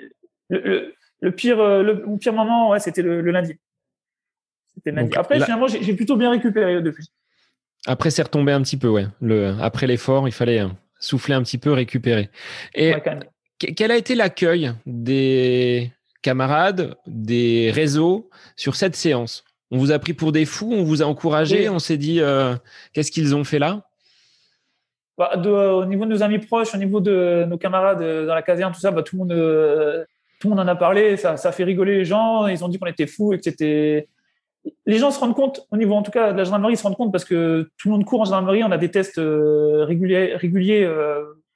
le, 0.48 0.92
le, 1.20 1.32
pire 1.32 1.56
le, 1.82 2.18
pire 2.18 2.32
moment, 2.32 2.70
ouais, 2.70 2.80
c'était 2.80 3.02
le, 3.02 3.20
lundi. 3.22 3.54
C'était 4.74 4.90
lundi. 4.90 5.16
après, 5.16 5.40
finalement, 5.40 5.68
j'ai 5.68 5.94
plutôt 5.94 6.16
bien 6.16 6.30
récupéré 6.30 6.82
depuis. 6.82 7.10
Après, 7.86 8.10
c'est 8.10 8.22
retombé 8.22 8.52
un 8.52 8.60
petit 8.62 8.76
peu, 8.76 8.88
ouais. 8.88 9.06
Le, 9.20 9.54
après 9.60 9.86
l'effort, 9.86 10.28
il 10.28 10.32
fallait 10.32 10.64
souffler 10.98 11.34
un 11.34 11.42
petit 11.42 11.58
peu, 11.58 11.72
récupérer. 11.72 12.28
Et 12.74 12.92
quel 13.60 13.90
a 13.90 13.96
été 13.96 14.14
l'accueil 14.14 14.72
des 14.86 15.92
camarades, 16.22 16.96
des 17.06 17.70
réseaux 17.70 18.30
sur 18.56 18.74
cette 18.74 18.96
séance? 18.96 19.44
On 19.70 19.78
vous 19.78 19.92
a 19.92 19.98
pris 19.98 20.14
pour 20.14 20.32
des 20.32 20.46
fous, 20.46 20.72
on 20.72 20.82
vous 20.82 21.02
a 21.02 21.06
encouragé, 21.06 21.68
on 21.68 21.78
s'est 21.78 21.96
dit 21.96 22.20
euh, 22.20 22.56
qu'est-ce 22.92 23.12
qu'ils 23.12 23.36
ont 23.36 23.44
fait 23.44 23.58
là? 23.58 23.86
Bah, 25.16 25.32
Au 25.36 25.84
niveau 25.84 26.06
de 26.06 26.10
nos 26.10 26.22
amis 26.22 26.38
proches, 26.38 26.74
au 26.74 26.78
niveau 26.78 27.00
de 27.00 27.44
nos 27.48 27.58
camarades 27.58 28.02
euh, 28.02 28.26
dans 28.26 28.34
la 28.34 28.42
caserne, 28.42 28.72
tout 28.72 28.80
ça, 28.80 28.90
bah, 28.90 29.02
tout, 29.02 29.16
le 29.16 29.20
monde, 29.20 29.32
euh, 29.32 30.04
tout 30.40 30.48
le 30.48 30.56
monde 30.56 30.64
en 30.64 30.68
a 30.68 30.74
parlé, 30.74 31.16
ça, 31.16 31.36
ça 31.36 31.50
a 31.50 31.52
fait 31.52 31.64
rigoler 31.64 31.98
les 31.98 32.04
gens, 32.04 32.46
ils 32.46 32.64
ont 32.64 32.68
dit 32.68 32.78
qu'on 32.78 32.86
était 32.86 33.06
fous 33.06 33.32
et 33.32 33.36
que 33.36 33.44
c'était 33.44 34.08
les 34.84 34.98
gens 34.98 35.10
se 35.10 35.18
rendent 35.18 35.34
compte, 35.34 35.66
au 35.70 35.76
niveau 35.78 35.94
en 35.94 36.02
tout 36.02 36.10
cas 36.10 36.32
de 36.32 36.38
la 36.38 36.44
gendarmerie, 36.44 36.74
ils 36.74 36.76
se 36.76 36.82
rendent 36.82 36.96
compte 36.96 37.12
parce 37.12 37.24
que 37.24 37.70
tout 37.78 37.88
le 37.88 37.92
monde 37.92 38.04
court 38.04 38.20
en 38.20 38.24
gendarmerie, 38.26 38.62
on 38.62 38.70
a 38.70 38.76
des 38.76 38.90
tests 38.90 39.18
réguliers, 39.18 40.34
réguliers 40.36 40.86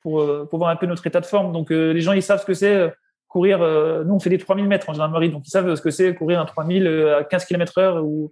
pour, 0.04 0.20
euh, 0.20 0.46
pour 0.48 0.60
voir 0.60 0.70
un 0.70 0.76
peu 0.76 0.86
notre 0.86 1.04
état 1.06 1.20
de 1.20 1.26
forme. 1.26 1.52
Donc, 1.52 1.72
euh, 1.72 1.92
les 1.92 2.02
gens, 2.02 2.12
ils 2.12 2.22
savent 2.22 2.40
ce 2.40 2.46
que 2.46 2.54
c'est 2.54 2.76
euh, 2.76 2.90
courir. 3.26 3.58
nous, 3.58 4.14
on 4.14 4.20
fait 4.20 4.30
des 4.30 4.38
3000 4.38 4.68
mètres 4.68 4.88
en 4.88 4.92
gendarmerie, 4.92 5.28
donc 5.28 5.44
ils 5.44 5.50
savent 5.50 5.74
ce 5.74 5.82
que 5.82 5.90
c'est 5.90 6.14
courir 6.14 6.40
un 6.40 6.44
3000 6.44 6.86
à 7.18 7.24
15 7.24 7.46
km 7.46 7.78
heure 7.78 8.04
ou, 8.04 8.30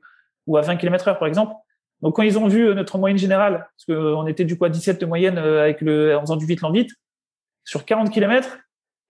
à 0.57 0.61
20 0.61 0.77
km 0.77 1.09
heure, 1.09 1.19
par 1.19 1.27
exemple. 1.27 1.55
Donc, 2.03 2.15
quand 2.15 2.23
ils 2.23 2.39
ont 2.39 2.47
vu 2.47 2.73
notre 2.73 2.99
moyenne 2.99 3.19
générale, 3.19 3.67
parce 3.77 3.85
qu'on 3.87 4.29
était 4.29 4.45
du 4.45 4.57
coup 4.57 4.65
à 4.65 4.69
17 4.69 5.01
de 5.01 5.07
moyenne 5.07 5.39
avec 5.39 5.81
le, 5.81 6.17
en 6.17 6.21
faisant 6.21 6.37
du 6.37 6.47
vite 6.47 6.61
vite, 6.73 6.91
sur 7.65 7.85
40 7.85 8.13
km, 8.13 8.59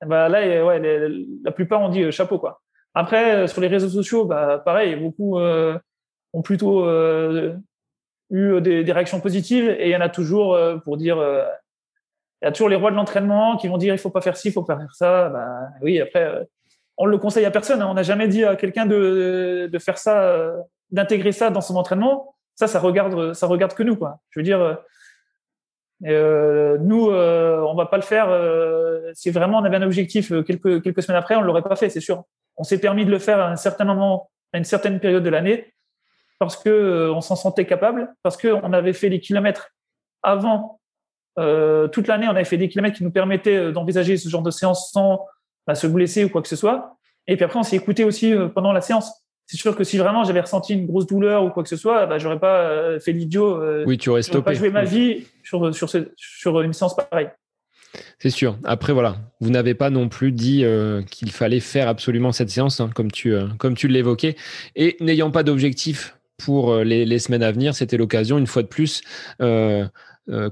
bah 0.07 0.31
là, 0.31 0.65
ouais, 0.65 0.81
la 1.45 1.53
plupart 1.53 1.83
ont 1.83 1.91
dit 1.91 2.11
chapeau, 2.11 2.39
quoi. 2.39 2.63
Après, 2.95 3.47
sur 3.47 3.61
les 3.61 3.69
réseaux 3.69 3.91
sociaux, 3.91 4.25
bah, 4.25 4.63
pareil, 4.65 4.97
beaucoup 4.97 5.39
ont 5.39 6.43
plutôt 6.43 6.89
eu 8.31 8.61
des, 8.63 8.93
réactions 8.93 9.21
positives 9.21 9.69
et 9.69 9.89
il 9.89 9.93
y 9.93 9.97
en 9.97 10.01
a 10.01 10.09
toujours 10.09 10.59
pour 10.85 10.97
dire 10.97 11.19
il 12.43 12.47
y 12.47 12.49
a 12.49 12.53
toujours 12.53 12.69
les 12.69 12.77
rois 12.77 12.91
de 12.91 12.97
l'entraînement 12.97 13.57
qui 13.57 13.69
vont 13.69 13.79
dire 13.79 13.95
il 13.95 13.99
faut 13.99 14.11
pas 14.11 14.21
faire 14.21 14.37
ci, 14.37 14.49
il 14.49 14.53
faut 14.53 14.65
pas 14.65 14.77
faire 14.77 14.95
ça. 14.95 15.29
Bah, 15.29 15.69
oui, 15.81 16.01
après, 16.01 16.47
on 16.97 17.07
le 17.07 17.17
conseille 17.19 17.45
à 17.45 17.51
personne. 17.51 17.81
Hein. 17.81 17.89
On 17.89 17.95
n'a 17.95 18.03
jamais 18.03 18.29
dit 18.29 18.45
à 18.45 18.57
quelqu'un 18.57 18.87
de, 18.87 19.69
de, 19.73 19.79
faire 19.79 19.97
ça, 19.99 20.53
d'intégrer 20.91 21.33
ça 21.33 21.51
dans 21.51 21.61
son 21.61 21.77
entraînement. 21.77 22.35
Ça, 22.57 22.67
ça 22.67 22.81
regarde, 22.81 23.33
ça 23.33 23.47
regarde 23.47 23.75
que 23.75 23.83
nous, 23.83 23.97
quoi. 23.97 24.19
Je 24.31 24.41
veux 24.41 24.45
dire, 24.45 24.79
euh, 26.07 26.79
nous, 26.79 27.11
euh, 27.11 27.61
on 27.61 27.75
va 27.75 27.87
pas 27.87 27.97
le 27.97 28.03
faire. 28.03 28.29
Euh, 28.29 29.11
si 29.15 29.31
vraiment 29.31 29.59
on 29.59 29.65
avait 29.65 29.77
un 29.77 29.83
objectif 29.83 30.33
euh, 30.33 30.43
quelques 30.43 30.83
quelques 30.83 31.03
semaines 31.03 31.19
après, 31.19 31.37
on 31.37 31.43
l'aurait 31.43 31.63
pas 31.63 31.77
fait, 31.77 31.91
c'est 31.91 32.01
sûr. 32.01 32.25
On 32.57 32.65
s'est 32.65 32.79
permis 32.79 33.05
de 33.05 33.11
le 33.11 33.19
faire 33.19 33.41
à 33.41 33.49
un 33.49 33.57
certain 33.57 33.85
moment, 33.85 34.31
à 34.53 34.59
une 34.59 34.65
certaine 34.65 35.01
période 35.01 35.23
de 35.23 35.31
l'année, 35.31 35.75
parce 36.39 36.57
que 36.57 36.69
euh, 36.69 37.13
on 37.13 37.21
s'en 37.21 37.37
sentait 37.37 37.67
capable, 37.67 38.13
parce 38.23 38.37
que 38.37 38.49
on 38.49 38.73
avait 38.73 38.93
fait 38.93 39.09
les 39.09 39.21
kilomètres 39.21 39.71
avant. 40.23 40.81
Toute 41.37 42.07
l'année, 42.07 42.27
on 42.27 42.33
avait 42.33 42.45
fait 42.45 42.59
des 42.59 42.69
kilomètres 42.69 42.97
qui 42.97 43.05
nous 43.05 43.11
permettaient 43.11 43.73
d'envisager 43.73 44.17
ce 44.17 44.29
genre 44.29 44.43
de 44.43 44.51
séance 44.51 44.91
sans 44.93 45.27
bah, 45.67 45.75
se 45.75 45.87
blesser 45.87 46.25
ou 46.25 46.29
quoi 46.29 46.43
que 46.43 46.49
ce 46.49 46.57
soit. 46.57 46.97
Et 47.27 47.37
puis 47.37 47.45
après, 47.45 47.59
on 47.59 47.63
s'est 47.63 47.77
écouté 47.77 48.05
aussi 48.05 48.35
pendant 48.55 48.73
la 48.73 48.81
séance 48.81 49.23
c'est 49.47 49.57
sûr 49.59 49.77
que 49.77 49.85
si 49.85 49.99
vraiment 49.99 50.25
j'avais 50.25 50.41
ressenti 50.41 50.73
une 50.73 50.87
grosse 50.87 51.07
douleur 51.07 51.45
ou 51.45 51.51
quoi 51.51 51.63
que 51.63 51.69
ce 51.69 51.77
soit, 51.77 52.07
bah, 52.07 52.19
j'aurais 52.19 52.39
pas 52.39 52.63
euh, 52.63 53.01
fait 53.01 53.13
l'idiot. 53.13 53.61
Euh, 53.63 53.85
oui, 53.87 53.99
tu 53.99 54.09
aurais 54.09 54.23
stoppé. 54.23 54.45
pas 54.45 54.55
joué 54.55 54.71
ma 54.71 54.85
vie 54.85 55.27
sur, 55.45 55.75
sur, 55.75 55.91
sur 56.17 56.61
une 56.63 56.73
séance 56.73 56.97
pareille. 56.97 57.29
C'est 58.19 58.31
sûr. 58.31 58.57
Après, 58.65 58.95
voilà, 58.95 59.17
vous 59.41 59.51
n'avez 59.51 59.75
pas 59.75 59.91
non 59.91 60.09
plus 60.09 60.33
dit 60.33 60.65
euh, 60.65 61.03
qu'il 61.03 61.31
fallait 61.31 61.61
faire 61.61 61.89
absolument 61.89 62.33
cette 62.33 62.49
séance, 62.49 62.81
hein, 62.81 62.89
comme 62.95 63.11
tu, 63.11 63.35
comme 63.59 63.75
tu 63.75 63.89
l'évoquais. 63.89 64.37
Et 64.75 64.97
n'ayant 65.01 65.31
pas 65.31 65.43
d'objectif 65.43 66.17
pour 66.43 66.77
les, 66.79 67.05
les, 67.05 67.19
semaines 67.19 67.43
à 67.43 67.53
venir, 67.53 67.75
c'était 67.75 67.99
l'occasion, 67.99 68.39
une 68.39 68.47
fois 68.47 68.63
de 68.63 68.69
plus, 68.69 69.03
euh, 69.43 69.87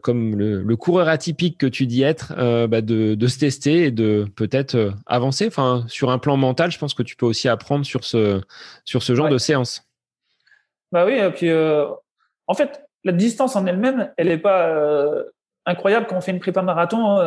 comme 0.02 0.36
le, 0.36 0.76
coureur 0.76 1.08
atypique 1.08 1.58
que 1.58 1.66
tu 1.66 1.86
dis 1.86 2.02
être, 2.02 2.32
euh, 2.36 2.66
bah 2.66 2.80
de, 2.80 3.14
de, 3.14 3.26
se 3.28 3.38
tester 3.38 3.84
et 3.84 3.90
de 3.90 4.26
peut-être 4.34 4.74
euh, 4.74 4.90
avancer. 5.06 5.46
Enfin, 5.46 5.84
sur 5.86 6.10
un 6.10 6.18
plan 6.18 6.36
mental, 6.36 6.72
je 6.72 6.78
pense 6.78 6.92
que 6.92 7.04
tu 7.04 7.14
peux 7.14 7.26
aussi 7.26 7.48
apprendre 7.48 7.86
sur 7.86 8.04
ce, 8.04 8.40
sur 8.84 9.02
ce 9.02 9.14
genre 9.14 9.28
de 9.28 9.38
séance. 9.38 9.88
Bah 10.90 11.06
oui, 11.06 11.14
et 11.14 11.30
puis 11.30 11.50
en 11.52 12.54
fait, 12.54 12.84
la 13.04 13.12
distance 13.12 13.54
en 13.54 13.64
elle-même, 13.66 14.12
elle 14.16 14.26
n'est 14.26 14.38
pas 14.38 14.74
incroyable 15.66 16.06
quand 16.08 16.16
on 16.16 16.20
fait 16.20 16.32
une 16.32 16.40
prépa 16.40 16.62
marathon. 16.62 17.20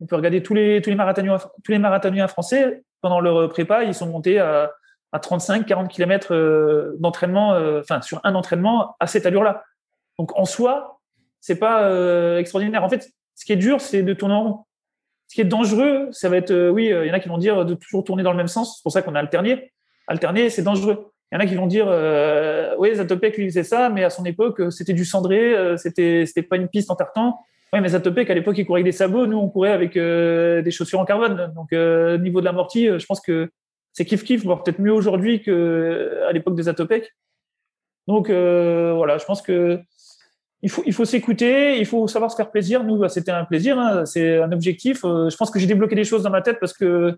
on 0.00 0.06
peut 0.06 0.16
regarder 0.16 0.42
tous 0.42 0.54
les, 0.54 0.80
tous 0.80 0.88
les 0.88 0.96
marathoniens, 0.96 1.36
tous 1.62 1.72
les 1.72 1.78
marathoniens 1.78 2.26
français 2.26 2.82
pendant 3.02 3.20
leur 3.20 3.50
prépa, 3.50 3.84
ils 3.84 3.94
sont 3.94 4.06
montés 4.06 4.38
à, 4.38 4.72
à 5.12 5.18
35, 5.18 5.66
40 5.66 5.88
km 5.88 6.96
d'entraînement, 6.98 7.50
enfin 7.78 8.00
sur 8.00 8.20
un 8.24 8.34
entraînement 8.34 8.96
à 8.98 9.06
cette 9.06 9.26
allure-là. 9.26 9.62
Donc 10.18 10.38
en 10.38 10.46
soi, 10.46 10.99
c'est 11.40 11.56
pas 11.56 11.84
euh, 11.84 12.38
extraordinaire. 12.38 12.84
En 12.84 12.88
fait, 12.88 13.10
ce 13.34 13.44
qui 13.44 13.52
est 13.52 13.56
dur, 13.56 13.80
c'est 13.80 14.02
de 14.02 14.12
tourner 14.12 14.34
en 14.34 14.42
rond. 14.42 14.58
Ce 15.28 15.34
qui 15.34 15.40
est 15.40 15.44
dangereux, 15.44 16.08
ça 16.12 16.28
va 16.28 16.36
être, 16.36 16.50
euh, 16.50 16.70
oui, 16.70 16.86
il 16.86 17.06
y 17.06 17.10
en 17.10 17.14
a 17.14 17.20
qui 17.20 17.28
vont 17.28 17.38
dire 17.38 17.64
de 17.64 17.74
toujours 17.74 18.04
tourner 18.04 18.22
dans 18.22 18.32
le 18.32 18.36
même 18.36 18.48
sens. 18.48 18.76
C'est 18.76 18.82
pour 18.82 18.92
ça 18.92 19.02
qu'on 19.02 19.14
a 19.14 19.20
alterné. 19.20 19.72
Alterner, 20.06 20.50
c'est 20.50 20.62
dangereux. 20.62 21.12
Il 21.32 21.36
y 21.36 21.38
en 21.38 21.40
a 21.40 21.46
qui 21.46 21.54
vont 21.54 21.68
dire, 21.68 21.86
euh, 21.88 22.74
oui, 22.78 22.94
Zatopek 22.94 23.36
lui 23.36 23.48
faisait 23.48 23.62
ça, 23.62 23.88
mais 23.88 24.02
à 24.02 24.10
son 24.10 24.24
époque, 24.24 24.60
c'était 24.72 24.92
du 24.92 25.04
cendré, 25.04 25.54
c'était 25.76 26.26
c'était 26.26 26.42
pas 26.42 26.56
une 26.56 26.66
piste 26.66 26.90
en 26.90 26.96
tartan. 26.96 27.38
Oui, 27.72 27.80
mais 27.80 27.90
Zatopek 27.90 28.28
à 28.28 28.34
l'époque, 28.34 28.58
il 28.58 28.66
courait 28.66 28.80
avec 28.80 28.92
des 28.92 28.96
sabots. 28.96 29.28
Nous, 29.28 29.38
on 29.38 29.48
courait 29.48 29.70
avec 29.70 29.94
des 29.94 30.70
chaussures 30.72 30.98
en 30.98 31.04
carbone. 31.04 31.52
Donc, 31.54 31.70
niveau 32.20 32.40
de 32.40 32.44
l'amorti, 32.44 32.86
je 32.86 33.06
pense 33.06 33.20
que 33.20 33.48
c'est 33.92 34.04
kiff 34.04 34.24
kiff, 34.24 34.44
voire 34.44 34.64
peut-être 34.64 34.80
mieux 34.80 34.92
aujourd'hui 34.92 35.40
que 35.40 36.24
à 36.28 36.32
l'époque 36.32 36.56
des 36.56 36.64
Zatopek. 36.64 37.14
Donc 38.08 38.28
voilà, 38.28 39.18
je 39.18 39.24
pense 39.24 39.40
que 39.40 39.80
il 40.62 40.70
faut, 40.70 40.82
il 40.84 40.92
faut 40.92 41.04
s'écouter, 41.04 41.78
il 41.78 41.86
faut 41.86 42.06
savoir 42.06 42.30
se 42.30 42.36
faire 42.36 42.50
plaisir. 42.50 42.84
Nous, 42.84 42.98
bah, 42.98 43.08
c'était 43.08 43.30
un 43.30 43.44
plaisir, 43.44 43.78
hein, 43.78 44.04
c'est 44.04 44.38
un 44.38 44.52
objectif. 44.52 45.04
Euh, 45.04 45.30
je 45.30 45.36
pense 45.36 45.50
que 45.50 45.58
j'ai 45.58 45.66
débloqué 45.66 45.94
des 45.94 46.04
choses 46.04 46.22
dans 46.22 46.30
ma 46.30 46.42
tête 46.42 46.58
parce 46.60 46.72
que 46.72 47.16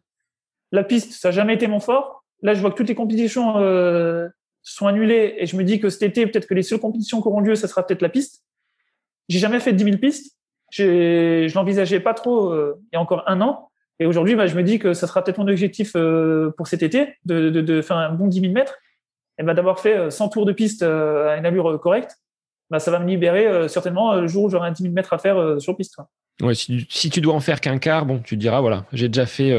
la 0.71 0.85
piste, 0.85 1.13
ça 1.13 1.29
n'a 1.29 1.33
jamais 1.33 1.55
été 1.55 1.67
mon 1.67 1.81
fort. 1.81 2.25
Là, 2.43 2.55
je 2.55 2.61
vois 2.61 2.71
que 2.71 2.77
toutes 2.77 2.89
les 2.89 2.95
compétitions 2.95 3.59
euh, 3.59 4.29
sont 4.63 4.87
annulées 4.87 5.35
et 5.39 5.47
je 5.47 5.57
me 5.57 5.65
dis 5.65 5.81
que 5.81 5.91
cet 5.91 6.03
été, 6.03 6.27
peut-être 6.27 6.47
que 6.47 6.55
les 6.55 6.63
seules 6.63 6.79
compétitions 6.79 7.21
qui 7.21 7.29
auront 7.29 7.41
lieu, 7.41 7.55
ça 7.55 7.67
sera 7.67 7.85
peut-être 7.85 8.03
la 8.03 8.09
piste. 8.09 8.45
J'ai 9.29 9.39
jamais 9.39 9.61
fait 9.61 9.73
10 9.73 9.85
000 9.85 9.97
pistes. 9.99 10.37
Je 10.71 11.53
l'envisageais 11.55 12.01
pas 12.01 12.15
trop 12.15 12.51
euh, 12.51 12.81
il 12.93 12.97
y 12.97 12.97
a 12.97 13.01
encore 13.01 13.25
un 13.27 13.41
an. 13.41 13.71
Et 13.99 14.07
aujourd'hui, 14.07 14.35
bah, 14.35 14.47
je 14.47 14.57
me 14.57 14.63
dis 14.63 14.79
que 14.79 14.95
ça 14.95 15.07
sera 15.07 15.23
peut-être 15.23 15.39
mon 15.39 15.49
objectif 15.49 15.93
euh, 15.95 16.51
pour 16.57 16.67
cet 16.67 16.83
été, 16.83 17.17
de, 17.25 17.51
de, 17.51 17.61
de, 17.61 17.83
faire 17.83 17.97
un 17.97 18.11
bon 18.11 18.27
10 18.27 18.41
000 18.41 18.53
mètres. 18.53 18.79
Et 19.39 19.43
bah, 19.43 19.55
d'avoir 19.55 19.81
fait 19.81 20.11
100 20.11 20.29
tours 20.29 20.47
de 20.47 20.53
piste 20.53 20.83
à 20.83 21.37
une 21.37 21.47
allure 21.47 21.81
correcte 21.81 22.17
bah, 22.73 22.81
ça 22.81 22.91
va 22.91 22.99
me 23.01 23.07
libérer 23.07 23.47
euh, 23.47 23.69
certainement 23.69 24.15
euh, 24.15 24.23
le 24.23 24.29
jour 24.29 24.45
où 24.45 24.49
j'aurai 24.49 24.67
un 24.67 24.73
10 24.73 24.85
000 24.85 24.95
mètres 24.95 25.13
à 25.13 25.19
faire 25.19 25.37
euh, 25.37 25.59
sur 25.59 25.77
piste. 25.77 25.99
Ouais, 26.41 26.55
si, 26.55 26.87
si, 26.89 27.11
tu 27.11 27.21
dois 27.21 27.35
en 27.35 27.41
faire 27.41 27.61
qu'un 27.61 27.77
quart, 27.77 28.07
bon, 28.07 28.21
tu 28.21 28.35
te 28.35 28.41
diras, 28.41 28.63
voilà, 28.63 28.87
j'ai 28.95 29.09
déjà 29.09 29.27
fait 29.27 29.55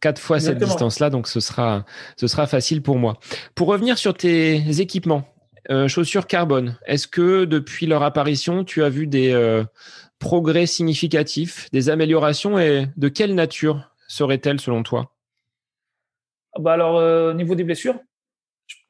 quatre 0.00 0.18
fois 0.18 0.40
cette 0.40 0.56
distance-là, 0.56 1.10
donc 1.10 1.28
ce 1.28 1.38
sera, 1.38 1.84
ce 2.16 2.26
sera 2.26 2.46
facile 2.46 2.82
pour 2.82 2.96
moi. 2.96 3.18
Pour 3.54 3.68
revenir 3.68 3.98
sur 3.98 4.14
tes 4.14 4.80
équipements, 4.80 5.28
chaussures 5.86 6.26
carbone, 6.26 6.78
est-ce 6.86 7.06
que 7.06 7.44
depuis 7.44 7.86
leur 7.86 8.02
apparition, 8.02 8.64
tu 8.64 8.82
as 8.82 8.88
vu 8.88 9.06
des 9.06 9.62
progrès 10.18 10.64
significatifs, 10.64 11.70
des 11.72 11.90
améliorations 11.90 12.58
et 12.58 12.86
de 12.96 13.08
quelle 13.08 13.34
nature 13.34 13.92
seraient-elles 14.08 14.60
selon 14.60 14.82
toi? 14.82 15.12
Bah 16.58 16.72
Alors, 16.72 16.94
au 17.30 17.34
niveau 17.34 17.54
des 17.54 17.64
blessures, 17.64 18.00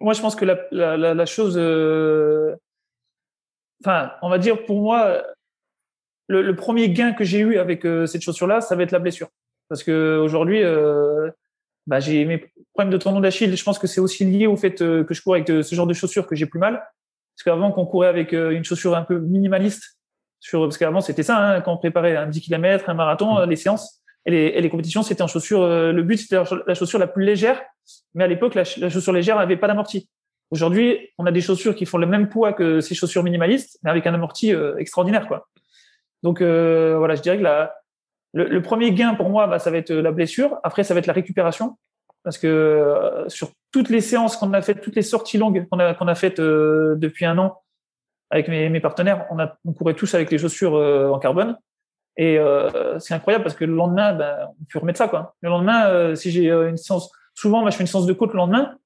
moi 0.01 0.15
je 0.15 0.23
pense 0.23 0.37
que 0.37 0.45
la, 0.47 0.57
la, 0.71 1.15
la 1.15 1.27
chose 1.27 1.59
enfin, 3.83 4.13
on 4.23 4.29
va 4.29 4.39
dire 4.39 4.65
pour 4.65 4.81
moi, 4.81 5.23
le, 6.29 6.55
premier 6.55 6.91
gain 6.91 7.13
que 7.13 7.25
j'ai 7.25 7.41
eu 7.41 7.59
avec 7.59 7.85
euh, 7.85 8.07
cette 8.07 8.23
chaussure-là, 8.23 8.61
ça 8.61 8.77
va 8.77 8.83
être 8.83 8.93
la 8.93 8.99
blessure. 8.99 9.29
Parce 9.69 9.83
que 9.83 10.19
aujourd'hui, 10.19 10.63
euh, 10.63 11.31
bah, 11.87 12.01
j'ai 12.01 12.25
mes 12.25 12.39
problèmes 12.75 12.93
de 12.93 12.99
tendon 12.99 13.21
d'Achille. 13.21 13.55
Je 13.57 13.65
pense 13.65 13.79
que 13.79 13.87
c'est 13.87 14.01
aussi 14.01 14.25
lié 14.25 14.47
au 14.47 14.57
fait 14.57 14.81
euh, 14.83 15.05
que 15.05 15.15
je 15.15 15.23
cours 15.23 15.35
avec 15.35 15.49
ce 15.49 15.75
genre 15.75 15.87
de 15.87 15.95
chaussures 15.95 16.27
que 16.27 16.37
j'ai 16.37 16.47
plus 16.47 16.61
mal. 16.61 16.75
Parce 17.35 17.45
qu'avant, 17.45 17.71
qu'on 17.71 17.87
courait 17.87 18.09
avec 18.09 18.33
une 18.33 18.65
chaussure 18.65 18.97
un 18.97 19.03
peu 19.03 19.19
minimaliste, 19.21 19.97
sur, 20.41 20.63
parce 20.63 20.77
qu'avant 20.77 21.01
c'était 21.01 21.23
ça, 21.23 21.39
hein, 21.39 21.61
quand 21.61 21.73
on 21.73 21.77
préparait 21.77 22.17
un 22.17 22.27
10 22.27 22.41
km, 22.41 22.89
un 22.89 22.95
marathon, 22.95 23.39
mmh. 23.39 23.49
les 23.49 23.57
séances 23.57 24.03
et 24.27 24.33
les, 24.33 24.39
et 24.39 24.61
les 24.61 24.69
compétitions, 24.69 25.05
c'était 25.05 25.23
en 25.23 25.29
chaussure. 25.29 25.65
le 25.67 26.03
but 26.03 26.17
c'était 26.17 26.43
la 26.67 26.75
chaussure 26.75 26.99
la 26.99 27.07
plus 27.07 27.25
légère, 27.25 27.63
mais 28.15 28.25
à 28.25 28.27
l'époque 28.27 28.57
la, 28.57 28.65
la, 28.79 28.91
chaussure 28.91 29.13
légère 29.13 29.37
n'avait 29.37 29.57
pas 29.57 29.69
d'amorti. 29.69 30.09
Aujourd'hui, 30.51 31.11
on 31.19 31.27
a 31.27 31.33
des 31.33 31.43
chaussures 31.43 31.75
qui 31.75 31.85
font 31.85 31.99
le 31.99 32.07
même 32.07 32.29
poids 32.29 32.53
que 32.53 32.81
ces 32.81 32.95
chaussures 32.95 33.23
minimalistes, 33.23 33.79
mais 33.83 33.91
avec 33.91 34.07
un 34.07 34.15
amorti 34.15 34.55
euh, 34.55 34.77
extraordinaire, 34.79 35.27
quoi. 35.27 35.49
Donc 36.23 36.41
euh, 36.41 36.97
voilà, 36.97 37.15
je 37.15 37.23
dirais 37.23 37.39
que 37.39 37.69
le, 38.33 38.63
premier 38.63 38.93
gain 38.93 39.15
pour 39.15 39.29
moi, 39.29 39.47
bah, 39.47 39.59
ça 39.59 39.71
va 39.71 39.77
être 39.77 39.93
la 39.93 40.11
blessure. 40.11 40.59
Après, 40.65 40.85
ça 40.85 40.95
va 40.95 41.01
être 41.01 41.07
la 41.07 41.13
récupération, 41.13 41.77
parce 42.25 42.39
que 42.39 42.47
euh, 42.47 43.29
sur 43.29 43.51
toutes 43.73 43.91
les 43.91 44.01
séances 44.01 44.37
qu'on 44.37 44.53
a 44.55 44.63
faites, 44.63 44.81
toutes 44.81 44.97
les 44.97 45.03
sorties 45.03 45.37
longues 45.37 45.67
qu'on 45.69 45.79
a 45.79 46.15
faites 46.15 46.41
depuis 46.41 47.27
un 47.27 47.37
an 47.37 47.63
avec 48.31 48.49
mes, 48.49 48.81
partenaires, 48.81 49.27
on, 49.65 49.73
courait 49.73 49.95
tous 49.95 50.15
avec 50.15 50.31
les 50.31 50.39
chaussures 50.39 50.75
en 50.75 51.19
carbone. 51.19 51.57
Et 52.17 52.39
c'est 52.99 53.15
incroyable 53.15 53.45
parce 53.45 53.55
que 53.55 53.65
le 53.65 53.75
lendemain, 53.75 54.15
bah, 54.15 54.51
on 54.61 54.65
peut 54.71 54.79
remettre 54.79 54.99
ça, 54.99 55.09
quoi. 55.09 55.35
Le 55.43 55.51
lendemain, 55.51 56.15
si 56.15 56.31
j'ai 56.31 56.51
une 56.51 56.77
séance, 56.77 57.11
souvent, 57.35 57.69
je 57.71 57.77
fais 57.77 57.83
une 57.83 57.87
séance 57.87 58.07
de 58.07 58.13
côte 58.13 58.33
le 58.33 58.39
lendemain 58.39 58.77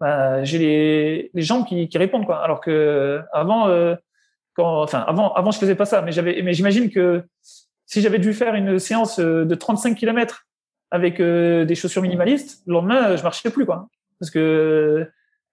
bah, 0.00 0.42
j'ai 0.44 0.58
les, 0.58 1.30
les 1.34 1.42
gens 1.42 1.62
qui, 1.62 1.88
qui 1.88 1.98
répondent 1.98 2.24
quoi. 2.24 2.42
Alors 2.42 2.60
que 2.60 3.20
avant, 3.32 3.68
euh, 3.68 3.94
quand, 4.54 4.82
enfin 4.82 5.04
avant, 5.06 5.32
avant 5.34 5.50
je 5.50 5.58
faisais 5.58 5.74
pas 5.74 5.84
ça, 5.84 6.00
mais 6.00 6.10
j'avais, 6.10 6.40
mais 6.42 6.54
j'imagine 6.54 6.90
que 6.90 7.22
si 7.84 8.00
j'avais 8.00 8.18
dû 8.18 8.32
faire 8.32 8.54
une 8.54 8.78
séance 8.78 9.20
euh, 9.20 9.44
de 9.44 9.54
35 9.54 9.94
km 9.94 10.46
avec 10.90 11.20
euh, 11.20 11.66
des 11.66 11.74
chaussures 11.74 12.02
minimalistes, 12.02 12.62
le 12.66 12.72
lendemain 12.72 13.14
je 13.14 13.22
marchais 13.22 13.50
plus 13.50 13.66
quoi, 13.66 13.88
parce 14.18 14.30
que 14.30 15.06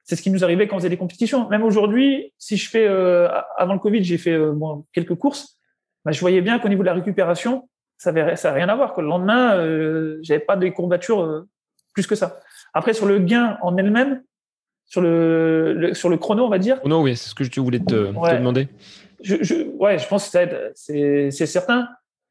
c'est 0.05 0.15
ce 0.15 0.21
qui 0.21 0.31
nous 0.31 0.45
arrivait 0.45 0.69
quand 0.69 0.77
on 0.77 0.79
faisait 0.79 0.89
des 0.89 0.97
compétitions. 0.97 1.49
Même 1.49 1.63
aujourd'hui, 1.63 2.33
si 2.37 2.55
je 2.55 2.69
fais 2.69 2.87
avant 3.57 3.73
le 3.73 3.79
Covid, 3.79 4.05
j'ai 4.05 4.17
fait 4.17 4.39
bon, 4.39 4.85
quelques 4.93 5.15
courses, 5.15 5.57
bah, 6.05 6.13
je 6.13 6.21
voyais 6.21 6.39
bien 6.39 6.59
qu'au 6.59 6.69
niveau 6.69 6.81
de 6.81 6.85
la 6.85 6.93
récupération, 6.93 7.67
ça 7.97 8.11
avait, 8.11 8.37
ça 8.37 8.53
rien 8.53 8.69
à 8.69 8.75
voir. 8.75 8.93
Quoi. 8.93 9.03
Le 9.03 9.09
lendemain, 9.09 9.57
euh, 9.57 10.17
j'avais 10.21 10.39
pas 10.39 10.55
de 10.55 10.69
courbatures 10.69 11.45
plus 11.93 12.07
que 12.07 12.15
ça. 12.15 12.39
Après, 12.73 12.93
sur 12.93 13.05
le 13.05 13.19
gain 13.19 13.57
en 13.61 13.75
elle-même, 13.75 14.23
sur 14.87 15.01
le, 15.01 15.91
sur 15.93 16.09
le 16.09 16.17
chrono, 16.17 16.45
on 16.45 16.49
va 16.49 16.59
dire. 16.59 16.79
Non, 16.85 17.01
oui, 17.01 17.15
c'est 17.15 17.29
ce 17.29 17.35
que 17.35 17.43
je 17.43 17.59
voulais 17.59 17.79
te, 17.79 17.93
demander. 17.93 18.67
Je, 19.21 19.35
je, 19.41 19.55
ouais, 19.77 19.99
je 19.99 20.07
pense 20.07 20.25
que 20.25 20.31
ça 20.31 20.43
aide, 20.43 20.71
c'est, 20.75 21.29
c'est 21.31 21.45
certain. 21.45 21.89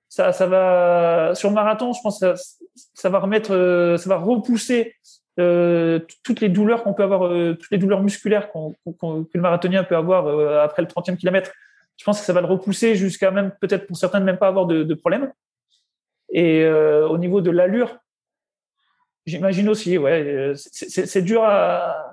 Ça, 0.08 0.32
ça 0.32 0.46
va 0.46 1.34
sur 1.34 1.48
le 1.48 1.54
marathon, 1.54 1.92
je 1.92 2.00
pense 2.02 2.20
que 2.20 2.34
ça, 2.34 2.44
ça 2.94 3.08
va 3.08 3.18
remettre, 3.18 3.52
euh, 3.52 3.96
ça 3.96 4.08
va 4.08 4.16
repousser 4.16 4.94
euh, 5.38 6.00
toutes 6.22 6.40
les 6.40 6.48
douleurs 6.48 6.82
qu'on 6.82 6.94
peut 6.94 7.02
avoir, 7.02 7.26
euh, 7.26 7.54
toutes 7.54 7.70
les 7.70 7.76
douleurs 7.76 8.02
musculaires 8.02 8.50
qu'on, 8.50 8.72
que 8.72 9.28
le 9.34 9.40
marathonien 9.40 9.84
peut 9.84 9.96
avoir 9.96 10.26
euh, 10.26 10.62
après 10.62 10.80
le 10.80 10.88
30e 10.88 11.16
kilomètre. 11.16 11.52
Je 11.98 12.04
pense 12.04 12.20
que 12.20 12.24
ça 12.24 12.32
va 12.32 12.40
le 12.40 12.46
repousser 12.46 12.94
jusqu'à 12.94 13.30
même 13.30 13.52
peut-être 13.60 13.86
pour 13.86 13.98
certains 13.98 14.20
ne 14.20 14.24
même 14.24 14.38
pas 14.38 14.48
avoir 14.48 14.66
de, 14.66 14.82
de 14.82 14.94
problème. 14.94 15.32
Et 16.32 16.66
au 16.68 17.16
niveau 17.18 17.40
de 17.40 17.50
l'allure, 17.50 17.96
j'imagine 19.24 19.68
aussi, 19.68 19.96
ouais, 19.96 20.52
c'est, 20.56 20.90
c'est, 20.90 21.06
c'est 21.06 21.22
dur 21.22 21.42
à 21.44 22.12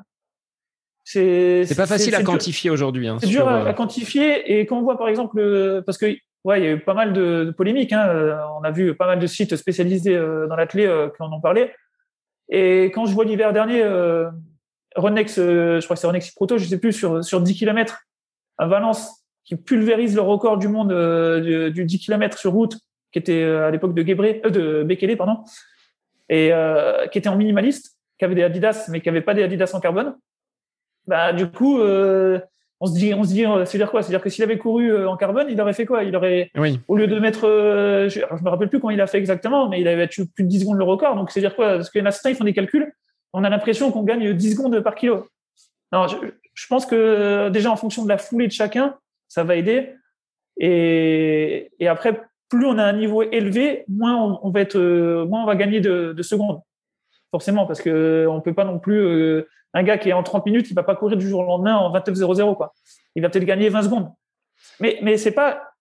c'est 1.14 1.76
pas 1.76 1.86
facile 1.86 2.16
à 2.16 2.24
quantifier 2.24 2.70
aujourd'hui. 2.70 3.08
Hein, 3.08 3.18
c'est 3.20 3.28
dur 3.28 3.48
à, 3.48 3.74
quantifier 3.74 4.60
et 4.60 4.66
quand 4.66 4.78
on 4.78 4.82
voit 4.82 4.98
par 4.98 5.08
exemple 5.08 5.84
parce 5.86 5.98
que 5.98 6.06
ouais 6.44 6.60
il 6.60 6.64
y 6.64 6.68
a 6.68 6.72
eu 6.72 6.80
pas 6.80 6.94
mal 6.94 7.14
de, 7.14 7.54
polémiques. 7.56 7.94
Hein, 7.94 8.40
on 8.60 8.64
a 8.64 8.72
vu 8.72 8.96
pas 8.96 9.08
mal 9.08 9.20
de 9.20 9.28
sites 9.28 9.56
spécialisés 9.56 10.18
dans 10.18 10.56
l'athlé 10.56 10.84
qui 11.16 11.22
en 11.22 11.32
ont 11.32 11.42
parlé. 11.42 11.72
Et 12.50 12.86
quand 12.86 13.06
je 13.06 13.14
vois 13.14 13.26
l'hiver 13.26 13.54
dernier 13.54 13.84
Renex, 14.96 15.36
je 15.38 15.84
crois 15.84 15.96
que 15.96 16.02
c'est 16.02 16.08
Renex 16.08 16.32
Proto, 16.32 16.58
je 16.58 16.66
sais 16.66 16.80
plus 16.80 16.94
sur 16.94 17.24
sur 17.24 17.42
10 17.42 17.56
km 17.56 18.00
à 18.58 18.68
Valence 18.68 19.24
qui 19.46 19.56
pulvérise 19.56 20.16
le 20.16 20.22
record 20.22 20.58
du 20.58 20.68
monde 20.68 20.90
du, 21.42 21.86
10 21.86 22.00
km 22.00 22.38
sur 22.38 22.52
route 22.52 22.78
qui 23.12 23.20
était 23.20 23.44
à 23.44 23.70
l'époque 23.72 23.94
de 23.94 24.06
Gebré, 24.06 24.42
de 24.44 24.84
Bekele 24.84 25.18
pardon 25.18 25.44
et 26.30 26.52
qui 27.12 27.18
était 27.18 27.30
en 27.30 27.36
minimaliste 27.36 27.94
qui 28.18 28.26
avait 28.26 28.36
des 28.36 28.44
Adidas, 28.44 28.88
mais 28.90 29.02
qui 29.02 29.10
n'avait 29.10 29.22
pas 29.22 29.34
des 29.34 29.44
Adidas 29.44 29.72
en 29.74 29.80
carbone, 29.80 30.16
bah, 31.08 31.34
du 31.34 31.50
coup, 31.50 31.80
euh, 31.80 32.40
on 32.80 32.86
se 32.86 32.94
dit, 32.94 33.14
on 33.14 33.24
se 33.24 33.30
dit, 33.30 33.46
euh, 33.46 33.66
c'est 33.66 33.78
dire 33.78 33.92
quoi? 33.92 34.02
C'est-à-dire 34.02 34.22
que 34.22 34.30
s'il 34.30 34.44
avait 34.44 34.58
couru 34.58 34.92
euh, 34.92 35.10
en 35.10 35.18
carbone, 35.18 35.48
il 35.50 35.60
aurait 35.60 35.74
fait 35.74 35.86
quoi? 35.86 36.04
Il 36.04 36.16
aurait, 36.16 36.52
au 36.88 36.98
lieu 36.98 37.08
de 37.08 37.20
mettre, 37.20 37.42
je, 37.42 38.20
ne 38.20 38.44
me 38.44 38.50
rappelle 38.50 38.70
plus 38.70 38.80
quand 38.80 38.90
il 38.90 39.02
a 39.02 39.08
fait 39.08 39.18
exactement, 39.18 39.70
mais 39.70 39.82
il 39.82 39.88
avait 39.88 40.04
battu 40.04 40.26
plus 40.28 40.44
de 40.44 40.50
10 40.50 40.62
secondes 40.62 40.78
le 40.78 40.84
record. 40.84 41.16
Donc, 41.16 41.32
c'est 41.32 41.40
dire 41.40 41.56
quoi? 41.56 41.76
Parce 41.76 41.90
que 41.90 42.00
les 42.00 42.12
certains, 42.12 42.32
ils 42.32 42.36
font 42.36 42.44
des 42.44 42.54
calculs. 42.54 42.94
On 43.34 43.44
a 43.44 43.50
l'impression 43.50 43.92
qu'on 43.92 44.04
gagne 44.04 44.34
10 44.34 44.52
secondes 44.56 44.80
par 44.82 44.96
kilo. 44.96 45.28
Non, 45.92 46.08
je, 46.08 46.68
pense 46.68 46.86
que 46.86 47.50
déjà 47.50 47.72
en 47.72 47.76
fonction 47.76 48.04
de 48.04 48.10
la 48.10 48.18
foulée 48.18 48.48
de 48.48 48.52
chacun, 48.52 48.96
ça 49.28 49.44
va 49.44 49.56
aider. 49.56 49.94
Et, 50.58 51.72
et 51.80 51.88
après, 51.88 52.22
plus 52.50 52.66
on 52.66 52.78
a 52.78 52.84
un 52.84 52.94
niveau 52.94 53.24
élevé, 53.24 53.86
moins 53.88 54.40
on, 54.42 54.50
va 54.52 54.62
être, 54.62 54.80
moins 55.26 55.44
on 55.44 55.46
va 55.46 55.56
gagner 55.56 55.82
de, 55.82 56.14
de 56.14 56.24
secondes 56.24 56.62
forcément, 57.34 57.66
parce 57.66 57.82
que 57.82 58.28
on 58.30 58.42
peut 58.42 58.54
pas 58.54 58.64
non 58.64 58.78
plus 58.78 59.00
euh, 59.00 59.50
un 59.74 59.84
gars 59.84 59.98
qui 59.98 60.10
est 60.10 60.14
en 60.14 60.24
30 60.24 60.46
minutes, 60.46 60.70
il 60.70 60.76
va 60.76 60.84
pas 60.84 60.96
courir 60.96 61.18
du 61.18 61.28
jour 61.28 61.42
au 61.42 61.46
lendemain 61.46 61.76
en 61.76 61.92
29.00 61.94 62.56
quoi. 62.56 62.74
Il 63.16 63.22
va 63.22 63.30
peut-être 63.30 63.46
gagner 63.46 63.70
20 63.70 63.84
secondes. 63.84 64.12
Mais 64.80 65.18
c'est 65.18 65.32
pas 65.32 65.74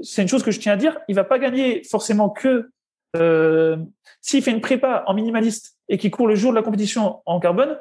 c'est 0.00 0.22
une 0.22 0.28
chose 0.28 0.42
que 0.42 0.50
je 0.50 0.60
tiens 0.60 0.72
à 0.72 0.76
dire, 0.76 0.98
il 1.08 1.14
va 1.14 1.24
pas 1.24 1.38
gagner 1.38 1.82
forcément 1.84 2.28
que 2.28 2.70
euh, 3.16 3.76
s'il 4.20 4.42
fait 4.42 4.50
une 4.50 4.60
prépa 4.60 5.04
en 5.06 5.14
minimaliste 5.14 5.76
et 5.88 5.98
qu'il 5.98 6.10
court 6.10 6.26
le 6.26 6.34
jour 6.34 6.50
de 6.50 6.56
la 6.56 6.62
compétition 6.62 7.20
en 7.26 7.38
carbone, 7.38 7.78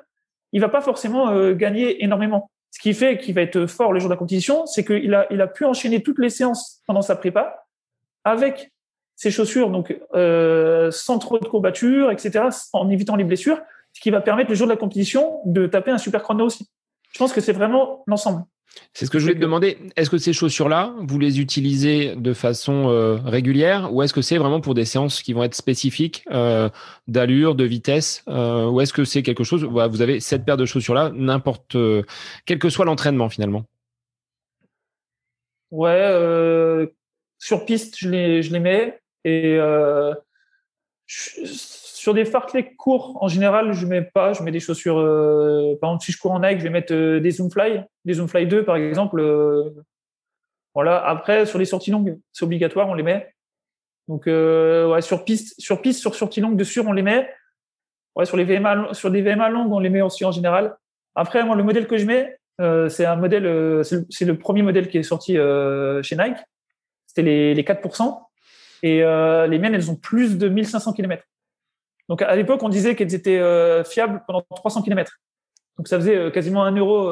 il 0.51 0.61
va 0.61 0.69
pas 0.69 0.81
forcément 0.81 1.29
euh, 1.29 1.53
gagner 1.53 2.03
énormément. 2.03 2.51
Ce 2.71 2.79
qui 2.79 2.93
fait 2.93 3.17
qu'il 3.17 3.35
va 3.35 3.41
être 3.41 3.65
fort 3.65 3.93
le 3.93 3.99
jour 3.99 4.09
de 4.09 4.13
la 4.13 4.17
compétition, 4.17 4.65
c'est 4.65 4.85
qu'il 4.85 5.13
a 5.13 5.27
il 5.31 5.41
a 5.41 5.47
pu 5.47 5.65
enchaîner 5.65 6.01
toutes 6.01 6.19
les 6.19 6.29
séances 6.29 6.81
pendant 6.87 7.01
sa 7.01 7.15
prépa 7.15 7.65
avec 8.23 8.71
ses 9.15 9.31
chaussures, 9.31 9.69
donc 9.69 9.95
euh, 10.15 10.89
sans 10.91 11.19
trop 11.19 11.37
de 11.37 11.45
courbatures, 11.45 12.11
etc., 12.11 12.45
en 12.73 12.89
évitant 12.89 13.15
les 13.15 13.23
blessures, 13.23 13.61
ce 13.93 14.01
qui 14.01 14.09
va 14.09 14.21
permettre 14.21 14.49
le 14.49 14.55
jour 14.55 14.67
de 14.67 14.71
la 14.71 14.77
compétition 14.77 15.39
de 15.45 15.67
taper 15.67 15.91
un 15.91 15.97
super 15.97 16.21
chrono 16.23 16.45
aussi. 16.45 16.69
Je 17.13 17.19
pense 17.19 17.31
que 17.31 17.41
c'est 17.41 17.53
vraiment 17.53 18.03
l'ensemble. 18.07 18.43
C'est 18.93 19.05
ce 19.05 19.11
que 19.11 19.19
je 19.19 19.25
voulais 19.25 19.35
te 19.35 19.39
demander. 19.39 19.77
Est-ce 19.95 20.09
que 20.09 20.17
ces 20.17 20.33
chaussures-là, 20.33 20.95
vous 20.99 21.19
les 21.19 21.39
utilisez 21.39 22.15
de 22.15 22.33
façon 22.33 22.89
euh, 22.89 23.17
régulière 23.23 23.93
ou 23.93 24.01
est-ce 24.01 24.15
que 24.15 24.23
c'est 24.23 24.39
vraiment 24.39 24.61
pour 24.61 24.73
des 24.73 24.85
séances 24.85 25.21
qui 25.21 25.33
vont 25.33 25.43
être 25.43 25.53
spécifiques 25.53 26.25
euh, 26.31 26.69
d'allure, 27.07 27.53
de 27.53 27.65
vitesse 27.65 28.23
Ou 28.27 28.81
est-ce 28.81 28.93
que 28.93 29.05
c'est 29.05 29.21
quelque 29.21 29.43
chose, 29.43 29.63
vous 29.63 30.01
avez 30.01 30.19
cette 30.19 30.43
paire 30.43 30.57
de 30.57 30.65
chaussures-là, 30.65 31.11
n'importe, 31.13 31.77
quel 32.47 32.57
que 32.57 32.69
soit 32.69 32.85
l'entraînement 32.85 33.29
finalement? 33.29 33.65
Ouais, 35.69 36.89
sur 37.43 37.65
piste, 37.65 37.97
je 37.97 38.09
les, 38.09 38.41
je 38.41 38.53
les 38.53 38.59
mets. 38.59 39.01
Et 39.25 39.57
euh, 39.57 40.13
sur 42.03 42.13
des 42.13 42.25
fartleks 42.25 42.75
courts, 42.75 43.17
en 43.23 43.29
général, 43.29 43.71
je 43.71 43.85
mets 43.85 44.01
pas. 44.01 44.33
Je 44.33 44.43
mets 44.43 44.51
des 44.51 44.59
chaussures. 44.59 44.99
Euh, 44.99 45.77
par 45.79 45.91
exemple, 45.91 46.03
si 46.03 46.11
je 46.11 46.17
cours 46.17 46.31
en 46.31 46.41
Nike, 46.41 46.59
je 46.59 46.63
vais 46.63 46.69
mettre 46.69 46.93
euh, 46.93 47.21
des 47.21 47.31
Zoomfly, 47.31 47.79
des 48.03 48.15
Zoomfly 48.15 48.45
2 48.45 48.65
par 48.65 48.75
exemple. 48.75 49.23
voilà. 50.73 51.01
Après, 51.07 51.45
sur 51.45 51.57
les 51.59 51.63
sorties 51.63 51.91
longues, 51.91 52.19
c'est 52.33 52.43
obligatoire, 52.43 52.89
on 52.89 52.93
les 52.93 53.03
met. 53.03 53.33
Donc, 54.09 54.25
ouais, 54.25 55.01
sur 55.01 55.23
piste, 55.23 55.55
sur 55.61 55.81
piste, 55.81 56.01
sur 56.01 56.13
sorties 56.13 56.41
longues, 56.41 56.57
de 56.57 56.65
sûr, 56.65 56.85
on 56.85 56.91
les 56.91 57.03
met. 57.03 57.29
Ouais, 58.17 58.25
sur 58.25 58.35
les 58.35 58.43
VMA, 58.43 58.93
sur 58.93 59.09
des 59.09 59.21
VMA 59.21 59.47
longues, 59.47 59.71
on 59.71 59.79
les 59.79 59.89
met 59.89 60.01
aussi 60.01 60.25
en 60.25 60.33
général. 60.33 60.75
Après, 61.15 61.41
le 61.41 61.63
modèle 61.63 61.87
que 61.87 61.97
je 61.97 62.05
mets, 62.05 62.37
c'est 62.89 63.05
un 63.05 63.15
modèle, 63.15 63.81
c'est 63.85 64.25
le, 64.25 64.37
premier 64.37 64.61
modèle 64.61 64.89
qui 64.89 64.97
est 64.97 65.03
sorti 65.03 65.37
chez 66.01 66.17
Nike. 66.17 66.37
C'était 67.07 67.21
les, 67.21 67.53
les 67.53 67.63
4%. 67.63 68.23
Et 68.83 69.01
euh, 69.01 69.47
les 69.47 69.57
miennes, 69.57 69.73
elles 69.73 69.89
ont 69.89 69.95
plus 69.95 70.37
de 70.37 70.49
1500 70.49 70.91
km. 70.91 71.23
Donc 72.13 72.21
à 72.21 72.35
l'époque, 72.35 72.61
on 72.61 72.69
disait 72.69 72.93
qu'elles 72.95 73.15
étaient 73.15 73.39
euh, 73.39 73.83
fiables 73.83 74.21
pendant 74.27 74.45
300 74.55 74.83
km. 74.83 75.19
Donc 75.77 75.87
ça 75.87 75.97
faisait 75.97 76.15
euh, 76.15 76.29
quasiment 76.29 76.63
un 76.63 76.75
euro, 76.75 77.11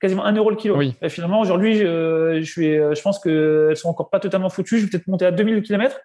quasiment 0.00 0.24
un 0.24 0.34
euro 0.34 0.50
le 0.50 0.56
kilo. 0.56 0.76
Oui. 0.76 0.96
Et 1.00 1.08
finalement, 1.08 1.40
aujourd'hui, 1.40 1.76
je, 1.76 2.42
suis, 2.44 2.74
je 2.74 3.02
pense 3.02 3.20
qu'elles 3.20 3.76
sont 3.76 3.88
encore 3.88 4.10
pas 4.10 4.18
totalement 4.18 4.48
foutues. 4.48 4.78
Je 4.78 4.86
vais 4.86 4.90
peut-être 4.90 5.06
monter 5.06 5.26
à 5.26 5.30
2000 5.30 5.62
km. 5.62 5.96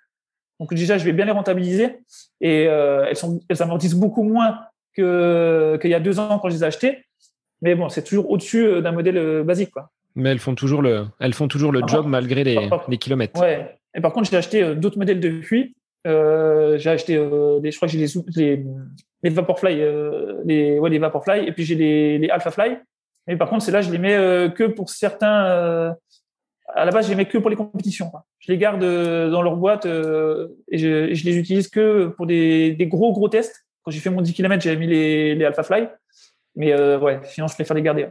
Donc 0.60 0.72
déjà, 0.76 1.00
je 1.00 1.04
vais 1.04 1.14
bien 1.14 1.26
les 1.26 1.32
rentabiliser 1.32 1.98
et 2.42 2.66
elles, 2.66 3.16
sont, 3.16 3.40
elles 3.50 3.64
amortissent 3.64 3.96
beaucoup 3.96 4.22
moins 4.22 4.60
qu'il 4.94 5.04
y 5.84 5.94
a 5.96 6.00
deux 6.00 6.20
ans 6.20 6.38
quand 6.38 6.50
je 6.50 6.58
les 6.58 6.64
ai 6.64 6.68
achetées. 6.68 7.06
Mais 7.64 7.74
bon, 7.74 7.90
c'est 7.90 8.04
toujours 8.04 8.30
au-dessus 8.30 8.84
d'un 8.84 8.92
modèle 8.92 9.42
basique, 9.42 9.72
quoi. 9.72 9.90
Mais 10.14 10.30
elles 10.30 10.40
font 10.40 10.54
toujours 10.54 10.84
le, 10.84 11.08
elles 11.20 11.34
font 11.34 11.48
toujours 11.48 11.72
le 11.72 11.82
job 11.88 12.06
malgré 12.06 12.44
les, 12.44 12.70
les 12.88 12.98
kilomètres. 13.00 13.42
Ouais. 13.42 13.76
Et 13.96 14.02
par 14.02 14.14
contre, 14.14 14.30
j'ai 14.30 14.38
acheté 14.38 14.62
euh, 14.62 14.76
d'autres 14.76 14.98
modèles 14.98 15.20
depuis. 15.20 15.76
Euh, 16.06 16.78
j'ai 16.78 16.90
acheté 16.90 17.18
euh, 17.18 17.60
des, 17.60 17.72
je 17.72 17.78
crois 17.78 17.88
que 17.88 17.94
j'ai 17.94 18.00
les, 18.00 18.14
les, 18.36 18.66
les 19.24 19.30
Vaporfly, 19.30 19.82
euh, 19.82 20.42
les, 20.46 20.78
ouais, 20.80 20.90
les 20.90 21.00
Vaporfly, 21.00 21.48
et 21.48 21.52
puis 21.52 21.64
j'ai 21.66 21.76
les, 21.76 22.18
les 22.20 22.30
Alphafly. 22.30 22.78
Mais 23.28 23.38
par 23.38 23.50
contre, 23.50 23.64
c'est 23.64 23.72
là, 23.72 23.82
je 23.82 23.92
les 23.92 23.98
mets 23.98 24.16
euh, 24.16 24.50
que 24.50 24.64
pour 24.66 24.90
certains. 24.90 25.46
Euh, 25.46 25.94
à 26.68 26.86
la 26.86 26.92
base, 26.92 27.06
je 27.06 27.12
les 27.12 27.16
mets 27.16 27.26
que 27.26 27.38
pour 27.38 27.50
les 27.50 27.56
compétitions. 27.56 28.10
Quoi. 28.10 28.26
Je 28.40 28.52
les 28.52 28.58
garde 28.58 28.82
dans 28.82 29.42
leur 29.42 29.56
boîte 29.56 29.86
et 29.86 30.78
je, 30.78 31.14
je, 31.14 31.26
les 31.26 31.38
utilise 31.38 31.68
que 31.68 32.08
pour 32.08 32.26
des, 32.26 32.74
des 32.74 32.88
gros 32.88 33.14
gros 33.14 33.30
tests. 33.30 33.66
Quand 33.84 33.92
j'ai 33.92 34.00
fait 34.00 34.10
mon 34.10 34.22
10 34.22 34.34
km, 34.34 34.62
j'avais 34.64 34.76
mis 34.76 34.88
les, 34.88 35.36
les 35.36 35.46
Alphafly. 35.46 35.88
Mais 36.56 36.76
ouais, 36.98 37.20
sinon, 37.26 37.48
je 37.48 37.54
préfère 37.54 37.76
les 37.76 37.84
garder. 37.84 38.08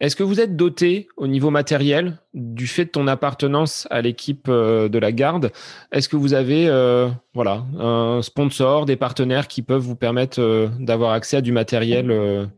Est-ce 0.00 0.14
que 0.14 0.22
vous 0.22 0.40
êtes 0.40 0.54
doté 0.54 1.08
au 1.16 1.26
niveau 1.26 1.50
matériel 1.50 2.18
du 2.32 2.68
fait 2.68 2.84
de 2.84 2.90
ton 2.90 3.08
appartenance 3.08 3.88
à 3.90 4.00
l'équipe 4.00 4.46
euh, 4.48 4.88
de 4.88 4.98
la 4.98 5.10
garde? 5.10 5.50
Est-ce 5.90 6.08
que 6.08 6.14
vous 6.14 6.34
avez 6.34 6.68
euh, 6.68 7.08
voilà, 7.34 7.64
un 7.78 8.22
sponsor, 8.22 8.86
des 8.86 8.94
partenaires 8.94 9.48
qui 9.48 9.62
peuvent 9.62 9.82
vous 9.82 9.96
permettre 9.96 10.40
euh, 10.40 10.68
d'avoir 10.78 11.12
accès 11.12 11.38
à 11.38 11.40
du 11.40 11.50
matériel 11.50 12.48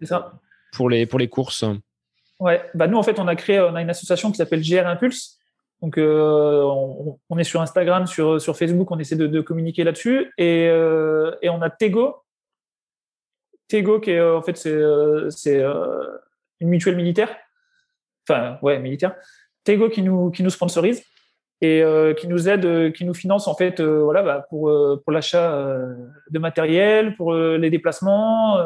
Pour, 0.72 0.90
les, 0.90 1.06
pour 1.06 1.18
les 1.18 1.28
courses? 1.28 1.64
Ouais, 2.40 2.62
bah 2.74 2.86
nous 2.86 2.96
en 2.96 3.02
fait 3.02 3.18
on 3.18 3.28
a 3.28 3.36
créé 3.36 3.60
on 3.60 3.74
a 3.74 3.82
une 3.82 3.90
association 3.90 4.30
qui 4.30 4.36
s'appelle 4.36 4.62
GR 4.62 4.86
Impulse. 4.86 5.38
Donc 5.82 5.96
on, 5.96 7.38
est 7.38 7.44
sur 7.44 7.62
Instagram, 7.62 8.06
sur, 8.06 8.38
sur 8.38 8.54
Facebook, 8.54 8.90
on 8.90 8.98
essaie 8.98 9.16
de, 9.16 9.40
communiquer 9.40 9.82
là-dessus. 9.82 10.30
Et, 10.36 10.64
et 10.64 11.48
on 11.48 11.62
a 11.62 11.70
Tego. 11.70 12.16
Tego 13.66 13.98
qui 13.98 14.10
est 14.10 14.20
en 14.20 14.42
fait 14.42 14.56
c'est 14.56 15.62
une 16.60 16.68
mutuelle 16.68 16.96
militaire, 16.96 17.34
enfin 18.28 18.58
ouais 18.62 18.78
militaire, 18.78 19.14
Tego 19.64 19.88
qui 19.88 20.02
nous 20.02 20.30
qui 20.30 20.42
nous 20.42 20.50
sponsorise 20.50 21.02
et 21.62 21.82
euh, 21.82 22.14
qui 22.14 22.26
nous 22.26 22.48
aide, 22.48 22.64
euh, 22.64 22.90
qui 22.90 23.04
nous 23.04 23.12
finance 23.12 23.46
en 23.46 23.54
fait, 23.54 23.80
euh, 23.80 24.02
voilà, 24.02 24.22
bah, 24.22 24.46
pour 24.48 24.72
pour 25.02 25.12
l'achat 25.12 25.76
de 26.30 26.38
matériel, 26.38 27.16
pour 27.16 27.34
les 27.34 27.70
déplacements, 27.70 28.58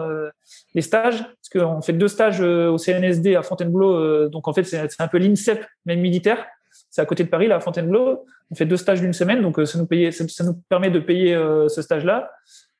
les 0.74 0.82
stages, 0.82 1.22
parce 1.22 1.48
qu'on 1.52 1.82
fait 1.82 1.92
deux 1.92 2.08
stages 2.08 2.40
au 2.40 2.78
CNSD 2.78 3.34
à 3.34 3.42
Fontainebleau, 3.42 4.28
donc 4.28 4.48
en 4.48 4.52
fait 4.52 4.64
c'est 4.64 5.00
un 5.00 5.08
peu 5.08 5.18
l'INSEP 5.18 5.64
même 5.86 6.00
militaire, 6.00 6.44
c'est 6.90 7.00
à 7.00 7.06
côté 7.06 7.24
de 7.24 7.28
Paris 7.28 7.48
là 7.48 7.56
à 7.56 7.60
Fontainebleau, 7.60 8.24
on 8.50 8.54
fait 8.54 8.66
deux 8.66 8.76
stages 8.76 9.00
d'une 9.00 9.12
semaine, 9.12 9.42
donc 9.42 9.60
ça 9.66 9.78
nous 9.78 9.86
paye, 9.86 10.12
ça, 10.12 10.44
nous 10.44 10.54
permet 10.68 10.90
de 10.90 11.00
payer 11.00 11.34
ce 11.68 11.82
stage-là, 11.82 12.30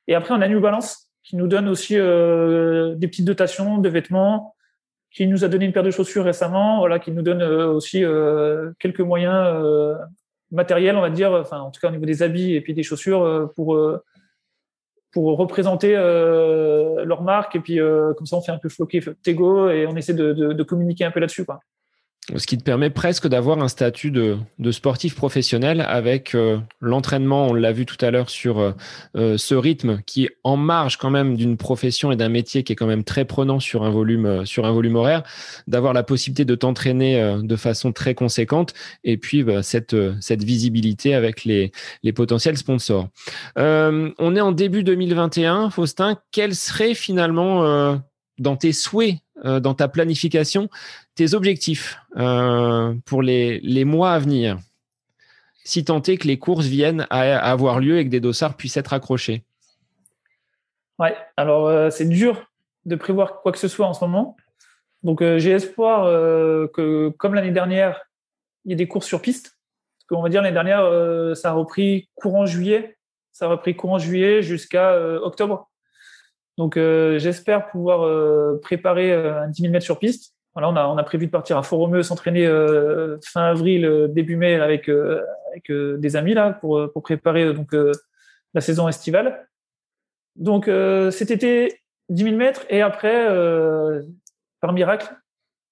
et 0.07 0.15
après 0.15 0.33
on 0.33 0.41
a 0.41 0.47
New 0.47 0.61
Balance 0.61 1.09
qui 1.23 1.35
nous 1.35 1.47
donne 1.47 1.67
aussi 1.67 1.95
des 1.95 3.07
petites 3.07 3.25
dotations 3.25 3.79
de 3.79 3.89
vêtements, 3.89 4.54
qui 5.15 5.27
nous 5.27 5.45
a 5.45 5.47
donné 5.47 5.65
une 5.65 5.71
paire 5.71 5.81
de 5.81 5.91
chaussures 5.91 6.25
récemment, 6.25 6.79
voilà, 6.79 6.99
qui 6.99 7.11
nous 7.11 7.21
donne 7.21 7.41
euh, 7.41 7.67
aussi 7.67 8.03
euh, 8.03 8.73
quelques 8.79 8.99
moyens 8.99 9.33
euh, 9.33 9.95
matériels, 10.51 10.97
on 10.97 11.01
va 11.01 11.09
dire, 11.09 11.31
enfin 11.31 11.61
en 11.61 11.71
tout 11.71 11.79
cas 11.79 11.87
au 11.87 11.91
niveau 11.91 12.05
des 12.05 12.21
habits 12.21 12.53
et 12.53 12.59
puis 12.59 12.73
des 12.73 12.83
chaussures 12.83 13.51
pour 13.55 13.77
représenter 15.15 15.93
leur 15.93 17.23
marque. 17.23 17.55
Et 17.55 17.59
puis 17.59 17.79
comme 17.79 18.25
ça 18.25 18.35
on 18.37 18.41
fait 18.41 18.51
un 18.51 18.59
peu 18.59 18.69
floquer 18.69 19.01
Tego 19.23 19.69
et 19.69 19.87
on 19.87 19.95
essaie 19.95 20.13
de, 20.13 20.63
communiquer 20.63 21.05
un 21.05 21.11
peu 21.11 21.19
là-dessus 21.19 21.45
ce 22.35 22.47
qui 22.47 22.57
te 22.57 22.63
permet 22.63 22.89
presque 22.89 23.27
d'avoir 23.27 23.61
un 23.61 23.67
statut 23.67 24.09
de, 24.09 24.37
de, 24.57 24.71
sportif 24.71 25.15
professionnel 25.15 25.81
avec 25.81 26.33
euh, 26.33 26.57
l'entraînement, 26.81 27.47
on 27.47 27.53
l'a 27.53 27.71
vu 27.71 27.85
tout 27.85 28.03
à 28.03 28.09
l'heure 28.09 28.31
sur 28.31 28.59
euh, 28.59 28.71
euh, 29.15 29.37
ce 29.37 29.53
rythme 29.53 30.01
qui 30.07 30.25
est 30.25 30.37
en 30.43 30.57
marge 30.57 30.97
quand 30.97 31.11
même 31.11 31.37
d'une 31.37 31.55
profession 31.55 32.11
et 32.11 32.15
d'un 32.15 32.29
métier 32.29 32.63
qui 32.63 32.73
est 32.73 32.75
quand 32.75 32.87
même 32.87 33.03
très 33.03 33.25
prenant 33.25 33.59
sur 33.59 33.83
un 33.83 33.91
volume 33.91 34.45
sur 34.45 34.65
un 34.65 34.71
volume 34.71 34.95
horaire, 34.95 35.21
d'avoir 35.67 35.93
la 35.93 36.01
possibilité 36.01 36.45
de 36.45 36.55
t'entraîner 36.55 37.39
de 37.43 37.55
façon 37.55 37.91
très 37.91 38.15
conséquente 38.15 38.73
et 39.03 39.17
puis 39.17 39.43
bah, 39.43 39.61
cette 39.61 39.95
cette 40.19 40.43
visibilité 40.43 41.13
avec 41.13 41.45
les 41.45 41.71
les 42.03 42.13
potentiels 42.13 42.57
sponsors. 42.57 43.09
on 43.55 44.35
est 44.35 44.41
en 44.41 44.51
début 44.51 44.83
2021, 44.83 45.69
Faustin, 45.69 46.17
quel 46.31 46.55
serait 46.55 46.95
finalement 46.95 48.01
dans 48.39 48.55
tes 48.55 48.73
souhaits 48.73 49.17
dans 49.43 49.73
ta 49.73 49.87
planification 49.87 50.69
tes 51.15 51.33
objectifs 51.33 51.99
pour 53.05 53.21
les, 53.21 53.59
les 53.59 53.85
mois 53.85 54.13
à 54.13 54.19
venir 54.19 54.57
si 55.65 55.83
tant 55.83 56.01
est 56.03 56.17
que 56.17 56.27
les 56.27 56.37
courses 56.37 56.67
viennent 56.67 57.07
à, 57.09 57.37
avoir 57.39 57.79
lieu 57.79 57.97
et 57.97 58.05
que 58.05 58.09
des 58.09 58.19
dossards 58.21 58.55
puissent 58.55 58.77
être 58.77 58.93
accrochés 58.93 59.43
Ouais, 60.99 61.17
alors 61.35 61.91
c'est 61.91 62.07
dur 62.07 62.45
de 62.85 62.95
prévoir 62.95 63.41
quoi 63.41 63.51
que 63.51 63.57
ce 63.57 63.67
soit 63.67 63.87
en 63.87 63.93
ce 63.93 64.05
moment. 64.05 64.37
Donc 65.03 65.21
j'ai 65.21 65.51
espoir 65.51 66.05
que, 66.71 67.09
comme 67.17 67.33
l'année 67.33 67.51
dernière, 67.51 67.99
il 68.63 68.69
y 68.69 68.73
ait 68.73 68.77
des 68.77 68.87
courses 68.87 69.07
sur 69.07 69.21
piste. 69.21 69.57
Parce 69.97 70.07
qu'on 70.07 70.21
va 70.21 70.29
dire 70.29 70.41
l'année 70.41 70.53
dernière, 70.53 71.35
ça 71.35 71.49
a 71.49 71.53
repris 71.53 72.07
courant 72.15 72.45
juillet. 72.45 72.97
Ça 73.33 73.45
a 73.45 73.49
repris 73.49 73.75
courant 73.75 73.97
juillet 73.97 74.41
jusqu'à 74.41 74.97
octobre. 75.21 75.69
Donc 76.57 76.75
j'espère 76.75 77.67
pouvoir 77.67 78.59
préparer 78.61 79.13
un 79.13 79.49
10 79.49 79.61
000 79.61 79.73
mètres 79.73 79.85
sur 79.85 79.99
piste 79.99 80.35
voilà, 80.55 80.69
on 80.89 80.97
a, 80.97 81.03
prévu 81.03 81.25
de 81.25 81.31
partir 81.31 81.57
à 81.57 81.63
Fort-Romeu, 81.63 82.01
s'entraîner 82.01 82.47
euh, 82.47 83.17
fin 83.21 83.43
avril, 83.43 83.83
euh, 83.83 84.07
début 84.07 84.37
mai 84.37 84.55
avec, 84.55 84.89
euh, 84.89 85.21
des 85.67 86.15
amis 86.15 86.33
là 86.33 86.51
pour, 86.51 86.91
pour 86.93 87.03
préparer 87.03 87.53
donc 87.53 87.73
la 88.53 88.61
saison 88.61 88.87
estivale. 88.87 89.47
Donc 90.35 90.69
cet 91.11 91.31
été, 91.31 91.81
10 92.09 92.23
000 92.23 92.35
mètres 92.35 92.65
et 92.69 92.81
après, 92.81 93.25
par 94.59 94.73
miracle, 94.73 95.07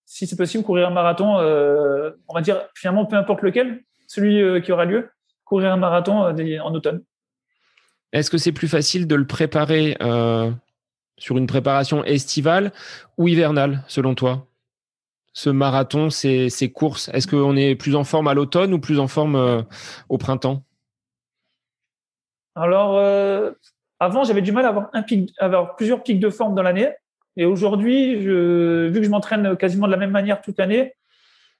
si 0.05 0.25
c'est 0.25 0.37
possible, 0.37 0.63
courir 0.63 0.87
un 0.87 0.91
marathon, 0.91 1.35
on 1.35 2.33
va 2.33 2.41
dire 2.41 2.61
finalement 2.75 3.05
peu 3.05 3.17
importe 3.17 3.41
lequel, 3.41 3.83
celui 4.07 4.61
qui 4.61 4.71
aura 4.71 4.85
lieu, 4.85 5.09
courir 5.43 5.73
un 5.73 5.77
marathon 5.77 6.19
en 6.21 6.73
automne. 6.73 7.03
Est-ce 8.13 8.31
que 8.31 8.37
c'est 8.37 8.53
plus 8.53 8.69
facile 8.69 9.05
de 9.05 9.15
le 9.15 9.27
préparer 9.27 9.97
sur 11.23 11.37
une 11.37 11.47
préparation 11.47 12.03
estivale 12.03 12.73
ou 13.17 13.29
hivernale, 13.29 13.81
selon 13.87 14.13
toi? 14.13 14.45
Ce 15.31 15.49
marathon, 15.49 16.09
ces, 16.09 16.49
courses 16.75 17.09
Est-ce 17.13 17.27
qu'on 17.27 17.55
est 17.55 17.75
plus 17.75 17.95
en 17.95 18.03
forme 18.03 18.27
à 18.27 18.33
l'automne 18.33 18.73
ou 18.73 18.79
plus 18.79 18.99
en 18.99 19.07
forme 19.07 19.37
euh, 19.37 19.61
au 20.09 20.17
printemps? 20.17 20.63
Alors, 22.55 22.97
euh, 22.97 23.51
avant, 24.01 24.25
j'avais 24.25 24.41
du 24.41 24.51
mal 24.51 24.65
à 24.65 24.67
avoir, 24.67 24.91
pic, 25.07 25.33
avoir 25.39 25.77
plusieurs 25.77 26.03
pics 26.03 26.19
de 26.19 26.29
forme 26.29 26.55
dans 26.55 26.61
l'année. 26.61 26.89
Et 27.37 27.45
aujourd'hui, 27.45 28.17
vu 28.17 28.91
que 28.93 29.03
je 29.03 29.09
m'entraîne 29.09 29.55
quasiment 29.55 29.87
de 29.87 29.91
la 29.93 29.97
même 29.97 30.11
manière 30.11 30.41
toute 30.41 30.59
l'année, 30.59 30.93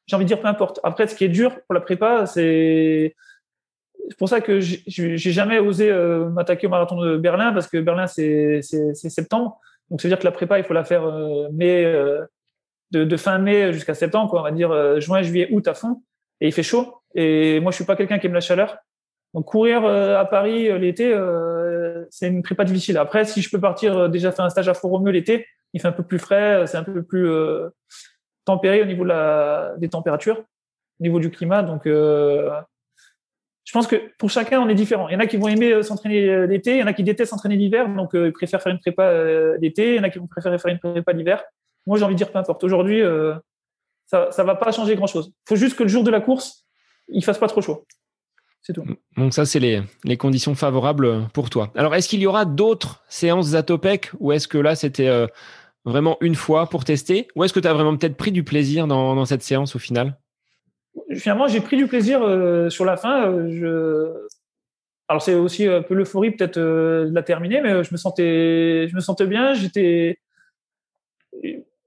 j'ai 0.07 0.17
envie 0.17 0.25
de 0.25 0.27
dire 0.27 0.41
peu 0.41 0.47
importe. 0.49 0.81
Après, 0.83 1.07
ce 1.07 1.15
qui 1.15 1.23
est 1.23 1.29
dur 1.29 1.61
pour 1.61 1.73
la 1.73 1.79
prépa, 1.79 2.25
c'est 2.25 3.15
pour 4.17 4.29
ça 4.29 4.41
que 4.41 4.59
j'ai 4.59 5.17
jamais 5.17 5.59
osé 5.59 5.89
euh, 5.89 6.29
m'attaquer 6.29 6.67
au 6.67 6.69
marathon 6.69 6.99
de 7.01 7.17
Berlin 7.17 7.53
parce 7.53 7.67
que 7.67 7.77
Berlin 7.77 8.07
c'est 8.07 8.61
septembre, 8.61 9.59
donc 9.89 10.01
ça 10.01 10.07
veut 10.07 10.11
dire 10.11 10.19
que 10.19 10.25
la 10.25 10.31
prépa 10.31 10.59
il 10.59 10.65
faut 10.65 10.73
la 10.73 10.83
faire 10.83 11.03
mai 11.51 11.85
de, 12.93 13.17
fin 13.17 13.37
mai 13.39 13.73
jusqu'à 13.73 13.93
septembre, 13.93 14.33
on 14.33 14.41
va 14.41 14.51
dire 14.51 14.71
euh, 14.71 14.99
juin, 14.99 15.21
juillet, 15.21 15.49
août 15.51 15.67
à 15.67 15.73
fond, 15.73 16.01
et 16.39 16.47
il 16.47 16.53
fait 16.53 16.63
chaud. 16.63 16.95
Et 17.15 17.59
moi, 17.59 17.71
je 17.71 17.75
suis 17.75 17.85
pas 17.85 17.95
quelqu'un 17.95 18.19
qui 18.19 18.27
aime 18.27 18.33
la 18.33 18.41
chaleur. 18.41 18.77
Donc 19.33 19.45
courir 19.45 19.83
euh, 19.83 20.19
à 20.19 20.25
Paris 20.25 20.69
euh, 20.69 20.77
l'été, 20.77 21.17
c'est 22.09 22.27
une 22.27 22.43
prépa 22.43 22.63
difficile. 22.63 22.97
Après, 22.97 23.25
si 23.25 23.41
je 23.41 23.49
peux 23.49 23.59
partir 23.59 24.09
déjà 24.09 24.31
faire 24.31 24.45
un 24.45 24.49
stage 24.49 24.69
à 24.69 24.73
Fort-Romeu 24.73 25.11
l'été, 25.11 25.47
il 25.73 25.81
fait 25.81 25.87
un 25.87 25.93
peu 25.93 26.03
plus 26.03 26.19
frais, 26.19 26.67
c'est 26.67 26.77
un 26.77 26.83
peu 26.83 27.01
plus 27.01 27.27
tempéré 28.45 28.81
au 28.81 28.85
niveau 28.85 29.05
des 29.77 29.89
températures, 29.89 30.37
au 30.99 31.03
niveau 31.03 31.19
du 31.19 31.31
climat. 31.31 31.63
Donc, 31.63 31.87
je 33.65 33.71
pense 33.71 33.87
que 33.87 33.95
pour 34.17 34.29
chacun, 34.29 34.59
on 34.59 34.67
est 34.67 34.75
différent. 34.75 35.07
Il 35.09 35.13
y 35.13 35.15
en 35.15 35.19
a 35.19 35.25
qui 35.25 35.37
vont 35.37 35.47
aimer 35.47 35.81
s'entraîner 35.83 36.47
l'été, 36.47 36.75
il 36.75 36.79
y 36.79 36.83
en 36.83 36.87
a 36.87 36.93
qui 36.93 37.03
détestent 37.03 37.31
s'entraîner 37.31 37.55
l'hiver, 37.55 37.87
donc 37.89 38.11
ils 38.13 38.33
préfèrent 38.33 38.61
faire 38.61 38.73
une 38.73 38.79
prépa 38.79 39.57
l'été, 39.57 39.91
il 39.91 39.95
y 39.95 39.99
en 39.99 40.03
a 40.03 40.09
qui 40.09 40.19
vont 40.19 40.27
préférer 40.27 40.59
faire 40.59 40.71
une 40.71 40.79
prépa 40.79 41.13
l'hiver. 41.13 41.43
Moi, 41.85 41.97
j'ai 41.97 42.05
envie 42.05 42.15
de 42.15 42.17
dire 42.17 42.31
peu 42.31 42.39
importe. 42.39 42.63
Aujourd'hui, 42.63 43.01
euh, 43.01 43.33
ça 44.05 44.29
ne 44.37 44.43
va 44.43 44.55
pas 44.55 44.71
changer 44.71 44.95
grand-chose. 44.95 45.31
Il 45.33 45.49
faut 45.49 45.55
juste 45.55 45.77
que 45.77 45.83
le 45.83 45.89
jour 45.89 46.03
de 46.03 46.11
la 46.11 46.21
course, 46.21 46.65
il 47.07 47.23
fasse 47.23 47.37
pas 47.37 47.47
trop 47.47 47.61
chaud. 47.61 47.85
C'est 48.61 48.73
tout. 48.73 48.85
Donc 49.17 49.33
ça, 49.33 49.45
c'est 49.45 49.59
les, 49.59 50.17
conditions 50.17 50.55
favorables 50.55 51.27
pour 51.33 51.49
toi. 51.49 51.71
Alors, 51.75 51.95
est-ce 51.95 52.07
qu'il 52.07 52.21
y 52.21 52.27
aura 52.27 52.45
d'autres 52.45 53.03
séances 53.09 53.47
Zatopec 53.47 54.11
ou 54.19 54.31
est-ce 54.31 54.47
que 54.47 54.57
là, 54.57 54.75
c'était 54.75 55.09
euh, 55.09 55.27
vraiment 55.83 56.17
une 56.21 56.35
fois 56.35 56.69
pour 56.69 56.85
tester? 56.85 57.27
Ou 57.35 57.43
est-ce 57.43 57.51
que 57.51 57.59
tu 57.59 57.67
as 57.67 57.73
vraiment 57.73 57.97
peut-être 57.97 58.15
pris 58.15 58.31
du 58.31 58.43
plaisir 58.43 58.87
dans, 58.87 59.25
cette 59.25 59.43
séance 59.43 59.75
au 59.75 59.79
final? 59.79 60.17
Finalement, 61.15 61.47
j'ai 61.47 61.61
pris 61.61 61.77
du 61.77 61.87
plaisir 61.87 62.21
euh, 62.23 62.69
sur 62.69 62.85
la 62.85 62.97
fin. 62.97 63.47
je... 63.49 64.27
Alors, 65.07 65.21
c'est 65.21 65.35
aussi 65.35 65.67
un 65.67 65.81
peu 65.81 65.93
l'euphorie 65.93 66.31
peut-être 66.31 66.57
de 66.57 67.11
la 67.13 67.23
terminer, 67.23 67.61
mais 67.61 67.83
je 67.83 67.91
me 67.91 67.97
sentais, 67.97 68.87
je 68.87 68.95
me 68.95 69.01
sentais 69.01 69.27
bien. 69.27 69.53
J'étais 69.53 70.17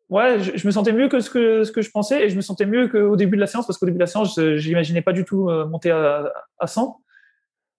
ouais, 0.08 0.38
je, 0.40 0.66
me 0.66 0.72
sentais 0.72 0.92
mieux 0.92 1.08
que 1.08 1.20
ce 1.20 1.30
que 1.30 1.82
je 1.82 1.90
pensais 1.90 2.24
et 2.24 2.28
je 2.28 2.36
me 2.36 2.40
sentais 2.40 2.66
mieux 2.66 2.88
qu'au 2.88 3.16
début 3.16 3.36
de 3.36 3.40
la 3.40 3.46
séance 3.46 3.66
parce 3.66 3.78
qu'au 3.78 3.86
début 3.86 3.98
de 3.98 4.02
la 4.02 4.06
séance, 4.06 4.34
je 4.36 4.68
n'imaginais 4.68 5.02
pas 5.02 5.12
du 5.12 5.24
tout 5.24 5.48
euh, 5.48 5.66
monter 5.66 5.90
à, 5.90 6.32
à 6.58 6.66
100. 6.66 7.00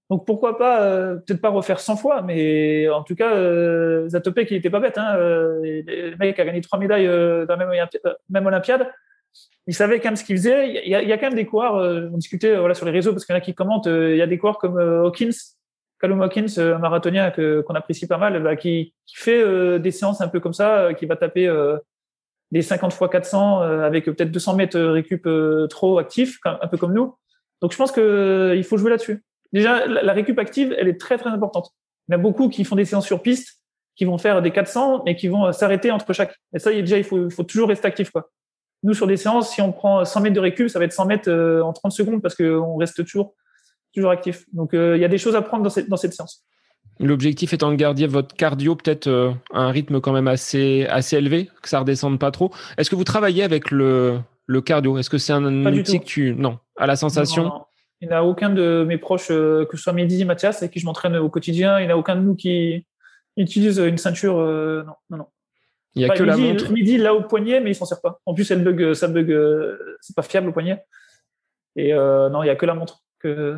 Donc 0.10 0.26
pourquoi 0.26 0.58
pas, 0.58 0.84
euh, 0.84 1.16
peut-être 1.16 1.42
pas 1.42 1.50
refaire 1.50 1.80
100 1.82 1.98
fois, 1.98 2.22
mais 2.22 2.88
en 2.90 3.04
tout 3.04 3.16
cas, 3.16 3.34
euh, 3.34 4.08
Zatopek, 4.08 4.50
il 4.52 4.58
était 4.58 4.70
pas 4.70 4.80
bête. 4.80 4.98
Hein, 4.98 5.16
euh, 5.18 5.60
le 5.64 6.16
mec 6.16 6.40
a 6.40 6.46
gagné 6.46 6.62
trois 6.62 6.80
médailles 6.80 7.08
dans 7.08 7.56
la 7.56 7.66
même, 7.66 7.88
même 8.30 8.46
Olympiade. 8.46 8.90
Il 9.68 9.76
savait 9.76 10.00
quand 10.00 10.10
même 10.10 10.16
ce 10.16 10.24
qu'il 10.24 10.38
faisait. 10.38 10.70
Il 10.70 10.90
y, 10.90 10.96
a, 10.96 11.02
il 11.02 11.10
y, 11.10 11.12
a, 11.12 11.18
quand 11.18 11.28
même 11.28 11.36
des 11.36 11.46
coureurs, 11.46 11.76
on 12.14 12.18
discutait 12.18 12.56
voilà, 12.56 12.74
sur 12.74 12.86
les 12.86 12.92
réseaux 12.92 13.12
parce 13.12 13.26
qu'il 13.26 13.34
y 13.34 13.36
en 13.36 13.42
a 13.42 13.42
qui 13.42 13.54
commentent, 13.54 13.88
il 13.88 14.16
y 14.16 14.22
a 14.22 14.28
des 14.28 14.38
coureurs 14.38 14.58
comme 14.58 14.80
Hawkins, 14.80 15.36
Callum 16.00 16.22
Hawkins, 16.22 16.58
un 16.58 16.78
marathonien 16.80 17.32
qu'on 17.32 17.76
apprécie 17.76 18.08
pas 18.08 18.18
mal, 18.18 18.42
bah, 18.42 18.56
qui, 18.56 18.94
qui 19.06 19.18
fait 19.18 19.80
des 19.80 19.92
séances 19.92 20.22
un 20.22 20.30
peu 20.30 20.40
comme 20.40 20.54
ça, 20.54 20.94
qui 20.94 21.06
va 21.06 21.18
taper 21.18 21.50
des 22.52 22.62
50 22.62 22.94
fois 22.94 23.10
400 23.10 23.62
euh, 23.62 23.82
avec 23.82 24.06
peut-être 24.06 24.32
200 24.32 24.56
mètres 24.56 24.80
récup 24.80 25.26
euh, 25.26 25.68
trop 25.68 26.00
actifs, 26.00 26.40
un 26.46 26.68
peu 26.68 26.78
comme 26.78 26.94
nous. 26.94 27.16
Donc 27.62 27.72
je 27.72 27.78
pense 27.78 27.92
que 27.92 28.02
euh, 28.02 28.56
il 28.56 28.64
faut 28.64 28.78
jouer 28.78 28.90
là-dessus. 28.90 29.24
Déjà, 29.54 29.86
la 29.86 30.14
récup 30.14 30.38
active, 30.40 30.76
elle 30.78 30.88
est 30.88 31.00
très 31.00 31.18
très 31.18 31.30
importante. 31.30 31.72
Il 32.08 32.14
y 32.14 32.16
en 32.16 32.20
a 32.20 32.22
beaucoup 32.22 32.50
qui 32.50 32.64
font 32.64 32.76
des 32.76 32.86
séances 32.86 33.06
sur 33.06 33.22
piste, 33.22 33.62
qui 33.96 34.06
vont 34.06 34.18
faire 34.18 34.42
des 34.42 34.52
400, 34.52 35.04
mais 35.06 35.16
qui 35.16 35.28
vont 35.28 35.52
s'arrêter 35.54 35.90
entre 35.90 36.12
chaque. 36.14 36.36
Et 36.54 36.60
ça, 36.60 36.72
déjà, 36.72 36.98
il 36.98 37.04
faut, 37.04 37.26
il 37.26 37.32
faut 37.32 37.44
toujours 37.44 37.70
rester 37.70 37.88
actif, 37.88 38.12
quoi. 38.12 38.30
Nous, 38.84 38.94
sur 38.94 39.08
des 39.08 39.18
séances, 39.18 39.52
si 39.52 39.62
on 39.62 39.72
prend 39.72 40.06
100 40.06 40.22
mètres 40.22 40.36
de 40.36 40.40
récup, 40.40 40.70
ça 40.70 40.80
va 40.80 40.86
être 40.86 40.94
100 40.94 41.06
mètres 41.06 41.62
en 41.64 41.74
30 41.74 41.92
secondes 41.92 42.22
parce 42.22 42.36
qu'on 42.36 42.78
reste 42.78 43.04
toujours, 43.04 43.34
toujours 43.94 44.12
actif. 44.12 44.46
Donc, 44.54 44.70
il 44.74 44.98
y 44.98 45.06
a 45.06 45.08
des 45.08 45.18
choses 45.18 45.36
à 45.36 45.42
prendre 45.42 45.64
dans 45.64 45.70
cette, 45.70 45.90
dans 45.90 45.98
cette 45.98 46.14
séance. 46.14 46.46
L'objectif 47.00 47.54
étant 47.54 47.70
de 47.72 47.76
garder 47.76 48.08
votre 48.08 48.36
cardio 48.36 48.76
peut-être 48.76 49.08
euh, 49.08 49.32
à 49.54 49.62
un 49.62 49.72
rythme 49.72 50.02
quand 50.02 50.14
même 50.14 50.28
assez, 50.28 50.88
assez 50.88 51.18
élevé, 51.18 51.50
que 51.62 51.70
ça 51.70 51.80
redescende 51.80 52.20
pas 52.20 52.32
trop. 52.32 52.52
Est-ce 52.78 52.90
que 52.90 52.96
vous 52.96 53.04
travaillez 53.04 53.44
avec 53.44 53.70
le, 53.70 54.20
le 54.48 54.62
cardio? 54.62 54.98
Est-ce 54.98 55.10
que 55.10 55.20
c'est 55.20 55.34
un 55.34 55.66
outil 55.66 56.00
que 56.00 56.06
tu... 56.06 56.34
Non, 56.36 56.58
à 56.76 56.88
la 56.88 56.96
sensation? 56.96 57.52
Il 58.02 58.08
n'y 58.08 58.14
a 58.14 58.24
aucun 58.24 58.50
de 58.50 58.84
mes 58.88 58.98
proches, 58.98 59.30
euh, 59.30 59.66
que 59.66 59.78
ce 59.78 59.84
soit 59.84 59.94
Mehdi, 59.94 60.24
Mathias, 60.26 60.62
avec 60.62 60.72
qui 60.72 60.80
je 60.80 60.86
m'entraîne 60.86 61.16
au 61.18 61.30
quotidien, 61.30 61.80
il 61.80 61.86
n'y 61.86 61.92
a 61.92 61.98
aucun 61.98 62.16
de 62.16 62.22
nous 62.22 62.36
qui 62.36 62.86
utilise 63.38 63.78
une 63.78 63.98
ceinture. 63.98 64.40
Euh, 64.40 64.84
non, 64.84 64.94
non, 65.12 65.18
non. 65.18 65.26
Il 65.98 66.06
n'y 66.06 66.10
a 66.10 66.16
que 66.16 66.24
la 66.24 66.38
montre. 66.38 66.72
Midi 66.72 66.98
là 66.98 67.14
au 67.14 67.24
poignet, 67.24 67.60
mais 67.60 67.72
il 67.72 67.76
s'en 67.76 67.86
sert 67.86 68.02
pas. 68.02 68.20
En 68.26 68.34
plus, 68.34 68.50
elle 68.52 68.64
bug, 68.64 68.94
ça 68.94 69.08
bug, 69.08 69.36
c'est 70.02 70.16
pas 70.16 70.22
fiable 70.22 70.50
au 70.50 70.54
poignet. 70.54 70.84
Et 71.76 71.94
non, 71.94 72.44
il 72.44 72.46
n'y 72.46 72.52
a 72.52 72.56
que 72.56 72.66
la 72.66 72.76
montre. 72.76 73.04
Que, 73.20 73.58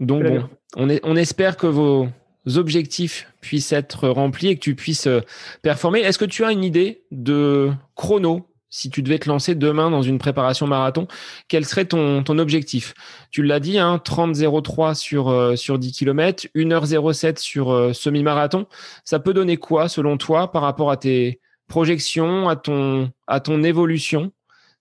Donc 0.00 0.24
bon, 0.24 0.48
on, 0.76 0.88
est, 0.88 1.00
on 1.04 1.14
espère 1.14 1.56
que 1.56 1.66
vos, 1.66 2.08
objectifs 2.56 3.30
puissent 3.42 3.72
être 3.72 4.08
remplis 4.08 4.48
et 4.48 4.54
que 4.56 4.60
tu 4.60 4.74
puisses 4.74 5.06
euh, 5.06 5.20
performer. 5.62 6.00
Est-ce 6.00 6.18
que 6.18 6.24
tu 6.24 6.44
as 6.44 6.52
une 6.52 6.64
idée 6.64 7.02
de 7.10 7.70
chrono 7.94 8.46
si 8.70 8.90
tu 8.90 9.02
devais 9.02 9.18
te 9.18 9.28
lancer 9.28 9.54
demain 9.54 9.90
dans 9.90 10.02
une 10.02 10.18
préparation 10.18 10.66
marathon, 10.66 11.08
quel 11.48 11.64
serait 11.64 11.86
ton, 11.86 12.22
ton 12.22 12.38
objectif? 12.38 12.92
Tu 13.30 13.42
l'as 13.42 13.60
dit, 13.60 13.78
hein, 13.78 13.98
30-03 14.04 14.94
sur, 14.94 15.28
euh, 15.28 15.56
sur 15.56 15.78
10 15.78 15.92
km, 15.92 16.46
1h07 16.54 17.38
sur 17.38 17.72
euh, 17.72 17.92
semi-marathon. 17.94 18.66
Ça 19.04 19.20
peut 19.20 19.32
donner 19.32 19.56
quoi 19.56 19.88
selon 19.88 20.18
toi 20.18 20.52
par 20.52 20.60
rapport 20.62 20.90
à 20.90 20.98
tes 20.98 21.40
projections, 21.68 22.48
à 22.48 22.56
ton, 22.56 23.10
à 23.26 23.40
ton 23.40 23.62
évolution 23.62 24.32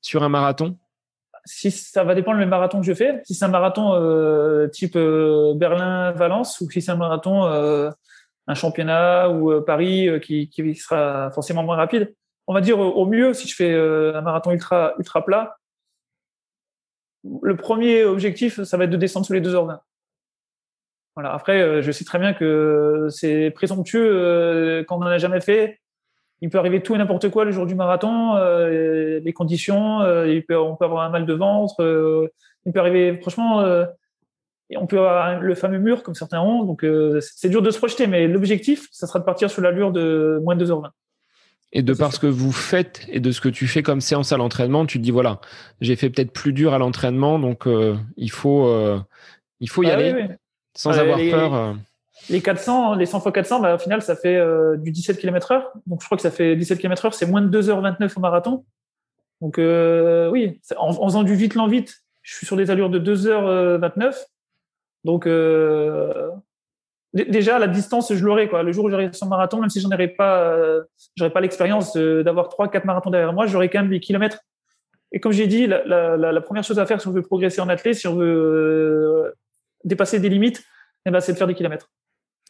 sur 0.02 0.24
un 0.24 0.30
marathon? 0.30 0.78
Si 1.46 1.72
ça 1.72 2.04
va 2.04 2.16
dépendre 2.16 2.40
le 2.40 2.46
marathon 2.46 2.80
que 2.82 2.86
je 2.86 2.94
fais. 2.94 3.22
Si 3.24 3.34
c'est 3.34 3.46
un 3.46 3.50
marathon 3.50 3.94
euh, 3.94 4.68
type 4.68 4.96
euh, 4.96 5.54
Berlin-Valence 5.56 6.60
ou 6.62 6.70
si 6.70 6.82
c'est 6.82 6.92
un 6.92 6.98
marathon, 6.98 7.46
euh, 7.46 7.90
un 8.48 8.54
championnat 8.54 9.30
ou 9.30 9.62
Paris 9.62 10.10
qui, 10.22 10.50
qui, 10.50 10.76
sera 10.76 11.32
forcément 11.32 11.64
moins 11.64 11.78
rapide. 11.78 12.14
On 12.48 12.54
va 12.54 12.62
dire 12.62 12.80
au 12.80 13.06
mieux, 13.06 13.34
si 13.34 13.48
je 13.48 13.56
fais 13.56 13.74
un 13.74 14.22
marathon 14.22 14.52
ultra, 14.52 14.94
ultra 14.98 15.24
plat, 15.24 15.58
le 17.42 17.58
premier 17.58 18.06
objectif, 18.06 18.64
ça 18.64 18.78
va 18.78 18.86
être 18.86 18.90
de 18.90 18.98
descendre 18.98 19.26
sous 19.26 19.34
les 19.34 19.42
2h20. 19.42 19.80
Voilà. 21.16 21.34
Après, 21.34 21.82
je 21.82 21.92
sais 21.92 22.06
très 22.06 22.20
bien 22.20 22.34
que 22.34 23.08
c'est 23.10 23.52
présomptueux 23.52 24.86
quand 24.88 24.96
on 24.96 25.00
n'en 25.00 25.08
a 25.08 25.18
jamais 25.18 25.42
fait 25.42 25.82
il 26.42 26.50
peut 26.50 26.60
arriver 26.60 26.82
tout 26.84 26.94
et 26.96 26.98
n'importe 26.98 27.30
quoi 27.30 27.46
le 27.46 27.52
jour 27.52 27.66
du 27.66 27.76
marathon, 27.76 28.36
euh, 28.36 29.20
les 29.24 29.34
conditions, 29.34 30.02
euh, 30.02 30.28
il 30.32 30.46
peut, 30.46 30.58
on 30.58 30.76
peut 30.76 30.86
avoir 30.86 31.04
un 31.04 31.10
mal 31.10 31.26
de 31.26 31.34
ventre, 31.34 31.82
euh, 31.82 32.28
il 32.66 32.72
peut 32.72 32.80
arriver, 32.80 33.18
franchement, 33.22 33.64
on 34.76 34.86
peut 34.88 35.00
avoir 35.00 35.40
le 35.40 35.56
fameux 35.56 35.80
mur 35.80 36.04
comme 36.04 36.14
certains 36.16 36.42
ont, 36.42 36.64
donc 36.64 36.86
c'est 37.22 37.50
dur 37.50 37.62
de 37.62 37.72
se 37.72 37.78
projeter, 37.78 38.06
mais 38.08 38.28
l'objectif, 38.28 38.88
ça 38.92 39.08
sera 39.08 39.20
de 39.20 39.24
partir 39.24 39.50
sur 39.50 39.62
l'allure 39.62 39.92
de 39.92 40.40
moins 40.44 40.56
de 40.56 40.66
2h20. 40.66 40.90
Et 41.74 41.82
de 41.82 41.94
par 41.94 42.14
ce 42.14 42.20
que 42.20 42.28
vous 42.28 42.52
faites 42.52 43.06
et 43.10 43.20
de 43.20 43.32
ce 43.32 43.42
que 43.42 43.50
tu 43.50 43.68
fais 43.68 43.84
comme 43.84 44.00
séance 44.02 44.32
à 44.32 44.38
l'entraînement, 44.38 44.86
tu 44.86 44.98
te 45.00 45.04
dis 45.04 45.12
voilà, 45.12 45.40
j'ai 45.82 45.96
fait 45.96 46.10
peut-être 46.10 46.32
plus 46.32 46.54
dur 46.54 46.74
à 46.74 46.78
l'entraînement, 46.78 47.40
donc 47.40 47.68
il 48.18 48.32
faut 48.32 48.70
il 49.60 49.70
faut 49.70 49.84
y 49.84 49.90
Ah 49.90 49.94
aller 49.94 50.14
oui. 50.14 50.36
sans 50.76 50.92
Ouais, 50.92 51.00
avoir 51.00 51.18
les- 51.18 51.32
peur. 51.32 51.76
Les 52.30 52.42
400, 52.42 52.96
les 52.96 53.06
100 53.06 53.20
x 53.20 53.32
400, 53.32 53.60
bah, 53.62 53.76
au 53.76 53.78
final, 53.78 54.02
ça 54.02 54.16
fait 54.16 54.36
euh, 54.36 54.76
du 54.78 54.92
17 54.92 55.18
km 55.18 55.52
heure. 55.52 55.72
Donc, 55.86 56.02
je 56.02 56.06
crois 56.06 56.18
que 56.18 56.22
ça 56.22 56.32
fait 56.32 56.56
17 56.56 56.80
km 56.80 57.06
heure, 57.06 57.14
c'est 57.14 57.26
moins 57.26 57.42
de 57.42 57.62
2h29 57.62 58.14
au 58.18 58.20
marathon. 58.20 58.66
Donc, 59.42 59.60
euh, 59.60 60.30
oui, 60.30 60.60
en, 60.78 60.94
faisant 60.94 61.24
du 61.24 61.36
vite 61.36 61.56
lent 61.56 61.68
vite, 61.68 61.96
je 62.24 62.36
suis 62.36 62.46
sur 62.46 62.58
des 62.58 62.70
allures 62.70 62.90
de 62.90 63.00
2h29. 63.00 64.26
Donc, 65.06 65.26
euh, 65.26 66.30
dé- 67.14 67.26
déjà, 67.26 67.60
la 67.60 67.68
distance, 67.68 68.14
je 68.14 68.26
l'aurai, 68.26 68.50
quoi. 68.50 68.62
Le 68.64 68.74
jour 68.74 68.86
où 68.86 68.90
j'aurai 68.90 69.14
son 69.14 69.28
marathon, 69.28 69.62
même 69.62 69.70
si 69.70 69.80
j'en 69.80 69.92
aurais 69.92 70.10
pas, 70.10 70.58
j'aurais 71.16 71.32
pas 71.32 71.40
l'expérience 71.40 71.96
d'avoir 71.96 72.50
3, 72.50 72.70
4 72.70 72.84
marathons 72.84 73.10
derrière 73.10 73.32
moi, 73.32 73.46
j'aurai 73.48 73.70
quand 73.70 73.80
même 73.80 73.92
8 73.92 74.02
km. 74.02 74.40
Et 75.14 75.22
comme 75.22 75.32
j'ai 75.32 75.48
dit, 75.48 75.68
la, 75.68 76.42
première 76.42 76.64
chose 76.64 76.80
à 76.80 76.86
faire 76.86 77.00
si 77.00 77.08
on 77.08 77.12
veut 77.12 77.22
progresser 77.22 77.62
en 77.62 77.70
athlète, 77.70 77.96
si 77.96 78.08
on 78.08 78.16
veut 78.16 79.34
dépasser 79.86 80.20
des 80.20 80.30
limites, 80.30 80.64
eh 81.06 81.12
ben, 81.12 81.22
c'est 81.22 81.32
de 81.32 81.38
faire 81.38 81.48
des 81.48 81.56
kilomètres. 81.56 81.90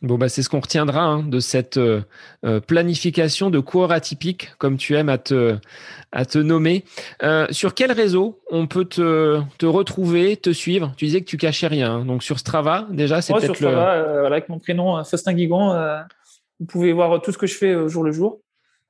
Bon 0.04 0.20
bah 0.20 0.30
c'est 0.30 0.44
ce 0.44 0.50
qu'on 0.50 0.60
retiendra 0.60 1.02
hein, 1.02 1.24
de 1.24 1.40
cette 1.40 1.78
euh, 1.78 2.02
euh, 2.46 2.60
planification 2.60 3.50
de 3.50 3.60
coureur 3.60 3.92
atypique, 3.92 4.52
comme 4.60 4.78
tu 4.78 4.96
aimes 4.96 5.10
à 5.10 5.18
te 5.18 5.58
à 6.12 6.24
te 6.26 6.38
nommer. 6.38 6.84
Euh, 7.24 7.48
sur 7.50 7.74
quel 7.74 7.92
réseau 7.92 8.40
on 8.52 8.68
peut 8.68 8.86
te 8.86 9.42
te 9.58 9.66
retrouver, 9.66 10.38
te 10.38 10.52
suivre? 10.54 10.94
Tu 10.98 11.06
disais 11.06 11.22
que 11.22 11.26
tu 11.26 11.38
cachais 11.38 11.66
rien, 11.66 11.92
hein. 11.96 12.06
donc 12.06 12.22
sur 12.22 12.38
Strava 12.38 12.86
déjà 12.92 13.22
c'est 13.24 13.34
sur 13.34 13.42
peut-être 13.42 13.60
le. 13.60 13.70
Euh, 13.70 14.20
voilà, 14.20 14.36
avec 14.36 14.50
mon 14.50 14.60
prénom, 14.60 15.04
Faustin 15.04 15.34
Guigon, 15.34 15.76
vous 16.60 16.66
pouvez 16.68 16.94
voir 16.94 17.20
tout 17.22 17.32
ce 17.32 17.38
que 17.40 17.48
je 17.48 17.56
fais 17.56 17.74
au 17.74 17.88
jour 17.88 18.04
le 18.04 18.12
jour. 18.12 18.40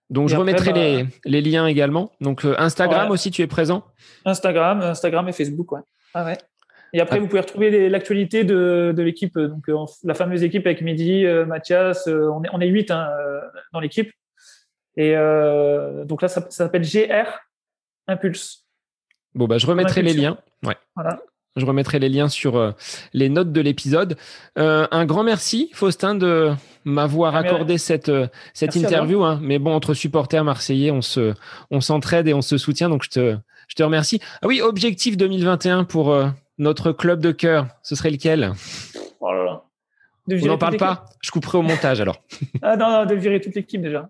Donc 0.10 0.26
Et 0.26 0.32
je 0.32 0.36
après, 0.36 0.52
remettrai 0.52 0.74
bah- 0.74 0.80
les 0.80 1.08
les 1.24 1.42
liens 1.42 1.68
également. 1.68 2.12
Donc 2.20 2.44
Instagram 2.58 3.08
Ouais. 3.08 3.14
aussi 3.14 3.32
tu 3.32 3.42
es 3.42 3.48
présent? 3.48 3.86
Instagram, 4.26 4.82
Instagram 4.82 5.30
et 5.30 5.32
Facebook, 5.32 5.72
ouais. 5.72 5.82
Ah 6.14 6.26
ouais. 6.26 6.38
Et 6.94 7.02
après, 7.02 7.18
Ah. 7.18 7.20
vous 7.20 7.28
pouvez 7.28 7.42
retrouver 7.42 7.90
l'actualité 7.90 8.44
de, 8.44 8.94
de 8.96 9.04
l'équipe, 9.04 9.38
donc 9.38 9.68
euh, 9.70 9.76
la 10.04 10.14
fameuse 10.14 10.44
équipe 10.44 10.66
avec 10.66 10.82
Mehdi, 10.82 11.26
euh, 11.26 11.46
Mathias, 11.46 12.08
euh, 12.08 12.30
on 12.32 12.44
est 12.44 12.50
on 12.54 12.62
est 12.62 12.68
huit 12.68 12.92
hein, 12.92 13.10
dans 13.74 13.80
l'équipe. 13.80 14.12
Et 14.96 15.14
donc 16.06 16.22
là, 16.24 16.28
ça, 16.28 16.42
ça 16.42 16.50
s'appelle 16.66 16.82
GR 16.82 17.28
Impulse. 18.08 18.66
Bon 19.36 19.46
bah 19.46 19.58
je 19.60 19.68
remettrai 19.68 20.02
les 20.02 20.14
liens. 20.14 20.38
Ouais. 20.64 20.76
Voilà. 20.96 21.20
Je 21.56 21.66
remettrai 21.66 22.00
les 22.00 22.10
liens 22.10 22.30
sur 22.30 22.74
les 23.14 23.30
notes 23.30 23.52
de 23.52 23.62
l'épisode. 23.62 24.16
Un 24.56 25.06
grand 25.06 25.24
merci, 25.24 25.70
Faustin, 25.74 26.16
de 26.16 26.52
m'avoir 26.86 27.36
Ah, 27.36 27.40
accordé 27.40 27.78
cette, 27.78 28.12
cette 28.54 28.76
Merci 28.76 28.86
interview. 28.86 29.24
hein. 29.24 29.40
Mais 29.42 29.60
bon, 29.60 29.74
entre 29.74 29.94
supporters 29.94 30.44
marseillais, 30.44 30.90
on 30.92 31.02
se, 31.02 31.34
on 31.70 31.82
s'entraide 31.82 32.28
et 32.28 32.34
on 32.34 32.42
se 32.42 32.58
soutient. 32.58 32.90
Donc, 32.90 33.04
je 33.04 33.10
te, 33.10 33.38
je 33.68 33.76
te 33.76 33.84
remercie. 33.84 34.20
Ah 34.42 34.48
oui, 34.48 34.62
objectif 34.62 35.18
2021 35.18 35.84
pour 35.84 36.16
notre 36.58 36.92
club 36.92 37.20
de 37.22 37.32
cœur. 37.32 37.68
Ce 37.84 37.96
serait 37.96 38.12
lequel? 38.12 38.54
Oh 39.20 39.32
là 39.34 39.44
là. 39.44 39.64
De 40.28 40.38
On 40.44 40.48
n'en 40.48 40.58
parle 40.58 40.78
pas? 40.78 41.06
Je 41.22 41.32
couperai 41.32 41.58
au 41.58 41.62
montage 41.62 42.02
alors. 42.02 42.22
Ah 42.62 42.76
non, 42.76 42.90
non, 42.90 43.06
de 43.06 43.16
virer 43.16 43.40
toute 43.40 43.56
l'équipe 43.56 43.82
déjà. 43.82 44.10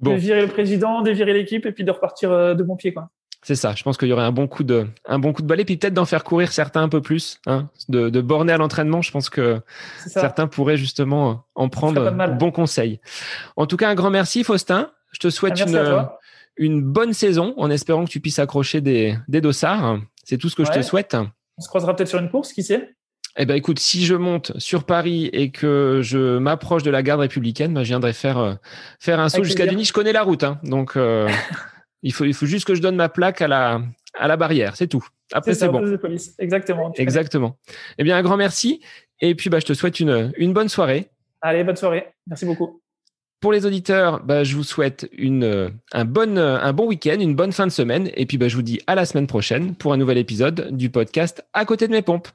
Bon. 0.00 0.12
De 0.12 0.16
virer 0.16 0.42
le 0.42 0.48
président, 0.48 1.02
de 1.02 1.10
virer 1.10 1.32
l'équipe 1.32 1.66
et 1.66 1.72
puis 1.72 1.84
de 1.84 1.90
repartir 1.90 2.30
euh, 2.30 2.54
de 2.54 2.62
bon 2.62 2.76
pied, 2.76 2.92
quoi. 2.94 3.10
C'est 3.42 3.54
ça. 3.54 3.74
Je 3.74 3.82
pense 3.82 3.96
qu'il 3.96 4.08
y 4.08 4.12
aurait 4.12 4.24
un 4.24 4.32
bon 4.32 4.48
coup 4.48 4.64
de, 4.64 4.88
un 5.06 5.18
bon 5.18 5.32
coup 5.32 5.42
de 5.42 5.46
balai, 5.46 5.64
puis 5.64 5.76
peut-être 5.76 5.94
d'en 5.94 6.04
faire 6.04 6.24
courir 6.24 6.50
certains 6.52 6.82
un 6.82 6.88
peu 6.88 7.00
plus, 7.00 7.40
hein, 7.46 7.68
de, 7.88 8.08
de 8.10 8.20
borner 8.20 8.52
à 8.52 8.56
l'entraînement. 8.56 9.00
Je 9.00 9.12
pense 9.12 9.30
que 9.30 9.60
certains 10.06 10.48
pourraient 10.48 10.76
justement 10.76 11.30
euh, 11.30 11.34
en 11.54 11.68
prendre 11.68 12.10
bon 12.36 12.50
conseil. 12.50 13.00
En 13.56 13.66
tout 13.66 13.76
cas, 13.76 13.90
un 13.90 13.94
grand 13.94 14.10
merci, 14.10 14.42
Faustin. 14.42 14.90
Je 15.12 15.20
te 15.20 15.28
Ah, 15.28 15.30
souhaite 15.30 15.72
merci 15.72 15.76
une, 16.56 16.82
bonne 16.82 17.12
saison 17.12 17.54
en 17.56 17.70
espérant 17.70 18.04
que 18.04 18.10
tu 18.10 18.20
puisses 18.20 18.40
accrocher 18.40 18.80
des, 18.80 19.16
des 19.28 19.40
dossards. 19.40 20.00
C'est 20.24 20.36
tout 20.36 20.48
ce 20.48 20.56
que 20.56 20.64
je 20.64 20.72
te 20.72 20.82
souhaite. 20.82 21.16
On 21.58 21.60
se 21.60 21.68
croisera 21.68 21.94
peut-être 21.94 22.08
sur 22.08 22.20
une 22.20 22.30
course, 22.30 22.52
qui 22.52 22.62
sait? 22.62 22.94
Eh 23.36 23.46
ben, 23.46 23.54
écoute, 23.54 23.78
si 23.78 24.04
je 24.04 24.14
monte 24.14 24.52
sur 24.58 24.84
Paris 24.84 25.26
et 25.32 25.50
que 25.50 26.00
je 26.02 26.38
m'approche 26.38 26.82
de 26.82 26.90
la 26.90 27.02
garde 27.02 27.20
républicaine, 27.20 27.74
ben, 27.74 27.82
je 27.82 27.88
viendrai 27.88 28.12
faire, 28.12 28.38
euh, 28.38 28.54
faire 28.98 29.20
un 29.20 29.28
saut 29.28 29.44
jusqu'à. 29.44 29.66
Duny. 29.66 29.84
Je 29.84 29.92
connais 29.92 30.12
la 30.12 30.22
route, 30.22 30.44
hein, 30.44 30.58
donc 30.64 30.96
euh, 30.96 31.28
il, 32.02 32.12
faut, 32.12 32.24
il 32.24 32.34
faut 32.34 32.46
juste 32.46 32.66
que 32.66 32.74
je 32.74 32.80
donne 32.80 32.96
ma 32.96 33.08
plaque 33.08 33.40
à 33.40 33.48
la, 33.48 33.80
à 34.14 34.28
la 34.28 34.36
barrière, 34.36 34.76
c'est 34.76 34.88
tout. 34.88 35.06
Après, 35.32 35.54
c'est 35.54 35.68
bon. 35.68 35.80
poste 35.80 35.92
de 35.92 35.96
police. 35.98 36.34
Exactement. 36.38 36.92
Exactement. 36.96 37.58
Eh 37.98 38.04
bien, 38.04 38.16
un 38.16 38.22
grand 38.22 38.36
merci. 38.36 38.80
Et 39.20 39.34
puis, 39.34 39.50
bah, 39.50 39.58
je 39.60 39.66
te 39.66 39.72
souhaite 39.72 40.00
une, 40.00 40.32
une 40.36 40.52
bonne 40.52 40.68
soirée. 40.68 41.10
Allez, 41.40 41.64
bonne 41.64 41.76
soirée. 41.76 42.08
Merci 42.26 42.46
beaucoup. 42.46 42.80
Pour 43.40 43.52
les 43.52 43.66
auditeurs, 43.66 44.24
bah, 44.24 44.42
je 44.42 44.56
vous 44.56 44.64
souhaite 44.64 45.08
euh, 45.16 45.70
un, 45.92 46.04
bon, 46.04 46.36
euh, 46.36 46.58
un 46.60 46.72
bon 46.72 46.88
week-end, 46.88 47.18
une 47.20 47.36
bonne 47.36 47.52
fin 47.52 47.68
de 47.68 47.72
semaine. 47.72 48.10
Et 48.14 48.26
puis, 48.26 48.36
bah, 48.36 48.48
je 48.48 48.56
vous 48.56 48.62
dis 48.62 48.80
à 48.88 48.96
la 48.96 49.04
semaine 49.04 49.28
prochaine 49.28 49.76
pour 49.76 49.92
un 49.92 49.96
nouvel 49.96 50.18
épisode 50.18 50.76
du 50.76 50.90
podcast 50.90 51.44
À 51.52 51.64
côté 51.64 51.86
de 51.86 51.92
mes 51.92 52.02
pompes. 52.02 52.26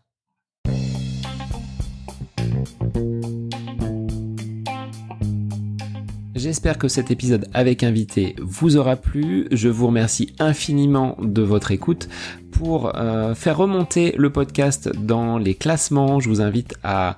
J'espère 6.35 6.77
que 6.77 6.87
cet 6.87 7.11
épisode 7.11 7.47
avec 7.53 7.83
invité 7.83 8.35
vous 8.41 8.77
aura 8.77 8.95
plu. 8.95 9.47
Je 9.51 9.67
vous 9.67 9.87
remercie 9.87 10.33
infiniment 10.39 11.17
de 11.21 11.41
votre 11.41 11.71
écoute. 11.71 12.07
Pour 12.51 12.95
euh, 12.95 13.33
faire 13.33 13.57
remonter 13.57 14.13
le 14.17 14.29
podcast 14.29 14.89
dans 14.95 15.37
les 15.37 15.55
classements, 15.55 16.19
je 16.19 16.29
vous 16.29 16.41
invite 16.41 16.75
à 16.83 17.17